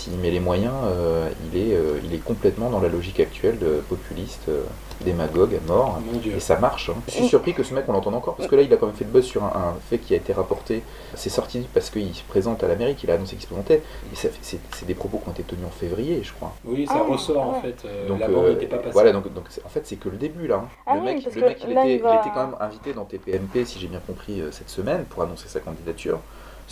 s'il 0.00 0.14
met 0.18 0.30
les 0.30 0.40
moyens, 0.40 0.72
euh, 0.84 1.28
il, 1.52 1.58
est, 1.60 1.74
euh, 1.76 2.00
il 2.04 2.14
est 2.14 2.18
complètement 2.24 2.70
dans 2.70 2.80
la 2.80 2.88
logique 2.88 3.20
actuelle 3.20 3.58
de 3.58 3.82
populiste, 3.88 4.48
euh, 4.48 4.62
démagogue 5.04 5.54
à 5.54 5.66
mort. 5.72 5.98
et 6.36 6.40
ça 6.40 6.58
marche. 6.58 6.90
hein. 6.90 6.94
Je 7.06 7.12
suis 7.12 7.28
surpris 7.28 7.54
que 7.54 7.62
ce 7.62 7.72
mec, 7.74 7.84
on 7.88 7.92
l'entende 7.92 8.14
encore, 8.14 8.34
parce 8.36 8.48
que 8.48 8.56
là, 8.56 8.62
il 8.62 8.72
a 8.72 8.76
quand 8.76 8.86
même 8.86 8.94
fait 8.94 9.04
le 9.04 9.10
buzz 9.10 9.24
sur 9.24 9.42
un, 9.44 9.48
un 9.48 9.74
fait 9.88 9.98
qui 9.98 10.12
a 10.12 10.16
été 10.16 10.32
rapporté. 10.32 10.82
C'est 11.14 11.30
sorti 11.30 11.66
parce 11.72 11.88
qu'il 11.90 12.14
se 12.14 12.22
présente 12.24 12.62
à 12.62 12.68
l'Amérique, 12.68 13.02
il 13.02 13.10
a 13.10 13.14
annoncé 13.14 13.32
qu'il 13.32 13.42
se 13.42 13.46
présentait. 13.46 13.82
Et 14.12 14.16
ça 14.16 14.28
fait- 14.28 14.38
c'est 14.42 14.58
c'est 14.74 14.86
des 14.86 14.94
propos 14.94 15.18
qui 15.18 15.28
ont 15.28 15.32
été 15.32 15.42
tenus 15.42 15.66
en 15.66 15.70
février, 15.70 16.20
je 16.22 16.32
crois. 16.32 16.52
Oui, 16.64 16.86
ça 16.86 17.02
ressort 17.02 17.42
en 17.42 17.60
fait. 17.60 17.76
euh, 17.86 18.08
Donc, 18.08 18.20
la 18.20 18.28
bande 18.28 18.44
euh, 18.44 18.52
n'était 18.52 18.66
pas 18.66 18.76
passée. 18.78 18.90
voilà, 18.92 19.12
donc, 19.12 19.32
donc 19.32 19.44
en 19.64 19.68
fait, 19.68 19.82
c'est 19.86 19.96
que 19.96 20.08
le 20.08 20.16
début 20.18 20.46
là. 20.46 20.56
hein. 20.64 20.68
Ah 20.86 20.94
le 20.96 21.00
mec, 21.02 21.24
le 21.34 21.42
mec 21.42 21.58
il, 21.66 21.74
là, 21.74 21.84
était, 21.84 21.94
il 21.96 22.02
va- 22.02 22.10
il 22.10 22.16
était 22.16 22.30
quand 22.34 22.46
même 22.46 22.56
invité 22.60 22.92
dans 22.92 23.04
TPMP, 23.04 23.64
si 23.64 23.78
j'ai 23.78 23.88
bien 23.88 24.00
compris, 24.06 24.40
euh, 24.40 24.50
cette 24.52 24.68
semaine 24.70 25.04
pour 25.04 25.22
annoncer 25.22 25.48
sa 25.48 25.60
candidature. 25.60 26.20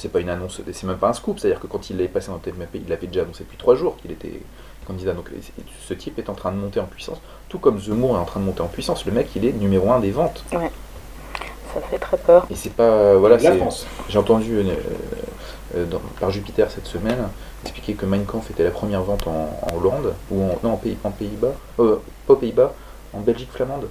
C'est 0.01 0.11
pas 0.13 0.21
une 0.21 0.29
annonce, 0.31 0.61
c'est 0.73 0.85
même 0.87 0.97
pas 0.97 1.09
un 1.09 1.13
scoop, 1.13 1.41
c'est-à-dire 1.41 1.59
que 1.59 1.67
quand 1.67 1.91
il 1.91 1.97
l'avait 1.97 2.09
passé 2.09 2.29
dans 2.29 2.39
TPMP, 2.39 2.77
il 2.85 2.89
l'avait 2.89 3.09
déjà 3.09 3.23
annoncé 3.23 3.43
depuis 3.43 3.57
trois 3.59 3.75
jours 3.75 3.97
qu'il 4.01 4.13
était 4.13 4.41
candidat. 4.87 5.13
Donc 5.13 5.29
ce 5.89 5.93
type 5.95 6.21
est 6.21 6.29
en 6.31 6.35
train 6.35 6.53
de 6.53 6.57
monter 6.57 6.79
en 6.79 6.85
puissance, 6.87 7.19
tout 7.49 7.59
comme 7.59 7.81
Zemmour 7.81 8.15
est 8.17 8.21
en 8.21 8.25
train 8.25 8.39
de 8.39 8.45
monter 8.45 8.61
en 8.61 8.69
puissance. 8.69 9.05
Le 9.07 9.11
mec, 9.13 9.29
il 9.35 9.45
est 9.45 9.53
numéro 9.53 9.91
un 9.91 9.99
des 9.99 10.13
ventes. 10.13 10.45
Ouais. 10.53 10.71
Ça 11.75 11.81
fait 11.81 11.99
très 11.99 12.17
peur. 12.17 12.47
Et 12.49 12.55
c'est 12.55 12.73
pas. 12.73 13.17
Voilà, 13.17 13.39
c'est-. 13.39 13.87
J'ai 14.09 14.19
entendu 14.19 14.57
euh, 14.59 14.63
euh, 15.77 15.85
dans- 15.87 16.01
par 16.21 16.31
Jupiter 16.31 16.71
cette 16.71 16.87
semaine 16.87 17.29
expliquer 17.65 17.95
que 17.95 18.07
Mein 18.07 18.25
Kampf 18.25 18.51
était 18.53 18.63
la 18.65 18.71
première 18.71 19.03
vente 19.03 19.27
en, 19.27 19.51
en 19.63 19.77
Hollande, 19.77 20.15
ou 20.31 20.43
en, 20.45 20.59
non, 20.63 20.75
en, 20.75 20.77
Pays, 20.77 20.97
en 21.03 21.11
Pays-Bas, 21.11 21.53
euh, 21.81 21.97
pas 22.27 22.35
aux 22.35 22.37
Pays-Bas, 22.37 22.73
en 23.13 23.21
Belgique 23.21 23.51
flamande. 23.53 23.89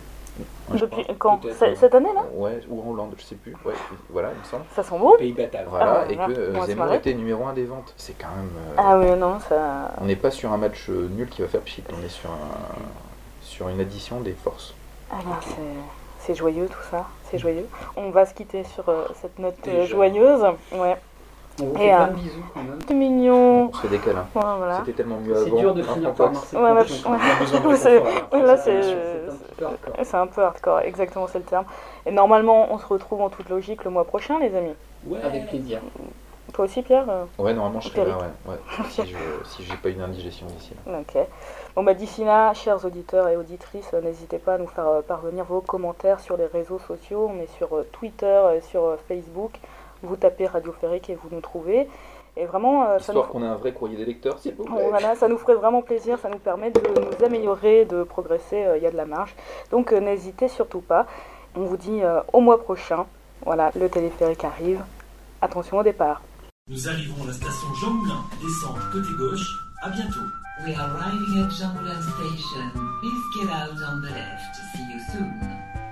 Depuis 0.74 1.04
crois. 1.04 1.16
quand 1.18 1.46
ouais. 1.46 1.76
Cette 1.76 1.96
année 1.96 2.14
là 2.14 2.24
Ouais, 2.34 2.60
ou 2.70 2.82
en 2.82 2.92
Hollande, 2.92 3.14
je 3.18 3.24
sais 3.24 3.36
plus. 3.36 3.54
Ouais, 3.66 3.74
voilà, 4.10 4.30
il 4.34 4.40
me 4.40 4.44
semble. 4.46 4.64
Ça 4.76 4.84
sent 4.84 4.98
bon? 4.98 5.16
Pays 5.18 5.34
bataves. 5.34 5.68
Voilà, 5.70 6.04
Ah, 6.08 6.12
et 6.12 6.16
voilà. 6.16 6.34
que 6.34 6.40
euh, 6.40 6.62
Zemmour 6.66 6.94
était 6.94 7.14
numéro 7.14 7.46
un 7.46 7.54
des 7.54 7.66
ventes. 7.66 7.94
C'est 7.98 8.18
quand 8.18 8.28
même. 8.36 8.50
euh, 8.58 8.74
Ah 8.78 8.98
oui, 9.00 9.18
non, 9.18 9.40
ça. 9.40 9.92
On 10.02 10.06
n'est 10.06 10.16
pas 10.16 10.32
sur 10.32 10.52
un 10.52 10.58
match 10.58 10.90
euh, 10.90 11.08
nul 11.10 11.28
qui 11.30 11.42
va 11.42 11.48
faire 11.48 11.62
pchit, 11.62 11.84
on 11.90 12.04
est 12.06 12.10
sur, 12.10 12.30
un, 12.30 12.76
sur 13.42 13.70
une 13.70 13.80
addition 13.80 14.20
des 14.22 14.34
forces. 14.34 14.74
Ah 15.12 15.16
ben, 15.26 15.38
c'est- 15.42 15.56
c'est 16.20 16.36
joyeux 16.36 16.68
tout 16.68 16.84
ça, 16.92 17.06
c'est 17.32 17.38
joyeux. 17.38 17.66
On 17.96 18.10
va 18.10 18.26
se 18.26 18.34
quitter 18.34 18.64
sur 18.66 18.90
euh, 18.90 19.06
cette 19.22 19.40
note 19.40 19.56
euh, 19.68 19.86
joyeuse. 19.86 20.44
Ouais. 20.74 20.98
On 21.60 21.66
vous 21.66 21.76
Et, 21.76 21.78
fait 21.80 21.96
plein 21.96 22.08
de 22.08 22.14
bisous 22.14 22.44
quand 22.54 22.62
même. 22.64 22.80
C'est 22.88 22.94
mignon. 22.94 23.70
On 23.70 23.74
se 23.74 23.82
fait 23.82 23.88
des 23.88 23.98
câlins. 24.00 24.28
Ouais, 24.36 24.42
voilà. 24.58 24.78
C'était 24.80 24.94
tellement 24.94 25.18
mieux 25.20 25.36
C'est 25.36 25.48
avant. 25.48 25.58
dur 25.60 25.74
de 25.74 25.82
hein, 25.82 25.86
finir 25.94 26.14
par 26.14 26.32
Marseille. 26.32 26.60
Ouais, 26.60 26.72
ouais, 26.72 26.86
Campion, 26.86 27.12
ouais. 27.70 27.76
c'est- 27.78 28.00
là. 28.00 28.58
C'est 28.58 28.82
c'est 28.84 28.94
un 28.94 29.38
peu 29.58 29.66
hardcore. 29.66 29.96
c'est 30.04 30.18
un 30.18 30.28
peu 30.28 30.44
hardcore, 30.44 30.80
exactement 30.82 31.28
c'est 31.28 31.40
le 31.40 31.46
terme. 31.46 31.66
Et 32.06 32.12
normalement, 32.12 32.68
on 32.72 32.78
se 32.78 32.86
retrouve 32.86 33.22
en 33.22 33.30
toute 33.30 33.50
logique 33.50 33.84
le 33.86 33.90
mois 33.90 34.04
prochain, 34.06 34.40
les 34.40 34.56
amis. 34.56 34.74
Ouais. 35.08 35.20
Avec 35.24 35.48
plaisir. 35.48 35.80
Toi 36.54 36.66
aussi, 36.66 36.82
Pierre 36.82 37.06
euh 37.10 37.26
Ouais, 37.38 37.54
normalement 37.54 37.82
je 37.82 37.90
serai 37.90 38.06
là, 38.06 38.18
ouais. 38.18 38.52
ouais. 38.54 38.58
si 38.90 39.06
je 39.06 39.18
si 39.44 39.64
j'ai 39.64 39.76
pas 39.76 39.90
une 39.90 40.02
indigestion 40.02 40.46
d'ici 40.48 40.72
là. 40.86 41.00
Ok. 41.00 41.18
Bon 41.76 41.84
bah 41.84 41.94
d'ici 41.94 42.24
là, 42.24 42.54
chers 42.54 42.86
auditeurs 42.86 43.28
et 43.28 43.36
auditrices, 43.36 43.90
euh, 43.94 44.02
n'hésitez 44.02 44.38
pas 44.38 44.54
à 44.54 44.58
nous 44.58 44.68
faire 44.68 44.88
euh, 44.88 45.02
parvenir 45.02 45.44
vos 45.44 45.60
commentaires 45.62 46.20
sur 46.22 46.38
les 46.38 46.46
réseaux 46.46 46.80
sociaux. 46.80 47.30
On 47.36 47.42
est 47.42 47.52
sur 47.58 47.70
Twitter, 47.92 48.42
et 48.56 48.62
sur 48.62 48.96
Facebook. 49.10 49.52
Vous 50.04 50.16
tapez 50.16 50.48
Radio 50.48 50.74
Férique 50.80 51.10
et 51.10 51.16
vous 51.16 51.30
nous 51.32 51.42
trouvez. 51.42 51.88
Et 52.36 52.46
vraiment, 52.46 52.84
euh, 52.84 52.94
nous, 52.94 53.00
Histoire 53.00 53.30
qu'on 53.30 53.44
ait 53.44 53.48
un 53.48 53.56
vrai 53.56 53.74
courrier 53.74 53.98
des 53.98 54.06
lecteurs, 54.06 54.38
s'il 54.38 54.54
vous 54.54 54.64
plaît. 54.66 54.88
Voilà, 54.90 55.16
ça 55.16 55.28
nous 55.28 55.40
ferait 55.40 55.56
vraiment 55.56 55.82
plaisir, 55.82 56.20
ça 56.20 56.30
nous 56.30 56.38
permet 56.38 56.70
de 56.70 56.80
nous 56.80 57.26
améliorer, 57.26 57.86
de 57.86 58.04
progresser, 58.04 58.64
euh, 58.64 58.78
il 58.78 58.84
y 58.84 58.86
a 58.86 58.92
de 58.92 58.98
la 58.98 59.08
marge. 59.08 59.36
Donc 59.72 59.92
euh, 59.92 60.00
n'hésitez 60.00 60.48
surtout 60.48 60.82
pas. 60.82 61.08
On 61.56 61.62
vous 61.62 61.78
dit 61.78 62.04
euh, 62.04 62.22
au 62.34 62.42
mois 62.42 62.62
prochain. 62.62 63.08
Voilà, 63.44 63.72
le 63.76 63.90
téléphérique 63.90 64.44
arrive. 64.44 64.84
Attention 65.42 65.78
au 65.80 65.84
départ. 65.84 66.22
Nous 66.70 66.88
arrivons 66.88 67.24
à 67.24 67.28
la 67.28 67.34
station 67.34 67.68
Jean 67.82 67.92
Moulin, 67.92 68.22
descente 68.42 68.78
côté 68.92 69.10
gauche, 69.18 69.48
à 69.82 69.90
bientôt. 69.90 70.20
We 70.66 70.76
are 70.76 70.90
arriving 70.96 71.44
at 71.44 71.50
Jean 71.50 71.74
Moulin 71.74 72.02
Station. 72.02 72.70
Please 73.02 73.24
get 73.40 73.50
out 73.50 73.78
on 73.78 74.02
the 74.02 74.10
left. 74.10 74.56
See 74.74 74.84
you 74.92 75.00
soon. 75.12 75.32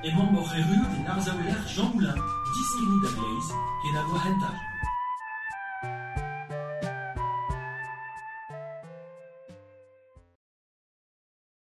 Emon 0.04 0.32
borreru 0.34 0.78
de 0.94 1.08
narzaouler 1.08 1.56
Jean 1.68 1.90
Moulin, 1.94 2.14
disney 2.56 3.02
da 3.02 3.10
Blaze, 3.10 3.54
et 3.86 3.92
la 3.92 4.04
voix 4.04 4.20
hentai. 4.20 4.75